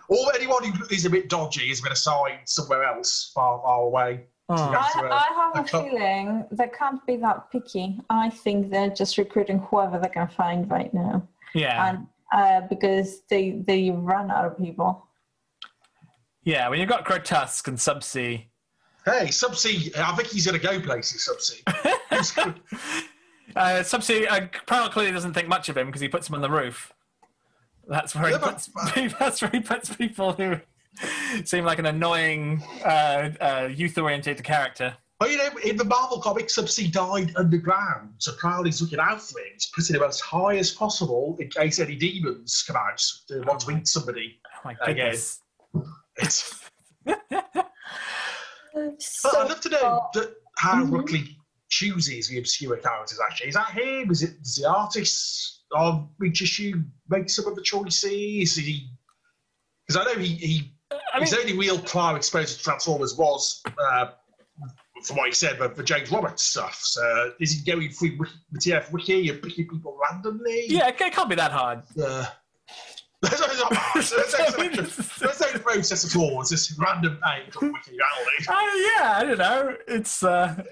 Or 0.08 0.34
anyone 0.34 0.64
who 0.64 0.84
is 0.90 1.04
a 1.04 1.10
bit 1.10 1.28
dodgy 1.28 1.68
has 1.68 1.80
been 1.80 1.92
assigned 1.92 2.40
somewhere 2.46 2.84
else, 2.84 3.30
far, 3.34 3.60
far 3.62 3.80
away. 3.82 4.26
Oh. 4.48 4.54
I, 4.54 5.08
I 5.10 5.34
have 5.34 5.64
a, 5.66 5.68
can't- 5.68 5.88
feeling 5.90 6.44
they 6.52 6.68
can't 6.68 7.04
be 7.06 7.16
that 7.16 7.50
picky. 7.50 7.98
I 8.10 8.30
think 8.30 8.70
they're 8.70 8.90
just 8.90 9.18
recruiting 9.18 9.58
whoever 9.58 9.98
they 9.98 10.08
can 10.08 10.28
find 10.28 10.70
right 10.70 10.92
now, 10.94 11.26
Yeah, 11.54 11.88
and 11.88 12.06
uh, 12.32 12.66
because 12.68 13.22
they 13.28 13.62
they 13.66 13.90
run 13.90 14.30
out 14.30 14.44
of 14.44 14.56
people. 14.56 15.04
yeah. 16.44 16.68
When 16.68 16.78
you've 16.78 16.88
got 16.88 17.04
Grotusk 17.04 17.66
and 17.66 17.76
Subsea, 17.76 18.44
Hey, 19.04 19.26
Subsea, 19.28 19.96
I 19.98 20.14
think 20.16 20.28
he's 20.28 20.46
going 20.46 20.60
to 20.60 20.64
go 20.66 20.80
places, 20.80 21.28
Subsea. 21.28 21.96
He's 22.10 22.30
good. 22.32 22.60
uh, 23.56 23.80
Subsea 23.82 24.30
uh, 24.30 24.46
Prowl 24.66 24.88
clearly 24.90 25.12
doesn't 25.12 25.32
think 25.34 25.48
much 25.48 25.68
of 25.68 25.76
him 25.76 25.86
because 25.86 26.00
he 26.00 26.08
puts 26.08 26.28
him 26.28 26.34
on 26.36 26.40
the 26.40 26.50
roof. 26.50 26.92
That's 27.88 28.14
where 28.14 28.30
he 28.30 28.38
puts. 28.38 28.68
but- 28.68 28.94
That's 29.18 29.40
where 29.42 29.50
he 29.50 29.60
puts 29.60 29.94
people 29.94 30.32
who 30.32 30.56
seem 31.44 31.64
like 31.64 31.78
an 31.78 31.86
annoying 31.86 32.62
uh, 32.84 33.30
uh, 33.40 33.68
youth-oriented 33.72 34.42
character. 34.42 34.96
Well, 35.20 35.30
you 35.30 35.38
know, 35.38 35.48
in 35.64 35.76
the 35.76 35.84
Marvel 35.84 36.20
comics, 36.20 36.56
Subsea 36.56 36.92
died 36.92 37.32
underground, 37.36 38.10
so 38.18 38.32
Crowley's 38.32 38.82
looking 38.82 38.98
out 38.98 39.22
for 39.22 39.38
him. 39.40 39.46
He's 39.54 39.66
putting 39.74 39.96
him 39.96 40.02
as 40.02 40.20
high 40.20 40.56
as 40.56 40.72
possible 40.72 41.36
in 41.40 41.48
case 41.48 41.78
any 41.78 41.96
demons 41.96 42.62
come 42.66 42.76
out 42.76 43.02
to 43.28 43.40
want 43.46 43.60
to 43.60 43.70
eat 43.70 43.88
somebody. 43.88 44.38
Oh 44.46 44.58
my 44.64 44.76
Okay. 44.82 44.92
goodness! 44.94 45.40
It's, 46.16 46.60
So, 47.04 47.14
but 49.30 49.36
I'd 49.38 49.48
love 49.48 49.60
to 49.62 49.68
know 49.70 50.06
that 50.14 50.34
how 50.58 50.82
Mhm. 50.84 50.90
Ruckley 50.90 51.36
chooses 51.70 52.28
the 52.28 52.38
obscure 52.38 52.76
characters, 52.76 53.18
actually. 53.24 53.48
Is 53.48 53.54
that 53.54 53.70
him? 53.70 54.10
Is 54.10 54.22
it 54.22 54.36
the 54.56 54.68
artist 54.68 55.55
of 55.72 56.08
issue 56.24 56.82
make 57.08 57.28
some 57.30 57.46
of 57.46 57.54
the 57.54 57.62
choices? 57.62 58.56
He. 58.56 58.88
Because 59.86 60.04
I 60.04 60.12
know 60.12 60.18
he, 60.20 60.34
he 60.34 60.76
I 60.90 61.18
mean, 61.18 61.28
his 61.28 61.34
only 61.34 61.56
real 61.56 61.78
prior 61.78 62.16
exposure 62.16 62.56
to 62.56 62.62
Transformers 62.62 63.16
was, 63.16 63.62
uh, 63.78 64.08
from 65.04 65.16
what 65.16 65.26
he 65.26 65.32
said, 65.32 65.58
for, 65.58 65.68
for 65.74 65.82
James 65.82 66.10
Roberts 66.10 66.42
stuff. 66.42 66.78
So 66.82 67.32
is 67.40 67.52
he 67.52 67.70
going 67.70 67.90
through 67.90 68.18
the 68.52 68.58
TF 68.58 68.92
Wiki 68.92 69.28
and 69.28 69.42
picking 69.42 69.68
people 69.68 69.98
randomly? 70.10 70.64
yeah, 70.68 70.88
it 70.88 70.96
can't 70.96 71.28
be 71.28 71.36
that 71.36 71.52
hard. 71.52 71.82
Uh, 72.00 72.26
there's 73.22 73.40
no, 73.40 73.46
there's 73.46 74.12
no, 74.12 74.18
there's 74.58 75.40
no, 75.40 75.46
no 75.52 75.58
process 75.60 76.04
at 76.04 76.20
all. 76.20 76.40
It's 76.40 76.50
just 76.50 76.78
random 76.78 77.18
page 77.24 77.54
on 77.60 77.72
Wiki. 77.72 77.98
Uh, 78.48 78.52
yeah, 78.98 79.14
I 79.16 79.24
don't 79.24 79.38
know. 79.38 79.76
It's 79.88 80.22
uh, 80.22 80.62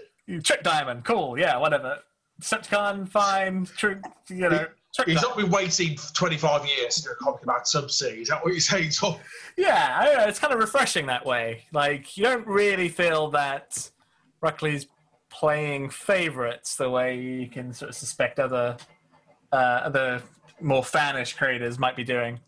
Trick 0.43 0.63
Diamond, 0.63 1.05
cool. 1.05 1.39
Yeah, 1.39 1.57
whatever. 1.59 2.01
Decepticon, 2.41 3.09
fine. 3.09 3.65
Trick, 3.65 3.99
you 4.29 4.49
know. 4.49 4.67
Trick 4.95 5.09
He's 5.09 5.21
Di- 5.21 5.27
not 5.27 5.37
been 5.37 5.51
waiting 5.51 5.97
for 5.97 6.15
25 6.15 6.67
years 6.67 6.95
to 6.97 7.03
do 7.03 7.11
a 7.11 7.15
comic 7.17 7.43
about 7.43 7.65
Subsea. 7.65 8.21
Is 8.21 8.29
that 8.29 8.45
what 8.45 8.53
you're 8.53 8.61
saying, 8.61 8.91
Tom? 8.91 9.17
Yeah, 9.57 9.97
I 9.99 10.05
don't 10.05 10.19
know. 10.19 10.25
It's 10.25 10.39
kind 10.39 10.53
of 10.53 10.61
refreshing 10.61 11.07
that 11.07 11.27
way. 11.27 11.65
Like, 11.73 12.17
you 12.17 12.23
don't 12.23 12.47
really 12.47 12.89
feel 12.89 13.31
that 13.31 13.91
Ruckley's 14.43 14.87
playing 15.31 15.91
favorites 15.91 16.77
the 16.77 16.89
way 16.89 17.19
you 17.19 17.49
can 17.49 17.73
sort 17.73 17.89
of 17.89 17.97
suspect 17.97 18.39
other, 18.39 18.77
uh, 19.53 19.57
other 19.57 20.23
more 20.61 20.83
fanish 20.83 21.37
creators 21.37 21.77
might 21.79 21.97
be 21.97 22.05
doing. 22.05 22.39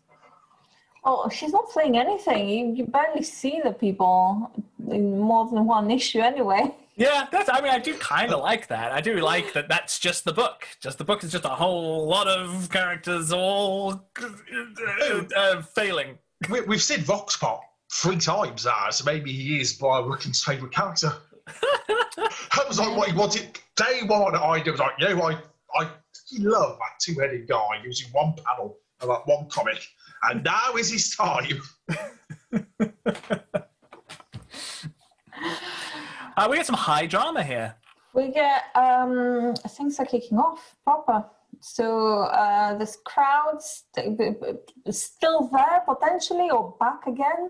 oh, 1.03 1.27
she's 1.29 1.51
not 1.51 1.69
playing 1.69 1.97
anything. 1.97 2.47
You, 2.49 2.75
you 2.75 2.85
barely 2.85 3.23
see 3.23 3.59
the 3.63 3.71
people 3.71 4.51
in 4.89 5.19
more 5.19 5.49
than 5.49 5.65
one 5.65 5.91
issue 5.91 6.19
anyway. 6.19 6.73
Yeah, 6.97 7.27
that's. 7.31 7.47
I 7.47 7.61
mean, 7.61 7.71
I 7.71 7.77
do 7.77 7.93
kind 7.93 8.33
of 8.33 8.39
like 8.41 8.67
that. 8.67 8.91
I 8.91 9.01
do 9.01 9.17
like 9.17 9.53
that. 9.53 9.69
That's 9.69 9.99
just 9.99 10.25
the 10.25 10.33
book. 10.33 10.67
Just 10.81 10.97
the 10.97 11.03
book 11.03 11.23
is 11.23 11.31
just 11.31 11.45
a 11.45 11.49
whole 11.49 12.07
lot 12.07 12.27
of 12.27 12.69
characters 12.71 13.31
all 13.31 14.09
uh, 14.19 15.23
uh, 15.35 15.61
failing. 15.61 16.17
We, 16.49 16.61
we've 16.61 16.81
seen 16.81 17.01
Vox 17.01 17.37
Pop 17.37 17.61
three 17.93 18.17
times 18.17 18.65
now, 18.65 18.89
so 18.89 19.05
maybe 19.05 19.31
he 19.31 19.61
is 19.61 19.73
Brian 19.73 20.09
Wilkins' 20.09 20.43
favourite 20.43 20.73
character. 20.73 21.13
that 21.87 22.65
was 22.67 22.79
like 22.79 22.97
what 22.97 23.09
he 23.11 23.15
wanted. 23.15 23.59
Day 23.75 24.01
one, 24.07 24.35
I 24.35 24.63
was 24.65 24.79
like, 24.79 24.93
you 24.97 25.15
know, 25.15 25.21
I, 25.21 25.37
I 25.75 25.87
love 26.39 26.79
that 26.79 26.99
two 26.99 27.19
headed 27.19 27.47
guy 27.47 27.67
using 27.83 28.09
one 28.11 28.33
panel 28.43 28.79
of 29.01 29.09
that 29.09 29.21
one 29.27 29.47
comic, 29.49 29.85
and 30.23 30.43
now 30.43 30.73
is 30.75 30.91
his 30.91 31.15
time. 31.15 31.61
Uh, 36.37 36.47
we 36.47 36.55
get 36.55 36.67
some 36.67 36.75
high 36.75 37.07
drama 37.07 37.41
here. 37.41 37.75
We 38.13 38.29
get 38.29 38.65
um, 38.75 39.55
things 39.69 39.99
are 39.99 40.05
kicking 40.05 40.37
off 40.37 40.75
proper. 40.83 41.25
So 41.61 42.19
uh, 42.19 42.77
this 42.77 42.99
crowd's 43.03 43.85
still 44.91 45.49
there 45.51 45.81
potentially 45.87 46.51
or 46.51 46.75
back 46.79 47.07
again. 47.07 47.49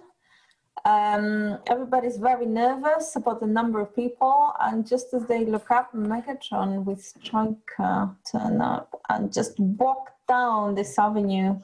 Um, 0.85 1.57
everybody's 1.67 2.15
very 2.15 2.45
nervous 2.45 3.17
about 3.17 3.41
the 3.41 3.47
number 3.47 3.81
of 3.81 3.93
people, 3.93 4.53
and 4.61 4.87
just 4.87 5.13
as 5.13 5.25
they 5.25 5.43
look 5.43 5.69
up, 5.69 5.91
Megatron 5.93 6.85
with 6.85 7.03
Strika 7.03 8.15
turn 8.31 8.61
up 8.61 9.01
and 9.09 9.33
just 9.33 9.59
walk 9.59 10.11
down 10.29 10.75
this 10.75 10.97
avenue, 10.97 11.59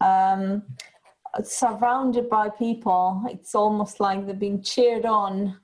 um, 0.00 0.62
surrounded 1.42 2.30
by 2.30 2.50
people. 2.50 3.24
It's 3.28 3.56
almost 3.56 3.98
like 3.98 4.26
they're 4.26 4.34
being 4.36 4.62
cheered 4.62 5.06
on. 5.06 5.58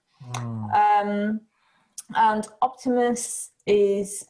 Um, 0.74 1.40
and 2.14 2.46
Optimus 2.62 3.50
is 3.66 4.26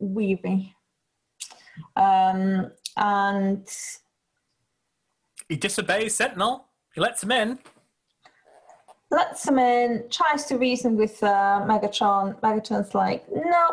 weavy. 0.00 0.74
Um, 1.96 2.70
and 2.96 3.68
He 5.48 5.56
disobeys 5.56 6.14
Sentinel. 6.14 6.66
He 6.94 7.00
lets 7.00 7.22
him 7.22 7.32
in. 7.32 7.58
lets 9.10 9.46
him 9.46 9.58
in, 9.58 10.04
tries 10.10 10.44
to 10.46 10.56
reason 10.58 10.96
with 10.96 11.22
uh, 11.22 11.60
Megatron. 11.66 12.38
Megatron's 12.40 12.94
like, 12.94 13.24
no, 13.30 13.68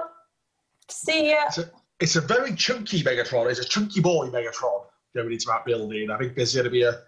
see 0.90 1.32
ya. 1.32 1.46
It's 1.48 1.58
a, 1.58 1.72
it's 2.00 2.16
a 2.16 2.22
very 2.22 2.54
chunky 2.56 3.04
Megatron. 3.04 3.50
It's 3.50 3.60
a 3.60 3.66
chunky 3.66 4.02
boy 4.02 4.28
Megatron 4.30 4.86
going 5.16 5.32
into 5.32 5.46
that 5.48 5.66
building. 5.66 6.10
I 6.12 6.18
think 6.18 6.36
there's 6.36 6.54
going 6.54 6.66
to 6.66 6.70
be 6.70 6.84
a, 6.84 7.00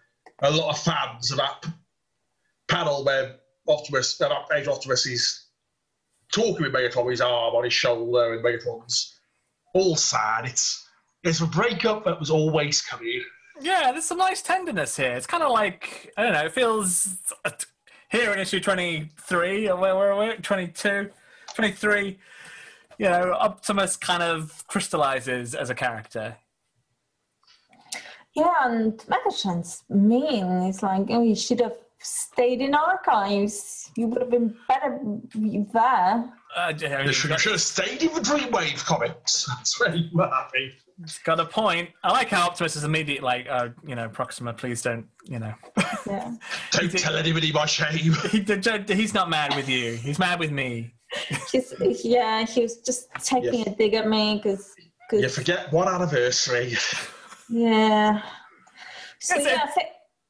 a 0.44 0.52
lot 0.52 0.70
of 0.72 0.80
fans 0.82 1.32
of 1.32 1.38
that 1.38 1.62
p- 1.62 1.70
panel 2.72 3.04
where 3.04 3.36
Optimus, 3.68 4.20
uh, 4.22 4.30
that 4.30 4.50
page 4.50 4.68
Optimus 4.68 5.06
is 5.06 5.48
talking 6.32 6.64
with 6.64 6.74
Megatron 6.74 7.06
with 7.06 7.14
his 7.14 7.22
arm 7.22 7.56
on 7.56 7.64
his 7.66 7.74
shoulder, 7.74 8.34
and 8.34 8.44
Megatron's 8.44 9.20
all 9.74 9.96
sad. 9.96 10.46
It's 10.46 10.88
it's 11.24 11.42
a 11.42 11.46
breakup 11.46 12.06
that 12.06 12.20
was 12.20 12.32
always 12.32 12.82
coming. 12.82 13.22
Yeah, 13.60 13.92
there's 13.92 14.06
some 14.06 14.18
nice 14.18 14.42
tenderness 14.42 14.98
here. 14.98 15.12
It's 15.12 15.28
kind 15.28 15.44
of 15.44 15.52
like 15.52 16.12
I 16.18 16.24
don't 16.24 16.34
know. 16.34 16.46
It 16.46 16.54
feels 16.54 17.18
uh, 17.46 17.52
here 18.10 18.34
in 18.34 18.40
issue 18.40 18.60
23 18.60 19.70
or 19.70 19.76
where 19.78 19.96
were 19.96 20.18
we? 20.18 20.34
22, 20.36 21.10
23. 21.56 22.20
You 22.98 23.10
know, 23.10 23.34
Optimus 23.40 23.98
kind 23.98 24.24
of 24.24 24.66
crystallizes 24.68 25.56
as 25.56 25.70
a 25.70 25.76
character. 25.76 26.38
Yeah, 28.34 28.54
and 28.66 28.98
Megatron's 28.98 29.84
mean. 29.90 30.46
It's 30.64 30.82
like, 30.82 31.08
oh, 31.10 31.24
you 31.24 31.36
should 31.36 31.60
have 31.60 31.74
stayed 32.02 32.62
in 32.62 32.74
archives. 32.74 33.92
You 33.96 34.08
would 34.08 34.22
have 34.22 34.32
been 34.32 34.56
better 34.68 35.00
there. 35.74 36.34
Uh, 36.56 36.74
You 36.80 37.14
should, 37.14 37.32
you 37.32 37.38
should 37.38 37.52
have 37.54 37.62
stayed 37.62 38.02
in 38.04 38.14
the 38.14 38.20
Dreamwave 38.22 38.84
comics. 38.86 39.46
That's 39.58 39.80
where 39.80 39.96
you 39.96 40.10
were 40.14 40.28
happy. 40.30 40.74
He's 41.00 41.18
got 41.20 41.40
a 41.40 41.46
point. 41.46 41.90
I 42.04 42.12
like 42.12 42.30
how 42.30 42.48
Optimus 42.48 42.76
is 42.76 42.84
immediate, 42.84 43.24
like, 43.24 43.48
uh, 43.50 43.70
you 43.88 43.96
know, 43.96 44.08
Proxima, 44.10 44.54
please 44.54 44.82
don't, 44.82 45.06
you 45.26 45.40
know. 45.40 45.54
Yeah. 46.06 46.34
Don't 46.72 46.92
tell 46.92 47.16
anybody 47.16 47.52
my 47.52 47.66
shame. 47.66 48.14
he, 48.30 48.42
he's 48.94 49.14
not 49.14 49.30
mad 49.30 49.56
with 49.56 49.68
you. 49.68 49.94
He's 49.94 50.20
mad 50.20 50.40
with 50.40 50.52
me. 50.52 50.94
He's, 51.52 51.74
yeah, 52.06 52.46
he 52.46 52.62
was 52.62 52.78
just 52.78 53.10
taking 53.24 53.54
Yes. 53.60 53.68
a 53.68 53.72
dig 53.76 53.94
at 53.96 54.08
me 54.08 54.36
because. 54.42 54.74
You 55.12 55.28
forget 55.28 55.72
one 55.74 55.88
anniversary. 55.88 56.76
Yeah. 57.50 58.22
So 59.20 59.36
It's 59.36 59.46
yeah, 59.46 59.66
I 59.66 59.68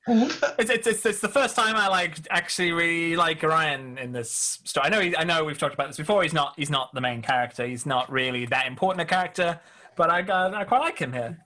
Mhm. 0.07 0.55
It's, 0.59 0.69
it's, 0.71 0.87
it's, 0.87 1.05
it's 1.05 1.19
the 1.19 1.29
first 1.29 1.55
time 1.55 1.75
I 1.75 1.87
like 1.87 2.17
actually 2.31 2.71
really 2.71 3.15
like 3.15 3.43
Orion 3.43 3.97
in 3.99 4.11
this 4.11 4.59
story. 4.63 4.85
I 4.87 4.89
know 4.89 4.99
he, 4.99 5.15
I 5.15 5.23
know 5.23 5.43
we've 5.43 5.57
talked 5.59 5.75
about 5.75 5.87
this 5.87 5.97
before. 5.97 6.23
He's 6.23 6.33
not 6.33 6.53
he's 6.57 6.71
not 6.71 6.93
the 6.93 7.01
main 7.01 7.21
character. 7.21 7.65
He's 7.67 7.85
not 7.85 8.11
really 8.11 8.45
that 8.47 8.65
important 8.65 9.01
a 9.01 9.05
character, 9.05 9.59
but 9.95 10.09
I 10.09 10.21
uh, 10.21 10.51
I 10.55 10.63
quite 10.63 10.79
like 10.79 10.97
him 10.97 11.13
here. 11.13 11.37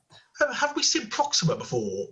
Have- 0.54 0.74
we 0.76 0.84
seen 0.84 1.08
Proxima 1.08 1.56
before? 1.58 2.08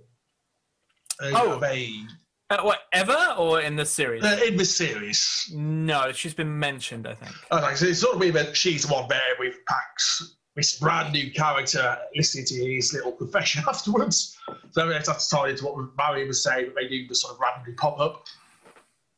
Uh, 1.21 1.31
Oh. 1.33 1.61
a- 1.63 2.05
Uh, 2.49 2.61
what, 2.61 2.79
ever 2.91 3.35
or 3.37 3.61
in 3.61 3.75
the 3.77 3.85
series? 3.85 4.23
Uh, 4.23 4.37
in 4.45 4.57
this 4.57 4.75
series. 4.75 5.49
no, 5.53 6.11
she's 6.11 6.33
been 6.33 6.59
mentioned, 6.59 7.07
I 7.07 7.15
think. 7.15 7.31
Oh, 7.51 7.73
so 7.73 7.85
it's 7.87 7.99
sort 7.99 8.21
of 8.21 8.33
that 8.33 8.55
she's 8.55 8.83
the 8.85 8.93
one 8.93 9.07
there 9.09 9.35
with 9.39 9.55
Pax, 9.67 10.35
this 10.55 10.77
brand 10.77 11.13
new 11.13 11.31
character, 11.31 11.97
listening 12.15 12.45
to 12.45 12.75
his 12.75 12.93
little 12.93 13.11
confession 13.11 13.63
afterwards. 13.67 14.37
So 14.71 14.81
I 14.81 14.85
mean, 14.85 14.93
that's 14.93 15.27
to 15.27 15.35
tie 15.35 15.49
into 15.49 15.65
what 15.65 15.89
Marion 15.97 16.27
was 16.27 16.43
saying, 16.43 16.67
that 16.67 16.75
they 16.75 16.87
do 16.87 17.07
the 17.07 17.15
sort 17.15 17.33
of 17.33 17.39
randomly 17.39 17.73
pop 17.73 17.99
up. 17.99 18.25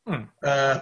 Hmm. 0.06 0.22
Uh, 0.42 0.80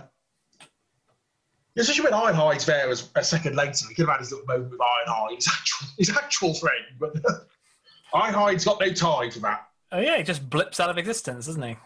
especially 1.76 2.04
when 2.04 2.12
Ironhide's 2.12 2.66
there 2.66 2.88
as 2.88 3.10
a 3.16 3.24
second 3.24 3.56
later, 3.56 3.86
he 3.88 3.94
could 3.94 4.06
have 4.06 4.16
had 4.16 4.20
his 4.20 4.30
little 4.30 4.46
moment 4.46 4.70
with 4.70 4.80
Ironhide, 4.80 5.36
his 5.36 5.48
actual, 5.48 5.88
his 5.98 6.10
actual 6.10 6.54
friend, 6.54 6.84
but 7.00 7.14
Ironhide's 8.14 8.64
got 8.64 8.80
no 8.80 8.92
time 8.92 9.30
for 9.30 9.40
that. 9.40 9.68
Oh, 9.90 10.00
yeah, 10.00 10.16
he 10.18 10.22
just 10.22 10.48
blips 10.48 10.80
out 10.80 10.90
of 10.90 10.98
existence, 10.98 11.46
doesn't 11.46 11.62
he? 11.62 11.76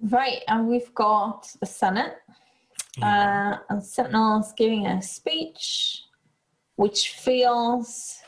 Right, 0.00 0.42
and 0.48 0.68
we've 0.68 0.92
got 0.94 1.48
the 1.60 1.66
Senate, 1.66 2.16
uh, 3.00 3.56
and 3.68 3.82
Sentinel's 3.82 4.52
giving 4.52 4.86
a 4.86 5.00
speech, 5.00 6.02
which 6.76 7.10
feels 7.10 8.18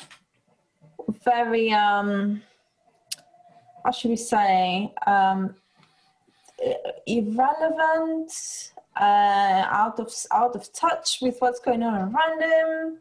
very, 1.24 1.70
um, 1.72 2.42
how 3.84 3.90
should 3.90 4.10
we 4.10 4.16
say, 4.16 4.92
um, 5.06 5.54
irrelevant, 7.06 8.32
uh, 8.96 9.66
out 9.70 9.98
of 9.98 10.12
out 10.32 10.54
of 10.54 10.72
touch 10.72 11.18
with 11.20 11.36
what's 11.40 11.60
going 11.60 11.82
on 11.82 11.94
around 11.94 12.42
him. 12.42 12.98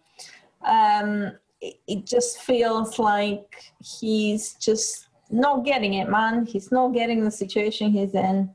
Um, 0.66 1.38
it, 1.62 1.76
it 1.88 2.06
just 2.06 2.42
feels 2.42 3.00
like 3.00 3.72
he's 3.80 4.56
just 4.56 5.08
not 5.30 5.64
getting 5.64 5.96
it, 5.96 6.10
man. 6.10 6.46
He's 6.46 6.72
not 6.72 6.90
getting 6.94 7.24
the 7.24 7.32
situation 7.32 7.92
he's 7.92 8.16
in. 8.16 8.50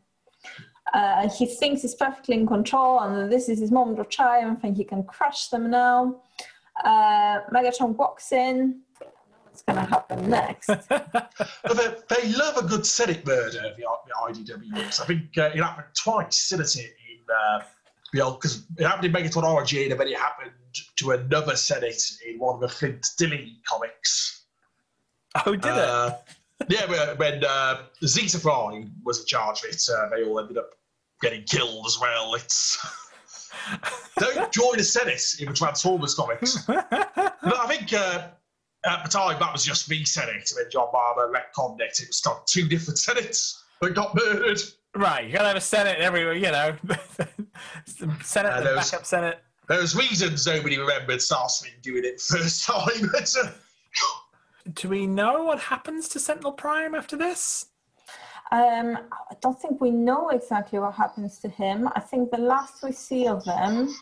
Uh, 0.94 1.28
he 1.28 1.46
thinks 1.46 1.82
he's 1.82 1.94
perfectly 1.94 2.34
in 2.34 2.46
control 2.46 3.00
and 3.00 3.16
that 3.16 3.30
this 3.30 3.48
is 3.48 3.58
his 3.58 3.70
moment 3.70 3.98
of 3.98 4.08
triumph 4.08 4.60
and 4.62 4.76
he 4.76 4.84
can 4.84 5.02
crush 5.04 5.48
them 5.48 5.70
now. 5.70 6.16
Uh, 6.84 7.40
Megatron 7.52 7.96
walks 7.96 8.32
in. 8.32 8.80
What's 9.44 9.62
going 9.62 9.78
to 9.78 9.90
happen 9.90 10.30
next? 10.30 10.68
But 11.68 11.76
they, 12.08 12.14
they 12.14 12.32
love 12.32 12.56
a 12.56 12.66
good 12.66 12.86
Senate 12.86 13.26
murder, 13.26 13.74
the, 13.76 13.84
the 14.06 14.54
IDWs. 14.54 15.00
I 15.00 15.04
think 15.04 15.36
uh, 15.36 15.50
it 15.54 15.62
happened 15.62 15.88
twice, 15.94 16.48
didn't 16.48 16.76
it? 16.76 16.94
In 17.10 17.18
uh, 17.28 17.62
because 18.12 18.66
it 18.78 18.86
happened 18.86 19.04
in 19.04 19.12
Megatron 19.12 19.44
Origin, 19.44 19.90
and 19.90 20.00
then 20.00 20.08
it 20.08 20.16
happened 20.16 20.52
to 20.96 21.10
another 21.10 21.56
Senate 21.56 22.02
in 22.26 22.38
one 22.38 22.54
of 22.54 22.60
the 22.60 22.68
Flint 22.68 23.06
Dille 23.18 23.56
comics. 23.66 24.44
Oh, 25.44 25.54
did 25.54 25.76
it? 25.76 26.14
Uh, 26.60 26.64
yeah, 26.68 26.86
when- 26.86 27.16
when 27.18 27.44
uh, 27.44 27.82
Zeta 28.04 28.38
Prime 28.38 28.92
was 29.04 29.20
in 29.20 29.26
charge 29.26 29.60
of 29.60 29.70
it, 29.70 29.82
uh, 29.92 30.08
they 30.10 30.24
all 30.24 30.38
ended 30.40 30.58
up 30.58 30.70
getting 31.20 31.42
killed 31.44 31.84
as 31.86 31.98
well. 32.00 32.34
It's 32.34 32.78
don't 34.18 34.52
join 34.52 34.76
the 34.76 34.84
Senate 34.84 35.22
in 35.40 35.46
the 35.48 35.54
Transformers 35.54 36.14
comics. 36.14 36.64
But 36.66 36.86
I 36.92 37.66
think 37.68 37.92
uh, 37.92 38.28
at 38.86 39.02
the 39.04 39.08
time 39.10 39.38
that 39.40 39.52
was 39.52 39.64
just 39.64 39.88
me 39.90 40.04
Senate, 40.04 40.34
and 40.34 40.58
then 40.58 40.66
John 40.70 40.88
Barber 40.92 41.32
retconned 41.32 41.80
it. 41.80 41.98
It 42.00 42.08
was 42.08 42.20
got 42.20 42.46
two 42.46 42.68
different 42.68 42.98
Senates 42.98 43.62
that 43.80 43.94
got 43.94 44.14
murdered. 44.14 44.60
Right, 44.94 45.26
you 45.26 45.32
gotta 45.32 45.48
have 45.48 45.56
a 45.56 45.60
Senate 45.60 45.98
everywhere, 46.00 46.34
you 46.34 46.50
know. 46.50 46.76
Senate, 48.22 48.50
Uh, 48.52 48.56
and 48.58 48.66
there 48.66 48.74
was- 48.76 48.90
backup 48.90 49.06
Senate. 49.06 49.38
There's 49.68 49.94
reasons 49.94 50.46
nobody 50.46 50.78
remembered 50.78 51.18
Starscream 51.18 51.82
doing 51.82 52.02
it 52.04 52.20
first 52.22 52.64
time. 52.66 53.10
Do 54.74 54.88
we 54.88 55.06
know 55.06 55.44
what 55.44 55.58
happens 55.58 56.08
to 56.10 56.18
Sentinel 56.18 56.52
Prime 56.52 56.94
after 56.94 57.16
this? 57.16 57.66
Um, 58.50 58.98
I 59.30 59.34
don't 59.40 59.60
think 59.60 59.80
we 59.80 59.90
know 59.90 60.30
exactly 60.30 60.78
what 60.78 60.94
happens 60.94 61.38
to 61.40 61.48
him. 61.48 61.88
I 61.94 62.00
think 62.00 62.30
the 62.30 62.38
last 62.38 62.82
we 62.82 62.92
see 62.92 63.28
of 63.28 63.44
him, 63.44 63.94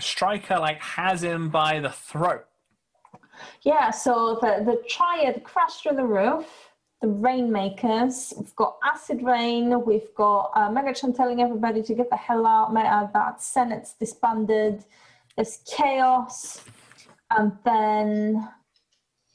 Strika 0.00 0.58
like 0.58 0.80
has 0.80 1.22
him 1.22 1.50
by 1.50 1.80
the 1.80 1.90
throat. 1.90 2.46
yeah. 3.62 3.90
So 3.90 4.38
the 4.40 4.64
the 4.64 4.82
triad 4.88 5.44
crashed 5.44 5.82
through 5.82 5.96
the 5.96 6.06
roof. 6.06 6.70
The 7.00 7.08
rainmakers. 7.08 8.32
We've 8.36 8.56
got 8.56 8.78
acid 8.82 9.22
rain. 9.22 9.84
We've 9.84 10.14
got 10.14 10.52
uh, 10.54 10.70
Megatron 10.70 11.14
telling 11.14 11.42
everybody 11.42 11.82
to 11.82 11.94
get 11.94 12.08
the 12.08 12.16
hell 12.16 12.46
out. 12.46 12.72
that 12.72 13.42
Senate's 13.42 13.92
disbanded. 13.92 14.84
There's 15.36 15.58
chaos, 15.66 16.64
and 17.30 17.52
then. 17.64 18.48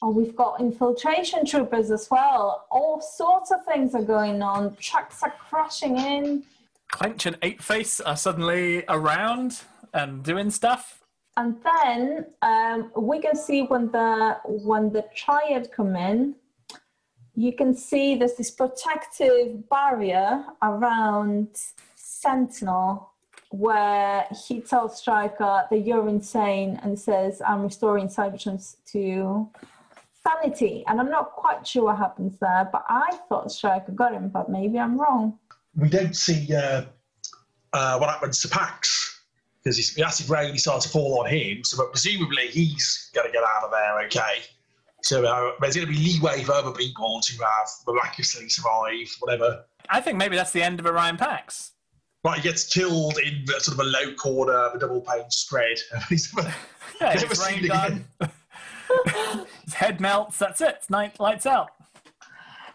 Oh, 0.02 0.12
we've 0.12 0.36
got 0.36 0.62
infiltration 0.62 1.46
troopers 1.46 1.92
as 1.92 2.08
well. 2.10 2.66
All 2.72 3.02
sorts 3.02 3.52
of 3.52 3.66
things 3.66 3.94
are 3.96 4.02
going 4.02 4.42
on. 4.42 4.76
Trucks 4.78 5.24
are 5.24 5.34
crashing 5.50 5.98
in. 5.98 6.44
Clench 6.90 7.26
and 7.26 7.38
Eight 7.42 7.62
Face 7.62 8.00
are 8.00 8.16
suddenly 8.16 8.84
around 8.88 9.62
and 9.94 10.24
doing 10.24 10.50
stuff. 10.50 11.04
And 11.36 11.58
then 11.64 12.26
um, 12.42 12.92
we 12.98 13.20
can 13.20 13.36
see 13.36 13.64
when 13.64 13.92
the 13.92 14.38
when 14.46 14.92
the 14.92 15.06
triad 15.16 15.72
come 15.72 15.96
in, 15.96 16.36
you 17.36 17.54
can 17.54 17.76
see 17.76 18.16
there's 18.16 18.36
this 18.36 18.52
protective 18.52 19.70
barrier 19.70 20.44
around 20.62 21.48
Sentinel 21.96 23.12
where 23.52 24.28
he 24.48 24.62
tells 24.62 25.02
Strika 25.02 25.70
that 25.70 25.86
you're 25.86 26.08
insane 26.08 26.80
and 26.84 27.00
says, 27.00 27.42
I'm 27.46 27.64
restoring 27.64 28.08
Cybertrons 28.08 28.76
to 28.92 29.50
sanity. 30.26 30.84
And 30.88 31.00
I'm 31.00 31.10
not 31.10 31.32
quite 31.34 31.66
sure 31.66 31.86
what 31.86 31.98
happens 31.98 32.38
there, 32.40 32.70
but 32.72 32.84
I 32.90 33.18
thought 33.28 33.48
Strika 33.48 33.94
got 33.96 34.14
him, 34.14 34.30
but 34.30 34.50
maybe 34.50 34.80
I'm 34.80 35.00
wrong. 35.00 35.38
we 35.76 35.90
don't 35.90 36.16
see 36.16 36.54
uh, 36.54 36.84
uh, 37.74 37.98
what 37.98 38.10
happens 38.10 38.42
to 38.42 38.48
Pax 38.50 39.22
because 39.64 39.94
the 39.94 40.04
acid 40.04 40.30
rain 40.30 40.58
starts 40.58 40.86
to 40.86 40.90
fall 40.92 41.20
on 41.20 41.30
him. 41.30 41.64
So, 41.64 41.78
but 41.78 41.92
presumably 41.92 42.48
he's 42.48 43.12
going 43.14 43.28
to 43.28 43.34
get 43.34 43.44
out 43.44 43.64
of 43.66 43.72
there 43.72 44.00
okay. 44.06 44.44
So 45.04 45.24
uh, 45.26 45.52
there's 45.62 45.76
going 45.76 45.88
to 45.88 45.94
be 45.94 46.00
leeway 46.00 46.44
for 46.44 46.54
other 46.54 46.72
people 46.72 47.22
to 47.22 47.34
have 47.44 47.68
miraculously 47.88 48.50
survived, 48.50 49.12
whatever. 49.20 49.64
I 49.90 50.02
think 50.02 50.18
maybe 50.18 50.36
that's 50.36 50.52
the 50.52 50.62
end 50.62 50.80
of 50.80 50.86
Orion 50.86 51.18
Pax. 51.18 51.72
Right, 52.24 52.38
he 52.38 52.44
gets 52.44 52.66
killed 52.66 53.18
in 53.20 53.46
sort 53.48 53.68
of 53.70 53.80
a 53.80 53.84
low 53.84 54.14
corner 54.16 54.54
of 54.54 54.76
a 54.76 54.80
double 54.80 55.00
pane 55.00 55.30
spread. 55.30 55.78
He's 56.10 56.34
never- 56.36 56.54
Yeah, 57.00 57.14
it's 57.14 57.40
seen 57.46 57.62
rained 57.62 57.72
on. 57.72 58.06
His 59.66 59.74
head 59.74 60.00
melts. 60.02 60.38
That's 60.38 60.62
it. 60.62 60.76
It's 60.78 60.90
night 60.90 61.20
lights 61.20 61.46
out. 61.46 61.70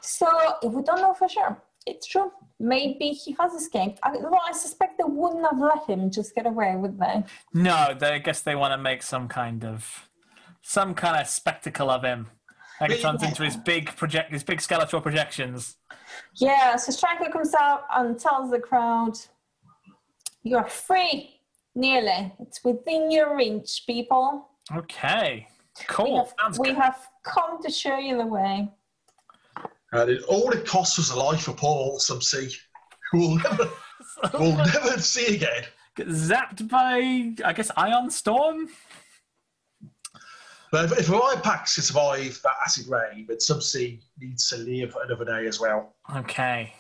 So 0.01 0.27
we 0.63 0.83
don't 0.83 1.01
know 1.01 1.15
for 1.15 1.29
sure. 1.29 1.63
It's 1.87 2.07
true. 2.07 2.31
Maybe 2.61 3.11
he 3.11 3.37
has 3.41 3.53
escaped. 3.53 3.99
I, 4.03 4.13
well, 4.17 4.41
I 4.49 4.53
suspect 4.53 4.97
they 4.99 5.05
wouldn't 5.07 5.45
have 5.45 5.59
let 5.59 5.87
him 5.89 6.11
just 6.11 6.35
get 6.35 6.47
away, 6.47 6.75
would 6.77 6.99
they? 6.99 7.25
No, 7.53 7.95
they, 7.99 8.15
I 8.15 8.19
guess 8.19 8.41
they 8.43 8.55
want 8.55 8.73
to 8.73 8.79
make 8.79 9.03
some 9.03 9.29
kind 9.29 9.65
of 9.65 10.09
some 10.63 10.95
kind 10.95 11.21
of 11.21 11.27
spectacle 11.27 11.91
of 11.91 12.03
him. 12.05 12.29
Megatron's 12.81 13.23
Yeah. 13.23 13.29
into 13.29 13.45
his 13.45 13.57
big 13.57 13.95
project, 13.97 14.33
his 14.33 14.43
big 14.43 14.61
skeletal 14.61 15.01
projections. 15.01 15.77
Yeah, 16.37 16.77
so 16.77 16.91
Strika 16.93 17.31
comes 17.31 17.55
out 17.55 17.83
and 17.95 18.19
tells 18.19 18.51
the 18.51 18.59
crowd, 18.61 19.13
You're 20.43 20.65
free. 20.65 21.31
Nearly. 21.75 22.33
It's 22.41 22.63
within 22.63 23.11
your 23.11 23.37
reach, 23.37 23.83
people. 23.87 24.49
Okay, 24.75 25.49
We 25.79 25.85
cool. 25.89 26.19
have, 26.19 26.35
Sounds 26.41 26.59
we 26.59 26.69
good. 26.69 26.77
have 26.77 26.99
come 27.25 27.63
to 27.63 27.71
show 27.71 27.99
you 27.99 28.17
the 28.17 28.27
way. 28.27 28.69
Uh, 29.57 30.01
and 30.03 30.11
it, 30.11 30.23
all 30.25 30.51
it 30.51 30.67
costs 30.67 30.99
was 30.99 31.11
a 31.11 31.19
life 31.19 31.43
for 31.43 31.53
Paul 31.53 31.99
Subsea, 31.99 32.55
who 33.13 33.19
we'll 33.19 33.37
never, 33.37 33.71
we'll 34.35 34.57
never 34.57 34.99
see 35.01 35.35
again. 35.37 35.65
Get 35.97 36.09
zapped 36.09 36.69
by, 36.69 37.33
I 37.45 37.53
guess, 37.53 37.71
Ion 37.77 38.11
Storm. 38.11 38.69
But 40.73 40.91
if, 40.91 40.99
if 40.99 41.11
Orion 41.13 41.41
Pax 41.41 41.77
can 41.77 41.85
survive 41.85 42.41
that 42.43 42.55
acid 42.65 42.89
rain, 42.89 43.27
but 43.29 43.39
Subsea 43.39 44.01
needs 44.19 44.49
to 44.49 44.57
live 44.57 44.97
another 45.05 45.25
day 45.25 45.47
as 45.47 45.61
well. 45.61 45.95
Okay. 46.17 46.73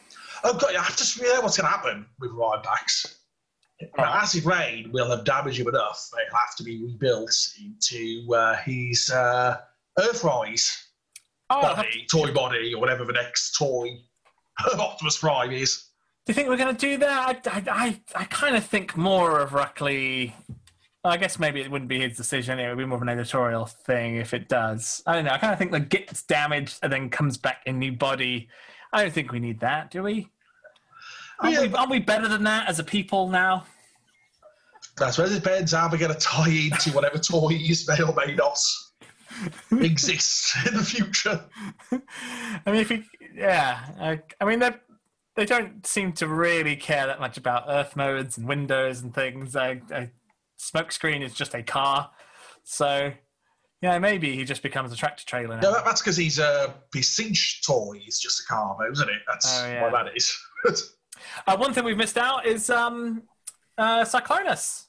Oh 0.42 0.52
God, 0.54 0.74
I 0.74 0.84
just 0.96 1.20
really 1.20 1.32
know 1.34 1.42
what's 1.42 1.56
going 1.56 1.70
to 1.70 1.76
happen 1.76 2.06
with 2.18 2.32
Orion 2.32 2.62
Pax. 2.64 3.20
Acid 3.98 4.44
rain 4.44 4.90
will 4.92 5.10
have 5.10 5.24
damaged 5.24 5.60
him 5.60 5.68
enough 5.68 6.08
that 6.12 6.20
he'll 6.28 6.38
have 6.38 6.56
to 6.56 6.62
be 6.62 6.82
rebuilt 6.82 7.34
into 7.60 8.32
uh, 8.34 8.56
his 8.64 9.10
uh, 9.10 9.58
Earthrise 9.98 10.84
Oh, 11.50 11.60
body, 11.60 12.06
toy 12.10 12.32
body, 12.32 12.74
or 12.74 12.80
whatever 12.80 13.04
the 13.04 13.12
next 13.12 13.52
toy 13.52 14.00
of 14.72 14.80
Optimus 14.80 15.18
Prime 15.18 15.52
is. 15.52 15.88
Do 16.26 16.30
you 16.30 16.34
think 16.34 16.48
we're 16.48 16.56
going 16.56 16.74
to 16.74 16.80
do 16.80 16.96
that? 16.98 17.46
I, 17.46 17.62
I, 17.70 18.00
I, 18.14 18.24
kind 18.24 18.56
of 18.56 18.64
think 18.64 18.96
more 18.96 19.40
of 19.40 19.50
Ruckley. 19.50 20.32
I 21.04 21.18
guess 21.18 21.38
maybe 21.38 21.60
it 21.60 21.70
wouldn't 21.70 21.90
be 21.90 22.00
his 22.00 22.16
decision. 22.16 22.58
It 22.58 22.68
would 22.70 22.78
be 22.78 22.86
more 22.86 22.96
of 22.96 23.02
an 23.02 23.10
editorial 23.10 23.66
thing 23.66 24.16
if 24.16 24.32
it 24.32 24.48
does. 24.48 25.02
I 25.06 25.12
don't 25.12 25.26
know. 25.26 25.32
I 25.32 25.38
kind 25.38 25.52
of 25.52 25.58
think 25.58 25.72
that 25.72 25.90
gets 25.90 26.22
damaged 26.22 26.78
and 26.82 26.90
then 26.90 27.10
comes 27.10 27.36
back 27.36 27.60
in 27.66 27.78
new 27.78 27.92
body. 27.92 28.48
I 28.90 29.02
don't 29.02 29.12
think 29.12 29.30
we 29.30 29.38
need 29.38 29.60
that, 29.60 29.90
do 29.90 30.02
we? 30.02 30.30
Aren't, 31.44 31.54
Yeah, 31.54 31.62
we, 31.62 31.74
aren't 31.74 31.90
we 31.90 31.98
better 32.00 32.28
than 32.28 32.44
that 32.44 32.68
as 32.68 32.78
a 32.78 32.84
people 32.84 33.28
now? 33.28 33.66
I 35.00 35.10
suppose 35.10 35.32
it 35.32 35.42
depends 35.42 35.72
how 35.72 35.88
we're 35.90 35.98
going 35.98 36.12
to 36.12 36.18
tie 36.18 36.48
into 36.48 36.90
whatever 36.92 37.18
toys 37.18 37.88
may 37.88 38.00
or 38.02 38.14
may 38.14 38.34
not 38.34 38.56
exist 39.84 40.54
in 40.66 40.76
the 40.76 40.84
future. 40.84 41.40
I 41.90 42.70
mean, 42.70 42.76
if 42.76 42.90
you, 42.90 43.02
yeah, 43.34 43.80
I, 44.00 44.20
I 44.40 44.44
mean, 44.44 44.60
they 44.60 44.70
they 45.36 45.44
don't 45.46 45.84
seem 45.84 46.12
to 46.12 46.28
really 46.28 46.76
care 46.76 47.08
that 47.08 47.18
much 47.18 47.36
about 47.36 47.64
Earth 47.66 47.96
modes 47.96 48.38
and 48.38 48.46
windows 48.46 49.00
and 49.00 49.12
things. 49.12 49.56
I, 49.56 49.80
I, 49.92 50.10
smokescreen 50.60 51.22
is 51.22 51.34
just 51.34 51.54
a 51.54 51.62
car, 51.64 52.12
so 52.62 53.12
yeah, 53.82 53.98
maybe 53.98 54.36
he 54.36 54.44
just 54.44 54.62
becomes 54.62 54.92
a 54.92 54.96
tractor 54.96 55.26
trailer 55.26 55.56
now. 55.56 55.62
No, 55.62 55.72
that, 55.72 55.84
that's 55.84 56.00
because 56.00 56.16
he's 56.16 56.38
uh, 56.38 56.68
a 56.70 56.74
besieged 56.92 57.66
toy 57.66 57.98
He's 58.02 58.20
just 58.20 58.40
a 58.40 58.44
car, 58.46 58.76
though, 58.78 58.90
isn't 58.92 59.08
it? 59.08 59.22
That's 59.26 59.60
Oh, 59.60 59.66
yeah. 59.66 59.82
what 59.82 59.92
that 59.92 60.16
is. 60.16 60.38
Uh, 61.46 61.56
one 61.56 61.72
thing 61.72 61.84
we've 61.84 61.96
missed 61.96 62.18
out 62.18 62.46
is 62.46 62.70
um, 62.70 63.22
uh, 63.78 64.04
Cyclonus. 64.04 64.86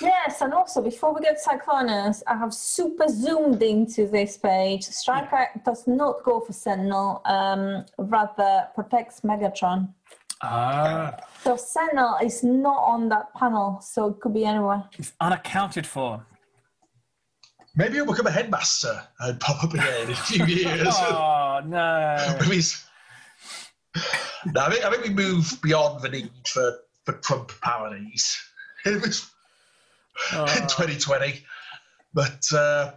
Yes, 0.00 0.40
and 0.40 0.54
also 0.54 0.80
before 0.80 1.12
we 1.14 1.20
get 1.20 1.36
to 1.42 1.50
Cyclonus, 1.50 2.22
I 2.26 2.36
have 2.36 2.54
super 2.54 3.08
zoomed 3.08 3.62
into 3.62 4.06
this 4.06 4.38
page. 4.38 4.82
Strika 4.86 5.62
does 5.64 5.86
not 5.86 6.22
go 6.24 6.40
for 6.40 6.52
Sentinel, 6.52 7.20
um, 7.26 7.84
rather 7.98 8.68
protects 8.74 9.20
Megatron. 9.20 9.88
Ah, 10.40 11.14
So 11.42 11.56
Sentinel 11.56 12.16
is 12.22 12.42
not 12.42 12.78
on 12.84 13.08
that 13.10 13.34
panel, 13.34 13.80
so 13.82 14.06
it 14.08 14.20
could 14.20 14.34
be 14.34 14.44
anywhere. 14.44 14.84
It's 14.98 15.12
unaccounted 15.20 15.86
for. 15.86 16.24
Maybe 17.74 17.94
he'll 17.94 18.06
become 18.06 18.26
a 18.26 18.30
headmaster 18.30 19.02
and 19.20 19.38
pop 19.40 19.62
up 19.64 19.72
again 19.74 20.06
in 20.06 20.10
a 20.12 20.16
few 20.16 20.44
years. 20.46 20.88
Oh 20.90 21.60
no! 21.66 22.36
Maybe 22.40 22.54
he's- 22.56 22.86
no, 24.46 24.60
I 24.62 24.70
think, 24.70 24.84
I 24.84 24.90
think 24.90 25.04
we 25.04 25.10
move 25.14 25.58
beyond 25.62 26.02
the 26.02 26.08
need 26.08 26.30
for, 26.46 26.78
for 27.04 27.12
Trump 27.14 27.52
parodies. 27.60 28.36
It 28.84 29.00
was 29.00 29.30
Oh. 30.32 30.42
in 30.42 30.62
2020. 30.68 31.42
But 32.12 32.42
uh, 32.52 32.92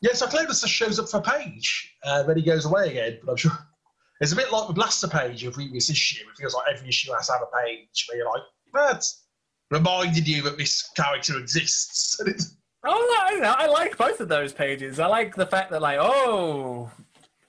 yeah, 0.00 0.12
so 0.14 0.26
Clovis 0.28 0.62
just 0.62 0.72
shows 0.72 0.98
up 0.98 1.08
for 1.10 1.20
Page 1.20 1.92
uh, 2.04 2.22
then 2.22 2.36
he 2.38 2.42
goes 2.42 2.64
away 2.64 2.88
again. 2.90 3.18
But 3.22 3.32
I'm 3.32 3.36
sure 3.36 3.52
it's 4.20 4.32
a 4.32 4.36
bit 4.36 4.50
like 4.52 4.66
the 4.68 4.72
Blaster 4.72 5.08
page 5.08 5.44
of 5.44 5.54
previous 5.54 5.90
issue. 5.90 6.22
It 6.22 6.36
feels 6.38 6.54
like 6.54 6.66
every 6.74 6.88
issue 6.88 7.12
has 7.12 7.26
to 7.26 7.32
have 7.34 7.42
a 7.42 7.64
page 7.66 8.06
where 8.08 8.18
you're 8.18 8.30
like, 8.30 8.42
that's 8.72 9.24
reminded 9.70 10.26
you 10.26 10.40
that 10.42 10.56
this 10.56 10.88
character 10.96 11.36
exists. 11.38 12.18
And 12.20 12.28
it's, 12.30 12.56
Oh 12.82 13.28
no, 13.32 13.40
no, 13.40 13.52
I 13.58 13.66
like 13.66 13.98
both 13.98 14.20
of 14.20 14.28
those 14.28 14.52
pages. 14.54 14.98
I 15.00 15.06
like 15.06 15.34
the 15.34 15.44
fact 15.46 15.70
that 15.72 15.82
like, 15.82 15.98
oh, 16.00 16.90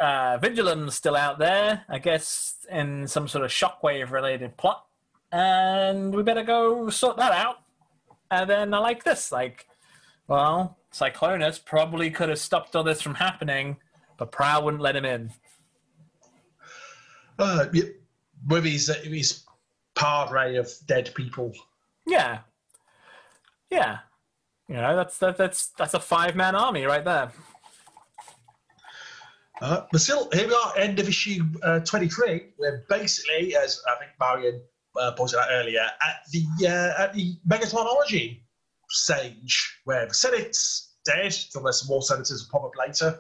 uh, 0.02 0.38
Vigilem's 0.41 0.95
still 0.95 1.15
out 1.15 1.40
there. 1.40 1.86
I 1.88 1.99
guess 1.99 2.56
in 2.69 3.07
some 3.07 3.28
sort 3.28 3.45
of 3.45 3.52
shockwave 3.52 4.11
related 4.11 4.57
plot, 4.57 4.86
and 5.32 6.14
we 6.14 6.23
better 6.23 6.44
go 6.44 6.90
sort 6.90 7.18
that 7.18 7.32
out. 7.32 7.57
And 8.32 8.49
then 8.49 8.73
I 8.73 8.80
like 8.80 9.03
this, 9.03 9.32
like, 9.32 9.68
well, 10.28 10.78
Cyclonus 10.94 11.64
probably 11.64 12.10
could 12.10 12.30
have 12.30 12.40
stopped 12.40 12.76
all 12.76 12.84
this 12.84 13.02
from 13.02 13.15
happening, 13.15 13.78
but 14.18 14.32
Prowl 14.32 14.64
wouldn't 14.64 14.82
let 14.82 14.95
him 14.95 15.06
in. 15.06 15.32
uh, 17.40 17.65
yeah, 17.73 17.84
with 18.48 18.65
his, 18.65 18.90
uh, 18.90 18.94
his 19.03 19.44
padre 19.95 20.56
of 20.56 20.72
dead 20.86 21.11
people. 21.14 21.53
Yeah, 22.07 22.40
yeah, 23.69 23.99
you 24.68 24.76
know 24.76 24.95
that's 24.95 25.18
that, 25.19 25.38
that's 25.38 25.68
that's 25.78 25.94
a 25.94 25.99
five 25.99 26.36
man 26.36 26.56
army 26.56 26.86
right 26.86 27.03
there. 27.03 27.32
Uh, 29.62 29.86
but 29.92 30.02
still, 30.02 30.28
here 30.34 30.48
we 30.48 30.54
are, 30.54 30.76
end 30.76 31.00
of 31.00 31.08
issue 31.08 31.44
uh, 31.62 31.80
23, 31.82 32.48
where 32.58 32.84
basically, 32.90 33.56
as 33.56 33.80
I 33.88 33.96
think 34.00 34.12
Marion 34.20 34.60
uh, 35.00 35.12
pointed 35.12 35.38
out 35.38 35.48
earlier, 35.52 35.82
at 35.82 36.16
the 36.32 36.46
uh, 36.68 37.04
at 37.04 37.14
the 37.14 37.38
Megatron 37.48 37.86
origin 37.86 38.38
stage, 38.90 39.80
where 39.84 40.08
the 40.08 40.14
Senate's 40.16 40.96
dead, 41.06 41.32
some 41.32 41.64
more 41.88 42.02
senators 42.02 42.50
will 42.52 42.60
pop 42.60 42.68
up 42.70 42.88
later, 42.88 43.20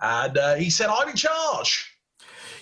and 0.00 0.36
uh, 0.36 0.54
he 0.56 0.70
said, 0.70 0.88
"I'm 0.88 1.08
in 1.08 1.16
charge." 1.16 1.92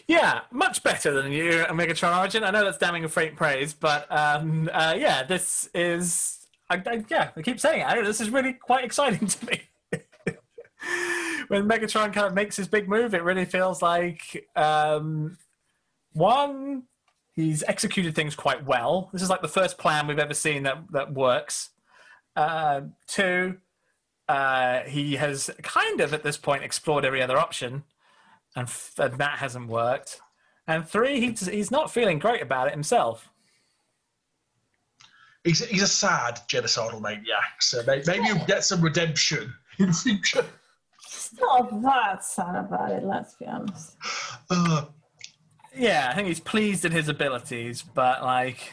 Yeah, 0.07 0.41
much 0.51 0.83
better 0.83 1.13
than 1.13 1.33
you, 1.33 1.65
Megatron 1.71 2.19
Origin. 2.19 2.45
I 2.45 2.51
know 2.51 2.65
that's 2.65 2.77
damning 2.77 3.05
a 3.05 3.09
faint 3.09 3.37
praise, 3.37 3.73
but 3.73 4.07
um, 4.11 4.69
uh, 4.71 4.95
yeah, 4.99 5.23
this 5.23 5.71
is. 5.75 6.47
I, 6.69 6.77
I, 6.85 7.05
yeah, 7.09 7.31
I 7.35 7.43
keep 7.43 7.59
saying 7.59 7.81
it. 7.81 7.85
I 7.85 7.95
know, 7.95 8.05
this 8.05 8.21
is 8.21 8.29
really 8.29 8.53
quite 8.53 8.85
exciting 8.85 9.27
to 9.27 9.47
me. 9.47 9.63
when 11.49 11.69
Megatron 11.69 12.13
kind 12.13 12.27
of 12.27 12.35
makes 12.35 12.57
his 12.57 12.69
big 12.69 12.89
move, 12.89 13.15
it 13.15 13.23
really 13.23 13.45
feels 13.45 13.83
like 13.83 14.49
um, 14.57 15.39
one, 16.13 16.85
he's 17.33 17.63
executed 17.65 18.15
things 18.15 18.35
quite 18.35 18.65
well. 18.65 19.11
This 19.13 19.23
is 19.23 19.31
like 19.31 19.43
the 19.43 19.49
first 19.49 19.79
plan 19.79 20.07
we've 20.07 20.19
ever 20.19 20.35
seen 20.35 20.63
that 20.65 20.79
that 20.91 21.13
works. 21.13 21.71
Uh, 22.35 22.83
two, 23.07 23.59
uh, 24.29 24.81
he 24.81 25.17
has 25.17 25.51
kind 25.63 26.01
of 26.01 26.15
at 26.15 26.23
this 26.23 26.37
point 26.37 26.63
explored 26.63 27.05
every 27.05 27.23
other 27.23 27.39
option 27.39 27.85
and, 28.57 28.69
f- 28.69 28.95
and 28.99 29.19
that 29.19 29.39
hasn't 29.39 29.69
worked. 29.69 30.21
And 30.67 30.89
three, 30.89 31.21
he's, 31.21 31.47
he's 31.47 31.71
not 31.71 31.91
feeling 31.91 32.19
great 32.19 32.41
about 32.41 32.69
it 32.69 32.73
himself. 32.73 33.29
He's, 35.45 35.65
he's 35.67 35.83
a 35.83 35.89
sad 35.89 36.41
genocidal 36.49 37.01
maniac, 37.01 37.61
so 37.61 37.83
maybe, 37.87 38.05
maybe 38.07 38.27
you'll 38.29 38.47
get 38.47 38.65
some 38.65 38.81
redemption 38.81 39.53
in 39.79 39.89
the 39.89 39.93
future. 39.93 40.45
It's 41.15 41.35
not 41.39 41.83
that 41.83 42.25
sad 42.25 42.57
about 42.57 42.91
it, 42.91 43.05
let's 43.05 43.35
be 43.35 43.47
honest. 43.47 43.97
Uh, 44.51 44.87
Yeah, 45.75 46.09
I 46.11 46.15
think 46.15 46.29
he's 46.29 46.41
pleased 46.41 46.85
in 46.85 46.93
his 46.93 47.09
abilities, 47.09 47.83
but 47.83 48.23
like, 48.23 48.73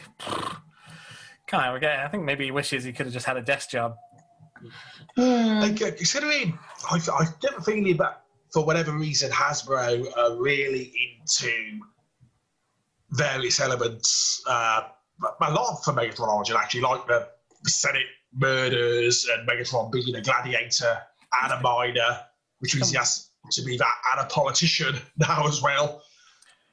kind 1.46 1.76
of, 1.76 1.82
I 1.82 2.08
think 2.08 2.24
maybe 2.24 2.44
he 2.44 2.50
wishes 2.50 2.84
he 2.84 2.92
could 2.92 3.06
have 3.06 3.12
just 3.12 3.26
had 3.26 3.36
a 3.36 3.42
desk 3.42 3.70
job. 3.70 3.96
Hmm. 5.16 5.60
Like, 5.60 5.80
uh, 5.82 5.90
considering, 5.96 6.58
I, 6.90 6.96
I 6.96 7.24
get 7.40 7.56
the 7.56 7.62
feeling 7.62 7.96
that 7.96 8.22
for 8.52 8.64
whatever 8.64 8.92
reason, 8.92 9.30
Hasbro 9.30 10.06
are 10.16 10.36
really 10.42 10.92
into 11.20 11.80
various 13.12 13.60
elements. 13.60 14.42
Uh, 14.46 14.82
a 15.40 15.52
lot 15.52 15.82
for 15.84 15.92
Megatron 15.92 16.28
Origin, 16.28 16.56
actually, 16.58 16.82
like 16.82 17.06
the 17.06 17.28
Senate 17.66 18.06
murders 18.34 19.26
and 19.32 19.48
Megatron 19.48 19.90
being 19.90 20.14
a 20.16 20.20
gladiator 20.20 20.98
and 21.42 21.52
a 21.52 21.60
miner, 21.60 22.20
which 22.60 22.74
means 22.74 22.90
he 22.90 22.96
has 22.96 23.30
to 23.50 23.62
be 23.62 23.76
that 23.76 23.94
and 24.12 24.20
a 24.20 24.24
politician 24.26 24.96
now 25.18 25.46
as 25.46 25.60
well. 25.62 26.02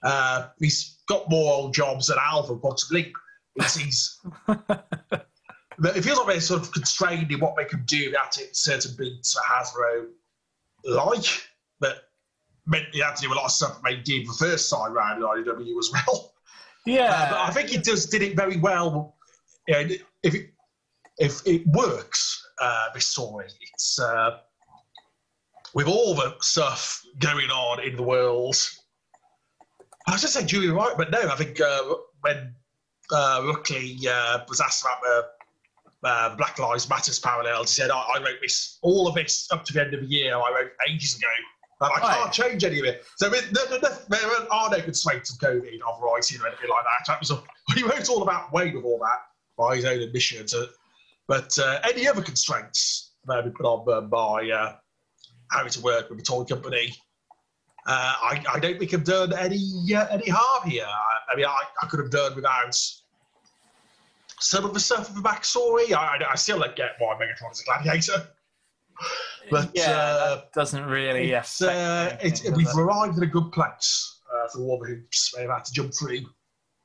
Uh, 0.04 0.48
he's 0.60 1.00
got 1.08 1.30
more 1.30 1.54
old 1.54 1.74
jobs 1.74 2.08
than 2.08 2.18
Alpha, 2.22 2.56
possibly. 2.56 3.12
He's, 3.56 3.76
he's 3.80 4.20
it 5.84 6.02
feels 6.04 6.18
like 6.18 6.28
they're 6.28 6.40
sort 6.40 6.62
of 6.62 6.72
constrained 6.72 7.32
in 7.32 7.40
what 7.40 7.56
they 7.56 7.66
can 7.66 7.84
do 7.86 8.08
without 8.08 8.32
taking 8.32 8.54
certain 8.54 8.94
bits 8.98 9.34
that 9.34 9.44
Hasbro 9.44 10.08
like, 10.84 11.48
but 11.80 12.04
meant 12.66 12.86
they 12.94 13.00
had 13.00 13.16
to 13.16 13.22
do 13.22 13.34
a 13.34 13.36
lot 13.36 13.46
of 13.46 13.52
stuff 13.52 13.76
that 13.76 13.84
they 13.84 13.96
did 13.98 14.28
the 14.28 14.34
first 14.34 14.70
time 14.72 14.94
round 14.94 15.22
in 15.22 15.28
IDW 15.28 15.78
as 15.80 15.92
well. 15.92 16.34
Yeah, 16.86 17.12
Uh, 17.12 17.30
but 17.32 17.40
I 17.40 17.50
think 17.52 17.74
it 17.74 17.84
does 17.84 18.06
did 18.06 18.22
it 18.22 18.36
very 18.36 18.58
well. 18.58 19.16
You 19.68 19.74
know, 19.74 19.96
if 20.24 20.36
it 20.36 20.52
if 21.18 21.46
it 21.46 21.68
works, 21.68 22.46
uh, 22.62 22.88
this 22.94 23.08
story, 23.08 23.48
it's 23.62 24.00
uh, 24.00 24.40
with 25.74 25.88
all 25.88 26.14
the 26.16 26.36
stuff 26.42 27.02
going 27.20 27.50
on 27.50 27.84
in 27.84 27.96
the 27.96 28.04
world. 28.04 28.56
I 30.08 30.12
was 30.14 30.22
just 30.22 30.34
saying 30.34 30.48
Julie 30.48 30.70
right, 30.70 30.96
but 30.98 31.12
no, 31.12 31.20
I 31.20 31.36
think 31.36 31.60
uh, 31.60 31.82
when 32.22 32.54
uh, 33.12 33.42
Ruckley 33.42 34.06
uh, 34.08 34.46
was 34.48 34.62
asked 34.62 34.84
about 34.84 35.02
the 35.02 36.08
uh, 36.08 36.36
Black 36.36 36.58
Lives 36.60 36.90
Matters 36.90 37.20
parallels, 37.20 37.76
he 37.76 37.82
said, 37.82 37.92
I, 37.92 37.98
"I 38.16 38.20
wrote 38.20 38.38
this, 38.42 38.80
all 38.82 39.08
of 39.08 39.16
this 39.16 39.48
up 39.52 39.66
to 39.66 39.74
the 39.74 39.82
end 39.82 39.94
of 39.94 40.02
the 40.02 40.08
year. 40.08 40.36
I 40.36 40.52
wrote 40.54 40.72
ages 40.90 41.18
ago." 41.18 41.28
And 41.80 41.92
I 41.96 42.00
can't 42.00 42.24
Right. 42.26 42.34
change 42.34 42.64
any 42.64 42.80
of 42.80 42.86
it. 42.86 43.04
So 43.18 43.30
there, 43.30 43.42
there, 43.52 43.80
there, 43.80 43.98
there 44.10 44.52
are 44.52 44.70
no 44.72 44.82
constraints 44.82 45.30
of 45.32 45.38
COVID 45.38 45.80
of 45.88 46.02
writing 46.02 46.42
or 46.42 46.48
anything 46.48 46.70
like 46.72 46.84
that. 46.86 47.06
That 47.06 47.20
was 47.20 47.30
a- 47.30 47.44
he 47.76 47.84
wrote 47.84 48.10
all 48.10 48.24
about 48.24 48.52
Wayne 48.52 48.76
with 48.76 48.84
all 48.84 48.98
that 49.00 49.20
by 49.58 49.76
his 49.76 49.86
own 49.86 50.00
admission. 50.00 50.44
To, 50.48 50.70
but 51.28 51.56
uh, 51.60 51.80
any 51.84 52.08
other 52.08 52.24
constraints 52.24 53.12
that 53.26 53.36
have 53.36 53.44
been 53.46 53.54
put 53.54 53.66
on 53.68 53.86
them 53.86 54.10
by 54.10 54.50
having 55.52 55.72
to 55.72 55.82
work 55.82 56.10
with 56.10 56.20
a 56.20 56.24
toy 56.24 56.44
company, 56.44 56.94
uh, 57.88 58.16
I, 58.22 58.44
I 58.54 58.60
don't 58.60 58.78
think 58.78 58.94
I've 58.94 59.04
done 59.04 59.34
any 59.34 59.62
uh, 59.96 60.08
any 60.08 60.30
harm 60.30 60.70
here. 60.70 60.86
I, 60.86 61.34
I 61.34 61.36
mean, 61.36 61.46
I, 61.46 61.62
I 61.82 61.88
could 61.88 62.00
have 62.00 62.12
done 62.12 62.36
without 62.36 62.76
some 64.40 64.66
of 64.66 64.74
the 64.74 64.80
stuff 64.80 65.10
of 65.10 65.16
the 65.16 65.22
backstory. 65.22 65.94
I, 65.94 66.36
still 66.36 66.60
don't 66.60 66.76
get 66.76 66.92
why 67.00 67.16
Megatron 67.16 67.52
is 67.52 67.62
a 67.62 67.66
gladiator. 67.66 68.28
But 69.50 69.72
yeah, 69.74 69.92
uh, 69.92 70.42
doesn't 70.54 70.84
really 70.84 71.32
it's, 71.32 71.62
uh, 71.62 72.18
anything, 72.20 72.54
we've 72.54 72.68
it? 72.68 72.76
arrived 72.76 73.16
at 73.16 73.24
a 73.24 73.28
good 73.28 73.50
place 73.54 74.20
uh, 74.30 74.50
for 74.50 74.60
all 74.64 74.80
the 74.80 74.88
hoops 74.88 75.34
they've 75.34 75.50
had 75.50 75.64
to 75.64 75.72
jump 75.72 75.94
through 75.94 76.26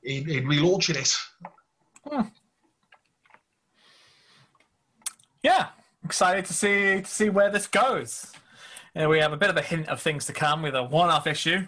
in, 0.05 0.31
in 0.31 0.45
relaunching 0.45 0.95
it. 0.95 2.25
yeah, 5.43 5.71
excited 6.05 6.45
to 6.45 6.53
see 6.53 7.01
to 7.01 7.05
see 7.05 7.31
where 7.31 7.51
this 7.51 7.67
goes. 7.67 8.33
And 8.95 9.09
we 9.09 9.19
have 9.21 9.33
a 9.33 9.37
bit 9.37 9.51
of 9.51 9.57
a 9.57 9.63
hint 9.63 9.89
of 9.89 10.01
things 10.01 10.27
to 10.27 10.33
come 10.33 10.63
with 10.63 10.75
a 10.75 10.83
one-off 10.83 11.27
issue 11.27 11.67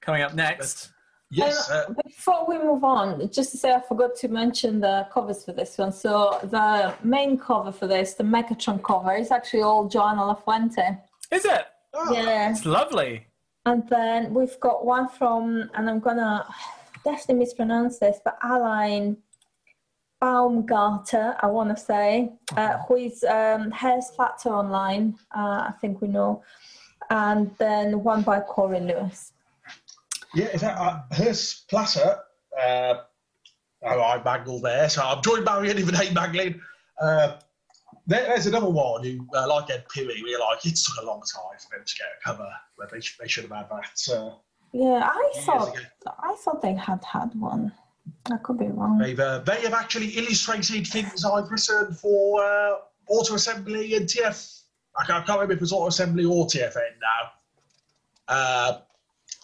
coming 0.00 0.22
up 0.22 0.34
next. 0.34 0.90
Yes, 1.30 1.70
uh, 1.70 1.92
Before 2.04 2.46
we 2.46 2.58
move 2.58 2.84
on, 2.84 3.30
just 3.30 3.52
to 3.52 3.56
say 3.56 3.72
I 3.72 3.80
forgot 3.80 4.14
to 4.16 4.28
mention 4.28 4.80
the 4.80 5.06
covers 5.10 5.44
for 5.44 5.52
this 5.52 5.78
one. 5.78 5.90
So 5.90 6.38
the 6.44 6.94
main 7.02 7.38
cover 7.38 7.72
for 7.72 7.86
this, 7.86 8.14
the 8.14 8.24
Megatron 8.24 8.82
cover, 8.82 9.14
is 9.14 9.30
actually 9.30 9.62
all 9.62 9.88
Joana 9.88 10.36
Lafuente. 10.36 11.00
Is 11.30 11.46
it? 11.46 11.64
oh, 11.94 12.12
Yeah. 12.12 12.50
It's 12.50 12.66
lovely. 12.66 13.26
And 13.64 13.88
then 13.88 14.34
we've 14.34 14.58
got 14.60 14.84
one 14.84 15.08
from, 15.08 15.70
and 15.74 15.88
I'm 15.88 16.00
gonna 16.00 16.46
definitely 17.04 17.36
mispronounce 17.36 17.98
this, 17.98 18.18
but 18.22 18.36
Aline 18.42 19.16
Baumgarter, 20.22 21.34
I 21.40 21.48
want 21.48 21.76
to 21.76 21.82
say, 21.82 22.30
uh, 22.56 22.78
who 22.86 22.94
is 22.94 23.24
um, 23.24 23.72
Hair 23.72 24.02
Splatter 24.02 24.50
Online, 24.50 25.18
uh, 25.36 25.66
I 25.66 25.74
think 25.80 26.00
we 26.00 26.06
know. 26.06 26.44
And 27.10 27.50
then 27.58 28.04
one 28.04 28.22
by 28.22 28.38
Corey 28.38 28.78
Lewis. 28.78 29.32
Yeah, 30.32 30.46
in 30.52 30.60
fact, 30.60 30.78
uh, 30.78 31.00
Hurst 31.12 31.68
Platter, 31.68 32.20
uh, 32.56 32.94
oh, 33.82 34.00
I 34.00 34.22
mangled 34.24 34.62
there, 34.62 34.88
so 34.88 35.02
I'm 35.02 35.20
joined 35.22 35.44
by 35.44 35.56
Marion 35.56 35.80
even 35.80 35.96
hate 35.96 36.14
mangling. 36.14 36.60
Uh, 37.00 37.38
there, 38.06 38.28
there's 38.28 38.46
another 38.46 38.70
one 38.70 39.02
who, 39.02 39.26
uh, 39.34 39.48
like 39.48 39.70
Ed 39.70 39.86
Pirrie, 39.92 40.22
we're 40.22 40.38
like, 40.38 40.64
it 40.64 40.76
took 40.76 41.02
a 41.02 41.06
long 41.06 41.20
time 41.20 41.58
for 41.58 41.76
them 41.76 41.84
to 41.84 41.94
get 41.96 42.06
a 42.06 42.24
cover, 42.24 42.48
but 42.78 42.92
they, 42.92 43.00
they 43.18 43.26
should 43.26 43.42
have 43.42 43.52
had 43.52 43.66
that 43.70 44.14
uh, 44.16 44.36
Yeah, 44.72 45.10
I 45.12 45.32
thought 45.40 45.74
ago. 45.74 45.84
I 46.06 46.36
thought 46.38 46.62
they 46.62 46.74
had 46.74 47.02
had 47.02 47.34
one. 47.34 47.72
I 48.30 48.36
could 48.38 48.58
be 48.58 48.66
wrong. 48.66 48.98
They've, 48.98 49.18
uh, 49.18 49.40
they 49.40 49.60
have 49.62 49.74
actually 49.74 50.08
illustrated 50.08 50.86
things 50.86 51.24
I've 51.24 51.50
written 51.50 51.94
for 51.94 52.44
uh, 52.44 52.74
Auto 53.08 53.34
Assembly 53.34 53.94
and 53.96 54.06
TF. 54.06 54.62
I 54.96 55.06
can't, 55.06 55.22
I 55.22 55.26
can't 55.26 55.40
remember 55.40 55.54
if 55.54 55.62
it's 55.62 55.72
Auto 55.72 55.88
Assembly 55.88 56.24
or 56.24 56.46
TFN 56.46 56.76
now. 57.00 57.32
Uh, 58.28 58.80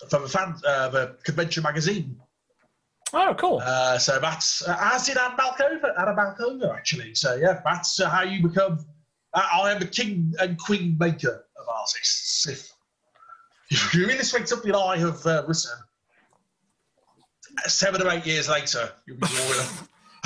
from 0.09 0.22
the, 0.22 0.28
fan, 0.28 0.55
uh, 0.66 0.89
the 0.89 1.16
convention 1.24 1.62
magazine. 1.62 2.16
Oh, 3.12 3.35
cool. 3.39 3.60
Uh, 3.64 3.98
so 3.98 4.18
that's 4.20 4.66
uh, 4.66 4.76
as 4.78 5.06
did 5.06 5.16
Anna 5.16 5.35
Malkova, 5.36 5.98
Anna 5.98 6.14
Malkova 6.14 6.74
actually. 6.74 7.14
So 7.14 7.36
yeah, 7.36 7.60
that's 7.64 8.01
uh, 8.01 8.09
how 8.09 8.22
you 8.22 8.47
become. 8.47 8.85
Uh, 9.32 9.47
I 9.52 9.72
am 9.72 9.80
the 9.80 9.86
king 9.86 10.35
and 10.40 10.59
queen 10.59 10.97
maker 10.98 11.47
of 11.59 11.68
artists. 11.68 12.47
If, 12.47 12.70
if 13.70 13.94
you 13.94 14.09
illustrate 14.09 14.48
something 14.48 14.74
I 14.74 14.98
have 14.98 15.24
uh, 15.26 15.44
written, 15.47 15.70
seven 17.66 18.02
or 18.02 18.10
eight 18.10 18.26
years 18.26 18.48
later, 18.48 18.90
you'll 19.06 19.18
be 19.18 19.26
drawing 19.26 19.60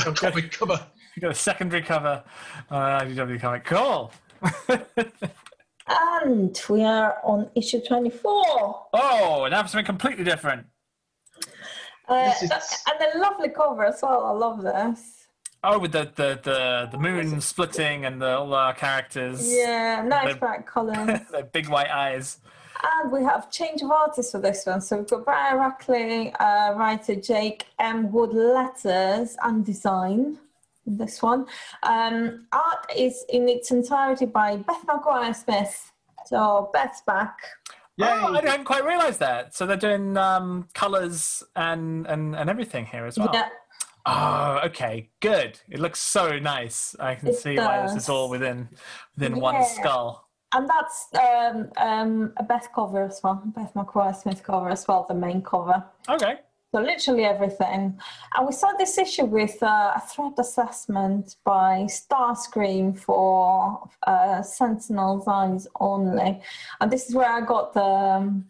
a, 0.07 0.11
a 0.11 0.13
comic 0.15 0.53
cover. 0.53 0.87
You 1.15 1.23
got 1.23 1.31
a 1.33 1.35
secondary 1.35 1.83
cover 1.83 2.23
on 2.71 3.03
an 3.03 3.17
IDW 3.17 3.41
comic. 3.41 3.65
Cool. 3.65 4.13
And 5.87 6.59
we 6.69 6.85
are 6.85 7.19
on 7.25 7.51
issue 7.55 7.81
24. 7.81 8.31
oh, 8.93 9.45
and 9.45 9.55
for 9.55 9.69
something 9.69 9.85
completely 9.85 10.25
different. 10.25 10.67
Uh, 12.09 12.33
is- 12.43 12.51
and 12.51 13.15
a 13.15 13.19
lovely 13.19 13.49
cover 13.49 13.85
as 13.85 14.01
well. 14.03 14.25
I 14.27 14.31
love 14.31 14.63
this. 14.63 15.27
Oh, 15.65 15.79
with 15.79 15.93
the 15.93 16.11
the 16.15 16.41
the, 16.43 16.89
the 16.91 16.99
moon 16.99 17.41
splitting 17.41 18.05
and 18.05 18.21
the, 18.21 18.37
all 18.37 18.53
our 18.53 18.75
characters. 18.75 19.53
Yeah, 19.53 20.03
nice 20.03 20.35
bright 20.37 20.67
colours. 20.67 21.21
the 21.31 21.49
big 21.53 21.69
white 21.69 21.91
eyes. 21.91 22.39
And 22.83 23.13
we 23.13 23.23
have 23.23 23.51
change 23.51 23.83
of 23.83 23.91
artist 23.91 24.33
for 24.33 24.41
this 24.41 24.67
one. 24.67 24.81
So 24.81 24.99
we've 24.99 25.09
got 25.09 25.25
Brian 25.25 25.59
Ruckley, 25.59 26.35
uh, 26.41 26.75
writer 26.75 27.15
Jake 27.15 27.67
M. 27.79 28.11
Wood 28.11 28.33
letters 28.33 29.37
and 29.43 29.65
design. 29.65 30.39
This 30.85 31.23
one. 31.23 31.47
Um, 31.85 32.47
art 32.53 32.91
is 32.97 33.25
in 33.29 33.49
its 33.49 33.71
entirety 33.71 34.27
by 34.27 34.57
Beth 34.57 34.85
McGuire 34.87 35.35
Smith. 35.35 35.93
So 36.27 36.71
Beth's 36.73 37.03
back. 37.03 37.39
Oh, 38.01 38.35
I 38.35 38.41
hadn't 38.45 38.65
quite 38.65 38.85
realised 38.85 39.21
that. 39.21 39.55
So 39.55 39.65
they're 39.65 39.77
doing 39.77 40.17
um, 40.17 40.67
colours 40.75 41.45
and, 41.55 42.07
and 42.07 42.35
and 42.35 42.51
everything 42.51 42.87
here 42.87 43.05
as 43.05 43.17
well. 43.17 43.31
Yeah, 43.33 43.49
Oh, 44.05 44.61
okay, 44.65 45.11
good. 45.21 45.61
It 45.71 45.79
looks 45.79 46.01
so 46.01 46.39
nice. 46.39 46.97
I 46.99 47.15
can 47.15 47.29
It 47.29 47.37
see 47.37 47.57
why 47.57 47.83
this 47.83 47.95
is 47.95 48.09
all 48.09 48.29
within 48.29 48.69
within 49.17 49.39
one 49.39 49.65
skull. 49.65 50.29
And 50.55 50.69
that's 50.69 51.09
um, 51.15 51.71
um, 51.77 52.33
a 52.37 52.43
Beth 52.43 52.69
cover 52.75 53.05
as 53.05 53.21
well. 53.23 53.43
Beth 53.47 53.73
McGuire 53.75 54.15
Smith 54.15 54.43
cover 54.43 54.71
as 54.71 54.87
well, 54.87 55.07
the 55.09 55.15
main 55.15 55.43
cover. 55.43 55.85
Okay. 56.09 56.39
So 56.75 56.81
literally 56.81 57.25
everything. 57.25 57.99
And 58.35 58.47
we 58.47 58.53
started 58.53 58.81
this 58.81 58.97
issue 58.97 59.27
with 59.27 59.63
uh, 59.63 59.93
a 59.95 60.03
threat 60.09 60.33
assessment 60.39 61.37
by 61.45 61.87
Starscream 61.87 62.99
for 62.99 63.91
uh, 64.07 64.41
Sentinel's 64.41 65.29
Eyes 65.29 65.69
only. 65.81 66.41
And 66.81 66.91
this 66.91 67.09
is 67.09 67.15
where 67.15 67.31
I 67.31 67.43
got 67.43 67.75
the. 67.75 67.85
Um, 67.85 68.47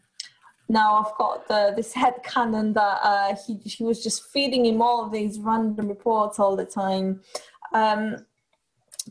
now 0.68 1.04
I've 1.04 1.18
got 1.18 1.48
the, 1.48 1.72
this 1.76 1.92
head 1.92 2.14
canon 2.24 2.72
that 2.74 2.98
uh, 3.02 3.36
he, 3.46 3.56
he 3.56 3.84
was 3.84 4.02
just 4.02 4.30
feeding 4.32 4.64
him 4.64 4.80
all 4.80 5.04
of 5.04 5.12
these 5.12 5.38
random 5.38 5.88
reports 5.88 6.38
all 6.38 6.56
the 6.56 6.64
time. 6.64 7.20
Um, 7.74 8.24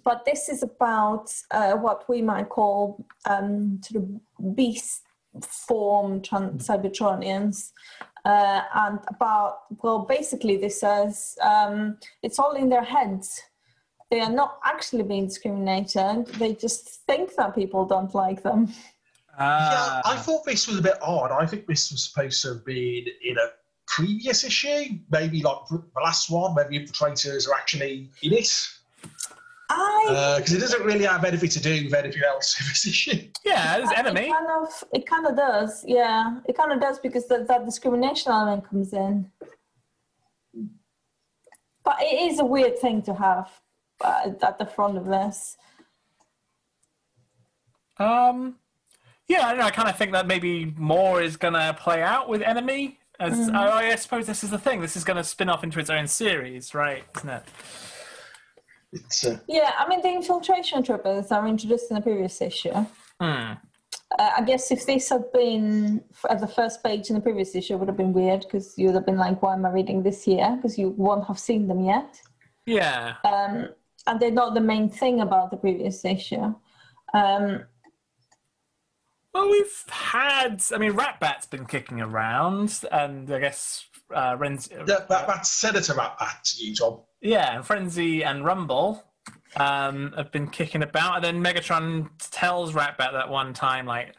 but 0.04 0.26
this 0.26 0.50
is 0.50 0.64
about 0.64 1.34
uh, 1.52 1.74
what 1.74 2.08
we 2.10 2.22
might 2.22 2.50
call 2.50 3.06
um, 3.26 3.80
sort 3.84 4.04
of 4.04 4.56
beast 4.56 5.04
form 5.42 6.22
trans- 6.22 6.68
Cybertronians 6.68 7.72
uh, 8.26 8.62
and 8.76 9.00
about 9.08 9.60
well 9.82 10.00
basically 10.00 10.58
this 10.58 10.80
says 10.80 11.38
um, 11.42 11.98
it's 12.24 12.40
all 12.40 12.54
in 12.54 12.70
their 12.70 12.84
heads. 12.84 13.42
They 14.10 14.20
are 14.20 14.32
not 14.32 14.60
actually 14.66 15.04
being 15.04 15.28
discriminated. 15.28 16.28
They 16.38 16.54
just 16.54 17.06
think 17.08 17.34
that 17.36 17.56
people 17.56 17.86
don't 17.86 18.14
like 18.14 18.44
them. 18.44 18.68
Yeah, 18.68 18.74
Ah, 19.40 20.02
I 20.04 20.18
thought 20.18 20.44
this 20.44 20.68
was 20.68 20.78
a 20.78 20.82
bit 20.82 20.98
odd. 21.02 21.32
I 21.32 21.46
think 21.46 21.66
this 21.66 21.90
was 21.92 22.04
supposed 22.04 22.42
to 22.42 22.50
have 22.50 22.66
been 22.66 23.06
in 23.24 23.38
a 23.38 23.48
previous 23.88 24.44
issue, 24.44 25.00
maybe 25.10 25.42
like 25.42 25.58
the 25.70 25.82
last 26.04 26.30
one, 26.30 26.54
maybe 26.56 26.78
infiltrators 26.80 27.48
are 27.48 27.54
actually 27.54 28.10
in 28.22 28.34
it. 28.34 28.52
I 29.74 30.36
Because 30.38 30.54
it 30.54 30.60
doesn't 30.60 30.84
really 30.84 31.06
have 31.06 31.24
anything 31.24 31.50
to 31.50 31.60
do 31.62 31.84
with 31.86 31.94
anything 31.94 32.22
else 32.28 32.60
in 32.60 32.68
this 32.68 32.86
issue. 32.88 33.20
yeah, 33.46 33.78
there's 33.78 33.92
enemy. 33.96 34.28
it 34.28 34.34
kind 34.34 34.48
of 34.62 34.84
it 34.94 35.06
kind 35.08 35.26
of 35.28 35.36
does 35.36 35.84
yeah 35.88 36.40
it 36.50 36.56
kind 36.58 36.72
of 36.72 36.80
does 36.80 37.00
because 37.00 37.28
that, 37.28 37.48
that 37.48 37.66
discrimination 37.66 38.32
element 38.32 38.68
comes 38.70 38.94
in 38.94 39.32
but 41.84 41.96
it 42.00 42.32
is 42.32 42.40
a 42.40 42.46
weird 42.46 42.78
thing 42.78 43.02
to 43.02 43.14
have 43.14 43.50
uh, 44.02 44.30
at 44.44 44.58
the 44.60 44.66
front 44.66 44.98
of 44.98 45.06
this 45.06 45.58
Um, 47.98 48.56
yeah, 49.28 49.46
I 49.46 49.50
don't 49.52 49.60
know. 49.60 49.66
I 49.66 49.72
kind 49.72 49.88
of 49.90 49.96
think 49.98 50.12
that 50.14 50.26
maybe 50.28 50.74
more 50.78 51.22
is 51.22 51.38
going 51.38 51.54
to 51.54 51.76
play 51.80 52.02
out 52.02 52.28
with 52.28 52.42
enemy. 52.42 53.00
As 53.20 53.50
I, 53.50 53.92
I 53.92 53.96
suppose 53.96 54.26
this 54.26 54.44
is 54.44 54.50
the 54.50 54.58
thing. 54.58 54.82
This 54.82 54.96
is 54.98 55.04
going 55.04 55.18
to 55.18 55.24
spin 55.24 55.48
off 55.50 55.64
into 55.64 55.80
its 55.80 55.92
own 55.92 56.08
series, 56.08 56.74
right? 56.74 57.04
Isn't 57.18 57.30
it? 57.30 57.44
It's, 58.94 59.26
uh, 59.26 59.38
yeah 59.48 59.72
i 59.78 59.88
mean 59.88 60.02
the 60.02 60.10
infiltration 60.10 60.84
troopers 60.84 61.32
are 61.32 61.48
introduced 61.48 61.90
in 61.90 61.96
the 61.96 62.02
previous 62.02 62.42
issue 62.42 62.74
Hmm. 63.22 63.54
Uh, 64.20 64.32
I 64.38 64.42
guess 64.42 64.72
if 64.72 64.86
this 64.86 65.10
had 65.10 65.32
been 65.32 66.04
at 66.30 66.40
the 66.42 66.48
first 66.48 66.84
page 66.84 67.10
in 67.10 67.16
the 67.16 67.22
previous 67.22 67.56
issue, 67.56 67.76
it 67.76 67.78
would 67.78 67.88
have 67.88 67.96
been 67.98 68.14
weird 68.14 68.42
because 68.42 68.78
you 68.78 68.88
would 68.88 68.96
have 68.96 69.06
been 69.06 69.18
like, 69.18 69.42
"Why 69.42 69.54
am 69.54 69.66
I 69.66 69.70
reading 69.70 70.02
this 70.04 70.24
here?" 70.24 70.54
Because 70.56 70.76
you 70.78 70.90
won't 70.90 71.28
have 71.28 71.40
seen 71.40 71.68
them 71.68 71.82
yet, 71.86 72.20
Yeah. 72.66 73.16
um, 73.24 73.70
and 74.08 74.20
they're 74.20 74.32
not 74.44 74.54
the 74.56 74.60
main 74.74 74.90
thing 74.90 75.22
about 75.22 75.52
the 75.52 75.58
previous 75.58 76.04
issue. 76.04 76.56
Um, 77.14 77.66
Well, 79.34 79.50
we've 79.50 79.84
had. 79.90 80.62
I 80.74 80.78
mean, 80.78 80.94
Ratbat's 80.94 81.46
been 81.46 81.66
kicking 81.66 82.02
around, 82.02 82.84
and 82.92 83.32
I 83.32 83.40
guess 83.40 83.86
uh, 84.14 84.38
Renz. 84.38 84.70
that, 84.86 85.08
that, 85.10 85.28
that's 85.28 85.50
Senator 85.50 86.00
at 86.00 86.18
that 86.20 86.44
to 86.44 86.66
you, 86.66 86.76
Tom. 86.76 87.00
Yeah, 87.22 87.56
and 87.56 87.66
Frenzy 87.66 88.24
and 88.24 88.44
Rumble 88.44 89.04
um, 89.56 90.14
have 90.18 90.32
been 90.32 90.48
kicking 90.48 90.84
about, 90.84 91.18
and 91.18 91.24
then 91.24 91.44
Megatron 91.44 92.10
tells 92.32 92.74
Ratbat 92.74 93.12
that 93.14 93.30
one 93.30 93.54
time, 93.54 93.86
like, 93.86 94.16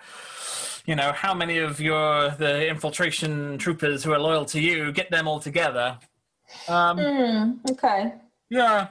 you 0.87 0.95
know, 0.95 1.13
how 1.13 1.35
many 1.35 1.59
of 1.59 1.81
your 1.81 2.31
the 2.31 2.69
infiltration 2.69 3.59
troopers 3.59 4.05
who 4.05 4.13
are 4.13 4.19
loyal 4.19 4.45
to 4.47 4.61
you 4.61 4.93
get 4.93 5.11
them 5.11 5.29
all 5.29 5.41
together? 5.41 5.99
Um, 6.69 6.99
hmm, 6.99 7.71
okay, 7.71 8.15
yeah, 8.51 8.89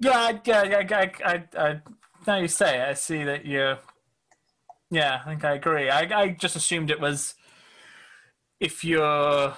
yeah, 0.00 0.10
I, 0.12 0.40
yeah, 0.44 0.60
I, 0.60 0.94
I, 0.94 1.12
I, 1.24 1.44
I, 1.58 1.80
now 2.26 2.36
you 2.36 2.48
say 2.48 2.80
it, 2.80 2.88
I 2.88 2.94
see 2.94 3.24
that 3.24 3.44
you. 3.44 3.76
Yeah, 4.90 5.20
I 5.24 5.28
think 5.28 5.44
I 5.44 5.54
agree. 5.54 5.90
I, 5.90 6.22
I 6.22 6.28
just 6.28 6.54
assumed 6.54 6.90
it 6.90 7.00
was 7.00 7.34
if 8.60 8.84
you're 8.84 9.54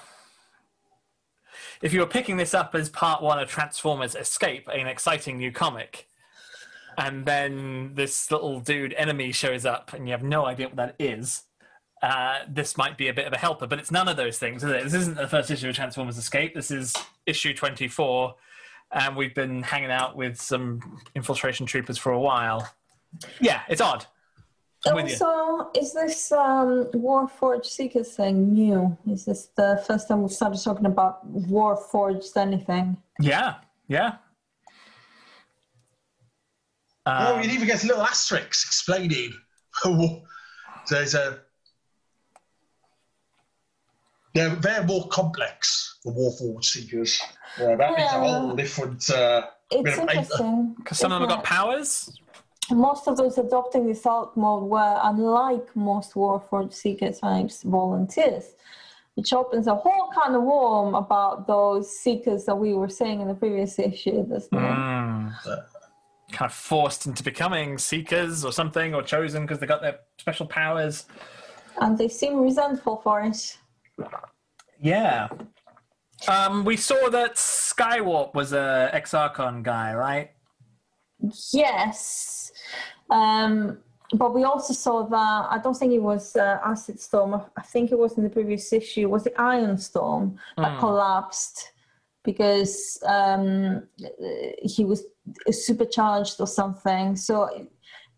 if 1.83 1.93
you 1.93 2.01
were 2.01 2.07
picking 2.07 2.37
this 2.37 2.55
up 2.55 2.75
as 2.75 2.89
part 2.89 3.23
one 3.23 3.39
of 3.39 3.49
Transformers 3.49 4.15
Escape, 4.15 4.69
an 4.69 4.87
exciting 4.87 5.39
new 5.39 5.53
comic, 5.53 6.09
and 6.97 7.25
then 7.25 7.93
this 7.95 8.31
little 8.31 8.61
dude 8.61 8.93
enemy 8.95 9.31
shows 9.31 9.65
up 9.65 9.93
and 9.93 10.09
you 10.09 10.13
have 10.13 10.23
no 10.23 10.47
idea 10.47 10.67
what 10.67 10.77
that 10.77 10.97
is, 10.99 11.45
uh, 12.03 12.39
this 12.49 12.77
might 12.77 12.97
be 12.97 13.09
a 13.09 13.15
bit 13.15 13.27
of 13.27 13.33
a 13.33 13.39
helper. 13.39 13.67
But 13.67 13.79
it's 13.79 13.91
none 13.91 14.09
of 14.09 14.17
those 14.17 14.39
things, 14.39 14.65
is 14.65 14.71
it? 14.71 14.85
This 14.85 14.95
isn't 14.95 15.17
the 15.17 15.29
first 15.29 15.51
issue 15.51 15.69
of 15.69 15.77
Transformers 15.77 16.19
Escape. 16.19 16.55
This 16.55 16.71
is 16.71 16.95
issue 17.27 17.55
24, 17.55 18.35
and 18.93 19.17
we've 19.17 19.35
been 19.35 19.63
hanging 19.63 19.91
out 19.91 20.17
with 20.17 20.41
some 20.41 21.01
infiltration 21.15 21.67
troopers 21.67 21.99
for 21.99 22.13
a 22.13 22.21
while. 22.21 22.69
Yeah, 23.41 23.63
it's 23.69 23.81
odd. 23.81 24.07
I'm 24.87 24.95
with 24.95 25.09
you. 25.21 25.27
Also, 25.27 25.71
is 25.79 25.93
this 25.93 26.31
um, 26.33 26.85
Warforged 26.95 27.67
Seekers 27.67 28.15
thing 28.15 28.53
new? 28.53 28.97
Is 29.11 29.25
this 29.25 29.47
the 29.57 29.83
first 29.87 30.09
time 30.09 30.23
we've 30.23 30.31
started 30.33 30.63
talking 30.63 30.87
about 30.87 31.31
Warforged 31.49 32.37
anything? 32.37 32.97
Yeah, 33.21 33.57
yeah. 33.89 34.17
oh, 37.07 37.35
Um, 37.37 37.41
it 37.41 37.47
even 37.51 37.67
gets 37.67 37.85
little 37.85 38.03
asterisks 38.03 38.65
explaining. 38.65 39.33
There's 40.91 41.15
a. 41.15 41.41
They're, 44.35 44.55
they're 44.57 44.85
more 44.85 45.09
complex, 45.09 45.99
the 46.05 46.13
Warforged 46.13 46.65
Seekers. 46.65 47.21
Yeah, 47.59 47.75
that 47.77 47.91
means 47.97 48.13
a 48.13 48.21
whole 48.21 48.55
different. 48.55 49.11
Uh, 49.11 49.43
It's 49.73 49.83
bit 49.83 49.99
of 49.99 50.07
paper. 50.07 50.19
interesting. 50.21 50.75
Because 50.79 50.99
some 50.99 51.11
of 51.13 51.21
them 51.21 51.29
have 51.29 51.39
got 51.39 51.45
powers. 51.45 52.17
It? 52.70 52.74
Most 52.74 53.09
of 53.09 53.16
those 53.16 53.39
adopting 53.39 53.86
the 53.86 53.95
Thought 53.95 54.36
mode 54.36 54.65
were, 54.65 54.99
unlike 55.03 55.74
most 55.77 56.15
Warforged 56.15 56.73
Seeker 56.73 57.12
types, 57.12 57.62
volunteers, 57.62 58.55
which 59.15 59.32
opens 59.32 59.66
a 59.66 59.74
whole 59.74 60.11
kind 60.12 60.35
of 60.36 60.43
worm 60.43 60.95
about 60.95 61.47
those 61.47 61.90
Seekers 61.90 62.45
that 62.45 62.57
we 62.57 62.74
were 62.74 62.89
saying 62.89 63.20
in 63.20 63.28
the 63.28 63.35
previous 63.35 63.78
issue, 63.78 64.24
doesn't? 64.27 64.51
Mm. 64.53 65.35
Kind 66.31 66.51
of 66.51 66.55
forced 66.55 67.07
into 67.07 67.23
becoming 67.23 67.78
seekers 67.78 68.45
or 68.45 68.53
something, 68.53 68.95
or 68.95 69.03
chosen 69.03 69.43
because 69.43 69.59
they 69.61 69.66
got 69.66 69.81
their 69.81 70.01
special 70.19 70.47
powers. 70.47 71.07
And 71.81 71.97
they 71.97 72.09
seem 72.09 72.40
resentful 72.40 72.99
for 72.99 73.23
it. 73.23 73.57
Yeah. 74.81 75.28
Um, 76.27 76.65
we 76.65 76.77
saw 76.77 77.09
that 77.11 77.36
Skywarp 77.36 78.35
was 78.35 78.53
a 78.53 78.90
ex 78.93 79.15
Archon 79.15 79.62
guy, 79.62 79.95
right? 79.95 80.31
Yes. 81.53 82.53
Um, 83.11 83.78
but 84.15 84.35
we 84.35 84.45
also 84.45 84.73
saw 84.73 85.03
that, 85.03 85.47
I 85.51 85.59
don't 85.62 85.74
think 85.74 85.93
it 85.93 86.03
was 86.03 86.35
uh, 86.36 86.59
Acid 86.65 86.99
Storm, 87.01 87.35
I 87.57 87.62
think 87.62 87.93
it 87.93 87.99
was 87.99 88.16
in 88.16 88.24
the 88.24 88.31
previous 88.31 88.73
issue, 88.73 89.09
was 89.09 89.24
the 89.24 89.39
Iron 89.40 89.77
Storm 89.77 90.39
that 90.57 90.73
Hmm. 90.74 90.78
collapsed 90.78 91.73
because 92.24 92.99
um, 93.07 93.86
he 94.62 94.85
was 94.85 95.05
supercharged 95.51 96.40
or 96.40 96.47
something. 96.47 97.16
So 97.16 97.49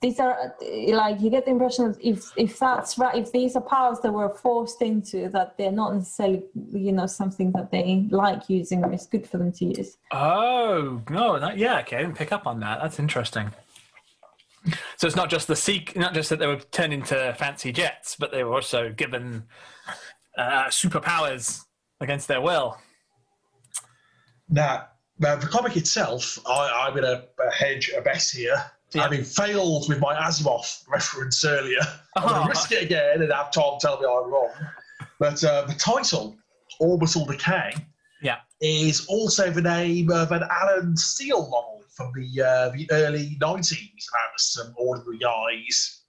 these 0.00 0.18
are 0.18 0.54
like 0.88 1.20
you 1.20 1.28
get 1.28 1.44
the 1.44 1.50
impression 1.50 1.92
that 1.92 2.00
if 2.00 2.32
if 2.36 2.58
that's 2.58 2.96
right, 2.96 3.14
if 3.14 3.32
these 3.32 3.54
are 3.54 3.60
powers 3.60 4.00
that 4.00 4.12
were 4.12 4.30
forced 4.30 4.80
into 4.80 5.28
that 5.28 5.58
they're 5.58 5.72
not 5.72 5.94
necessarily 5.94 6.42
you 6.72 6.92
know 6.92 7.06
something 7.06 7.52
that 7.52 7.70
they 7.70 8.06
like 8.10 8.48
using 8.48 8.82
or 8.82 8.92
it's 8.92 9.06
good 9.06 9.28
for 9.28 9.38
them 9.38 9.52
to 9.52 9.64
use. 9.66 9.98
Oh 10.10 11.02
no! 11.10 11.38
That, 11.38 11.58
yeah, 11.58 11.80
okay. 11.80 11.98
I 11.98 12.02
didn't 12.02 12.16
pick 12.16 12.32
up 12.32 12.46
on 12.46 12.60
that. 12.60 12.80
That's 12.80 12.98
interesting. 12.98 13.52
So 14.96 15.06
it's 15.06 15.16
not 15.16 15.30
just 15.30 15.48
the 15.48 15.56
seek, 15.56 15.96
not 15.96 16.12
just 16.12 16.28
that 16.30 16.38
they 16.38 16.46
were 16.46 16.56
turned 16.58 16.92
into 16.92 17.34
fancy 17.38 17.72
jets, 17.72 18.16
but 18.18 18.30
they 18.30 18.44
were 18.44 18.54
also 18.54 18.92
given 18.92 19.44
uh, 20.36 20.64
superpowers 20.66 21.62
against 22.00 22.28
their 22.28 22.42
will. 22.42 22.76
Now, 24.50 24.88
now, 25.18 25.36
the 25.36 25.46
comic 25.46 25.76
itself, 25.76 26.38
I, 26.46 26.86
I'm 26.86 26.94
going 26.94 27.04
to 27.04 27.24
hedge 27.52 27.92
a 27.96 28.00
bet 28.00 28.22
here. 28.22 28.56
Yeah. 28.92 29.02
Having 29.02 29.24
failed 29.24 29.88
with 29.88 30.00
my 30.00 30.14
Asimov 30.16 30.82
reference 30.88 31.44
earlier, 31.44 31.78
I'm 32.16 32.28
going 32.28 32.42
to 32.42 32.48
risk 32.48 32.72
it 32.72 32.82
again 32.82 33.22
and 33.22 33.32
have 33.32 33.52
Tom 33.52 33.78
tell 33.80 34.00
me 34.00 34.06
I'm 34.06 34.30
wrong. 34.30 34.50
But 35.20 35.42
uh, 35.44 35.66
the 35.66 35.74
title, 35.74 36.36
Orbital 36.80 37.24
Decay, 37.26 37.72
Yeah. 38.22 38.38
is 38.60 39.06
also 39.06 39.50
the 39.50 39.62
name 39.62 40.10
of 40.10 40.32
an 40.32 40.42
Allen 40.50 40.96
Steele 40.96 41.42
novel 41.44 41.84
from 41.94 42.12
the 42.14 42.42
uh, 42.42 42.70
the 42.70 42.88
early 42.90 43.36
90s 43.40 43.72
about 44.08 44.38
some 44.38 44.74
ordinary 44.76 45.18
guys 45.18 46.02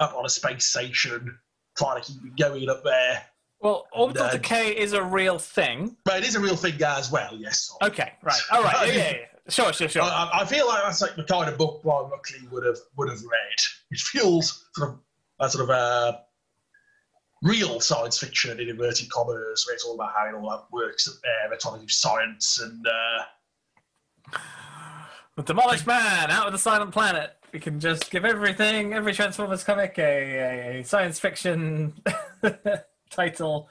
up 0.00 0.14
on 0.16 0.24
a 0.24 0.28
space 0.28 0.64
station 0.66 1.38
trying 1.76 2.02
to 2.02 2.12
keep 2.12 2.24
it 2.24 2.36
going 2.36 2.68
up 2.68 2.82
there. 2.82 3.22
Well, 3.60 3.86
orbital 3.92 4.26
No. 4.26 4.32
decay 4.32 4.70
is 4.76 4.92
a 4.92 5.02
real 5.02 5.38
thing. 5.38 5.96
But 6.04 6.22
it 6.22 6.28
is 6.28 6.34
a 6.36 6.40
real 6.40 6.56
thing 6.56 6.80
as 6.82 7.10
well, 7.10 7.30
yes. 7.36 7.70
Okay, 7.82 8.12
right. 8.22 8.40
All 8.52 8.62
right. 8.62 8.76
Yeah, 8.88 8.94
yeah, 8.94 9.10
yeah. 9.10 9.24
Sure, 9.48 9.72
sure, 9.72 9.88
sure. 9.88 10.02
I, 10.02 10.30
I- 10.40 10.44
feel 10.44 10.66
like 10.68 10.82
that's 10.82 11.00
like 11.00 11.16
the 11.16 11.24
kind 11.24 11.48
of 11.48 11.56
book 11.56 11.82
Brian 11.82 12.10
Ruckley 12.10 12.50
would 12.50 12.64
have 12.64 12.78
would 12.96 13.08
have 13.08 13.20
read. 13.20 13.58
It 13.90 13.98
feels 13.98 14.68
sort 14.76 14.90
of 14.90 14.98
a 15.40 15.48
sort 15.50 15.64
of 15.64 15.70
a 15.70 16.20
real 17.42 17.80
science 17.80 18.18
fiction 18.18 18.60
in 18.60 18.68
inverted 18.68 19.08
commas, 19.10 19.64
where 19.66 19.74
it's 19.74 19.84
all 19.84 19.94
about 19.94 20.12
how 20.14 20.26
it 20.28 20.34
all 20.34 20.50
that 20.50 20.64
works 20.72 21.08
up 21.08 21.14
there. 21.22 21.48
They're 21.48 21.58
trying 21.58 21.76
to 21.76 21.80
do 21.80 21.88
science 21.88 22.60
and 22.60 22.86
uh, 22.86 24.38
The 25.36 25.42
demolished 25.42 25.86
man 25.86 26.30
out 26.30 26.46
of 26.46 26.52
the 26.52 26.58
silent 26.58 26.90
planet. 26.92 27.36
We 27.52 27.60
can 27.60 27.80
just 27.80 28.10
give 28.10 28.24
everything, 28.24 28.92
every 28.92 29.14
Transformers 29.14 29.64
comic, 29.64 29.98
a, 29.98 30.80
a, 30.80 30.84
science 30.84 31.18
fiction 31.18 31.94
title, 33.10 33.70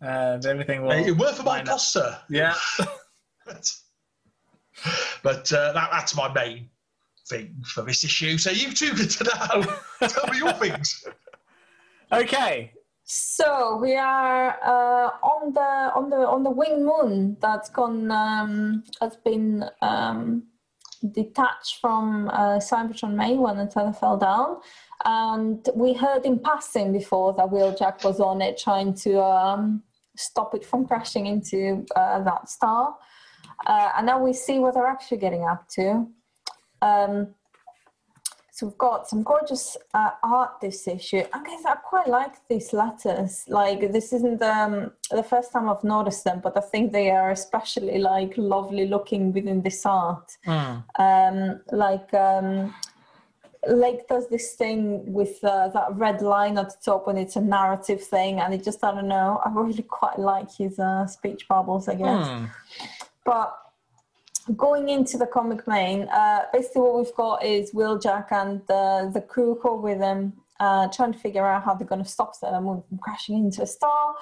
and 0.00 0.46
everything 0.46 0.82
will. 0.82 0.92
it 0.92 1.10
worth 1.10 1.40
a 1.40 1.42
my 1.42 1.62
sir. 1.76 2.18
Yeah. 2.30 2.54
but 5.22 5.38
but 5.38 5.52
uh, 5.52 5.72
that, 5.72 5.90
that's 5.92 6.16
my 6.16 6.32
main 6.32 6.68
thing 7.28 7.54
for 7.64 7.82
this 7.82 8.04
issue. 8.04 8.38
So 8.38 8.50
you 8.50 8.72
two 8.72 8.94
get 8.94 9.10
to 9.10 9.24
know. 9.24 10.08
Tell 10.08 10.26
me 10.32 10.38
your 10.38 10.52
things. 10.52 11.04
Okay. 12.12 12.72
So 13.04 13.78
we 13.80 13.96
are 13.96 14.58
uh, 14.62 15.10
on 15.22 15.52
the 15.52 15.92
on 15.94 16.10
the 16.10 16.16
on 16.16 16.42
the 16.42 16.50
wing 16.50 16.84
moon 16.84 17.36
that's 17.40 17.70
gone 17.70 18.10
um, 18.10 18.82
has 19.00 19.16
been 19.16 19.64
um, 19.80 20.44
detached 21.12 21.80
from 21.80 22.28
uh, 22.28 22.58
Cybertron 22.58 23.14
May 23.14 23.36
when 23.36 23.56
the 23.56 23.66
tether 23.66 23.92
fell 23.92 24.18
down, 24.18 24.58
and 25.04 25.66
we 25.74 25.94
heard 25.94 26.26
in 26.26 26.38
passing 26.38 26.92
before 26.92 27.32
that 27.34 27.48
Wheeljack 27.48 28.04
was 28.04 28.20
on 28.20 28.42
it 28.42 28.58
trying 28.58 28.92
to 28.94 29.22
um, 29.22 29.82
stop 30.16 30.54
it 30.54 30.64
from 30.64 30.86
crashing 30.86 31.26
into 31.26 31.86
uh, 31.96 32.22
that 32.24 32.48
star, 32.50 32.94
uh, 33.66 33.90
and 33.96 34.06
now 34.06 34.22
we 34.22 34.32
see 34.32 34.58
what 34.58 34.74
they're 34.74 34.86
actually 34.86 35.18
getting 35.18 35.44
up 35.44 35.68
to. 35.70 36.06
Um, 36.82 37.34
so 38.58 38.66
we've 38.66 38.78
got 38.78 39.08
some 39.08 39.22
gorgeous 39.22 39.76
uh, 39.94 40.10
art 40.24 40.60
this 40.60 40.88
issue. 40.88 41.22
I 41.32 41.44
guess 41.44 41.64
I 41.64 41.76
quite 41.76 42.08
like 42.08 42.34
these 42.48 42.72
letters. 42.72 43.44
Like 43.46 43.92
this 43.92 44.12
isn't 44.12 44.42
um, 44.42 44.90
the 45.12 45.22
first 45.22 45.52
time 45.52 45.68
I've 45.68 45.84
noticed 45.84 46.24
them, 46.24 46.40
but 46.42 46.56
I 46.56 46.60
think 46.60 46.92
they 46.92 47.10
are 47.10 47.30
especially 47.30 47.98
like 47.98 48.34
lovely 48.36 48.88
looking 48.88 49.32
within 49.32 49.62
this 49.62 49.86
art. 49.86 50.36
Hmm. 50.44 50.78
Um, 50.98 51.60
like 51.70 52.12
um, 52.14 52.74
Lake 53.68 54.08
does 54.08 54.28
this 54.28 54.54
thing 54.54 55.12
with 55.12 55.38
uh, 55.44 55.68
that 55.68 55.94
red 55.94 56.20
line 56.20 56.58
at 56.58 56.70
the 56.70 56.76
top, 56.84 57.06
and 57.06 57.16
it's 57.16 57.36
a 57.36 57.40
narrative 57.40 58.02
thing, 58.02 58.40
and 58.40 58.52
it 58.52 58.64
just 58.64 58.82
I 58.82 58.92
don't 58.92 59.06
know. 59.06 59.40
I 59.44 59.50
really 59.52 59.84
quite 59.84 60.18
like 60.18 60.52
his 60.52 60.80
uh, 60.80 61.06
speech 61.06 61.46
bubbles, 61.48 61.86
I 61.86 61.94
guess. 61.94 62.26
Hmm. 62.26 62.44
But 63.28 63.54
going 64.56 64.88
into 64.88 65.18
the 65.18 65.26
comic 65.26 65.68
main, 65.68 66.08
uh, 66.08 66.44
basically 66.50 66.80
what 66.80 66.96
we've 66.96 67.14
got 67.14 67.44
is 67.44 67.72
Wheeljack 67.72 68.32
and 68.32 68.62
the, 68.66 69.10
the 69.12 69.20
crew 69.20 69.58
who 69.62 69.68
are 69.68 69.76
with 69.76 70.00
him 70.00 70.32
uh, 70.58 70.88
trying 70.88 71.12
to 71.12 71.18
figure 71.18 71.46
out 71.46 71.62
how 71.62 71.74
they're 71.74 71.86
going 71.86 72.02
to 72.02 72.08
stop 72.08 72.34
Sailor 72.34 72.62
Moon 72.62 72.82
from 72.88 72.96
crashing 72.96 73.36
into 73.36 73.60
a 73.60 73.66
star. 73.66 74.14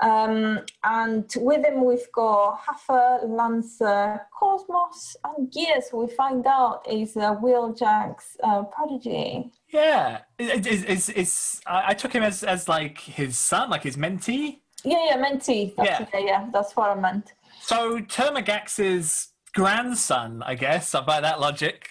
Um, 0.00 0.60
and 0.82 1.30
with 1.36 1.62
him, 1.66 1.84
we've 1.84 2.10
got 2.12 2.60
Huffer, 2.64 3.28
Lancer, 3.28 4.22
Cosmos, 4.32 5.14
and 5.24 5.52
Gears, 5.52 5.90
who 5.90 6.06
we 6.06 6.08
find 6.14 6.46
out 6.46 6.86
is 6.90 7.18
uh, 7.18 7.36
Jack's 7.78 8.38
uh, 8.42 8.62
prodigy. 8.62 9.50
Yeah. 9.70 10.20
Is, 10.38 10.66
is, 10.66 10.84
is, 10.84 11.08
is, 11.10 11.60
I 11.66 11.92
took 11.92 12.14
him 12.14 12.22
as, 12.22 12.44
as 12.44 12.66
like 12.66 12.98
his 12.98 13.38
son, 13.38 13.68
like 13.68 13.82
his 13.82 13.98
mentee. 13.98 14.60
Yeah, 14.84 15.04
yeah, 15.06 15.16
Mentee. 15.16 15.74
That's 15.76 15.90
Yeah. 15.90 16.02
it, 16.02 16.08
yeah, 16.14 16.20
yeah, 16.20 16.50
that's 16.52 16.76
what 16.76 16.96
I 16.96 17.00
meant. 17.00 17.32
So 17.68 17.98
Termagax's 17.98 19.28
grandson, 19.52 20.42
I 20.42 20.54
guess, 20.54 20.92
by 21.06 21.20
that 21.20 21.38
logic. 21.38 21.90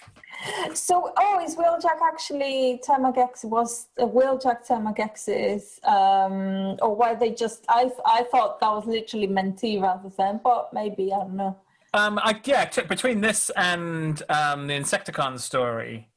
So, 0.74 1.12
oh, 1.16 1.40
is 1.40 1.54
Wheeljack 1.54 2.00
actually 2.02 2.80
Termagax 2.84 3.44
was 3.44 3.86
uh, 3.96 4.04
Wheeljack 4.04 4.66
Termagax's, 4.66 5.78
um, 5.84 6.76
or 6.82 6.96
were 6.96 7.14
they 7.14 7.30
just? 7.30 7.64
I 7.68 7.92
I 8.04 8.24
thought 8.24 8.58
that 8.58 8.70
was 8.70 8.86
literally 8.86 9.28
mentee 9.28 9.80
rather 9.80 10.08
than, 10.08 10.40
but 10.42 10.72
maybe 10.72 11.12
I 11.12 11.18
don't 11.18 11.36
know. 11.36 11.56
Um, 11.94 12.18
I, 12.24 12.40
yeah, 12.44 12.64
t- 12.64 12.82
between 12.82 13.20
this 13.20 13.48
and 13.56 14.20
um, 14.28 14.66
the 14.66 14.74
Insecticon 14.74 15.38
story, 15.38 16.08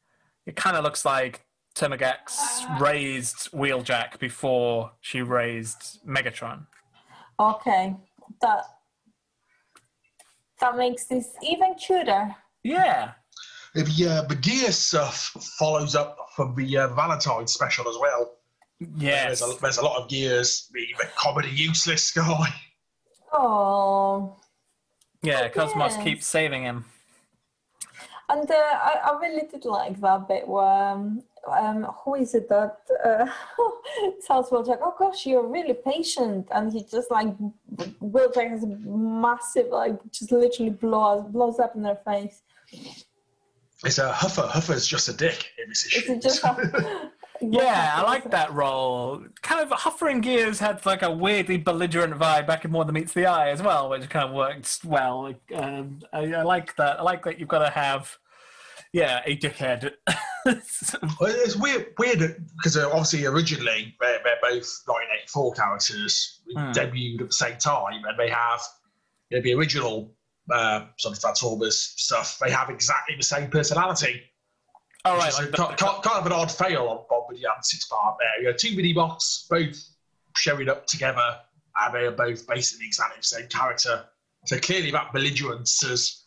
it 0.47 0.55
kind 0.55 0.75
of 0.75 0.83
looks 0.83 1.05
like 1.05 1.45
Termagax 1.75 2.79
raised 2.79 3.51
Wheeljack 3.51 4.17
before 4.17 4.93
she 5.01 5.21
raised 5.21 5.99
Megatron. 6.03 6.65
Okay, 7.39 7.95
that 8.41 8.65
that 10.61 10.77
makes 10.77 11.05
this 11.05 11.29
even 11.43 11.75
cuter. 11.75 12.33
Yeah. 12.63 13.11
The 13.73 13.83
uh, 14.09 14.21
the 14.27 14.35
gear 14.35 14.71
stuff 14.71 15.17
follows 15.59 15.95
up 15.95 16.17
from 16.35 16.55
the 16.55 16.77
uh, 16.77 16.87
Valentine 16.89 17.47
special 17.47 17.87
as 17.89 17.95
well. 17.99 18.33
Yes. 18.97 19.39
There's, 19.39 19.57
a, 19.57 19.61
there's 19.61 19.77
a 19.77 19.83
lot 19.83 20.01
of 20.01 20.09
gears. 20.09 20.67
The, 20.73 20.85
the 20.99 21.07
comedy 21.15 21.49
useless 21.49 22.11
guy. 22.11 22.47
Oh, 23.31 24.35
Yeah, 25.21 25.47
Cosmos 25.49 25.93
Yes. 25.95 26.03
keeps 26.03 26.25
saving 26.25 26.63
him. 26.63 26.85
and 28.29 28.49
uh, 28.49 28.53
I 28.55 28.99
I 29.05 29.19
really 29.21 29.47
did 29.47 29.65
like 29.65 29.99
that 30.01 30.27
bit 30.27 30.47
where 30.47 30.65
um, 30.93 31.23
um, 31.47 31.83
who 32.03 32.15
is 32.15 32.33
it 32.35 32.47
that 32.49 32.77
uh, 33.03 33.25
tells 34.27 34.49
Wheeljack, 34.49 34.79
"Oh 34.81 34.93
gosh, 34.97 35.25
you're 35.25 35.47
really 35.47 35.73
patient," 35.73 36.47
and 36.51 36.71
he 36.71 36.83
just 36.83 37.09
like 37.11 37.27
Wheeljack 38.01 38.49
has 38.49 38.63
a 38.63 38.67
massive 38.67 39.67
like 39.67 39.99
just 40.11 40.31
literally 40.31 40.71
blows 40.71 41.25
blows 41.29 41.59
up 41.59 41.75
in 41.75 41.83
their 41.83 41.97
face. 41.97 42.41
It's 43.83 43.97
a 43.97 44.11
Huffer. 44.11 44.47
Huffer's 44.47 44.85
just 44.85 45.09
a 45.09 45.13
dick 45.13 45.45
in 45.63 45.71
Is 45.71 45.87
it 45.93 46.21
just? 46.21 46.43
Yeah, 47.43 47.93
I 47.95 48.03
like 48.03 48.29
that 48.29 48.53
role. 48.53 49.23
Kind 49.41 49.61
of 49.61 49.75
Huffer 49.75 50.11
and 50.11 50.21
Gears 50.21 50.59
had 50.59 50.85
like 50.85 51.01
a 51.01 51.09
weirdly 51.09 51.57
belligerent 51.57 52.13
vibe 52.13 52.45
back 52.45 52.65
in 52.65 52.71
More 52.71 52.85
Than 52.85 52.93
Meets 52.93 53.13
the 53.13 53.25
Eye 53.25 53.49
as 53.49 53.63
well, 53.63 53.89
which 53.89 54.07
kind 54.09 54.29
of 54.29 54.35
works 54.35 54.83
well. 54.85 55.23
Like, 55.23 55.41
Um, 55.55 56.01
I, 56.13 56.33
I 56.33 56.43
like 56.43 56.75
that. 56.75 56.99
I 56.99 57.01
like 57.01 57.23
that 57.25 57.39
you've 57.39 57.49
got 57.49 57.65
to 57.65 57.71
have, 57.71 58.15
yeah, 58.93 59.21
a 59.25 59.37
dickhead. 59.37 59.93
Well, 60.45 60.55
it's 61.29 61.55
weird, 61.55 61.93
weird 61.99 62.43
because 62.57 62.75
uh, 62.75 62.87
obviously 62.89 63.25
originally 63.27 63.95
they're, 64.01 64.19
they're 64.23 64.39
both 64.41 64.65
1984 64.85 65.53
characters 65.53 66.37
Hmm. 66.53 66.71
debuted 66.71 67.21
at 67.21 67.27
the 67.27 67.33
same 67.33 67.57
time, 67.57 68.01
and 68.05 68.17
they 68.19 68.27
have 68.29 68.59
you 69.29 69.37
know, 69.37 69.43
the 69.43 69.53
original 69.53 70.11
uh, 70.51 70.87
sort 70.97 71.15
of 71.15 71.21
Transformers 71.21 71.77
stuff. 71.95 72.37
They 72.43 72.51
have 72.51 72.69
exactly 72.71 73.15
the 73.15 73.23
same 73.23 73.49
personality. 73.51 74.23
All 75.05 75.13
which 75.13 75.23
right, 75.25 75.33
like 75.35 75.47
a- 75.47 75.51
the- 75.51 75.57
kind, 75.57 75.77
kind 75.77 76.03
kind 76.03 76.17
of 76.19 76.25
an 76.25 76.31
odd 76.33 76.51
fail 76.51 76.87
on 76.87 77.05
Bob 77.09 77.25
with 77.29 77.39
the 77.39 77.47
six 77.61 77.85
part 77.85 78.17
there. 78.19 78.41
You 78.43 78.49
know, 78.49 78.57
two 78.57 78.75
mini 78.75 78.91
bots 78.93 79.45
both 79.49 79.77
showing 80.35 80.67
up 80.67 80.87
together, 80.87 81.37
and 81.81 81.93
they 81.95 81.99
are 82.05 82.11
both 82.11 82.45
basically 82.47 82.87
exactly 82.87 83.17
the 83.19 83.25
same 83.27 83.47
character. 83.47 84.03
So 84.47 84.57
clearly, 84.59 84.89
that 84.91 85.13
belligerence 85.13 85.81
has 85.87 86.20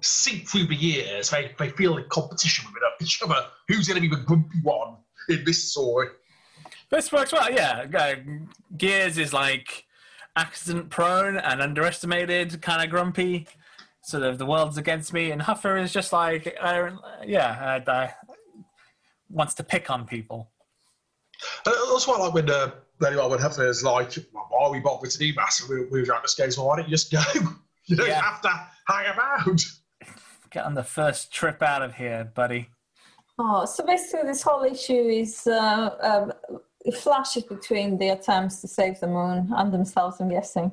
seeped 0.00 0.48
through 0.48 0.66
the 0.66 0.74
years. 0.74 1.30
They, 1.30 1.52
they 1.58 1.70
feel 1.70 1.96
in 1.96 2.04
competition 2.08 2.66
with 2.72 2.82
each 3.02 3.20
other. 3.22 3.44
Who's 3.68 3.86
going 3.88 4.00
to 4.02 4.08
be 4.08 4.14
the 4.14 4.22
grumpy 4.22 4.58
one 4.62 4.96
in 5.28 5.44
this 5.44 5.70
story? 5.72 6.08
This 6.90 7.12
works 7.12 7.32
well, 7.32 7.50
yeah. 7.52 7.86
Uh, 7.94 8.14
Gears 8.76 9.18
is 9.18 9.32
like 9.32 9.84
accident 10.36 10.90
prone 10.90 11.36
and 11.36 11.60
underestimated, 11.60 12.60
kind 12.62 12.82
of 12.82 12.90
grumpy. 12.90 13.46
Sort 14.02 14.22
of 14.22 14.38
the 14.38 14.46
world's 14.46 14.78
against 14.78 15.12
me, 15.12 15.30
and 15.32 15.42
Huffer 15.42 15.76
is 15.82 15.92
just 15.92 16.12
like, 16.12 16.56
uh, 16.60 16.90
yeah, 17.26 17.80
uh, 17.86 17.90
uh, 17.90 18.08
wants 19.28 19.52
to 19.54 19.64
pick 19.64 19.90
on 19.90 20.06
people. 20.06 20.50
And 21.66 21.74
that's 21.92 22.06
why 22.08 22.14
I 22.16 22.20
like 22.20 22.34
when 22.34 22.50
uh, 22.50 22.70
anyway, 23.06 23.26
when 23.28 23.38
Huffer 23.38 23.68
is 23.68 23.82
like, 23.84 24.16
well, 24.32 24.46
why 24.50 24.66
are 24.66 24.70
we 24.72 24.80
bothered 24.80 25.10
to 25.10 25.18
do? 25.18 25.32
So 25.50 25.66
we, 25.68 25.84
we 25.86 26.02
were 26.04 26.14
at 26.14 26.22
the 26.22 26.28
skates, 26.28 26.56
well, 26.56 26.68
why 26.68 26.76
don't 26.76 26.86
you 26.86 26.90
just 26.90 27.12
go? 27.12 27.20
You 27.86 27.96
don't 27.96 28.06
Yeah. 28.06 28.20
have 28.20 28.42
to 28.42 28.50
hang 28.86 29.06
around. 29.16 29.64
Get 30.50 30.64
on 30.64 30.74
the 30.74 30.84
first 30.84 31.32
trip 31.32 31.62
out 31.62 31.82
of 31.82 31.94
here, 31.94 32.30
buddy. 32.34 32.70
Oh, 33.38 33.64
so 33.66 33.84
basically, 33.84 34.26
this 34.26 34.42
whole 34.42 34.64
issue 34.64 34.92
is 34.94 35.46
uh, 35.46 35.90
um, 36.00 36.32
flashes 36.92 37.44
between 37.44 37.98
the 37.98 38.10
attempts 38.10 38.60
to 38.62 38.68
save 38.68 38.98
the 39.00 39.06
moon 39.06 39.52
and 39.56 39.72
themselves, 39.72 40.20
I'm 40.20 40.28
guessing, 40.28 40.72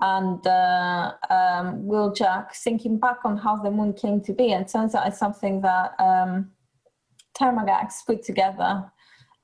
and 0.00 0.46
uh, 0.46 1.12
um, 1.30 1.84
Wheeljack 1.84 2.52
thinking 2.54 2.98
back 2.98 3.18
on 3.24 3.36
how 3.36 3.56
the 3.56 3.70
moon 3.70 3.94
came 3.94 4.20
to 4.22 4.32
be. 4.32 4.52
And 4.52 4.66
turns 4.66 4.94
out 4.94 5.06
it's 5.06 5.18
something 5.18 5.60
that 5.62 5.94
um, 5.98 6.50
Termagax 7.38 8.04
put 8.06 8.22
together 8.22 8.84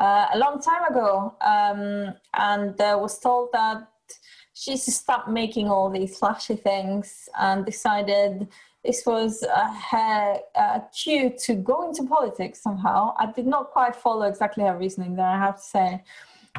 uh, 0.01 0.27
a 0.33 0.39
long 0.39 0.61
time 0.61 0.85
ago 0.91 1.35
um, 1.41 2.15
and 2.35 2.81
uh, 2.81 2.99
was 3.01 3.19
told 3.19 3.51
that 3.53 3.89
she 4.53 4.73
should 4.73 4.95
stop 4.95 5.29
making 5.29 5.69
all 5.69 5.89
these 5.89 6.19
flashy 6.19 6.57
things 6.57 7.29
and 7.39 7.65
decided 7.65 8.49
this 8.89 9.05
was 9.05 9.43
uh, 9.43 9.71
her 9.91 10.39
uh, 10.55 10.81
cue 10.99 11.31
to 11.45 11.55
go 11.55 11.87
into 11.87 12.05
politics 12.05 12.63
somehow. 12.63 13.15
I 13.19 13.31
did 13.31 13.47
not 13.47 13.71
quite 13.71 13.95
follow 13.95 14.23
exactly 14.23 14.65
her 14.65 14.79
reasoning 14.79 15.15
there, 15.15 15.27
I 15.27 15.37
have 15.37 15.57
to 15.57 15.63
say. 15.63 16.03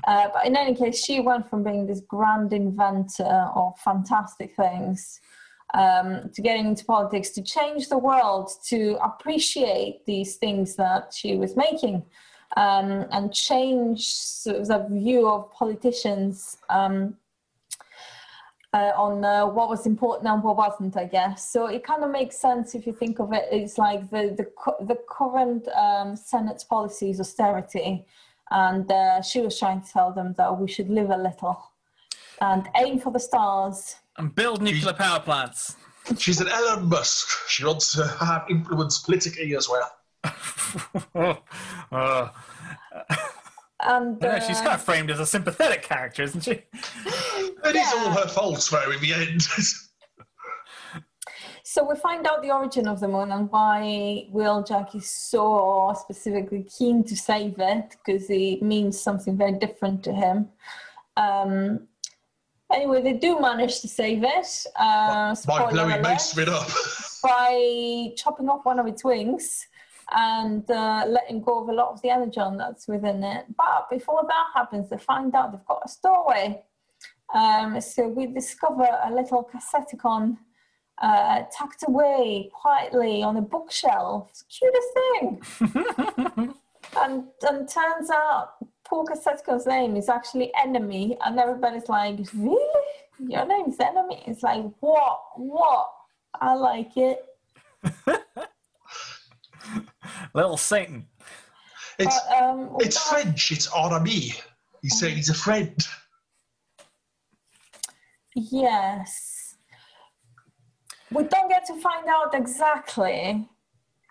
Uh, 0.08 0.28
but 0.32 0.46
in 0.46 0.56
any 0.56 0.76
case, 0.76 1.04
she 1.04 1.22
went 1.22 1.50
from 1.50 1.64
being 1.64 1.88
this 1.88 2.02
grand 2.02 2.54
inventor 2.54 3.50
of 3.56 3.80
fantastic 3.80 4.56
things 4.56 5.20
um, 5.74 6.30
to 6.36 6.44
getting 6.44 6.68
into 6.68 6.86
politics 6.86 7.32
to 7.32 7.42
change 7.42 7.90
the 7.90 7.98
world, 7.98 8.52
to 8.68 9.00
appreciate 9.04 10.06
these 10.06 10.36
things 10.36 10.76
that 10.76 11.12
she 11.12 11.36
was 11.36 11.58
making. 11.58 12.04
Um, 12.58 13.06
and 13.12 13.32
change 13.32 14.02
the 14.44 14.88
view 14.90 15.28
of 15.28 15.52
politicians 15.52 16.58
um, 16.70 17.16
uh, 18.74 18.92
on 18.96 19.26
uh, 19.26 19.48
what 19.48 19.70
was 19.70 19.86
important 19.86 20.28
and 20.28 20.44
what 20.44 20.58
wasn't, 20.58 20.96
I 20.96 21.06
guess. 21.06 21.52
So 21.52 21.68
it 21.68 21.84
kind 21.84 22.04
of 22.04 22.12
makes 22.12 22.38
sense 22.38 22.76
if 22.76 22.86
you 22.86 22.94
think 22.94 23.20
of 23.20 23.34
it. 23.34 23.46
It's 23.52 23.78
like 23.78 24.10
the 24.10 24.34
the, 24.38 24.46
cu- 24.46 24.86
the 24.86 24.98
current 25.10 25.68
um, 25.70 26.16
Senate's 26.16 26.64
policy 26.64 27.10
is 27.10 27.20
austerity, 27.20 28.06
and 28.52 28.92
uh, 28.92 29.22
she 29.22 29.42
was 29.42 29.58
trying 29.58 29.82
to 29.82 29.92
tell 29.92 30.12
them 30.12 30.36
that 30.38 30.60
we 30.60 30.68
should 30.68 30.90
live 30.90 31.10
a 31.10 31.18
little 31.18 31.72
and 32.42 32.70
aim 32.78 33.00
for 33.00 33.12
the 33.12 33.20
stars. 33.20 33.96
And 34.18 34.34
build 34.34 34.62
nuclear 34.62 34.94
power 34.94 35.20
plants. 35.20 35.76
She's 36.18 36.42
an 36.42 36.48
Elon 36.48 36.88
Musk. 36.90 37.50
She 37.50 37.66
wants 37.66 37.94
to 37.94 38.08
have 38.08 38.46
influence 38.50 39.00
politically 39.00 39.56
as 39.56 39.70
well. 39.70 41.42
oh. 41.92 42.32
And 43.82 44.18
Yeah, 44.22 44.40
she's 44.40 44.60
uh, 44.60 44.64
kind 44.64 44.76
of 44.76 44.82
framed 44.82 45.10
as 45.12 45.20
a 45.20 45.26
sympathetic 45.26 45.84
character, 45.84 46.24
isn't 46.24 46.42
she? 46.42 46.64
It 47.62 47.76
is 47.76 47.94
all 47.98 48.12
her 48.12 48.28
fault, 48.28 48.68
though, 48.72 48.92
in 48.92 49.02
the 49.02 49.14
end. 49.14 49.42
So 51.72 51.84
we 51.84 51.96
find 51.98 52.26
out 52.26 52.42
the 52.42 52.50
origin 52.50 52.88
of 52.88 53.00
the 53.00 53.08
moon 53.08 53.32
and 53.32 53.48
why 53.52 54.26
Wheeljack 54.34 54.96
is 54.96 55.08
so 55.08 55.94
specifically 56.00 56.64
keen 56.64 57.04
to 57.04 57.16
save 57.16 57.60
it 57.60 57.96
because 58.04 58.28
it 58.32 58.64
means 58.64 59.00
something 59.00 59.38
very 59.38 59.52
different 59.52 60.04
to 60.06 60.12
him. 60.12 60.50
Um, 61.16 61.88
anyway, 62.74 63.04
they 63.04 63.14
do 63.14 63.40
manage 63.40 63.82
to 63.82 63.88
save 63.88 64.24
it. 64.24 64.66
Uh, 64.76 65.30
By 65.30 65.34
spoiler 65.36 65.70
blowing 65.70 66.02
most 66.02 66.34
of 66.34 66.40
it 66.40 66.50
up. 66.50 66.68
by 67.24 68.14
chopping 68.18 68.50
off 68.50 68.66
one 68.66 68.80
of 68.80 68.88
its 68.88 69.04
wings 69.04 69.68
and 70.12 70.70
uh, 70.72 71.06
letting 71.08 71.42
go 71.42 71.62
of 71.64 71.70
a 71.70 71.74
lot 71.74 71.90
of 71.90 72.02
the 72.02 72.10
energon 72.10 72.58
that's 72.58 72.88
within 72.88 73.24
it. 73.24 73.46
But 73.58 73.90
before 73.90 74.24
that 74.28 74.46
happens, 74.56 74.90
they 74.90 74.98
find 74.98 75.34
out 75.36 75.52
they've 75.52 75.66
got 75.66 75.82
a 75.86 75.90
stowaway. 75.90 76.64
Um, 77.34 77.80
so 77.80 78.08
we 78.08 78.26
discover 78.28 78.88
a 79.04 79.14
little 79.14 79.48
Casseticon 79.54 80.38
uh, 81.02 81.44
tucked 81.56 81.84
away 81.88 82.50
quietly 82.54 83.24
on 83.24 83.38
a 83.38 83.42
bookshelf. 83.42 84.30
It's 84.30 84.44
the 84.44 85.60
cutest 85.60 86.38
thing. 86.38 86.54
and, 86.98 87.24
and 87.44 87.70
turns 87.70 88.10
out 88.10 88.54
poor 88.90 89.06
Casseticon's 89.06 89.68
name 89.68 89.96
is 89.96 90.10
actually 90.10 90.52
Enemy, 90.62 91.18
and 91.24 91.40
everybody's 91.40 91.88
like, 91.88 92.20
Really? 92.34 92.86
Your 93.20 93.46
name's 93.46 93.80
Enemy? 93.80 94.24
It's 94.26 94.44
like, 94.44 94.66
What? 94.80 95.22
What? 95.36 95.92
I 96.42 96.56
like 96.56 96.98
it. 96.98 97.24
Little 100.34 100.58
Satan. 100.58 101.08
It's, 101.98 102.20
But, 102.30 102.42
um, 102.42 102.76
it's 102.80 102.96
without- 102.96 103.24
French, 103.24 103.52
it's 103.52 103.70
enemy. 103.76 104.34
He's 104.82 105.00
saying 105.00 105.16
he's 105.18 105.30
a 105.30 105.34
friend. 105.34 105.76
Yes. 108.36 109.56
We 111.12 111.24
don't 111.24 111.50
get 111.50 111.66
to 111.66 111.82
find 111.82 112.08
out 112.08 112.34
exactly 112.36 113.50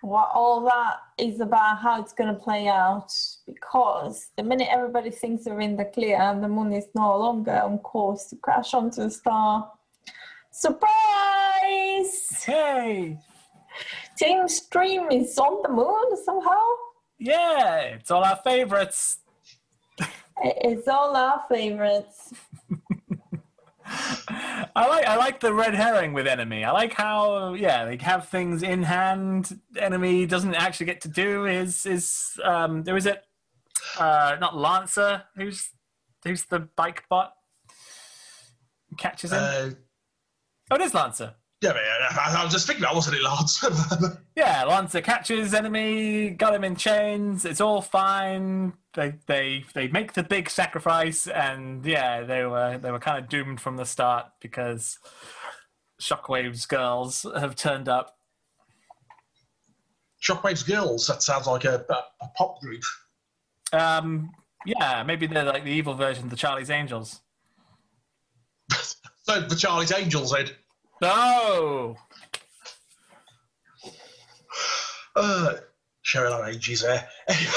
what 0.01 0.31
all 0.35 0.61
that 0.62 0.97
is 1.16 1.40
about, 1.40 1.78
how 1.78 2.01
it's 2.01 2.12
going 2.12 2.32
to 2.32 2.39
play 2.40 2.69
out, 2.69 3.12
because 3.47 4.31
the 4.36 4.43
minute 4.43 4.69
everybody 4.70 5.11
thinks 5.11 5.45
they're 5.45 5.61
in 5.61 5.77
the 5.77 5.85
clear 5.86 6.16
and 6.20 6.43
the 6.43 6.49
moon 6.49 6.73
is 6.73 6.86
no 6.95 7.16
longer 7.19 7.61
on 7.62 7.78
course 7.78 8.27
to 8.27 8.36
crash 8.36 8.74
onto 8.74 9.03
the 9.03 9.11
star, 9.11 9.73
surprise! 10.51 12.43
Hey! 12.45 13.19
Team 14.19 14.49
Stream 14.49 15.11
is 15.11 15.39
on 15.39 15.62
the 15.62 15.69
moon 15.69 16.24
somehow. 16.24 16.65
Yeah, 17.19 17.81
it's 17.81 18.11
all 18.11 18.24
our 18.24 18.36
favorites. 18.36 19.19
It's 20.43 20.89
all 20.89 21.16
our 21.16 21.45
favorites. 21.49 22.32
I 23.86 24.86
like 24.86 25.07
I 25.07 25.16
like 25.16 25.40
the 25.40 25.53
red 25.53 25.74
herring 25.74 26.12
with 26.12 26.27
enemy. 26.27 26.65
I 26.65 26.73
like 26.73 26.93
how 26.93 27.55
yeah 27.55 27.85
they 27.85 27.97
have 27.99 28.28
things 28.28 28.62
in 28.62 28.82
hand. 28.82 29.61
Enemy 29.77 30.27
doesn't 30.27 30.55
actually 30.55 30.86
get 30.86 31.01
to 31.03 31.09
do 31.09 31.45
his 31.45 31.85
his 31.85 32.39
um 32.45 32.85
there 32.85 32.97
is 32.97 33.07
it 33.07 33.24
uh 33.99 34.36
not 34.40 34.57
Lancer 34.57 35.24
who's 35.36 35.70
who's 36.24 36.45
the 36.45 36.61
bike 36.61 37.05
bot 37.09 37.32
catches 38.99 39.32
him. 39.32 39.39
Uh, 39.40 39.70
oh, 40.70 40.77
it 40.77 40.82
is 40.82 40.95
Lancer. 40.95 41.35
Yeah, 41.60 41.72
I, 42.10 42.36
I 42.39 42.44
was 42.44 42.52
just 42.52 42.66
thinking 42.66 42.82
that 42.82 42.94
wasn't 42.94 43.16
it, 43.16 43.22
Lance? 43.22 43.64
Yeah, 44.36 44.62
Lancer 44.66 45.01
catches 45.01 45.52
enemy, 45.52 46.30
got 46.30 46.55
him 46.55 46.62
in 46.62 46.76
chains. 46.76 47.44
It's 47.44 47.60
all 47.60 47.82
fine. 47.82 48.74
They 48.94 49.14
they 49.26 49.64
they 49.74 49.89
make 49.89 50.12
the 50.12 50.22
big 50.22 50.48
sacrifice, 50.48 51.26
and 51.26 51.85
yeah, 51.85 52.22
they 52.22 52.44
were 52.44 52.78
they 52.78 52.93
were 52.93 53.01
kind 53.01 53.18
of 53.18 53.28
doomed 53.28 53.60
from 53.60 53.76
the 53.76 53.85
start 53.85 54.26
because 54.40 55.01
Shockwave's 56.01 56.66
girls 56.66 57.26
have 57.36 57.56
turned 57.56 57.89
up. 57.89 58.16
Shockwave's 60.22 60.62
Girls. 60.62 61.06
That 61.06 61.22
sounds 61.22 61.47
like 61.47 61.64
a, 61.64 61.85
a, 61.89 62.24
a 62.24 62.28
pop 62.36 62.60
group. 62.60 62.82
Um, 63.72 64.30
yeah, 64.66 65.02
maybe 65.05 65.26
they're 65.26 65.44
like 65.44 65.64
the 65.64 65.70
evil 65.70 65.94
version 65.94 66.24
of 66.24 66.30
the 66.30 66.36
Charlie's 66.36 66.70
Angels. 66.70 67.20
So 69.24 69.43
the 69.43 69.56
Charlie's 69.56 69.93
Angels, 69.93 70.35
Ed. 70.35 70.56
Oh, 71.01 71.97
Uh, 75.19 75.55
showing 76.03 76.33
our 76.33 76.49
ages 76.49 76.83
there. 76.83 77.07
Anyway, 77.29 77.53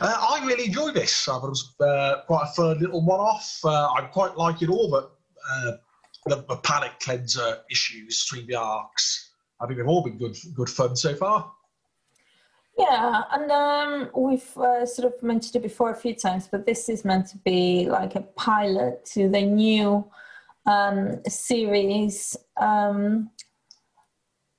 uh, 0.00 0.28
I 0.30 0.44
really 0.46 0.66
enjoyed 0.66 0.94
this. 0.94 1.28
I 1.28 1.32
thought 1.32 1.46
it 1.46 1.48
was 1.48 1.74
uh, 1.80 2.22
quite 2.26 2.44
a 2.44 2.52
fun 2.54 2.78
little 2.78 3.04
one-off. 3.04 3.58
Uh, 3.64 3.88
I 3.92 4.02
quite 4.02 4.36
like 4.36 4.62
it 4.62 4.70
all, 4.70 4.88
but 4.88 5.16
uh, 5.50 5.72
the, 6.26 6.44
the 6.48 6.56
panic 6.58 6.92
cleanser 7.00 7.58
issues, 7.70 8.24
between 8.24 8.46
the 8.46 8.54
arcs, 8.54 9.32
I 9.60 9.66
think 9.66 9.78
they've 9.78 9.88
all 9.88 10.04
been 10.04 10.16
good, 10.16 10.36
good 10.54 10.70
fun 10.70 10.94
so 10.94 11.14
far. 11.16 11.50
Yeah, 12.78 13.22
and 13.32 13.50
um, 13.50 14.10
we've 14.16 14.56
uh, 14.56 14.86
sort 14.86 15.12
of 15.12 15.22
mentioned 15.22 15.56
it 15.56 15.62
before 15.62 15.90
a 15.90 15.96
few 15.96 16.14
times, 16.14 16.48
but 16.50 16.66
this 16.66 16.88
is 16.88 17.04
meant 17.04 17.26
to 17.28 17.38
be 17.38 17.88
like 17.90 18.14
a 18.14 18.22
pilot 18.22 19.04
to 19.06 19.28
the 19.28 19.42
new 19.42 20.08
um, 20.70 21.20
series 21.28 22.36
um, 22.60 23.30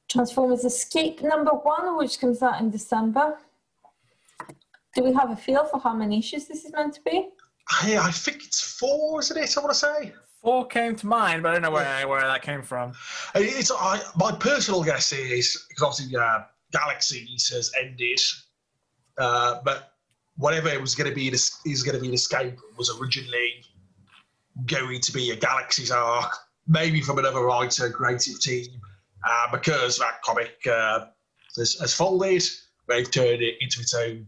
Transformers 0.09 0.65
Escape 0.65 1.21
number 1.21 1.51
one, 1.51 1.97
which 1.97 2.19
comes 2.19 2.41
out 2.41 2.59
in 2.59 2.69
December. 2.69 3.37
Do 4.95 5.03
we 5.03 5.13
have 5.13 5.31
a 5.31 5.37
feel 5.37 5.65
for 5.65 5.79
how 5.79 5.93
many 5.93 6.19
issues 6.19 6.47
this 6.47 6.65
is 6.65 6.73
meant 6.73 6.93
to 6.95 7.01
be? 7.05 7.29
I, 7.81 7.97
I 7.97 8.11
think 8.11 8.43
it's 8.43 8.61
four, 8.77 9.21
isn't 9.21 9.37
it? 9.37 9.57
I 9.57 9.61
want 9.61 9.71
to 9.71 9.79
say. 9.79 10.13
four 10.41 10.67
came 10.67 10.95
to 10.97 11.07
mind, 11.07 11.43
but 11.43 11.49
I 11.49 11.53
don't 11.53 11.61
know 11.61 11.71
where 11.71 12.07
where 12.07 12.21
that 12.21 12.41
came 12.41 12.61
from. 12.61 12.91
It's 13.35 13.71
I, 13.71 14.01
my 14.17 14.33
personal 14.33 14.83
guess 14.83 15.13
is 15.13 15.65
because 15.69 15.83
obviously 15.83 16.17
uh, 16.17 16.39
Galaxies 16.73 17.47
has 17.53 17.71
ended, 17.79 18.19
uh, 19.17 19.59
but 19.63 19.93
whatever 20.35 20.67
it 20.67 20.81
was 20.81 20.93
going 20.93 21.09
to 21.09 21.15
be 21.15 21.29
is 21.29 21.83
going 21.83 21.95
to 21.95 22.01
be 22.01 22.09
an 22.09 22.13
escape 22.13 22.57
was 22.77 22.89
originally 22.99 23.63
going 24.65 24.99
to 25.01 25.11
be 25.11 25.31
a 25.31 25.35
Galaxy's 25.35 25.91
arc, 25.91 26.31
maybe 26.67 27.01
from 27.01 27.17
another 27.19 27.41
writer, 27.41 27.89
creative 27.89 28.39
team, 28.39 28.67
uh, 29.27 29.51
because 29.51 29.97
that 29.99 30.21
comic 30.23 30.55
uh, 30.67 31.05
has, 31.57 31.79
has 31.79 31.93
folded. 31.93 32.43
They've 32.87 33.09
turned 33.09 33.41
it 33.41 33.55
into 33.61 33.79
its 33.79 33.93
own, 33.93 34.27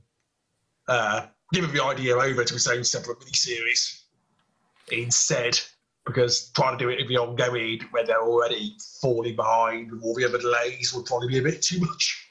uh, 0.88 1.28
given 1.52 1.74
the 1.74 1.84
idea 1.84 2.16
over 2.16 2.44
to 2.44 2.56
its 2.56 2.68
own 2.68 2.84
separate 2.84 3.20
miniseries 3.20 4.02
instead 4.92 5.60
because 6.06 6.50
trying 6.50 6.78
to 6.78 6.84
do 6.84 6.90
it 6.90 7.00
in 7.00 7.08
the 7.08 7.18
ongoing 7.18 7.80
when 7.92 8.06
they're 8.06 8.22
already 8.22 8.76
falling 9.02 9.36
behind 9.36 9.92
with 9.92 10.04
all 10.04 10.14
the 10.16 10.26
other 10.26 10.38
delays 10.38 10.94
would 10.94 11.06
probably 11.06 11.30
be 11.30 11.40
a 11.40 11.42
bit 11.42 11.62
too 11.62 11.80
much. 11.80 12.23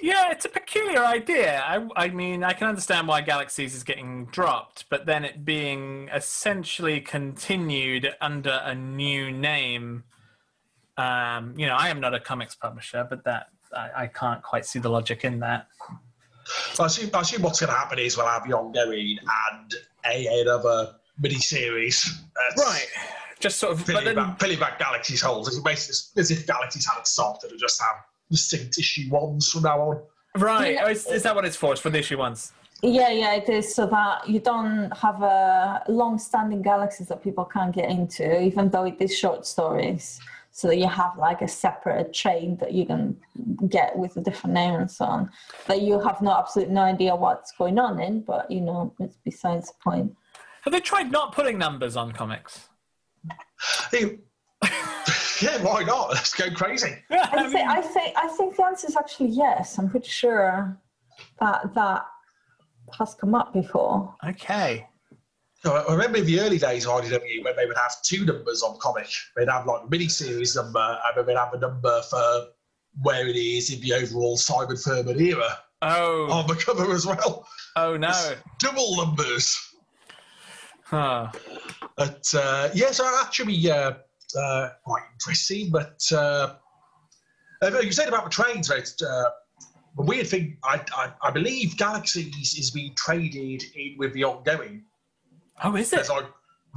Yeah, 0.00 0.30
it's 0.30 0.44
a 0.44 0.48
peculiar 0.48 1.04
idea. 1.04 1.62
I, 1.64 1.86
I 1.96 2.08
mean, 2.08 2.44
I 2.44 2.52
can 2.52 2.68
understand 2.68 3.08
why 3.08 3.22
Galaxies 3.22 3.74
is 3.74 3.82
getting 3.82 4.26
dropped, 4.26 4.84
but 4.90 5.06
then 5.06 5.24
it 5.24 5.44
being 5.44 6.08
essentially 6.14 7.00
continued 7.00 8.14
under 8.20 8.60
a 8.62 8.74
new 8.74 9.30
name. 9.30 10.04
Um, 10.98 11.54
you 11.56 11.66
know, 11.66 11.74
I 11.74 11.88
am 11.88 12.00
not 12.00 12.14
a 12.14 12.20
comics 12.20 12.54
publisher, 12.54 13.06
but 13.08 13.24
that 13.24 13.48
I, 13.74 13.90
I 14.02 14.06
can't 14.06 14.42
quite 14.42 14.66
see 14.66 14.78
the 14.78 14.88
logic 14.88 15.24
in 15.24 15.40
that. 15.40 15.68
So 16.74 16.84
I 16.84 16.86
assume, 16.86 17.10
I 17.12 17.20
assume 17.20 17.42
what's 17.42 17.60
going 17.60 17.72
to 17.72 17.76
happen 17.78 17.98
is 17.98 18.16
we'll 18.16 18.26
have 18.26 18.46
the 18.46 18.54
ongoing 18.54 19.18
and 19.52 19.74
a 20.04 20.40
another 20.42 20.94
mini-series. 21.18 22.22
Right. 22.58 22.86
Just 23.40 23.58
sort 23.58 23.72
of, 23.72 23.82
Filling, 23.82 24.14
back, 24.14 24.78
Galaxy's 24.78 25.20
holes. 25.20 25.48
It's 25.48 25.58
basically 25.58 26.20
as- 26.20 26.30
if 26.30 26.46
Galaxy's 26.46 26.86
hadn't 26.86 27.06
stopped 27.06 27.44
and 27.44 27.58
just 27.58 27.80
have 27.80 27.96
distinct 28.30 28.78
issue 28.78 29.10
ones 29.10 29.50
from 29.50 29.62
now 29.62 29.80
on. 29.80 30.02
right? 30.36 30.78
Oh, 30.82 30.88
is, 30.88 31.06
is 31.06 31.22
that 31.22 31.34
what 31.34 31.44
it's 31.44 31.56
for? 31.56 31.72
It's 31.72 31.80
for 31.80 31.90
the 31.90 31.98
issue 31.98 32.18
ones. 32.18 32.52
Yeah, 32.82 33.08
yeah, 33.08 33.34
it 33.34 33.48
is 33.48 33.74
so 33.74 33.86
that 33.86 34.28
you 34.28 34.38
don't 34.38 34.94
have 34.96 35.22
a 35.22 35.82
long-standing 35.88 36.60
galaxies 36.60 37.08
that 37.08 37.22
people 37.22 37.44
can't 37.44 37.74
get 37.74 37.88
into, 37.88 38.40
even 38.42 38.68
though 38.68 38.84
it 38.84 38.96
is 39.00 39.16
short 39.16 39.46
stories. 39.46 40.20
So 40.50 40.68
that 40.68 40.76
you 40.76 40.88
have 40.88 41.18
like 41.18 41.42
a 41.42 41.48
separate 41.48 42.14
trade 42.14 42.58
that 42.60 42.72
you 42.72 42.86
can 42.86 43.14
get 43.68 43.94
with 43.94 44.16
a 44.16 44.22
different 44.22 44.54
name 44.54 44.74
and 44.76 44.90
so 44.90 45.04
on. 45.04 45.30
That 45.66 45.82
you 45.82 46.00
have 46.00 46.22
no 46.22 46.34
absolute 46.34 46.70
no 46.70 46.80
idea 46.80 47.14
what's 47.14 47.52
going 47.52 47.78
on 47.78 48.00
in, 48.00 48.22
but 48.22 48.50
you 48.50 48.62
know 48.62 48.94
it's 48.98 49.18
besides 49.22 49.68
the 49.68 49.74
point. 49.84 50.16
Have 50.62 50.72
they 50.72 50.80
tried 50.80 51.12
not 51.12 51.32
putting 51.32 51.58
numbers 51.58 51.94
on 51.94 52.10
comics? 52.10 52.70
Hey, 53.90 54.18
yeah, 55.42 55.62
why 55.62 55.82
not? 55.82 56.10
Let's 56.10 56.34
go 56.34 56.50
crazy. 56.50 56.94
I 57.10 57.48
think 57.50 57.68
I 57.68 57.80
think 57.82 58.16
I 58.16 58.28
think 58.28 58.56
the 58.56 58.64
answer 58.64 58.86
is 58.88 58.96
actually 58.96 59.30
yes. 59.30 59.78
I'm 59.78 59.88
pretty 59.90 60.08
sure 60.08 60.78
that 61.40 61.74
that 61.74 62.06
has 62.98 63.14
come 63.14 63.34
up 63.34 63.52
before. 63.52 64.14
okay. 64.28 64.86
No, 65.64 65.74
I 65.74 65.92
remember 65.92 66.18
in 66.18 66.26
the 66.26 66.38
early 66.40 66.58
days 66.58 66.86
of 66.86 66.92
IDW 67.02 67.42
when 67.42 67.56
they 67.56 67.66
would 67.66 67.76
have 67.76 67.96
two 68.04 68.24
numbers 68.24 68.62
on 68.62 68.78
comic. 68.78 69.08
They'd 69.36 69.48
have 69.48 69.66
like 69.66 69.82
a 69.84 69.88
mini-series 69.90 70.54
number 70.54 70.78
and 70.78 71.16
then 71.16 71.26
they'd 71.26 71.36
have 71.40 71.54
a 71.54 71.58
number 71.58 72.02
for 72.08 72.46
where 73.02 73.26
it 73.26 73.34
is 73.36 73.72
in 73.72 73.80
the 73.80 73.94
overall 73.94 74.36
Simon 74.36 74.76
Furman 74.76 75.18
era 75.20 75.58
Oh, 75.82 76.30
on 76.30 76.46
the 76.46 76.54
cover 76.54 76.92
as 76.92 77.04
well. 77.06 77.48
oh 77.74 77.96
no. 77.96 78.34
Double 78.60 78.96
numbers. 78.96 79.58
Huh. 80.84 81.32
But 81.96 82.32
uh, 82.34 82.68
yeah, 82.74 82.92
so 82.92 83.04
actually 83.24 83.68
uh, 83.70 83.92
uh, 84.36 84.70
quite 84.84 85.02
interesting. 85.12 85.70
But 85.70 86.00
uh, 86.12 86.54
uh, 87.62 87.78
you 87.80 87.92
said 87.92 88.08
about 88.08 88.24
the 88.24 88.30
trades, 88.30 88.70
right? 88.70 88.88
Uh, 89.02 89.30
the 89.96 90.02
weird 90.02 90.26
thing, 90.26 90.58
I, 90.62 90.80
I, 90.94 91.12
I 91.22 91.30
believe 91.30 91.76
Galaxies 91.76 92.58
is 92.58 92.70
being 92.70 92.94
traded 92.94 93.64
in 93.74 93.96
with 93.98 94.12
the 94.12 94.24
ongoing. 94.24 94.84
Oh, 95.64 95.74
is 95.76 95.92
it? 95.92 95.96
There's 95.96 96.10
like 96.10 96.26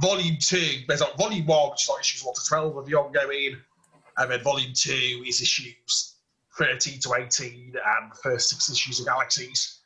volume 0.00 0.38
two, 0.40 0.80
there's 0.88 1.02
like 1.02 1.16
volume 1.18 1.46
one, 1.46 1.70
which 1.70 1.82
is 1.84 1.88
like 1.90 2.00
issues 2.00 2.24
one 2.24 2.34
to 2.34 2.40
twelve 2.48 2.76
of 2.78 2.86
the 2.86 2.94
ongoing, 2.94 3.56
and 4.16 4.30
then 4.30 4.42
volume 4.42 4.72
two 4.74 5.22
is 5.26 5.42
issues 5.42 6.16
thirteen 6.56 6.98
to 7.00 7.14
eighteen 7.14 7.74
and 7.74 8.10
the 8.10 8.16
first 8.22 8.48
six 8.48 8.70
issues 8.70 9.00
of 9.00 9.06
Galaxies. 9.06 9.80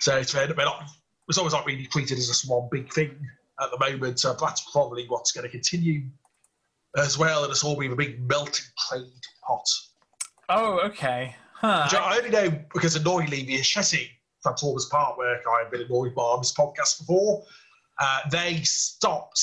So 0.00 0.16
it's 0.16 0.32
they're 0.32 0.48
not, 0.48 0.82
it's 1.28 1.38
always 1.38 1.52
not 1.52 1.64
really 1.64 1.86
treated 1.86 2.18
as 2.18 2.26
just 2.26 2.50
one 2.50 2.68
big 2.72 2.92
thing 2.92 3.16
at 3.60 3.70
the 3.70 3.78
moment. 3.78 4.18
So 4.18 4.34
that's 4.34 4.68
probably 4.72 5.06
what's 5.06 5.30
going 5.30 5.44
to 5.44 5.48
continue 5.48 6.02
as 6.96 7.18
well, 7.18 7.44
and 7.44 7.50
it's 7.50 7.64
all 7.64 7.76
been 7.76 7.92
a 7.92 7.96
big 7.96 8.20
melting 8.28 8.64
trade 8.88 9.06
pot. 9.46 9.68
Oh, 10.48 10.80
okay. 10.80 11.34
Huh. 11.54 11.84
Which 11.84 11.98
I 11.98 12.16
only 12.18 12.30
know 12.30 12.50
because 12.74 12.96
annoyingly 12.96 13.44
the 13.44 13.56
Hachette 13.56 14.08
Transformers 14.42 14.86
part 14.86 15.16
work 15.16 15.42
I've 15.48 15.70
been 15.70 15.82
annoyed 15.82 16.14
by 16.14 16.22
on 16.22 16.40
this 16.40 16.52
podcast 16.52 16.98
before. 16.98 17.44
Uh, 17.98 18.20
they 18.30 18.60
stopped 18.62 19.40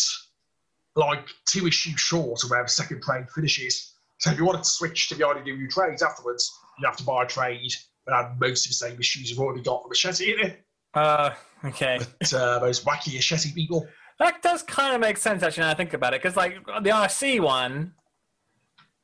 like 0.95 1.27
two 1.47 1.65
issues 1.65 1.99
short 1.99 2.43
of 2.43 2.49
where 2.49 2.63
the 2.63 2.69
second 2.69 3.01
trade 3.01 3.25
finishes. 3.33 3.93
So 4.17 4.31
if 4.31 4.37
you 4.37 4.45
wanted 4.45 4.63
to 4.63 4.69
switch 4.69 5.07
to 5.09 5.15
the 5.15 5.23
IDW 5.23 5.69
trades 5.69 6.01
afterwards, 6.01 6.51
you 6.77 6.85
have 6.85 6.97
to 6.97 7.03
buy 7.03 7.23
a 7.23 7.27
trade 7.27 7.71
and 8.05 8.15
have 8.15 8.39
most 8.39 8.65
of 8.65 8.71
the 8.71 8.75
same 8.75 8.99
issues 8.99 9.29
you've 9.29 9.39
already 9.39 9.63
got 9.63 9.81
from 9.81 9.91
Hachette 9.91 10.21
in 10.21 10.39
it. 10.39 10.61
Uh, 10.93 11.31
okay. 11.63 11.99
But 12.19 12.33
uh, 12.33 12.59
those 12.59 12.83
wacky 12.83 13.15
Hachette 13.15 13.53
people. 13.55 13.87
That 14.19 14.41
does 14.41 14.61
kind 14.63 14.93
of 14.93 15.01
make 15.01 15.17
sense 15.17 15.41
actually 15.41 15.63
now 15.63 15.71
I 15.71 15.75
think 15.75 15.93
about 15.93 16.13
it, 16.13 16.21
because 16.21 16.35
like 16.37 16.65
the 16.65 16.91
Arcee 16.91 17.39
one, 17.39 17.93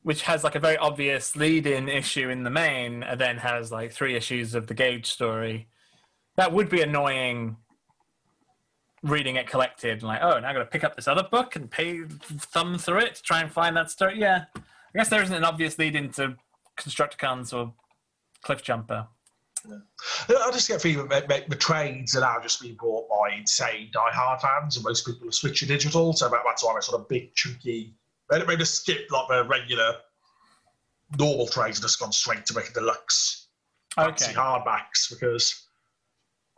which 0.04 0.24
has 0.24 0.44
like 0.44 0.56
a 0.56 0.60
very 0.60 0.78
obvious 0.78 1.36
lead-in 1.36 1.90
issue 1.90 2.30
in 2.30 2.44
the 2.44 2.50
main, 2.50 3.02
and 3.02 3.20
then 3.20 3.38
has 3.38 3.72
like 3.72 3.92
three 3.92 4.16
issues 4.16 4.54
of 4.54 4.68
the 4.68 4.74
Gage 4.74 5.08
story. 5.08 5.68
That 6.36 6.52
would 6.52 6.70
be 6.70 6.82
annoying. 6.82 7.58
Reading 9.04 9.36
it 9.36 9.48
collected, 9.48 10.00
and 10.00 10.04
like, 10.04 10.24
oh, 10.24 10.40
now 10.40 10.50
I 10.50 10.54
got 10.54 10.60
to 10.60 10.66
pick 10.66 10.84
up 10.84 10.96
this 10.96 11.08
other 11.08 11.22
book 11.22 11.56
and 11.56 11.70
pay 11.70 12.02
thumb 12.08 12.80
through 12.80 13.02
it 13.02 13.14
to 13.14 13.22
try 13.22 13.40
and 13.40 13.52
find 13.52 13.78
that 13.78 13.92
story. 13.92 14.20
Yeah, 14.20 14.46
I 14.56 14.98
guess 14.98 15.10
there 15.10 15.22
isn't 15.22 15.36
an 15.36 15.44
obvious 15.44 15.78
lead 15.78 15.96
into 15.96 16.38
Constructicons 16.76 17.54
or 17.54 17.76
Cliff 18.42 18.64
Jumper. 18.64 19.10
I 20.30 20.52
just 20.52 20.68
get 20.68 20.82
feeling 20.82 21.08
that 21.10 21.28
that 21.28 21.50
the 21.50 21.56
trades 21.56 22.16
are 22.16 22.22
now 22.22 22.40
just 22.42 22.62
being 22.62 22.76
bought 22.80 23.08
by 23.10 23.36
insane 23.36 23.90
die-hard 23.94 24.42
fans, 24.42 24.76
and 24.78 24.84
most 24.86 25.06
people 25.06 25.28
are 25.28 25.32
switching 25.32 25.68
digital. 25.68 26.14
So 26.14 26.30
that- 26.30 26.42
that's 26.46 26.64
why 26.64 26.74
they're 26.74 26.82
sort 26.82 27.02
of 27.02 27.08
big, 27.10 27.34
chunky. 27.36 27.96
They 28.30 28.42
they 28.42 28.56
just 28.56 28.82
skip 28.82 29.10
like 29.12 29.28
the 29.30 29.44
regular 29.46 30.02
normal 31.18 31.48
trades 31.48 31.78
and 31.78 31.84
just 31.84 32.00
gone 32.00 32.12
straight 32.12 32.46
to 32.48 32.54
making 32.56 32.74
deluxe 32.74 33.48
fancy 33.94 34.26
Okay. 34.26 34.34
hardbacks 34.34 35.10
because 35.10 35.68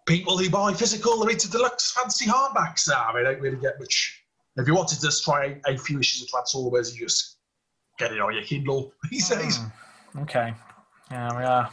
people 0.05 0.37
who 0.37 0.49
buy 0.49 0.73
physical 0.73 1.23
are 1.23 1.29
into 1.29 1.49
deluxe 1.49 1.91
fancy 1.91 2.25
hardbacks 2.25 2.87
now. 2.87 3.11
They 3.13 3.23
don't 3.23 3.39
really 3.41 3.57
get 3.57 3.79
much. 3.79 4.23
If 4.55 4.65
you 4.67 4.73
wanted 4.73 4.95
to 4.95 5.01
just 5.05 5.23
try 5.23 5.59
a 5.67 5.77
few 5.77 5.99
issues 5.99 6.23
of 6.23 6.29
Transformers, 6.29 6.95
you 6.95 7.05
just 7.05 7.37
get 7.99 8.11
it 8.11 8.19
on 8.21 8.33
your 8.33 8.43
Kindle 8.43 8.93
these 9.11 9.29
days. 9.29 9.57
Hmm. 9.57 10.19
Okay. 10.21 10.53
Yeah, 11.11 11.37
we 11.37 11.43
are. 11.43 11.69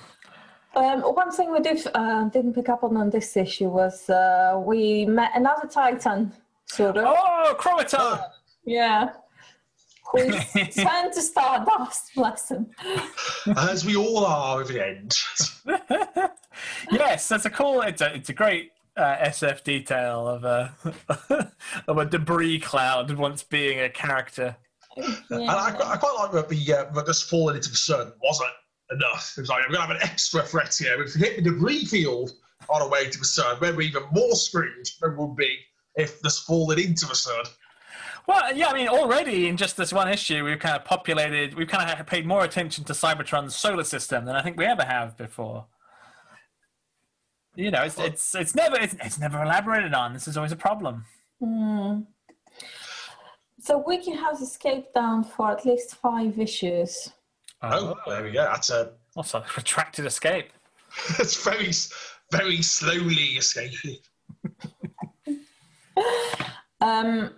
Um, 0.76 1.02
one 1.02 1.30
thing 1.30 1.52
we 1.52 1.60
did, 1.60 1.86
uh, 1.94 2.24
didn't 2.24 2.55
pick 2.55 2.68
up 2.68 2.82
on 2.82 2.96
on 2.96 3.10
this 3.10 3.36
issue 3.36 3.68
was 3.68 4.10
uh, 4.10 4.60
we 4.64 5.06
met 5.06 5.30
another 5.34 5.68
Titan, 5.68 6.32
sort 6.66 6.96
of. 6.96 7.05
Oh, 7.06 7.55
Chromaton! 7.59 8.20
Yeah. 8.64 9.10
who's 10.12 10.34
turned 10.74 11.12
to 11.12 11.22
Stardust, 11.22 12.14
bless 12.14 12.51
him. 12.51 12.66
As 13.56 13.84
we 13.84 13.96
all 13.96 14.24
are 14.24 14.62
at 14.62 14.68
the 14.68 14.84
end. 14.84 15.16
yes, 16.90 17.28
that's 17.28 17.44
a 17.44 17.51
cool. 17.51 17.82
It's 17.82 18.01
a 18.01 18.14
it's 18.14 18.28
a 18.28 18.34
great 18.34 18.72
uh, 18.96 19.16
SF 19.16 19.62
detail 19.64 20.26
of 20.26 20.44
a 20.44 20.74
of 21.88 21.98
a 21.98 22.05
debris 22.05 22.59
cloud 22.59 23.12
once 23.12 23.42
being 23.42 23.80
a 23.80 23.88
character. 23.88 24.56
And 24.96 25.51
I, 25.51 25.76
I 25.84 25.96
quite 25.96 26.14
like 26.18 26.32
that 26.32 26.48
the 26.48 26.72
uh, 26.72 26.92
that 26.92 27.06
just 27.06 27.28
falling 27.28 27.56
into 27.56 27.70
the 27.70 27.76
sun 27.76 28.12
wasn't 28.22 28.51
enough. 28.90 29.35
It 29.36 29.43
was 29.43 29.51
like, 29.51 29.65
I'm 29.65 29.73
going 29.73 29.86
to 29.86 29.94
have 29.94 30.02
an 30.02 30.09
extra 30.09 30.43
threat 30.43 30.74
here. 30.78 31.02
If 31.02 31.15
we 31.15 31.20
hit 31.20 31.36
the 31.36 31.51
debris 31.51 31.85
field 31.86 32.32
on 32.69 32.82
our 32.82 32.89
way 32.89 33.09
to 33.09 33.19
the 33.19 33.24
sun, 33.24 33.56
we're 33.61 33.81
even 33.81 34.02
more 34.12 34.35
screwed 34.35 34.89
than 35.01 35.16
we 35.16 35.24
would 35.24 35.36
be 35.36 35.59
if 35.97 36.20
just 36.23 36.47
fallen 36.47 36.78
into 36.78 37.06
the 37.06 37.15
sun. 37.15 37.44
Well, 38.27 38.56
yeah, 38.56 38.69
I 38.69 38.74
mean, 38.74 38.89
already 38.89 39.48
in 39.48 39.56
just 39.56 39.77
this 39.77 39.93
one 39.93 40.09
issue, 40.09 40.44
we've 40.44 40.59
kind 40.59 40.77
of 40.77 40.85
populated, 40.85 41.55
we've 41.55 41.69
kind 41.69 41.90
of 41.90 42.06
paid 42.06 42.27
more 42.27 42.44
attention 42.44 42.85
to 42.85 42.94
Cybertron's 42.94 43.55
solar 43.55 43.85
system 43.85 44.24
than 44.24 44.35
I 44.35 44.43
think 44.43 44.56
we 44.56 44.65
ever 44.65 44.85
have 44.85 45.16
before. 45.16 45.66
You 47.56 47.70
know, 47.70 47.82
it's 47.82 47.98
it's 48.01 48.35
it's 48.35 48.55
never 48.55 48.77
it's, 48.81 48.94
it's 48.94 49.19
never 49.19 49.40
elaborated 49.40 49.94
on. 49.94 50.12
This 50.12 50.27
is 50.27 50.36
always 50.36 50.51
a 50.51 50.56
problem. 50.56 51.05
Hmm. 51.39 52.01
So 53.61 53.78
Wiki 53.86 54.11
has 54.11 54.40
escaped 54.40 54.94
down 54.94 55.23
for 55.23 55.52
at 55.52 55.65
least 55.65 55.94
five 55.97 56.39
issues. 56.39 57.11
Oh, 57.72 57.96
there 58.06 58.22
we 58.24 58.30
go. 58.32 58.44
That's 58.44 58.70
a 58.70 58.92
Also, 59.16 59.44
retracted 59.56 60.06
escape. 60.06 60.50
it's 61.18 61.42
very 61.44 61.70
very 62.32 62.62
slowly 62.62 63.36
escaping. 63.38 63.98
Um, 66.80 67.30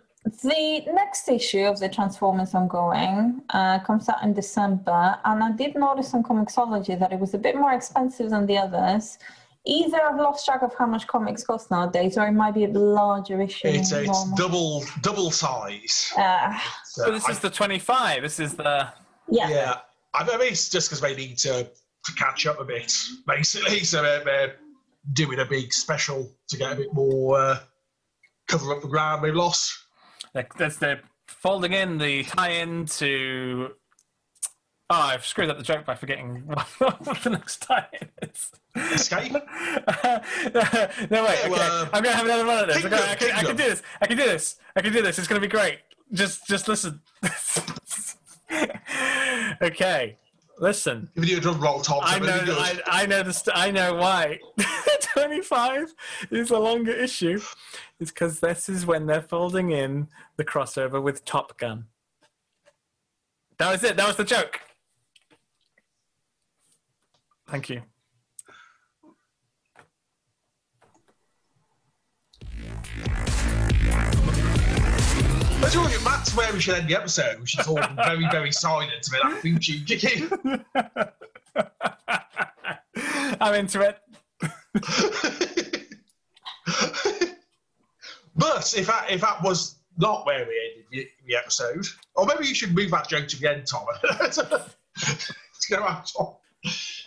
the 0.43 0.81
next 0.93 1.29
issue 1.29 1.61
of 1.67 1.79
the 1.79 1.89
Transformers 1.89 2.53
ongoing 2.55 3.43
uh, 3.51 3.79
comes 3.81 4.09
out 4.09 4.23
in 4.25 4.33
December, 4.33 5.17
and 5.25 5.45
I 5.45 5.53
did 5.53 5.77
notice 5.77 6.13
on 6.15 6.25
Comixology 6.25 6.99
that 6.99 7.13
it 7.13 7.21
was 7.21 7.35
a 7.35 7.39
bit 7.39 7.55
more 7.55 7.73
expensive 7.73 8.31
than 8.31 8.47
the 8.47 8.59
others. 8.59 9.19
Either 9.65 10.01
I've 10.03 10.17
lost 10.17 10.45
track 10.47 10.63
of 10.63 10.75
how 10.77 10.87
much 10.87 11.07
comics 11.07 11.45
cost 11.45 11.71
nowadays, 11.71 12.19
or 12.19 12.27
it 12.27 12.33
might 12.33 12.55
be 12.55 12.65
a 12.65 12.69
larger 12.69 13.41
issue. 13.41 13.69
It's 13.69 13.91
than 13.91 14.07
it's 14.07 14.25
double 14.33 14.85
double 15.03 15.31
size. 15.31 16.13
Uh, 16.19 16.59
So 16.85 17.05
So 17.05 17.11
this 17.13 17.27
I- 17.29 17.31
is 17.33 17.39
the 17.39 17.51
25. 17.51 18.23
This 18.23 18.41
is 18.41 18.55
the. 18.55 18.89
yeah. 19.29 19.49
yeah, 19.49 19.75
I 20.17 20.25
mean 20.39 20.53
it's 20.53 20.69
just 20.69 20.89
because 20.89 21.01
they 21.01 21.15
need 21.15 21.39
to, 21.39 21.65
to 21.65 22.13
catch 22.15 22.47
up 22.47 22.61
a 22.61 22.65
bit, 22.65 22.93
basically. 23.27 23.81
So 23.85 24.03
they're, 24.03 24.25
they're 24.25 24.57
doing 25.13 25.39
a 25.39 25.45
big 25.45 25.73
special 25.73 26.33
to 26.49 26.57
get 26.57 26.73
a 26.73 26.77
bit 26.77 26.95
more 26.95 27.39
uh, 27.39 27.59
cover 28.49 28.73
up 28.73 28.83
the 28.83 28.89
ground 28.89 29.25
they've 29.25 29.35
lost. 29.35 29.77
Like, 30.35 30.55
that's 30.55 30.77
they're 30.77 31.03
folding 31.27 31.73
in 31.73 31.99
the 31.99 32.25
tie-in 32.25 32.87
to. 32.87 33.71
Oh, 34.89 35.01
I've 35.01 35.27
screwed 35.27 35.51
up 35.51 35.59
the 35.59 35.65
joke 35.65 35.85
by 35.85 35.97
forgetting 35.97 36.45
what 36.79 37.23
the 37.25 37.31
next 37.31 37.63
tie-in 37.63 38.09
is. 38.23 38.53
Escape. 38.93 39.33
no, 39.33 39.41
wait. 39.41 39.51
Okay. 41.11 41.51
well, 41.51 41.83
uh, 41.83 41.89
I'm 41.93 42.03
gonna 42.05 42.15
have 42.15 42.25
another 42.25 42.45
run 42.45 42.59
at 42.59 42.67
this. 42.69 42.83
Kingdom, 42.83 43.01
I, 43.03 43.15
can, 43.17 43.31
I 43.33 43.43
can 43.43 43.57
do 43.57 43.65
this. 43.65 43.83
I 44.01 44.07
can 44.07 44.17
do 44.17 44.25
this. 44.25 44.57
I 44.77 44.83
can 44.83 44.93
do 44.93 45.03
this. 45.03 45.19
It's 45.19 45.27
gonna 45.29 45.41
be 45.41 45.49
great. 45.49 45.79
Just, 46.13 46.47
just 46.47 46.69
listen. 46.69 47.01
okay, 49.63 50.17
listen. 50.59 51.11
A 51.17 51.21
drum 51.41 51.61
roll, 51.61 51.81
Tom. 51.81 52.01
I 52.03 52.19
know. 52.19 52.43
I, 52.49 52.81
I 52.87 53.07
know. 53.07 53.23
The 53.23 53.33
st- 53.33 53.57
I 53.57 53.71
know 53.71 53.95
why. 53.95 54.39
Twenty-five 55.13 55.95
is 56.31 56.51
a 56.51 56.59
longer 56.59 56.93
issue. 56.93 57.41
It's 57.99 58.11
because 58.11 58.41
this 58.41 58.69
is 58.69 58.85
when 58.87 59.07
they're 59.07 59.23
folding 59.23 59.71
in 59.71 60.09
the 60.37 60.45
crossover 60.45 61.03
with 61.03 61.25
Top 61.25 61.59
Gun. 61.59 61.87
That 63.59 63.73
was 63.73 63.85
it. 63.85 63.97
That 63.97 64.07
was 64.07 64.17
the 64.17 64.25
joke. 64.25 64.61
Thank 67.49 67.71
you. 67.71 67.83
Let's 75.67 75.75
look 75.75 75.91
at 75.91 76.05
Matt's 76.05 76.37
where 76.37 76.53
we 76.53 76.61
should 76.61 76.77
end 76.77 76.89
the 76.89 76.95
episode. 76.95 77.41
We 77.41 77.47
should 77.49 77.67
all 77.67 77.75
be 77.75 77.95
very, 77.97 78.29
very 78.31 78.53
silent 78.53 78.93
to 79.03 79.11
that 79.11 79.41
tune 79.43 79.59
kicking. 79.85 80.31
I'm 83.41 83.55
into 83.55 83.81
it. 83.81 83.99
but 88.37 88.75
if 88.77 88.87
that 88.87 89.07
if 89.11 89.21
that 89.23 89.43
was 89.43 89.81
not 89.99 90.25
where 90.25 90.47
we 90.47 90.71
ended 90.71 90.85
the, 90.93 91.09
the 91.27 91.35
episode, 91.35 91.85
or 92.15 92.27
maybe 92.27 92.47
you 92.47 92.55
should 92.55 92.73
move 92.73 92.93
that 92.93 93.09
joke 93.09 93.27
to 93.27 93.37
the 93.37 93.51
end, 93.51 93.67
Tom. 93.67 93.87
to 94.05 95.69
go 95.69 95.83
out 95.83 96.13
on. 96.17 96.37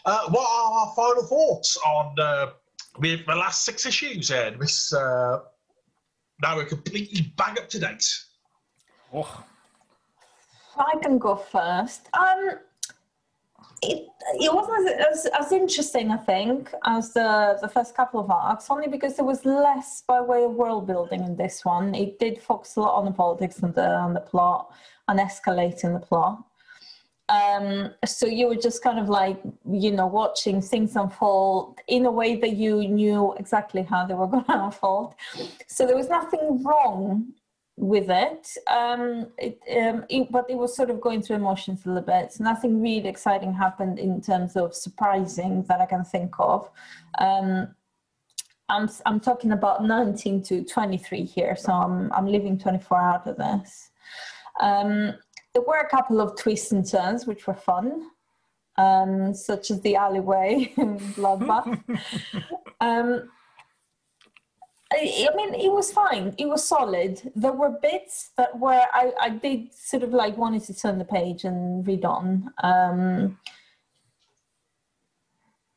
Uh, 0.04 0.30
what 0.32 0.46
are 0.46 0.72
our 0.80 0.94
final 0.98 1.24
thoughts 1.24 1.78
on 1.78 2.14
uh, 2.20 2.48
the, 3.00 3.24
the 3.26 3.36
last 3.36 3.64
six 3.64 3.86
issues? 3.86 4.28
Then 4.28 4.60
this 4.60 4.92
uh, 4.92 5.40
now 6.42 6.58
we're 6.58 6.66
completely 6.66 7.34
bang 7.38 7.58
up 7.58 7.70
to 7.70 7.80
date. 7.80 8.06
Oh, 9.14 9.44
I 10.78 10.98
can 11.02 11.18
go 11.18 11.36
first. 11.36 12.10
Um, 12.14 12.60
it, 13.82 14.08
it 14.34 14.54
wasn't 14.54 15.00
as, 15.00 15.26
as, 15.26 15.46
as 15.46 15.52
interesting, 15.52 16.12
I 16.12 16.18
think, 16.18 16.74
as 16.86 17.14
the, 17.14 17.58
the 17.62 17.68
first 17.68 17.96
couple 17.96 18.20
of 18.20 18.30
arcs, 18.30 18.68
only 18.70 18.88
because 18.88 19.16
there 19.16 19.26
was 19.26 19.46
less 19.46 20.04
by 20.08 20.22
way 20.22 20.44
of 20.44 20.52
world 20.52 20.86
building 20.86 21.24
in 21.24 21.36
this 21.36 21.64
one. 21.64 21.96
It 21.96 22.20
did 22.20 22.42
focus 22.42 22.76
a 22.76 22.82
lot 22.82 22.96
on 22.96 23.06
the 23.06 23.12
politics 23.12 23.60
and 23.60 23.74
the, 23.74 23.88
on 23.88 24.14
the 24.14 24.20
plot 24.20 24.72
and 25.08 25.20
escalating 25.20 26.00
the 26.00 26.06
plot. 26.06 26.44
Um, 27.30 27.94
so 28.06 28.26
you 28.26 28.48
were 28.48 28.56
just 28.56 28.84
kind 28.84 29.00
of 29.00 29.08
like, 29.08 29.40
you 29.70 29.92
know, 29.92 30.08
watching 30.08 30.62
things 30.62 30.96
unfold 30.96 31.80
in 31.88 32.06
a 32.06 32.12
way 32.12 32.36
that 32.38 32.54
you 32.54 32.88
knew 32.88 33.36
exactly 33.38 33.84
how 33.84 34.06
they 34.06 34.16
were 34.16 34.28
going 34.34 34.46
to 34.46 34.66
unfold. 34.66 35.14
So 35.68 35.86
there 35.86 35.96
was 35.96 36.10
nothing 36.10 36.64
wrong 36.64 37.34
with 37.80 38.10
it. 38.10 38.58
Um, 38.68 39.28
it, 39.38 39.60
um, 39.78 40.06
it, 40.10 40.32
but 40.32 40.46
it 40.50 40.56
was 40.56 40.76
sort 40.76 40.90
of 40.90 41.00
going 41.00 41.22
through 41.22 41.38
emotions 41.38 41.86
a 41.86 41.90
little 41.90 42.04
bit. 42.04 42.34
So 42.34 42.44
nothing 42.44 42.82
really 42.82 43.08
exciting 43.08 43.54
happened 43.54 43.98
in 43.98 44.22
terms 44.22 44.56
of 44.56 44.76
surprising 44.76 45.64
that 45.64 45.80
I 45.80 45.86
can 45.86 46.04
think 46.04 46.34
of. 46.40 46.70
Um, 47.18 47.74
I'm 48.68 48.90
I'm 49.06 49.20
talking 49.20 49.54
about 49.54 49.84
19 49.84 50.44
to 50.44 50.64
23 50.64 51.24
here, 51.24 51.56
so 51.56 51.72
I'm 51.72 52.12
I'm 52.14 52.28
leaving 52.28 52.60
24 52.60 53.02
out 53.02 53.28
of 53.28 53.38
this. 53.38 53.90
Um, 54.60 55.14
there 55.54 55.64
were 55.66 55.80
a 55.80 55.90
couple 55.90 56.22
of 56.22 56.38
twists 56.38 56.72
and 56.72 56.88
turns 56.88 57.26
which 57.26 57.48
were 57.48 57.56
fun, 57.56 58.10
um, 58.78 59.34
such 59.34 59.72
as 59.72 59.82
the 59.82 59.96
alleyway 59.96 60.72
in 60.78 61.00
Bloodbath. 61.00 61.82
I, 64.92 65.28
I 65.32 65.36
mean, 65.36 65.54
it 65.54 65.72
was 65.72 65.92
fine. 65.92 66.34
It 66.38 66.48
was 66.48 66.68
solid. 66.68 67.32
There 67.36 67.52
were 67.52 67.70
bits 67.70 68.32
that 68.38 68.58
were 68.58 68.82
I, 68.94 69.12
I 69.22 69.30
did 69.30 69.74
sort 69.74 70.04
of 70.04 70.12
like 70.12 70.36
wanted 70.36 70.64
to 70.64 70.74
turn 70.74 70.98
the 70.98 71.06
page 71.06 71.44
and 71.44 71.86
read 71.86 72.06
on. 72.06 72.52
Um, 72.64 73.38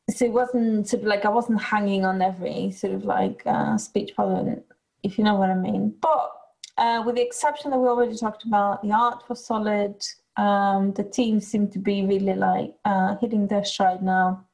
so 0.09 0.25
it 0.25 0.31
wasn't 0.31 0.87
sort 0.87 1.03
of 1.03 1.07
like 1.07 1.25
I 1.25 1.29
wasn't 1.29 1.61
hanging 1.61 2.05
on 2.05 2.21
every 2.21 2.71
sort 2.71 2.93
of 2.93 3.05
like 3.05 3.43
uh, 3.45 3.77
speech 3.77 4.15
pattern, 4.15 4.63
if 5.03 5.17
you 5.17 5.23
know 5.23 5.35
what 5.35 5.49
I 5.49 5.55
mean. 5.55 5.95
But 6.01 6.31
uh, 6.77 7.03
with 7.05 7.15
the 7.15 7.21
exception 7.21 7.71
that 7.71 7.77
we 7.77 7.87
already 7.87 8.17
talked 8.17 8.45
about, 8.45 8.81
the 8.81 8.91
art 8.91 9.23
was 9.29 9.45
solid. 9.45 10.03
Um, 10.37 10.91
the 10.93 11.03
team 11.03 11.39
seemed 11.39 11.71
to 11.73 11.79
be 11.79 12.03
really 12.03 12.33
like 12.33 12.73
uh, 12.83 13.15
hitting 13.17 13.47
their 13.47 13.63
stride 13.63 14.01
now, 14.01 14.45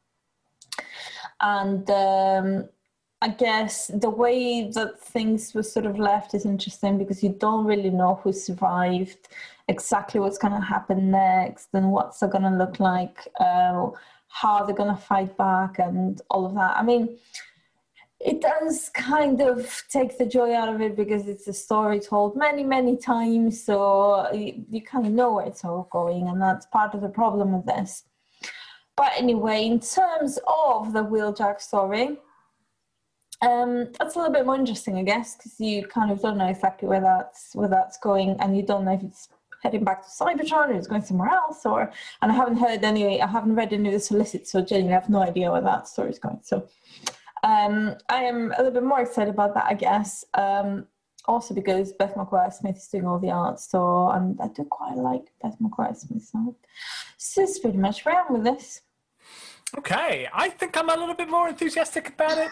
and 1.39 1.89
um, 1.89 2.69
I 3.21 3.29
guess 3.29 3.87
the 3.87 4.09
way 4.09 4.69
that 4.71 5.01
things 5.01 5.53
were 5.53 5.63
sort 5.63 5.85
of 5.85 5.99
left 5.99 6.33
is 6.33 6.45
interesting 6.45 6.97
because 6.97 7.21
you 7.21 7.29
don't 7.29 7.65
really 7.65 7.89
know 7.89 8.15
who 8.23 8.31
survived, 8.31 9.27
exactly 9.67 10.21
what's 10.21 10.37
going 10.37 10.53
to 10.53 10.65
happen 10.65 11.11
next, 11.11 11.67
and 11.73 11.91
what's 11.91 12.23
it 12.23 12.31
going 12.31 12.43
to 12.43 12.57
look 12.57 12.79
like, 12.79 13.27
uh, 13.39 13.87
how 14.29 14.63
they're 14.63 14.75
going 14.75 14.95
to 14.95 15.01
fight 15.01 15.35
back, 15.37 15.79
and 15.79 16.21
all 16.29 16.45
of 16.45 16.53
that. 16.53 16.77
I 16.77 16.83
mean, 16.83 17.17
it 18.21 18.39
does 18.39 18.89
kind 18.93 19.41
of 19.41 19.83
take 19.89 20.17
the 20.17 20.25
joy 20.25 20.53
out 20.53 20.73
of 20.73 20.79
it 20.79 20.95
because 20.95 21.27
it's 21.27 21.47
a 21.47 21.53
story 21.53 21.99
told 21.99 22.37
many, 22.37 22.63
many 22.63 22.95
times, 22.95 23.61
so 23.61 24.31
you, 24.33 24.63
you 24.69 24.81
kind 24.81 25.05
of 25.05 25.11
know 25.11 25.33
where 25.33 25.45
it's 25.45 25.65
all 25.65 25.89
going, 25.91 26.29
and 26.29 26.41
that's 26.41 26.67
part 26.67 26.93
of 26.93 27.01
the 27.01 27.09
problem 27.09 27.51
with 27.51 27.65
this. 27.65 28.05
But 28.95 29.11
anyway, 29.17 29.65
in 29.65 29.81
terms 29.81 30.39
of 30.47 30.93
the 30.93 31.03
Wheeljack 31.03 31.59
story, 31.59 32.17
um, 33.41 33.87
that's 33.97 34.15
a 34.15 34.19
little 34.19 34.33
bit 34.33 34.45
more 34.45 34.55
interesting, 34.55 34.97
I 34.97 35.03
guess, 35.03 35.35
because 35.35 35.59
you 35.59 35.85
kind 35.87 36.11
of 36.11 36.21
don't 36.21 36.37
know 36.37 36.47
exactly 36.47 36.87
where 36.87 37.01
that's 37.01 37.55
where 37.55 37.69
that's 37.69 37.97
going, 37.97 38.35
and 38.39 38.55
you 38.55 38.63
don't 38.63 38.83
know 38.85 38.93
if 38.93 39.03
it's 39.03 39.29
heading 39.63 39.83
back 39.83 40.01
to 40.03 40.09
Cybertron 40.09 40.69
or 40.69 40.73
it's 40.73 40.87
going 40.87 41.01
somewhere 41.01 41.29
else. 41.29 41.65
Or 41.65 41.91
and 42.21 42.31
I 42.31 42.35
haven't 42.35 42.57
heard 42.57 42.83
any, 42.83 43.21
I 43.21 43.27
haven't 43.27 43.55
read 43.55 43.71
any 43.71 43.89
of 43.89 43.93
the 43.93 43.99
solicits, 43.99 44.51
so 44.51 44.61
genuinely 44.61 44.93
I 44.93 44.99
have 44.99 45.09
no 45.09 45.21
idea 45.21 45.51
where 45.51 45.61
that 45.61 45.87
story 45.87 46.09
is 46.09 46.19
going. 46.19 46.39
So 46.43 46.67
um, 47.43 47.95
I 48.09 48.23
am 48.23 48.51
a 48.51 48.57
little 48.57 48.71
bit 48.71 48.83
more 48.83 49.01
excited 49.01 49.33
about 49.33 49.53
that, 49.53 49.65
I 49.65 49.73
guess. 49.73 50.25
Um, 50.33 50.87
also 51.25 51.53
because 51.53 51.93
Beth 51.93 52.15
McGuire 52.15 52.51
Smith 52.51 52.77
is 52.77 52.87
doing 52.87 53.05
all 53.05 53.19
the 53.19 53.29
art, 53.29 53.59
so 53.59 54.09
and 54.09 54.39
I 54.41 54.47
do 54.47 54.65
quite 54.65 54.97
like 54.97 55.25
Beth 55.41 55.55
McGuire 55.61 55.95
Smith's 55.95 56.31
art. 56.35 56.55
So 57.17 57.43
it's 57.43 57.59
pretty 57.59 57.77
much 57.77 58.03
where 58.03 58.17
I 58.17 58.25
am 58.25 58.33
with 58.33 58.43
this. 58.43 58.81
Okay, 59.77 60.27
I 60.33 60.49
think 60.49 60.75
I'm 60.75 60.89
a 60.89 60.95
little 60.95 61.13
bit 61.13 61.29
more 61.29 61.47
enthusiastic 61.47 62.09
about 62.09 62.37
it 62.37 62.49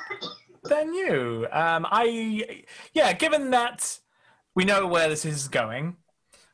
than 0.69 0.93
you. 0.93 1.47
Um, 1.51 1.85
I, 1.89 2.63
yeah, 2.93 3.13
given 3.13 3.51
that 3.51 3.99
we 4.55 4.65
know 4.65 4.87
where 4.87 5.09
this 5.09 5.25
is 5.25 5.47
going, 5.47 5.97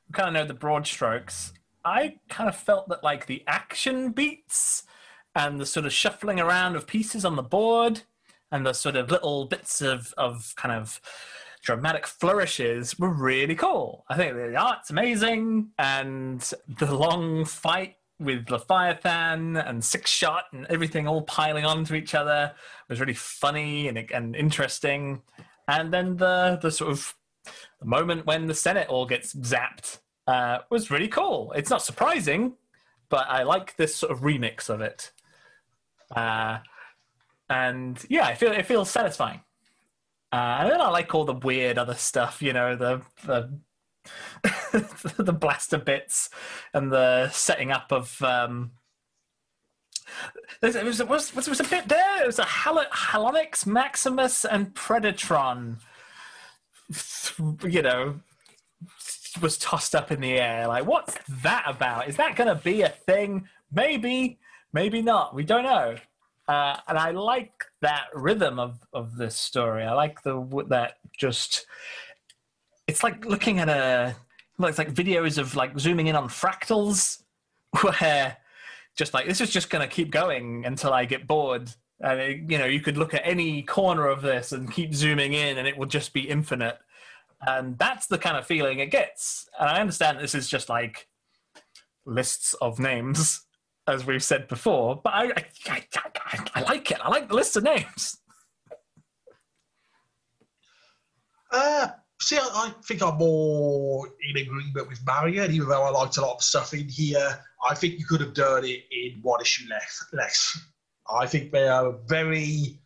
we 0.07 0.14
kind 0.14 0.27
of 0.27 0.34
know 0.34 0.45
the 0.45 0.53
broad 0.53 0.88
strokes. 0.88 1.53
I 1.85 2.15
kind 2.30 2.49
of 2.49 2.56
felt 2.56 2.90
that 2.90 3.03
like 3.03 3.26
the 3.26 3.44
action 3.48 4.11
beats 4.11 4.84
and 5.35 5.60
the 5.60 5.65
sort 5.65 5.85
of 5.85 5.94
shuffling 5.94 6.40
around 6.40 6.76
of 6.76 6.88
pieces 6.88 7.26
on 7.26 7.35
the 7.35 7.44
board 7.44 8.03
and 8.52 8.65
the 8.65 8.73
sort 8.73 8.95
of 8.95 9.10
little 9.10 9.45
bits 9.45 9.81
of, 9.81 10.14
of 10.18 10.53
kind 10.56 10.73
of 10.73 11.02
dramatic 11.64 12.06
flourishes 12.06 12.99
were 12.99 13.10
really 13.10 13.56
cool. 13.56 14.06
I 14.10 14.15
think 14.15 14.35
the 14.35 14.56
art's 14.56 14.90
amazing 14.90 15.69
and 15.80 16.40
the 16.68 16.94
long 16.94 17.45
fight 17.45 17.95
with 18.24 18.50
Leviathan 18.50 19.58
and 19.58 19.84
Six 19.84 20.10
Shot 20.10 20.45
and 20.52 20.66
everything 20.68 21.08
all 21.08 21.22
piling 21.24 21.66
onto 21.66 21.95
each 21.95 22.16
other 22.16 22.54
it 22.84 22.91
was 22.91 23.00
really 23.00 23.14
funny 23.14 23.88
and, 23.88 23.98
and 24.12 24.36
interesting. 24.36 25.22
And 25.68 25.94
then 25.94 26.18
the 26.18 26.60
the 26.62 26.72
sort 26.72 26.91
of 26.91 27.16
the 27.80 27.86
moment 27.86 28.26
when 28.26 28.48
the 28.48 28.54
Senate 28.54 28.90
all 28.90 29.06
gets 29.06 29.34
zapped 29.34 30.00
uh, 30.28 30.60
was 30.70 30.91
really 30.91 31.08
cool. 31.08 31.54
It's 31.56 31.70
not 31.70 31.82
surprising, 31.82 32.54
but 33.10 33.26
I 33.30 33.44
like 33.44 33.76
this 33.78 33.95
sort 33.95 34.12
of 34.12 34.22
remix 34.22 34.70
of 34.70 34.82
it. 34.82 35.12
Uh, 36.14 36.60
and 37.50 38.04
yeah, 38.10 38.26
I 38.26 38.36
feel 38.36 38.52
it 38.52 38.66
feels 38.66 38.90
satisfying. 38.90 39.41
Uh, 40.32 40.58
and 40.62 40.72
then 40.72 40.82
I 40.82 40.90
like 40.90 41.14
all 41.14 41.26
the 41.26 41.34
weird 41.34 41.78
other 41.78 41.94
stuff, 41.94 42.41
you 42.41 42.54
know, 42.54 42.76
the 42.76 43.02
the 43.26 43.58
the 45.18 45.36
blaster 45.38 45.78
bits 45.78 46.30
and 46.74 46.92
the 46.92 47.30
setting 47.30 47.72
up 47.72 47.92
of. 47.92 48.22
Um, 48.22 48.72
was, 50.62 51.04
was, 51.04 51.36
was, 51.36 51.60
a 51.60 51.64
bit 51.64 51.88
there. 51.88 52.24
It 52.24 52.28
was 52.28 52.40
a 52.40 52.46
Hal- 52.46 52.86
Halonix, 52.92 53.66
Maximus, 53.66 54.46
and 54.46 54.74
Predatron. 54.74 55.78
You 57.64 57.82
know, 57.82 58.20
was 59.42 59.58
tossed 59.58 59.96
up 59.96 60.12
in 60.12 60.22
the 60.22 60.34
air. 60.34 60.68
Like, 60.68 60.86
what's 60.86 61.18
that 61.42 61.64
about? 61.68 62.08
Is 62.08 62.18
that 62.18 62.36
going 62.36 62.56
to 62.56 62.62
be 62.62 62.82
a 62.82 62.90
thing? 62.90 63.48
Maybe, 63.72 64.40
maybe 64.72 65.02
not. 65.02 65.34
We 65.34 65.44
don't 65.44 65.64
know. 65.64 65.96
Uh, 66.48 66.78
and 66.88 66.98
I 66.98 67.12
like 67.12 67.54
that 67.82 68.08
rhythm 68.14 68.60
of, 68.60 68.80
of 68.92 69.16
this 69.16 69.36
story. 69.36 69.84
I 69.84 69.94
like 69.94 70.24
the 70.24 70.66
that 70.70 70.96
just. 71.18 71.66
It's 72.88 73.03
like 73.03 73.26
looking 73.26 73.60
at 73.60 73.69
a. 73.69 74.15
It's 74.60 74.77
like 74.77 74.93
videos 74.93 75.38
of 75.38 75.55
like 75.55 75.77
zooming 75.80 76.07
in 76.07 76.15
on 76.15 76.30
fractals, 76.30 77.23
where 77.81 78.38
just 78.95 79.14
like 79.14 79.26
this 79.26 79.41
is 79.41 79.49
just 79.49 79.69
going 79.69 79.88
to 79.88 79.93
keep 79.93 80.11
going 80.11 80.65
until 80.65 80.93
I 80.93 81.05
get 81.05 81.27
bored. 81.27 81.69
And 81.99 82.19
it, 82.19 82.51
you 82.51 82.57
know, 82.57 82.65
you 82.65 82.81
could 82.81 82.97
look 82.97 83.14
at 83.14 83.22
any 83.26 83.64
corner 83.64 84.07
of 84.07 84.22
this 84.22 84.51
and 84.51 84.72
keep 84.72 84.93
zooming 84.93 85.34
in, 85.34 85.57
and 85.57 85.68
it 85.68 85.77
will 85.77 85.88
just 85.88 86.14
be 86.14 86.22
infinite. 86.22 86.77
And 87.45 87.77
that's 87.77 88.07
the 88.07 88.18
kind 88.18 88.38
of 88.38 88.45
feeling 88.45 88.80
it 88.80 88.91
gets. 88.91 89.47
And 89.60 89.69
I 89.69 89.80
understand 89.80 90.19
this 90.19 90.35
is 90.35 90.47
just 90.47 90.69
like 90.69 91.07
lists 92.05 92.53
of 92.55 92.80
names, 92.80 93.45
as 93.88 94.05
we've 94.05 94.23
said 94.23 94.47
before, 94.47 94.99
but 95.03 95.14
I, 95.14 95.23
I, 95.26 95.45
I, 95.69 95.84
I, 96.55 96.61
like 96.61 96.91
it. 96.91 96.99
I 97.01 97.10
like 97.10 97.27
the 97.27 97.35
list 97.35 97.57
of 97.57 97.64
names. 97.64 98.18
Uh, 101.51 101.88
see, 102.24 102.38
I, 102.38 102.50
I 102.54 102.74
think 102.84 103.02
I'm 103.02 103.18
more 103.18 104.08
in 104.30 104.38
agreement 104.38 104.90
with 104.90 105.06
Marion, 105.06 105.52
even 105.52 105.68
though 105.68 105.84
I 105.84 105.90
liked 105.90 106.18
a 106.18 106.22
lot 106.22 106.36
of 106.36 106.44
stuff 106.44 106.74
in 106.74 106.88
here. 106.88 107.40
I 107.70 107.76
think 107.76 108.00
you 108.00 108.06
could 108.06 108.22
have 108.22 108.34
done 108.34 108.66
it 108.66 108.84
in 108.91 109.20
one 109.22 109.41
issue 109.41 109.68
less. 109.70 110.06
less. 110.14 110.60
I 111.10 111.26
think 111.28 111.52
they 111.52 111.68
are 111.68 111.94
very 112.08 112.80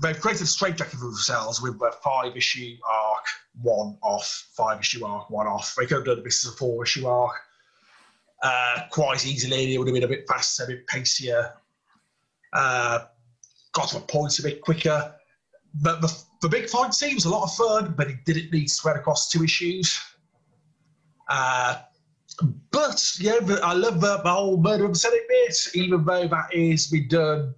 they've 0.00 0.20
created 0.20 0.42
a 0.42 0.46
straitjacket 0.46 0.98
for 0.98 1.06
themselves 1.06 1.60
with 1.60 1.74
a 1.82 1.92
five 2.04 2.36
issue 2.36 2.76
arc, 2.88 3.24
one 3.62 3.96
off, 4.02 4.48
five 4.56 4.80
issue 4.80 5.04
arc, 5.04 5.28
one 5.30 5.46
off. 5.46 5.74
They 5.76 5.86
could 5.86 5.98
have 5.98 6.06
done 6.06 6.22
this 6.22 6.46
as 6.46 6.52
a 6.52 6.56
four 6.56 6.84
issue 6.84 7.06
arc 7.06 7.34
uh, 8.42 8.82
quite 8.90 9.26
easily. 9.26 9.74
It 9.74 9.78
would 9.78 9.88
have 9.88 9.94
been 9.94 10.04
a 10.04 10.08
bit 10.08 10.26
faster, 10.28 10.64
a 10.64 10.68
bit 10.68 10.86
pacier, 10.86 11.52
uh, 12.52 13.00
got 13.72 13.88
to 13.88 13.96
the 13.96 14.00
points 14.02 14.38
a 14.38 14.42
bit 14.42 14.60
quicker. 14.60 15.14
But 15.74 16.00
the, 16.00 16.22
the 16.40 16.48
big 16.48 16.68
fight 16.68 16.94
scene 16.94 17.14
was 17.14 17.24
a 17.24 17.30
lot 17.30 17.44
of 17.44 17.54
fun, 17.54 17.94
but 17.96 18.08
it 18.08 18.24
didn't 18.24 18.52
need 18.52 18.70
spread 18.70 18.96
across 18.96 19.28
two 19.28 19.42
issues. 19.42 20.00
Uh, 21.28 21.78
but 22.70 23.16
yeah, 23.18 23.38
I 23.62 23.74
love 23.74 24.00
the, 24.00 24.18
the 24.18 24.30
whole 24.30 24.56
murder 24.56 24.84
of 24.84 24.92
the 24.92 24.98
Senate 24.98 25.26
bit, 25.28 25.56
even 25.74 26.04
though 26.04 26.28
that 26.28 26.54
is 26.54 26.86
been 26.86 27.08
done 27.08 27.54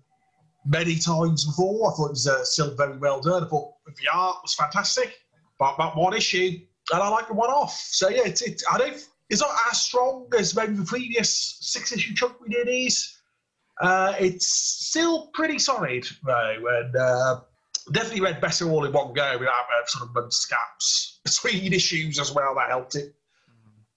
many 0.65 0.97
times 0.97 1.45
before. 1.45 1.93
I 1.93 1.97
thought 1.97 2.07
it 2.07 2.11
was 2.11 2.27
uh, 2.27 2.45
still 2.45 2.75
very 2.75 2.97
well 2.97 3.21
done. 3.21 3.45
I 3.45 3.47
thought 3.49 3.75
the 3.87 4.09
art 4.13 4.37
was 4.43 4.55
fantastic, 4.55 5.19
but 5.59 5.77
that 5.77 5.97
one 5.97 6.15
issue, 6.15 6.61
and 6.93 7.03
I 7.03 7.09
like 7.09 7.29
the 7.29 7.35
one 7.35 7.51
off. 7.51 7.73
So 7.75 8.09
yeah, 8.09 8.23
it's, 8.25 8.43
it, 8.43 8.63
I 8.73 8.79
don't. 8.79 9.09
It's 9.29 9.41
not 9.41 9.55
as 9.71 9.81
strong 9.81 10.27
as 10.37 10.57
maybe 10.57 10.73
the 10.73 10.85
previous 10.85 11.59
six 11.61 11.93
issue 11.93 12.15
chunk 12.15 12.41
we 12.41 12.49
did 12.49 12.69
is. 12.69 13.17
Uh, 13.81 14.15
it's 14.19 14.47
still 14.47 15.29
pretty 15.29 15.59
solid 15.59 16.07
though, 16.25 16.57
and 16.69 16.97
uh, 16.97 17.41
definitely 17.93 18.21
read 18.21 18.41
better 18.41 18.69
all 18.71 18.85
in 18.85 18.93
one 18.93 19.13
go 19.13 19.39
without 19.39 19.65
uh, 19.65 19.87
sort 19.87 20.09
of 20.09 20.33
gaps 20.49 21.21
between 21.25 21.73
issues 21.73 22.19
as 22.19 22.33
well. 22.33 22.55
That 22.55 22.69
helped 22.69 22.97
it 22.97 23.15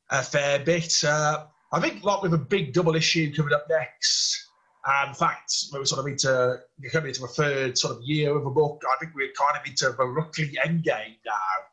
a 0.09 0.21
fair 0.21 0.59
bit. 0.59 1.03
Uh, 1.03 1.45
I 1.71 1.79
think 1.79 2.03
like 2.03 2.21
with 2.21 2.33
a 2.33 2.37
big 2.37 2.73
double 2.73 2.95
issue 2.95 3.33
coming 3.33 3.53
up 3.53 3.65
next, 3.69 4.47
and 4.85 5.09
in 5.09 5.15
fact, 5.15 5.53
we're 5.71 5.85
sort 5.85 5.99
of 5.99 6.07
into 6.07 6.59
coming 6.91 7.09
into 7.09 7.23
a 7.23 7.27
third 7.27 7.77
sort 7.77 7.95
of 7.95 8.03
year 8.03 8.35
of 8.35 8.45
a 8.45 8.51
book. 8.51 8.81
I 8.87 8.97
think 8.99 9.13
we're 9.15 9.31
kind 9.37 9.57
of 9.59 9.67
into 9.67 9.85
the 9.85 10.03
Ruckley 10.03 10.55
endgame 10.65 11.15
now. 11.25 11.63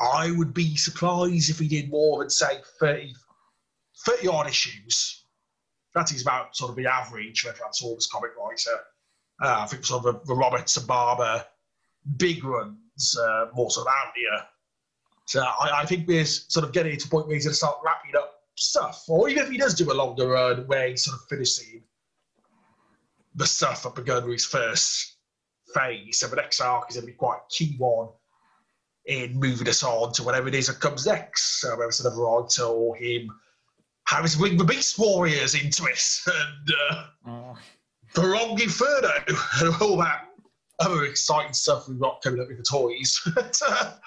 I 0.00 0.32
would 0.32 0.52
be 0.52 0.76
surprised 0.76 1.50
if 1.50 1.58
he 1.58 1.68
did 1.68 1.88
more 1.88 2.18
than 2.18 2.28
say 2.28 2.60
30, 2.80 3.14
30 4.04 4.28
odd 4.28 4.48
issues. 4.48 5.24
That 5.94 6.12
is 6.12 6.22
about 6.22 6.56
sort 6.56 6.70
of 6.70 6.76
the 6.76 6.86
average 6.86 7.40
for 7.40 7.50
a 7.50 7.54
Transformers 7.54 8.08
comic 8.12 8.32
writer. 8.36 8.80
Uh, 9.44 9.58
I 9.60 9.66
think 9.66 9.84
sort 9.84 10.06
of 10.06 10.14
the, 10.14 10.26
the 10.26 10.34
Roberts 10.34 10.76
and 10.78 10.86
Barber 10.86 11.44
big 12.16 12.42
runs, 12.44 13.18
uh, 13.18 13.46
more 13.54 13.70
sort 13.70 13.86
of 13.86 13.92
out 13.92 14.12
here. 14.16 14.40
So 15.26 15.42
I, 15.42 15.82
I, 15.82 15.84
think 15.84 16.08
we're 16.08 16.24
sort 16.24 16.64
of 16.64 16.72
getting 16.72 16.96
to 16.96 17.06
a 17.06 17.10
point 17.10 17.26
where 17.26 17.34
he's 17.34 17.44
going 17.44 17.52
to 17.52 17.56
start 17.56 17.78
wrapping 17.84 18.16
up 18.16 18.30
stuff. 18.56 19.04
Or 19.08 19.28
even 19.28 19.44
if 19.44 19.50
he 19.50 19.58
does 19.58 19.74
do 19.74 19.90
a 19.90 19.94
longer 19.94 20.28
run 20.28 20.66
where 20.66 20.88
he's 20.88 21.04
sort 21.04 21.18
of 21.18 21.26
finishing 21.28 21.82
the 23.34 23.46
stuff 23.46 23.82
that 23.82 23.94
begun 23.94 24.24
with 24.24 24.32
his 24.32 24.46
first 24.46 25.16
phase. 25.74 26.20
So 26.20 26.28
the 26.28 26.36
next 26.36 26.60
arc 26.60 26.88
is 26.88 26.96
going 26.96 27.06
to 27.06 27.12
be 27.12 27.16
quite 27.16 27.38
a 27.38 27.52
key 27.52 27.74
one 27.78 28.08
in 29.06 29.38
moving 29.38 29.68
us 29.68 29.82
on 29.82 30.12
to 30.14 30.22
whatever 30.22 30.48
it 30.48 30.54
is 30.54 30.68
that 30.68 30.80
comes 30.80 31.06
next. 31.06 31.60
So 31.60 31.70
whether 31.70 31.84
it's 31.84 32.00
another 32.00 32.22
writer 32.22 32.64
or 32.64 32.96
him 32.96 33.30
having 34.06 34.30
to 34.30 34.38
bring 34.38 34.56
the 34.56 34.64
Beast 34.64 34.98
Warriors 34.98 35.54
into 35.54 35.84
it 35.84 36.20
and 36.26 36.74
uh, 36.90 37.04
oh. 37.26 37.58
The 38.14 38.22
Wrong 38.22 38.60
Inferno 38.60 39.12
and 39.60 39.74
all 39.80 39.96
that 39.98 40.28
other 40.80 41.04
exciting 41.04 41.52
stuff 41.52 41.88
we've 41.88 42.00
got 42.00 42.22
coming 42.22 42.40
up 42.40 42.48
with 42.48 42.56
the 42.56 42.64
toys. 42.64 43.20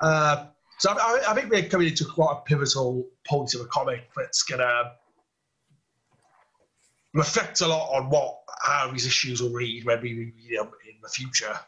uh, 0.00 0.46
so 0.78 0.90
I, 0.90 1.22
I, 1.28 1.34
think 1.34 1.50
we're 1.50 1.68
coming 1.68 1.88
into 1.88 2.04
quite 2.04 2.38
a 2.38 2.42
pivotal 2.42 3.06
point 3.26 3.54
of 3.54 3.60
a 3.60 3.66
comic 3.66 4.10
that's 4.16 4.42
going 4.42 4.60
to 4.60 4.92
reflect 7.14 7.60
a 7.60 7.66
lot 7.66 7.90
on 7.94 8.10
what 8.10 8.40
how 8.62 8.90
these 8.90 9.06
issues 9.06 9.40
will 9.40 9.50
read 9.50 9.84
when 9.84 10.00
we 10.00 10.14
read 10.14 10.58
them 10.58 10.70
in 10.88 11.00
the 11.02 11.08
future. 11.08 11.58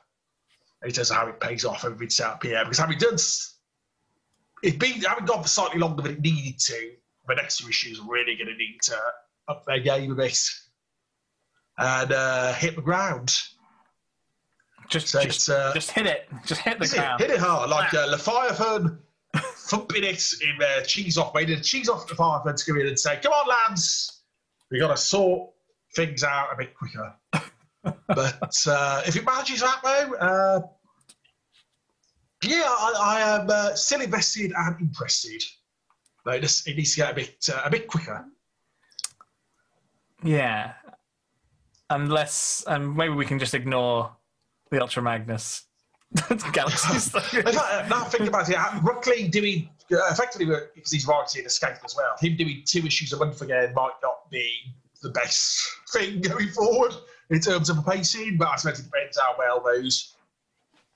In 0.82 0.92
terms 0.92 1.10
of 1.10 1.16
how 1.16 1.26
it 1.28 1.40
pays 1.40 1.64
off 1.64 1.84
everything 1.84 2.10
set 2.10 2.26
up 2.26 2.42
here. 2.42 2.62
Because 2.62 2.78
having 2.78 2.98
done 2.98 3.14
it's 3.14 4.76
been 4.76 5.00
having 5.02 5.24
gone 5.24 5.42
for 5.42 5.48
slightly 5.48 5.78
longer 5.78 6.02
than 6.02 6.12
it 6.12 6.20
needed 6.20 6.58
to, 6.58 6.90
the 7.26 7.34
next 7.34 7.58
two 7.58 7.68
issues 7.68 8.00
are 8.00 8.08
really 8.08 8.36
gonna 8.36 8.56
need 8.56 8.78
to 8.82 8.96
up 9.48 9.64
their 9.66 9.80
game 9.80 10.12
a 10.12 10.14
bit 10.14 10.38
and 11.78 12.12
uh, 12.12 12.52
hit 12.54 12.76
the 12.76 12.82
ground. 12.82 13.36
Just, 14.88 15.08
so 15.08 15.22
just, 15.22 15.50
uh, 15.50 15.74
just 15.74 15.90
hit 15.90 16.06
it. 16.06 16.28
Just 16.44 16.60
hit 16.60 16.78
the 16.78 16.86
ground. 16.86 17.20
It, 17.20 17.28
hit 17.28 17.36
it 17.36 17.40
hard, 17.40 17.70
like 17.70 17.92
uh, 17.92 18.06
Leviathan 18.08 19.00
thumping 19.36 20.04
it 20.04 20.32
in 20.42 20.58
their 20.58 20.82
cheese 20.82 21.18
off. 21.18 21.34
Made 21.34 21.50
a 21.50 21.60
cheese 21.60 21.88
off 21.88 22.08
Leviathan 22.08 22.56
to 22.56 22.64
come 22.64 22.80
in 22.80 22.86
and 22.86 22.98
say, 22.98 23.18
"Come 23.20 23.32
on, 23.32 23.48
lads, 23.48 24.22
we 24.70 24.78
got 24.78 24.88
to 24.88 24.96
sort 24.96 25.50
things 25.96 26.22
out 26.22 26.52
a 26.52 26.56
bit 26.56 26.74
quicker. 26.74 27.14
but 28.06 28.54
uh, 28.66 29.02
if 29.06 29.16
it 29.16 29.24
manages 29.24 29.60
that 29.60 29.82
way, 29.82 30.04
uh, 30.20 30.60
yeah, 32.44 32.64
I, 32.66 32.94
I 33.00 33.20
am 33.20 33.50
uh, 33.50 33.74
still 33.74 34.02
invested 34.02 34.52
and 34.56 34.80
interested. 34.80 35.42
But 36.24 36.36
it, 36.44 36.76
needs 36.76 36.94
to 36.94 36.96
get 36.96 37.12
a 37.12 37.14
bit 37.14 37.48
uh, 37.52 37.62
a 37.64 37.70
bit 37.70 37.86
quicker. 37.86 38.24
Yeah, 40.22 40.72
unless 41.90 42.64
and 42.66 42.96
maybe 42.96 43.14
we 43.14 43.24
can 43.24 43.38
just 43.38 43.54
ignore 43.54 44.10
the 44.70 44.80
Ultra 44.80 45.02
Magnus 45.02 45.64
Galaxies. 46.52 47.14
Now 47.14 48.04
thinking 48.04 48.28
about 48.28 48.48
it, 48.48 48.56
Ruckley 48.56 49.30
doing 49.30 49.68
uh, 49.92 49.98
effectively 50.10 50.46
because 50.74 50.90
he's 50.90 51.06
writing 51.06 51.44
Escape 51.44 51.76
as 51.84 51.94
well. 51.96 52.14
Him 52.20 52.36
doing 52.36 52.62
two 52.64 52.84
issues 52.86 53.12
a 53.12 53.16
month 53.16 53.40
again 53.42 53.72
might 53.74 53.94
not 54.02 54.30
be 54.30 54.48
the 55.02 55.10
best 55.10 55.62
thing 55.92 56.20
going 56.20 56.48
forward 56.48 56.94
in 57.30 57.40
terms 57.40 57.70
of 57.70 57.84
pacing, 57.84 58.36
but 58.36 58.48
I 58.48 58.56
suppose 58.56 58.80
it 58.80 58.84
depends 58.84 59.18
how 59.18 59.34
well 59.38 59.62
those 59.64 60.14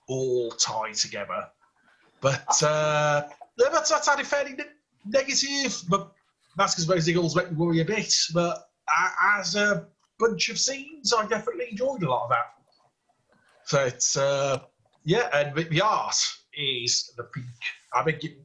all 0.08 0.50
tie 0.52 0.92
together. 0.92 1.48
But 2.20 2.62
uh, 2.62 3.22
that's, 3.56 3.90
that's 3.90 4.06
sounded 4.06 4.26
fairly 4.26 4.52
ne- 4.52 4.64
negative, 5.06 5.82
but 5.88 6.12
that's 6.56 6.74
because 6.74 6.86
those 6.86 7.08
Eagles 7.08 7.34
make 7.36 7.50
me 7.50 7.56
worry 7.56 7.80
a 7.80 7.84
bit. 7.84 8.14
But 8.34 8.68
uh, 8.88 9.10
as 9.38 9.54
a 9.56 9.86
bunch 10.20 10.48
of 10.50 10.58
scenes, 10.58 11.12
I 11.12 11.26
definitely 11.26 11.66
enjoyed 11.70 12.02
a 12.02 12.10
lot 12.10 12.24
of 12.24 12.30
that. 12.30 12.52
So 13.64 13.84
it's, 13.84 14.16
uh, 14.16 14.60
yeah, 15.04 15.28
and 15.32 15.54
the, 15.56 15.80
art 15.80 16.16
is 16.54 17.12
the 17.16 17.24
peak. 17.24 17.44
I 17.94 18.02
think 18.02 18.22
it, 18.24 18.36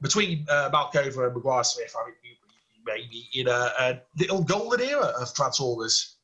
between 0.00 0.46
uh, 0.48 0.70
Malkova 0.72 1.26
and 1.26 1.36
McGuire 1.36 1.64
Smith, 1.64 1.94
I 1.98 2.04
think 2.04 2.16
you, 2.22 2.30
you 2.74 2.84
may 2.84 3.06
be 3.10 3.28
in 3.40 3.48
a, 3.48 3.72
a 3.78 4.00
little 4.18 4.42
golden 4.42 4.86
era 4.86 5.12
of 5.20 5.34
Transformers 5.34 6.16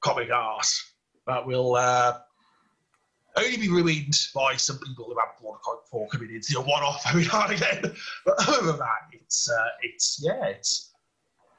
comic 0.00 0.30
art 0.30 0.66
that 1.26 1.46
will 1.46 1.76
uh, 1.76 2.18
only 3.36 3.56
be 3.56 3.68
ruined 3.68 4.18
by 4.34 4.56
some 4.56 4.78
people 4.78 5.06
who 5.06 5.16
haven't 5.18 5.42
bought 5.42 5.58
a 5.60 5.88
for 5.90 6.08
coming 6.08 6.34
into 6.34 6.58
a 6.58 6.62
one-off 6.62 7.02
every 7.08 7.24
now 7.24 7.46
and 7.46 7.54
again. 7.54 7.96
But 8.24 8.48
other 8.48 8.66
than 8.66 8.78
that, 8.78 9.08
it's 9.12 9.50
uh, 9.50 9.68
it's 9.82 10.20
yeah, 10.22 10.46
it's 10.46 10.92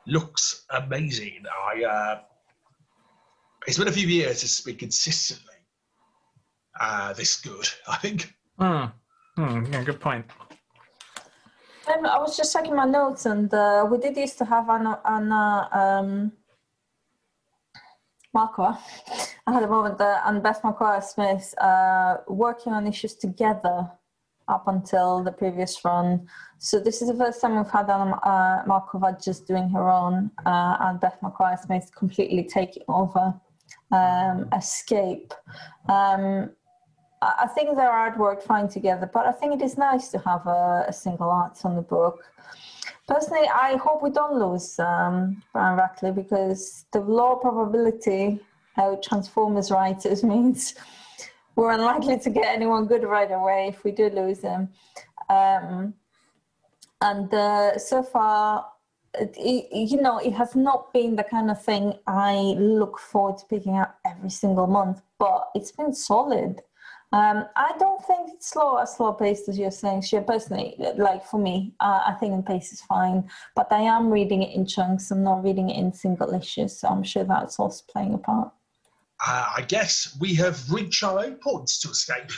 looks 0.07 0.65
amazing. 0.69 1.43
I 1.67 1.83
uh, 1.83 2.21
it's 3.67 3.77
been 3.77 3.87
a 3.87 3.91
few 3.91 4.07
years 4.07 4.43
it's 4.43 4.61
been 4.61 4.75
consistently 4.75 5.55
uh, 6.79 7.13
this 7.13 7.39
good. 7.39 7.67
I 7.87 7.97
think. 7.97 8.33
Hmm. 8.59 8.85
Hmm, 9.35 9.65
yeah, 9.71 9.83
good 9.83 9.99
point. 9.99 10.25
Um, 11.87 12.05
I 12.05 12.17
was 12.17 12.35
just 12.35 12.53
checking 12.53 12.75
my 12.75 12.85
notes, 12.85 13.25
and 13.25 13.53
uh, 13.53 13.85
we 13.89 13.97
did 13.97 14.17
used 14.17 14.37
to 14.39 14.45
have 14.45 14.69
Anna, 14.69 14.99
Anna 15.05 15.69
um, 15.71 16.31
Markova. 18.35 18.77
I 19.47 19.53
had 19.53 19.63
a 19.63 19.67
moment 19.67 19.97
there, 19.97 20.21
and 20.25 20.41
Beth 20.41 20.61
McGuire 20.63 21.03
Smith 21.03 21.53
uh, 21.59 22.17
working 22.27 22.73
on 22.73 22.87
issues 22.87 23.15
together 23.15 23.87
up 24.47 24.67
until 24.67 25.23
the 25.23 25.31
previous 25.31 25.83
run. 25.83 26.27
So 26.59 26.79
this 26.79 27.01
is 27.01 27.09
the 27.09 27.15
first 27.15 27.41
time 27.41 27.57
we've 27.57 27.69
had 27.69 27.89
Anna 27.89 28.15
uh, 28.23 28.65
Markova 28.65 29.23
just 29.23 29.45
doing 29.45 29.69
her 29.69 29.89
own, 29.89 30.31
uh, 30.45 30.77
and 30.79 30.99
Beth 30.99 31.17
McGuire 31.21 31.59
Smith 31.59 31.91
completely 31.95 32.45
taking 32.45 32.83
over 32.87 33.33
um, 33.95 34.47
Escape. 34.53 35.33
Um, 35.89 36.49
I 37.21 37.47
think 37.55 37.75
their 37.75 37.89
artwork 37.89 38.43
fine 38.43 38.67
together, 38.67 39.09
but 39.11 39.25
I 39.25 39.31
think 39.31 39.55
it 39.55 39.61
is 39.63 39.77
nice 39.77 40.09
to 40.09 40.19
have 40.19 40.45
a, 40.45 40.85
a 40.87 40.93
single 40.93 41.29
art 41.29 41.57
on 41.63 41.75
the 41.75 41.81
book. 41.81 42.23
Personally, 43.07 43.47
I 43.47 43.77
hope 43.77 44.03
we 44.03 44.09
don't 44.09 44.37
lose 44.39 44.79
um, 44.79 45.41
Brian 45.53 45.77
Ruckley 45.79 46.13
because 46.13 46.85
the 46.91 46.99
low 46.99 47.35
probability 47.35 48.39
how 48.75 48.99
Transformers 49.01 49.71
writers 49.71 50.23
means 50.33 50.75
we're 51.55 51.71
unlikely 51.71 52.19
to 52.19 52.29
get 52.29 52.53
anyone 52.53 52.85
good 52.85 53.03
right 53.03 53.31
away 53.31 53.67
if 53.69 53.83
we 53.83 53.91
do 53.91 54.09
lose 54.09 54.41
him. 54.41 54.69
Um, 55.29 55.93
and 57.01 57.33
uh, 57.33 57.77
so 57.77 58.03
far, 58.03 58.67
it, 59.19 59.35
it- 59.37 59.89
you 59.91 60.01
know, 60.01 60.17
it 60.19 60.33
has 60.33 60.55
not 60.55 60.91
been 60.93 61.15
the 61.15 61.23
kind 61.23 61.49
of 61.51 61.61
thing 61.61 61.93
I 62.07 62.35
look 62.57 62.99
forward 62.99 63.37
to 63.39 63.45
picking 63.45 63.77
up 63.77 63.97
every 64.05 64.29
single 64.29 64.67
month, 64.67 65.01
but 65.19 65.49
it's 65.55 65.71
been 65.71 65.93
solid. 65.93 66.61
Um, 67.11 67.45
I 67.55 67.71
don't 67.79 68.03
think 68.05 68.31
it's 68.33 68.49
slow 68.49 68.77
as 68.77 68.95
slow 68.97 69.13
paced 69.13 69.47
as 69.47 69.57
you're 69.57 69.71
saying. 69.71 70.01
Sure, 70.01 70.21
personally, 70.21 70.75
like 70.97 71.25
for 71.25 71.39
me, 71.39 71.73
uh, 71.79 72.01
I 72.07 72.13
think 72.19 72.35
the 72.35 72.41
pace 72.51 72.73
is 72.73 72.81
fine, 72.81 73.29
but 73.55 73.71
I 73.71 73.81
am 73.81 74.09
reading 74.11 74.41
it 74.43 74.53
in 74.53 74.65
chunks. 74.65 75.11
I'm 75.11 75.23
not 75.23 75.43
reading 75.43 75.69
it 75.69 75.77
in 75.77 75.93
single 75.93 76.33
issues, 76.33 76.77
so 76.77 76.89
I'm 76.89 77.03
sure 77.03 77.23
that's 77.23 77.57
also 77.59 77.83
playing 77.89 78.15
a 78.15 78.17
part. 78.17 78.51
Uh, 79.25 79.45
I 79.57 79.61
guess 79.61 80.17
we 80.19 80.33
have 80.35 80.69
reached 80.69 81.03
our 81.03 81.19
own 81.19 81.35
points 81.35 81.79
to 81.81 81.89
escape. 81.89 82.31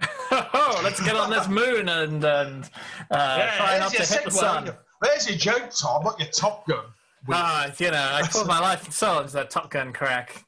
Oh, 0.32 0.80
let's 0.84 1.00
get 1.00 1.16
on 1.16 1.28
this 1.30 1.48
moon 1.48 1.88
and, 1.88 2.22
and 2.24 2.70
uh, 3.10 3.56
try 3.56 3.78
not 3.80 3.90
to 3.90 3.98
hit 3.98 4.22
the 4.24 4.30
segue. 4.30 4.32
sun. 4.32 4.70
There's 5.00 5.28
your 5.28 5.38
joke, 5.38 5.70
Tom, 5.70 6.04
not 6.04 6.18
your 6.18 6.28
Top 6.28 6.66
Gun. 6.66 6.84
Ah, 7.28 7.70
you 7.78 7.90
know, 7.90 8.08
I 8.12 8.26
put 8.30 8.46
my 8.46 8.60
life 8.60 8.84
and 8.84 8.92
soul 8.94 9.20
into 9.20 9.32
that 9.34 9.50
Top 9.50 9.70
Gun 9.70 9.92
crack. 9.92 10.44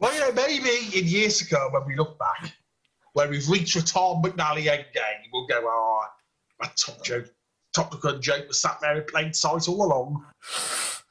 Well, 0.00 0.12
you 0.14 0.20
know, 0.20 0.32
maybe 0.32 0.98
in 0.98 1.06
years 1.06 1.38
to 1.38 1.46
come, 1.46 1.72
when 1.72 1.86
we 1.86 1.96
look 1.96 2.18
back, 2.18 2.52
when 3.12 3.30
we've 3.30 3.48
reached 3.48 3.76
a 3.76 3.84
Tom 3.84 4.22
McNally 4.22 4.64
endgame, 4.64 5.22
we'll 5.32 5.46
go, 5.46 5.60
oh, 5.64 6.02
a 6.62 6.70
Top 6.76 7.04
joke, 7.04 7.26
Top 7.74 8.00
Gun 8.00 8.20
joke 8.20 8.48
was 8.48 8.60
sat 8.60 8.78
there 8.80 8.96
in 8.96 9.04
plain 9.04 9.32
sight 9.32 9.68
all 9.68 9.84
along. 9.84 10.24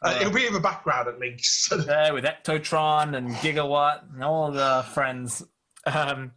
Uh, 0.02 0.18
it'll 0.20 0.34
be 0.34 0.48
in 0.48 0.54
the 0.54 0.60
background 0.60 1.08
at 1.08 1.20
least. 1.20 1.72
There 1.86 2.14
with 2.14 2.26
Ectotron 2.26 3.16
and 3.16 3.30
Gigawatt 3.36 4.14
and 4.14 4.24
all 4.24 4.52
the 4.52 4.84
friends. 4.94 5.44
Um, 5.86 6.32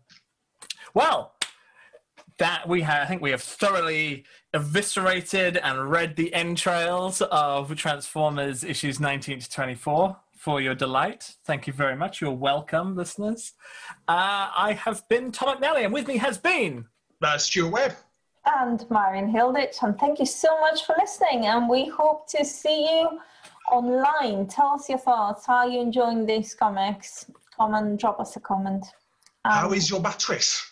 well, 0.93 1.35
that 2.39 2.69
we 2.69 2.83
have, 2.83 3.03
I 3.03 3.07
think 3.07 3.23
we 3.23 3.31
have 3.31 3.43
thoroughly 3.43 4.25
eviscerated 4.55 5.57
and 5.59 5.91
read 5.91 6.17
the 6.17 6.33
entrails 6.33 7.21
of 7.23 7.75
Transformers 7.77 8.65
issues 8.65 9.01
19 9.01 9.41
to 9.41 9.51
24 9.51 10.17
for 10.39 10.61
your 10.61 10.75
delight. 10.75 11.35
Thank 11.45 11.67
you 11.67 11.73
very 11.73 11.97
much. 11.97 12.21
You're 12.21 12.31
welcome, 12.33 12.97
listeners. 12.97 13.53
Uh, 14.09 14.49
I 14.57 14.79
have 14.85 15.07
been 15.09 15.33
Tom 15.33 15.59
McNally, 15.59 15.85
and 15.85 15.93
with 15.93 16.07
me 16.07 16.17
has 16.19 16.39
been. 16.39 16.87
uh, 17.23 17.37
Stuart 17.39 17.71
Webb. 17.71 17.93
and 18.47 18.89
Marion 18.91 19.31
Hilditch. 19.33 19.83
And 19.83 19.99
thank 19.99 20.19
you 20.19 20.27
so 20.27 20.61
much 20.61 20.85
for 20.85 20.95
listening. 20.99 21.47
And 21.47 21.69
we 21.69 21.89
hope 21.89 22.29
to 22.31 22.45
see 22.45 22.85
you 23.01 23.19
online. 23.73 24.47
Tell 24.47 24.69
us 24.75 24.89
your 24.89 24.99
thoughts. 24.99 25.47
How 25.47 25.57
are 25.59 25.69
you 25.69 25.81
enjoying 25.81 26.27
these 26.27 26.55
comics? 26.55 27.27
Come 27.57 27.75
and 27.75 27.99
drop 27.99 28.21
us 28.21 28.37
a 28.37 28.41
comment. 28.41 28.85
How 29.45 29.69
Um, 29.69 29.75
is 29.75 29.89
your 29.91 30.01
mattress? 30.01 30.71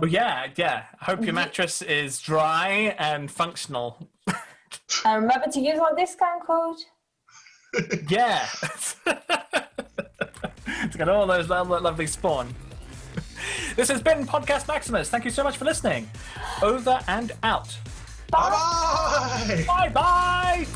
Oh 0.00 0.06
yeah, 0.06 0.48
yeah. 0.56 0.84
I 1.00 1.04
hope 1.04 1.20
your 1.20 1.28
mm-hmm. 1.28 1.36
mattress 1.36 1.82
is 1.82 2.20
dry 2.20 2.94
and 2.98 3.30
functional. 3.30 4.08
and 5.04 5.22
remember 5.22 5.46
to 5.52 5.60
use 5.60 5.78
our 5.78 5.94
discount 5.94 6.44
code. 6.44 6.76
Yeah. 8.08 8.46
it's 9.06 10.96
got 10.96 11.08
all 11.08 11.26
those 11.26 11.48
lo- 11.48 11.62
lovely 11.62 12.06
spawn. 12.06 12.54
This 13.76 13.88
has 13.88 14.00
been 14.00 14.24
Podcast 14.24 14.68
Maximus. 14.68 15.10
Thank 15.10 15.24
you 15.24 15.30
so 15.30 15.42
much 15.42 15.56
for 15.56 15.64
listening. 15.64 16.08
Over 16.62 17.00
and 17.08 17.32
out. 17.42 17.76
Bye 18.30 18.50
bye! 18.50 19.64
Bye 19.66 19.88
bye. 19.88 20.66